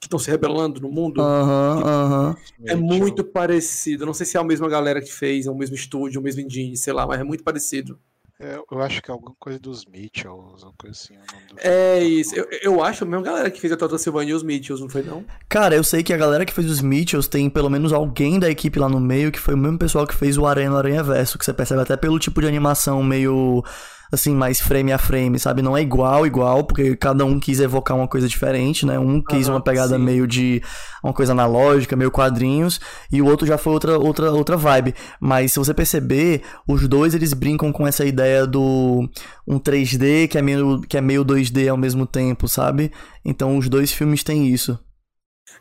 que 0.00 0.06
estão 0.06 0.18
se 0.18 0.30
rebelando 0.30 0.80
no 0.80 0.90
mundo. 0.90 1.20
Aham, 1.20 1.82
aham. 1.84 2.36
É 2.64 2.74
muito 2.74 3.24
parecido. 3.24 4.04
Não 4.04 4.12
sei 4.12 4.26
se 4.26 4.36
é 4.36 4.40
a 4.40 4.44
mesma 4.44 4.68
galera 4.68 5.00
que 5.00 5.12
fez, 5.12 5.46
é 5.46 5.50
o 5.50 5.54
mesmo 5.54 5.74
estúdio, 5.74 6.20
o 6.20 6.24
mesmo 6.24 6.40
engine, 6.42 6.76
sei 6.76 6.92
lá, 6.92 7.06
mas 7.06 7.20
é 7.20 7.24
muito 7.24 7.42
parecido. 7.42 7.98
É, 8.38 8.58
eu 8.70 8.82
acho 8.82 9.00
que 9.02 9.10
é 9.10 9.14
alguma 9.14 9.34
coisa 9.40 9.58
dos 9.58 9.86
Mitchells, 9.86 10.62
alguma 10.62 10.74
coisa 10.78 10.94
assim. 10.94 11.14
o 11.14 11.20
nome 11.34 11.46
do 11.48 11.56
É 11.58 12.00
filme. 12.00 12.20
isso. 12.20 12.34
Eu, 12.36 12.46
eu 12.62 12.82
acho 12.84 13.04
a 13.04 13.06
mesma 13.06 13.24
galera 13.24 13.50
que 13.50 13.58
fez 13.60 13.72
até 13.72 13.84
o 13.84 13.88
Transilvânia 13.88 14.32
e 14.32 14.34
os 14.34 14.42
Mitchells, 14.42 14.82
não 14.82 14.90
foi 14.90 15.02
não? 15.02 15.24
Cara, 15.48 15.74
eu 15.74 15.82
sei 15.82 16.02
que 16.02 16.12
a 16.12 16.18
galera 16.18 16.44
que 16.44 16.52
fez 16.52 16.70
os 16.70 16.82
Mitchells 16.82 17.30
tem 17.30 17.48
pelo 17.48 17.70
menos 17.70 17.92
alguém 17.94 18.38
da 18.38 18.50
equipe 18.50 18.78
lá 18.78 18.88
no 18.90 19.00
meio 19.00 19.32
que 19.32 19.40
foi 19.40 19.54
o 19.54 19.58
mesmo 19.58 19.78
pessoal 19.78 20.06
que 20.06 20.14
fez 20.14 20.36
o 20.36 20.44
Aranha 20.46 20.68
no 20.68 20.76
Aranha 20.76 21.02
Verso, 21.02 21.38
que 21.38 21.44
você 21.46 21.54
percebe 21.54 21.80
até 21.80 21.96
pelo 21.96 22.18
tipo 22.18 22.40
de 22.42 22.46
animação 22.46 23.02
meio 23.02 23.64
assim, 24.12 24.34
mais 24.34 24.60
frame 24.60 24.92
a 24.92 24.98
frame, 24.98 25.38
sabe? 25.38 25.62
Não 25.62 25.76
é 25.76 25.82
igual, 25.82 26.26
igual, 26.26 26.64
porque 26.64 26.96
cada 26.96 27.24
um 27.24 27.38
quis 27.40 27.60
evocar 27.60 27.96
uma 27.96 28.08
coisa 28.08 28.28
diferente, 28.28 28.86
né? 28.86 28.98
Um 28.98 29.22
quis 29.22 29.48
uma 29.48 29.60
pegada 29.60 29.96
sim. 29.96 30.02
meio 30.02 30.26
de 30.26 30.62
uma 31.02 31.12
coisa 31.12 31.32
analógica, 31.32 31.96
meio 31.96 32.10
quadrinhos, 32.10 32.80
e 33.10 33.20
o 33.22 33.26
outro 33.26 33.46
já 33.46 33.58
foi 33.58 33.72
outra, 33.72 33.98
outra, 33.98 34.32
outra 34.32 34.56
vibe. 34.56 34.94
Mas 35.20 35.52
se 35.52 35.58
você 35.58 35.72
perceber, 35.74 36.42
os 36.66 36.86
dois 36.88 37.14
eles 37.14 37.32
brincam 37.32 37.72
com 37.72 37.86
essa 37.86 38.04
ideia 38.04 38.46
do 38.46 39.08
um 39.46 39.58
3D 39.58 40.28
que 40.28 40.38
é 40.38 40.42
meio, 40.42 40.80
que 40.82 40.96
é 40.96 41.00
meio 41.00 41.24
2D 41.24 41.68
ao 41.68 41.76
mesmo 41.76 42.06
tempo, 42.06 42.48
sabe? 42.48 42.92
Então 43.24 43.56
os 43.56 43.68
dois 43.68 43.92
filmes 43.92 44.22
têm 44.22 44.48
isso. 44.48 44.78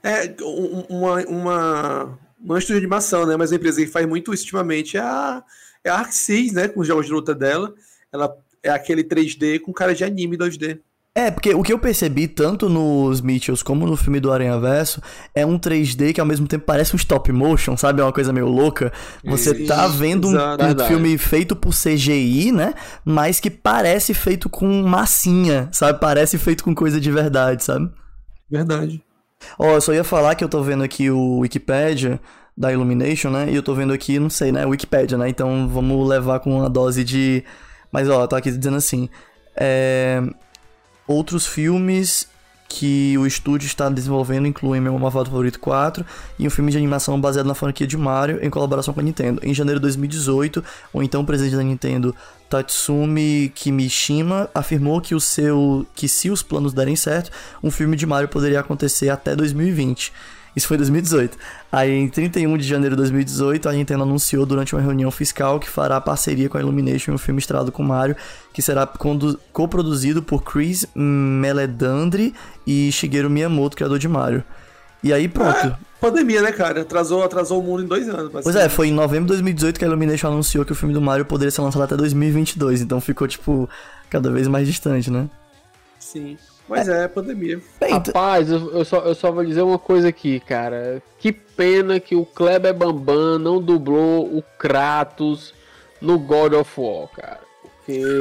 É, 0.03 0.35
um- 0.41 0.85
uma, 0.89 1.25
uma, 1.25 2.19
não 2.39 2.55
é 2.55 2.57
um 2.57 2.57
estúdio 2.57 2.79
de 2.79 2.85
animação, 2.85 3.25
né? 3.25 3.35
Mas 3.37 3.51
a 3.51 3.55
empresa 3.55 3.81
que 3.81 3.87
faz 3.87 4.07
muito 4.07 4.33
isso 4.33 4.43
ultimamente 4.43 4.97
é 4.97 5.01
a, 5.01 5.43
é 5.83 5.89
a 5.89 5.99
ArcSys, 5.99 6.53
né? 6.53 6.67
Com 6.67 6.81
os 6.81 6.87
jogos 6.87 7.05
de 7.05 7.11
luta 7.11 7.33
dela. 7.33 7.73
Ela 8.15 8.35
é 8.63 8.69
aquele 8.69 9.03
3D 9.03 9.59
com 9.59 9.71
cara 9.71 9.93
de 9.93 10.03
anime 10.03 10.37
2D. 10.37 10.79
É, 11.17 11.31
porque 11.31 11.53
o 11.53 11.63
que 11.63 11.71
eu 11.71 11.79
percebi 11.79 12.27
tanto 12.27 12.67
nos 12.67 13.21
Mitchells 13.21 13.63
como 13.63 13.87
no 13.87 13.95
filme 13.95 14.19
do 14.19 14.33
Aranha 14.33 14.59
Verso 14.59 15.01
é 15.33 15.45
um 15.45 15.57
3D 15.57 16.11
que 16.11 16.19
ao 16.19 16.27
mesmo 16.27 16.45
tempo 16.45 16.65
parece 16.65 16.93
um 16.93 16.97
stop 16.97 17.31
motion, 17.31 17.77
sabe? 17.77 18.01
É 18.01 18.03
uma 18.03 18.11
coisa 18.11 18.33
meio 18.33 18.47
louca. 18.47 18.91
Você 19.23 19.55
Isso, 19.55 19.65
tá 19.65 19.87
vendo 19.87 20.27
um, 20.27 20.31
um 20.31 20.57
Verdade. 20.57 20.89
filme 20.89 21.17
feito 21.17 21.55
por 21.55 21.73
CGI, 21.73 22.51
né? 22.51 22.73
Mas 23.05 23.39
que 23.39 23.49
parece 23.49 24.13
feito 24.13 24.49
com 24.49 24.67
massinha, 24.81 25.69
sabe? 25.71 26.01
Parece 26.01 26.37
feito 26.37 26.65
com 26.65 26.75
coisa 26.75 26.99
de 26.99 27.09
verdade, 27.09 27.63
sabe? 27.63 27.89
Verdade. 28.51 29.01
Ó, 29.57 29.73
eu 29.73 29.81
só 29.81 29.93
ia 29.93 30.03
falar 30.03 30.35
que 30.35 30.43
eu 30.43 30.49
tô 30.49 30.61
vendo 30.63 30.83
aqui 30.83 31.09
o 31.09 31.39
Wikipedia 31.39 32.19
da 32.57 32.73
Illumination, 32.73 33.29
né? 33.29 33.49
E 33.49 33.55
eu 33.55 33.63
tô 33.63 33.73
vendo 33.73 33.93
aqui, 33.93 34.19
não 34.19 34.29
sei, 34.29 34.51
né? 34.51 34.65
Wikipedia, 34.65 35.17
né? 35.17 35.29
Então 35.29 35.67
vamos 35.67 36.07
levar 36.07 36.39
com 36.39 36.57
uma 36.57 36.69
dose 36.69 37.05
de. 37.05 37.41
Mas 37.95 38.09
ó, 38.09 38.27
tá 38.27 38.35
aqui 38.35 38.51
dizendo 38.51 38.75
assim. 38.75 39.07
É... 39.55 40.21
Outros 41.07 41.47
filmes 41.47 42.27
que 42.67 43.17
o 43.17 43.25
estúdio 43.25 43.67
está 43.67 43.87
desenvolvendo 43.87 44.45
incluem 44.45 44.81
Meu 44.81 44.99
Malvado 44.99 45.29
Favorito 45.29 45.61
4 45.61 46.05
e 46.37 46.45
um 46.45 46.49
filme 46.49 46.73
de 46.73 46.77
animação 46.77 47.21
baseado 47.21 47.45
na 47.45 47.55
franquia 47.55 47.87
de 47.87 47.95
Mario 47.95 48.39
em 48.41 48.49
colaboração 48.49 48.93
com 48.93 48.99
a 48.99 49.03
Nintendo. 49.03 49.39
Em 49.41 49.53
janeiro 49.53 49.79
de 49.79 49.83
2018, 49.83 50.61
o 50.91 51.01
então 51.01 51.23
presidente 51.23 51.55
da 51.55 51.63
Nintendo, 51.63 52.13
Tatsumi 52.49 53.49
Kimishima, 53.55 54.49
afirmou 54.53 54.99
que, 54.99 55.15
o 55.15 55.19
seu, 55.21 55.87
que 55.95 56.09
se 56.09 56.29
os 56.29 56.43
planos 56.43 56.73
derem 56.73 56.97
certo, 56.97 57.31
um 57.63 57.71
filme 57.71 57.95
de 57.95 58.05
Mario 58.05 58.27
poderia 58.27 58.59
acontecer 58.59 59.07
até 59.07 59.37
2020. 59.37 60.11
Isso 60.55 60.67
foi 60.67 60.75
em 60.75 60.79
2018. 60.79 61.37
Aí, 61.71 61.91
em 61.91 62.07
31 62.07 62.57
de 62.57 62.63
janeiro 62.65 62.95
de 62.95 63.01
2018, 63.01 63.67
a 63.67 63.73
Nintendo 63.73 64.03
anunciou 64.03 64.45
durante 64.45 64.73
uma 64.73 64.81
reunião 64.81 65.11
fiscal 65.11 65.59
que 65.59 65.69
fará 65.69 65.99
parceria 65.99 66.47
com 66.47 66.57
a 66.57 66.61
Illumination 66.61 67.11
em 67.11 67.15
um 67.15 67.17
filme 67.17 67.39
estrelado 67.39 67.71
com 67.71 67.83
Mario, 67.83 68.15
que 68.53 68.61
será 68.61 68.87
coproduzido 69.51 70.23
por 70.23 70.43
Chris 70.43 70.85
Meledandri 70.95 72.33
e 72.65 72.91
Shigeru 72.91 73.29
Miyamoto, 73.29 73.75
criador 73.75 73.99
de 73.99 74.07
Mario. 74.07 74.43
E 75.03 75.13
aí, 75.13 75.27
pronto. 75.27 75.77
Pandemia, 76.01 76.41
né, 76.41 76.51
cara? 76.51 76.81
Atrasou, 76.81 77.23
atrasou 77.23 77.59
o 77.59 77.63
mundo 77.63 77.83
em 77.83 77.87
dois 77.87 78.07
anos. 78.07 78.31
Pois 78.31 78.55
é, 78.55 78.69
foi 78.69 78.87
em 78.87 78.93
novembro 78.93 79.25
de 79.25 79.33
2018 79.33 79.77
que 79.77 79.85
a 79.85 79.87
Illumination 79.87 80.27
anunciou 80.27 80.63
que 80.65 80.71
o 80.71 80.75
filme 80.75 80.93
do 80.93 81.01
Mario 81.01 81.25
poderia 81.25 81.51
ser 81.51 81.61
lançado 81.61 81.83
até 81.83 81.95
2022. 81.95 82.81
Então 82.81 82.99
ficou, 83.01 83.27
tipo, 83.27 83.69
cada 84.09 84.31
vez 84.31 84.47
mais 84.47 84.67
distante, 84.67 85.11
né? 85.11 85.29
Sim. 85.99 86.37
Mas 86.67 86.89
é, 86.89 87.07
pandemia. 87.07 87.59
Bem, 87.79 87.89
t- 88.01 88.09
Rapaz, 88.11 88.49
eu, 88.49 88.71
eu 88.71 88.85
só, 88.85 88.99
eu 88.99 89.13
só 89.15 89.31
vou 89.31 89.45
dizer 89.45 89.61
uma 89.61 89.77
coisa 89.77 90.07
aqui, 90.09 90.39
cara. 90.39 91.01
Que 91.19 91.31
pena 91.31 91.99
que 91.99 92.15
o 92.15 92.25
Kleber 92.25 92.73
Bambam 92.73 93.37
não 93.37 93.61
dublou 93.61 94.25
o 94.25 94.43
Kratos 94.57 95.53
no 96.01 96.17
God 96.17 96.53
of 96.53 96.71
War, 96.79 97.07
cara. 97.09 97.44
Porque 97.85 98.17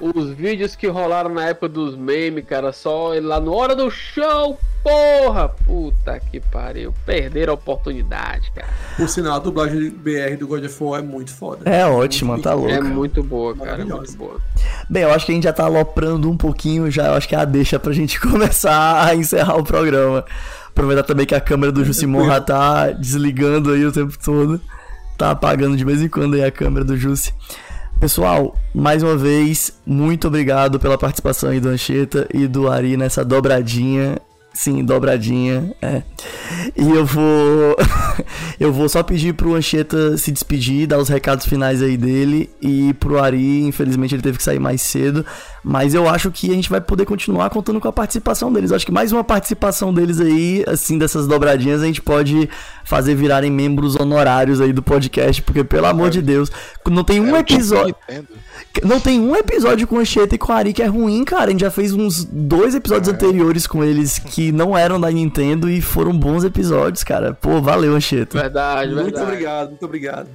os 0.00 0.30
vídeos 0.30 0.74
que 0.74 0.86
rolaram 0.86 1.28
na 1.28 1.44
época 1.44 1.68
dos 1.68 1.94
memes, 1.94 2.46
cara, 2.46 2.72
só 2.72 3.14
ele 3.14 3.26
lá 3.26 3.38
no 3.38 3.52
hora 3.52 3.76
do 3.76 3.90
show, 3.90 4.58
porra! 4.82 5.50
Puta 5.50 6.18
que 6.18 6.40
pariu. 6.40 6.94
Perderam 7.04 7.52
a 7.52 7.54
oportunidade, 7.54 8.50
cara. 8.54 8.68
Por 8.96 9.06
sinal, 9.06 9.36
a 9.36 9.38
dublagem 9.38 9.90
BR 9.90 10.38
do 10.38 10.46
God 10.46 10.64
of 10.64 10.82
War 10.82 11.00
é 11.00 11.02
muito 11.02 11.30
foda. 11.30 11.68
é 11.70 11.84
ótima, 11.84 12.40
tá 12.40 12.54
louco. 12.54 12.70
É 12.70 12.80
muito 12.80 13.22
boa, 13.22 13.54
cara. 13.54 13.82
É 13.82 13.84
muito 13.84 14.16
boa. 14.16 14.40
Bem, 14.88 15.02
eu 15.02 15.12
acho 15.12 15.26
que 15.26 15.32
a 15.32 15.34
gente 15.34 15.44
já 15.44 15.52
tá 15.52 15.64
aloprando 15.64 16.30
um 16.30 16.36
pouquinho 16.36 16.90
já. 16.90 17.08
Eu 17.08 17.14
acho 17.14 17.28
que 17.28 17.34
é 17.34 17.38
a 17.38 17.44
deixa 17.44 17.78
pra 17.78 17.92
gente 17.92 18.18
começar 18.22 19.06
a 19.06 19.14
encerrar 19.14 19.56
o 19.56 19.62
programa. 19.62 20.24
Aproveitar 20.68 21.02
também 21.02 21.26
que 21.26 21.34
a 21.34 21.40
câmera 21.40 21.70
do 21.70 21.84
Jusimon 21.84 22.26
já 22.26 22.40
tá 22.40 22.92
desligando 22.92 23.72
aí 23.72 23.84
o 23.84 23.92
tempo 23.92 24.16
todo. 24.24 24.58
Tá 25.18 25.32
apagando 25.32 25.76
de 25.76 25.84
vez 25.84 26.00
em 26.00 26.08
quando 26.08 26.34
aí 26.34 26.44
a 26.44 26.50
câmera 26.50 26.84
do 26.84 26.96
Jussi. 26.96 27.34
Pessoal, 27.98 28.54
mais 28.74 29.02
uma 29.02 29.16
vez, 29.16 29.72
muito 29.86 30.28
obrigado 30.28 30.78
pela 30.78 30.98
participação 30.98 31.48
aí 31.48 31.58
do 31.58 31.70
Ancheta 31.70 32.28
e 32.32 32.46
do 32.46 32.68
Ari 32.68 32.94
nessa 32.96 33.24
dobradinha. 33.24 34.18
Sim, 34.52 34.84
dobradinha, 34.84 35.74
é. 35.82 36.02
E 36.76 36.90
eu 36.90 37.04
vou. 37.04 37.76
eu 38.60 38.72
vou 38.72 38.88
só 38.88 39.02
pedir 39.02 39.34
pro 39.34 39.54
Ancheta 39.54 40.16
se 40.16 40.30
despedir, 40.30 40.86
dar 40.86 40.98
os 40.98 41.08
recados 41.08 41.46
finais 41.46 41.82
aí 41.82 41.96
dele. 41.96 42.50
E 42.60 42.94
pro 42.94 43.18
Ari, 43.18 43.62
infelizmente, 43.64 44.14
ele 44.14 44.22
teve 44.22 44.38
que 44.38 44.44
sair 44.44 44.58
mais 44.58 44.80
cedo. 44.82 45.24
Mas 45.68 45.94
eu 45.94 46.08
acho 46.08 46.30
que 46.30 46.48
a 46.48 46.54
gente 46.54 46.70
vai 46.70 46.80
poder 46.80 47.04
continuar 47.04 47.50
contando 47.50 47.80
com 47.80 47.88
a 47.88 47.92
participação 47.92 48.52
deles. 48.52 48.70
Eu 48.70 48.76
acho 48.76 48.86
que 48.86 48.92
mais 48.92 49.10
uma 49.10 49.24
participação 49.24 49.92
deles 49.92 50.20
aí, 50.20 50.64
assim, 50.64 50.96
dessas 50.96 51.26
dobradinhas, 51.26 51.82
a 51.82 51.86
gente 51.86 52.00
pode 52.00 52.48
fazer 52.84 53.16
virarem 53.16 53.50
membros 53.50 53.96
honorários 53.96 54.60
aí 54.60 54.72
do 54.72 54.80
podcast. 54.80 55.42
Porque, 55.42 55.64
pelo 55.64 55.86
amor 55.86 56.08
de 56.10 56.22
Deus, 56.22 56.52
não 56.88 57.02
tem 57.02 57.18
um 57.18 57.34
É 57.34 57.40
episódio. 57.40 57.96
Não 58.84 59.00
tem 59.00 59.18
um 59.18 59.34
episódio 59.34 59.88
com 59.88 59.96
o 59.96 59.98
Anchieta 59.98 60.36
e 60.36 60.38
com 60.38 60.52
o 60.52 60.54
Ari 60.54 60.72
que 60.72 60.84
é 60.84 60.86
ruim, 60.86 61.24
cara. 61.24 61.46
A 61.46 61.50
gente 61.50 61.62
já 61.62 61.70
fez 61.72 61.92
uns 61.92 62.22
dois 62.24 62.76
episódios 62.76 63.08
anteriores 63.12 63.66
com 63.66 63.82
eles 63.82 64.20
que 64.20 64.52
não 64.52 64.78
eram 64.78 65.00
da 65.00 65.10
Nintendo 65.10 65.68
e 65.68 65.80
foram 65.80 66.16
bons 66.16 66.44
episódios, 66.44 67.02
cara. 67.02 67.34
Pô, 67.34 67.60
valeu, 67.60 67.96
Anchieta. 67.96 68.38
Verdade, 68.40 68.92
Muito 68.92 69.04
verdade. 69.06 69.26
obrigado, 69.26 69.68
muito 69.70 69.84
obrigado. 69.84 70.28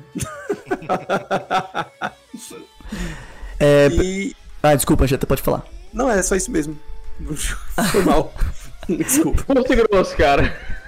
É, 3.59 3.87
E. 3.93 4.40
Ah, 4.63 4.75
desculpa, 4.75 5.03
Anchieta, 5.03 5.25
pode 5.25 5.41
falar. 5.41 5.63
Não, 5.93 6.09
é 6.09 6.21
só 6.21 6.35
isso 6.35 6.51
mesmo. 6.51 6.77
Foi 7.91 8.03
mal. 8.03 8.33
Desculpa. 8.89 9.43
Curto 9.43 9.73
e 9.73 9.75
grosso, 9.75 10.15
cara. 10.15 10.55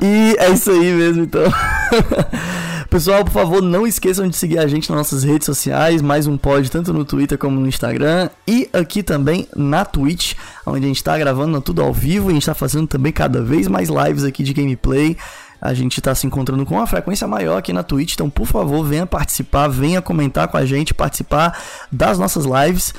E 0.00 0.36
é 0.38 0.50
isso 0.50 0.70
aí 0.70 0.92
mesmo, 0.92 1.24
então. 1.24 1.42
Pessoal, 2.88 3.24
por 3.24 3.32
favor, 3.32 3.60
não 3.60 3.86
esqueçam 3.86 4.28
de 4.28 4.36
seguir 4.36 4.58
a 4.58 4.66
gente 4.66 4.88
nas 4.88 4.98
nossas 4.98 5.22
redes 5.22 5.44
sociais, 5.44 6.00
mais 6.00 6.26
um 6.26 6.38
pod 6.38 6.70
tanto 6.70 6.92
no 6.92 7.04
Twitter 7.04 7.36
como 7.36 7.60
no 7.60 7.66
Instagram 7.66 8.30
e 8.46 8.68
aqui 8.72 9.02
também 9.02 9.46
na 9.54 9.84
Twitch, 9.84 10.34
onde 10.64 10.84
a 10.84 10.88
gente 10.88 11.04
tá 11.04 11.18
gravando 11.18 11.60
tudo 11.60 11.82
ao 11.82 11.92
vivo 11.92 12.28
e 12.28 12.30
a 12.30 12.34
gente 12.34 12.46
tá 12.46 12.54
fazendo 12.54 12.86
também 12.86 13.12
cada 13.12 13.42
vez 13.42 13.68
mais 13.68 13.88
lives 13.88 14.24
aqui 14.24 14.42
de 14.42 14.54
gameplay. 14.54 15.16
A 15.60 15.74
gente 15.74 16.00
tá 16.00 16.14
se 16.14 16.26
encontrando 16.26 16.64
com 16.64 16.74
uma 16.74 16.86
frequência 16.86 17.26
maior 17.26 17.58
aqui 17.58 17.72
na 17.72 17.82
Twitch, 17.82 18.14
então 18.14 18.30
por 18.30 18.46
favor, 18.46 18.84
venha 18.84 19.06
participar, 19.06 19.68
venha 19.68 20.00
comentar 20.00 20.48
com 20.48 20.56
a 20.56 20.64
gente, 20.64 20.94
participar 20.94 21.60
das 21.90 22.18
nossas 22.18 22.44
lives. 22.44 22.94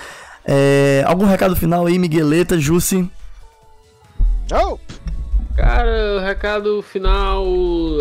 É, 0.45 1.03
algum 1.06 1.26
recado 1.26 1.56
final 1.56 1.86
aí, 1.86 1.98
Migueleta, 1.98 2.60
Jussi? 2.60 3.10
Oh! 4.52 4.77
Cara, 5.56 6.15
o 6.15 6.19
recado 6.19 6.81
final 6.81 7.45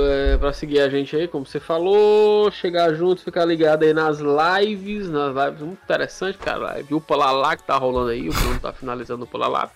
é 0.01 0.36
pra 0.36 0.52
seguir 0.52 0.78
a 0.78 0.89
gente 0.89 1.16
aí, 1.16 1.26
como 1.26 1.44
você 1.44 1.59
falou, 1.59 2.48
chegar 2.52 2.94
junto, 2.94 3.24
ficar 3.24 3.44
ligado 3.44 3.82
aí 3.82 3.93
nas 3.93 4.20
lives, 4.20 5.10
nas 5.10 5.35
lives 5.35 5.60
muito 5.62 5.82
interessante, 5.82 6.39
cara. 6.39 6.74
Live 6.74 6.94
o 6.94 7.01
Palalá 7.01 7.56
que 7.56 7.64
tá 7.64 7.76
rolando 7.76 8.10
aí, 8.10 8.28
o 8.28 8.32
Bruno 8.32 8.60
tá 8.60 8.72
finalizando 8.72 9.24
o 9.24 9.26
Palalá. 9.26 9.70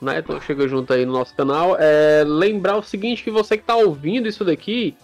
Né? 0.00 0.18
Então 0.18 0.40
chega 0.40 0.68
junto 0.68 0.92
aí 0.92 1.04
no 1.04 1.12
nosso 1.12 1.34
canal. 1.34 1.76
É, 1.78 2.24
lembrar 2.26 2.76
o 2.76 2.82
seguinte, 2.82 3.24
que 3.24 3.30
você 3.30 3.56
que 3.56 3.64
tá 3.64 3.76
ouvindo 3.76 4.28
isso 4.28 4.44
daqui 4.44 4.96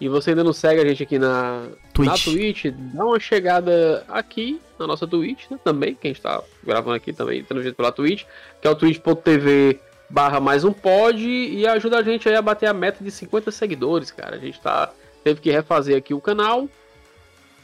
e 0.00 0.08
você 0.08 0.30
ainda 0.30 0.44
não 0.44 0.52
segue 0.52 0.80
a 0.80 0.84
gente 0.86 1.02
aqui 1.02 1.18
na 1.18 1.66
Twitch. 1.92 2.26
na 2.26 2.32
Twitch, 2.32 2.64
dá 2.66 3.04
uma 3.04 3.18
chegada 3.18 4.04
aqui 4.08 4.60
na 4.78 4.86
nossa 4.86 5.06
Twitch, 5.06 5.50
né? 5.50 5.58
Também, 5.62 5.94
que 5.94 6.06
a 6.06 6.10
gente 6.10 6.22
tá 6.22 6.42
gravando 6.64 6.96
aqui 6.96 7.12
também, 7.12 7.44
jeito 7.62 7.74
pela 7.74 7.90
Twitch, 7.90 8.24
que 8.60 8.68
é 8.68 8.70
o 8.70 8.76
twitch.tv 8.76 9.80
barra 10.10 10.40
mais 10.40 10.64
um 10.64 10.72
pod 10.72 11.22
e 11.22 11.66
ajuda 11.66 11.98
a 11.98 12.02
gente 12.02 12.28
aí 12.28 12.34
a 12.34 12.40
bater 12.40 12.66
a 12.66 12.72
meta 12.72 13.04
de 13.04 13.10
50 13.10 13.50
seguidores, 13.50 14.10
cara. 14.10 14.36
A 14.36 14.38
gente 14.38 14.60
tá 14.60 14.90
teve 15.22 15.40
que 15.40 15.50
refazer 15.50 15.96
aqui 15.96 16.14
o 16.14 16.20
canal. 16.20 16.68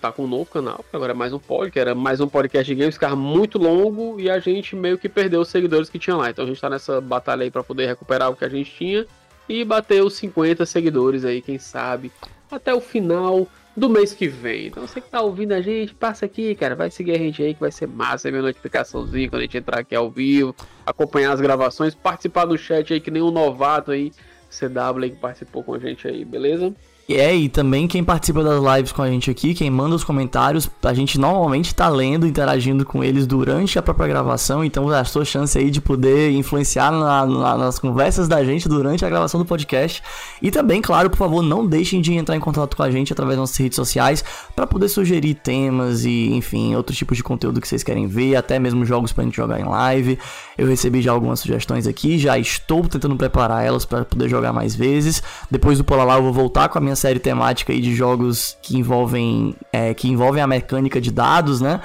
Tá 0.05 0.13
com 0.13 0.25
um 0.25 0.29
novo 0.29 0.45
canal, 0.45 0.85
agora 0.93 1.13
é 1.13 1.15
mais 1.15 1.33
um 1.33 1.39
pod, 1.39 1.71
que 1.71 1.81
era 1.81 1.95
mais 1.95 2.21
um 2.21 2.29
podcast 2.29 2.67
de 2.67 2.79
games, 2.79 2.97
ficava 2.97 3.17
muito 3.17 3.57
longo 3.57 4.21
e 4.21 4.29
a 4.29 4.39
gente 4.39 4.77
meio 4.77 4.99
que 4.99 5.09
perdeu 5.09 5.41
os 5.41 5.49
seguidores 5.49 5.89
que 5.89 5.99
tinha 5.99 6.15
lá. 6.15 6.29
Então 6.29 6.45
a 6.45 6.47
gente 6.47 6.61
tá 6.61 6.69
nessa 6.69 7.01
batalha 7.01 7.43
aí 7.43 7.51
pra 7.51 7.65
poder 7.65 7.87
recuperar 7.87 8.31
o 8.31 8.37
que 8.37 8.45
a 8.45 8.49
gente 8.51 8.71
tinha 8.71 9.07
e 9.49 9.65
bater 9.65 10.05
os 10.05 10.13
50 10.17 10.67
seguidores 10.67 11.25
aí, 11.25 11.41
quem 11.41 11.59
sabe, 11.59 12.13
até 12.51 12.75
o 12.75 12.83
final 12.83 13.49
do 13.75 13.89
mês 13.89 14.13
que 14.13 14.29
vem. 14.29 14.67
Então 14.67 14.87
você 14.87 15.01
que 15.01 15.09
tá 15.09 15.23
ouvindo 15.23 15.53
a 15.53 15.63
gente, 15.63 15.95
passa 15.95 16.27
aqui, 16.27 16.55
cara, 16.55 16.75
vai 16.75 16.91
seguir 16.91 17.13
a 17.13 17.19
gente 17.19 17.43
aí 17.43 17.55
que 17.55 17.61
vai 17.61 17.73
ser 17.73 17.89
massa, 17.89 18.31
ver 18.31 18.43
notificaçãozinha 18.43 19.31
quando 19.31 19.41
a 19.41 19.45
gente 19.45 19.57
entrar 19.57 19.79
aqui 19.79 19.97
ao 19.97 20.11
vivo, 20.11 20.55
acompanhar 20.85 21.33
as 21.33 21.41
gravações, 21.41 21.95
participar 21.95 22.45
do 22.45 22.59
chat 22.59 22.93
aí 22.93 23.01
que 23.01 23.11
nem 23.11 23.23
um 23.23 23.31
novato 23.31 23.91
aí, 23.91 24.13
CW 24.51 25.03
aí 25.03 25.11
que 25.13 25.17
participou 25.17 25.65
com 25.65 25.73
a 25.73 25.79
gente 25.79 26.07
aí, 26.07 26.27
beleza? 26.27 26.75
É, 27.09 27.35
e 27.35 27.51
também 27.51 27.87
quem 27.87 28.03
participa 28.03 28.43
das 28.43 28.63
lives 28.63 28.91
com 28.91 29.03
a 29.03 29.09
gente 29.11 29.31
aqui, 29.31 29.53
quem 29.53 29.71
manda 29.71 29.95
os 29.95 30.03
comentários, 30.03 30.71
a 30.83 30.95
gente 30.95 31.19
normalmente 31.19 31.75
tá 31.75 31.87
lendo, 31.89 32.27
interagindo 32.27 32.85
com 32.85 33.05
eles 33.05 33.27
durante 33.27 33.79
a 33.79 33.83
própria 33.83 34.09
gravação, 34.09 34.65
então 34.65 34.89
a 34.89 35.05
sua 35.05 35.25
chance 35.25 35.59
aí 35.59 35.71
de 35.71 35.83
poder 35.83 36.31
influenciar 36.31 36.91
na, 36.91 37.27
na, 37.27 37.59
nas 37.59 37.79
conversas 37.79 38.27
da 38.27 38.43
gente 38.43 38.69
durante 38.69 39.05
a 39.05 39.09
gravação 39.11 39.39
do 39.39 39.45
podcast. 39.45 40.03
E 40.41 40.51
também, 40.51 40.81
claro, 40.81 41.11
por 41.11 41.19
favor, 41.19 41.43
não 41.43 41.67
deixem 41.67 42.01
de 42.01 42.15
entrar 42.15 42.37
em 42.37 42.41
contato 42.41 42.75
com 42.75 42.83
a 42.83 42.91
gente 42.91 43.13
através 43.13 43.37
das 43.37 43.51
nossas 43.51 43.57
redes 43.59 43.77
sociais 43.77 44.25
para 44.57 44.67
poder 44.67 44.89
sugerir 44.89 45.35
temas 45.35 46.07
e, 46.07 46.33
enfim, 46.33 46.75
outros 46.75 46.97
tipos 46.97 47.19
de 47.19 47.23
conteúdo 47.23 47.61
que 47.61 47.69
vocês 47.69 47.83
querem 47.83 48.07
ver, 48.07 48.37
até 48.37 48.59
mesmo 48.59 48.85
jogos 48.87 49.13
pra 49.13 49.25
gente 49.25 49.37
jogar 49.37 49.61
em 49.61 49.65
live. 49.65 50.19
Eu 50.57 50.67
recebi 50.67 51.03
já 51.03 51.13
algumas 51.13 51.41
sugestões 51.41 51.87
aqui, 51.87 52.19
já 52.19 52.39
estou 52.39 52.83
tentando 52.89 53.17
preparar 53.17 53.65
elas 53.65 53.85
para 53.85 54.05
poder 54.05 54.29
jogar 54.29 54.53
mais 54.53 54.75
vezes. 54.75 55.23
Depois 55.51 55.77
do 55.77 55.85
Polar 55.85 56.17
eu 56.17 56.23
vou 56.23 56.33
voltar 56.33 56.69
com 56.69 56.79
a 56.79 56.81
minha 56.81 56.95
minha 56.95 56.97
série 56.97 57.19
temática 57.19 57.73
aí 57.73 57.81
de 57.81 57.95
jogos 57.95 58.57
que 58.63 58.79
envolvem, 58.79 59.55
é, 59.73 59.93
que 59.93 60.09
envolvem 60.09 60.43
a 60.43 60.47
mecânica 60.47 61.01
de 61.01 61.11
dados, 61.11 61.61
né? 61.61 61.81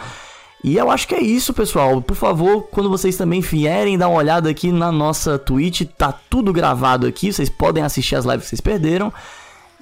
E 0.63 0.77
eu 0.77 0.91
acho 0.91 1.07
que 1.07 1.15
é 1.15 1.21
isso, 1.21 1.53
pessoal. 1.53 2.01
Por 2.01 2.15
favor, 2.15 2.63
quando 2.69 2.89
vocês 2.89 3.15
também 3.15 3.41
vierem 3.41 3.97
dar 3.97 4.09
uma 4.09 4.17
olhada 4.17 4.49
aqui 4.49 4.71
na 4.71 4.91
nossa 4.91 5.39
Twitch, 5.39 5.83
tá 5.97 6.11
tudo 6.29 6.51
gravado 6.53 7.07
aqui, 7.07 7.31
vocês 7.31 7.49
podem 7.49 7.83
assistir 7.83 8.15
as 8.15 8.25
lives 8.25 8.43
que 8.43 8.49
vocês 8.49 8.61
perderam. 8.61 9.11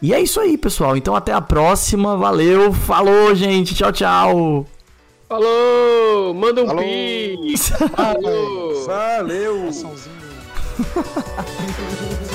E 0.01 0.13
é 0.13 0.21
isso 0.21 0.39
aí, 0.39 0.57
pessoal. 0.57 0.95
Então 0.95 1.15
até 1.15 1.33
a 1.33 1.41
próxima. 1.41 2.15
Valeu, 2.15 2.71
falou, 2.71 3.33
gente. 3.33 3.73
Tchau, 3.73 3.91
tchau. 3.91 4.76
Falou! 5.27 6.33
Manda 6.33 6.63
um 6.63 6.67
Falou. 6.67 6.83
pi! 6.83 7.55
Valeu! 8.85 9.59
Coraçãozinho. 9.61 10.17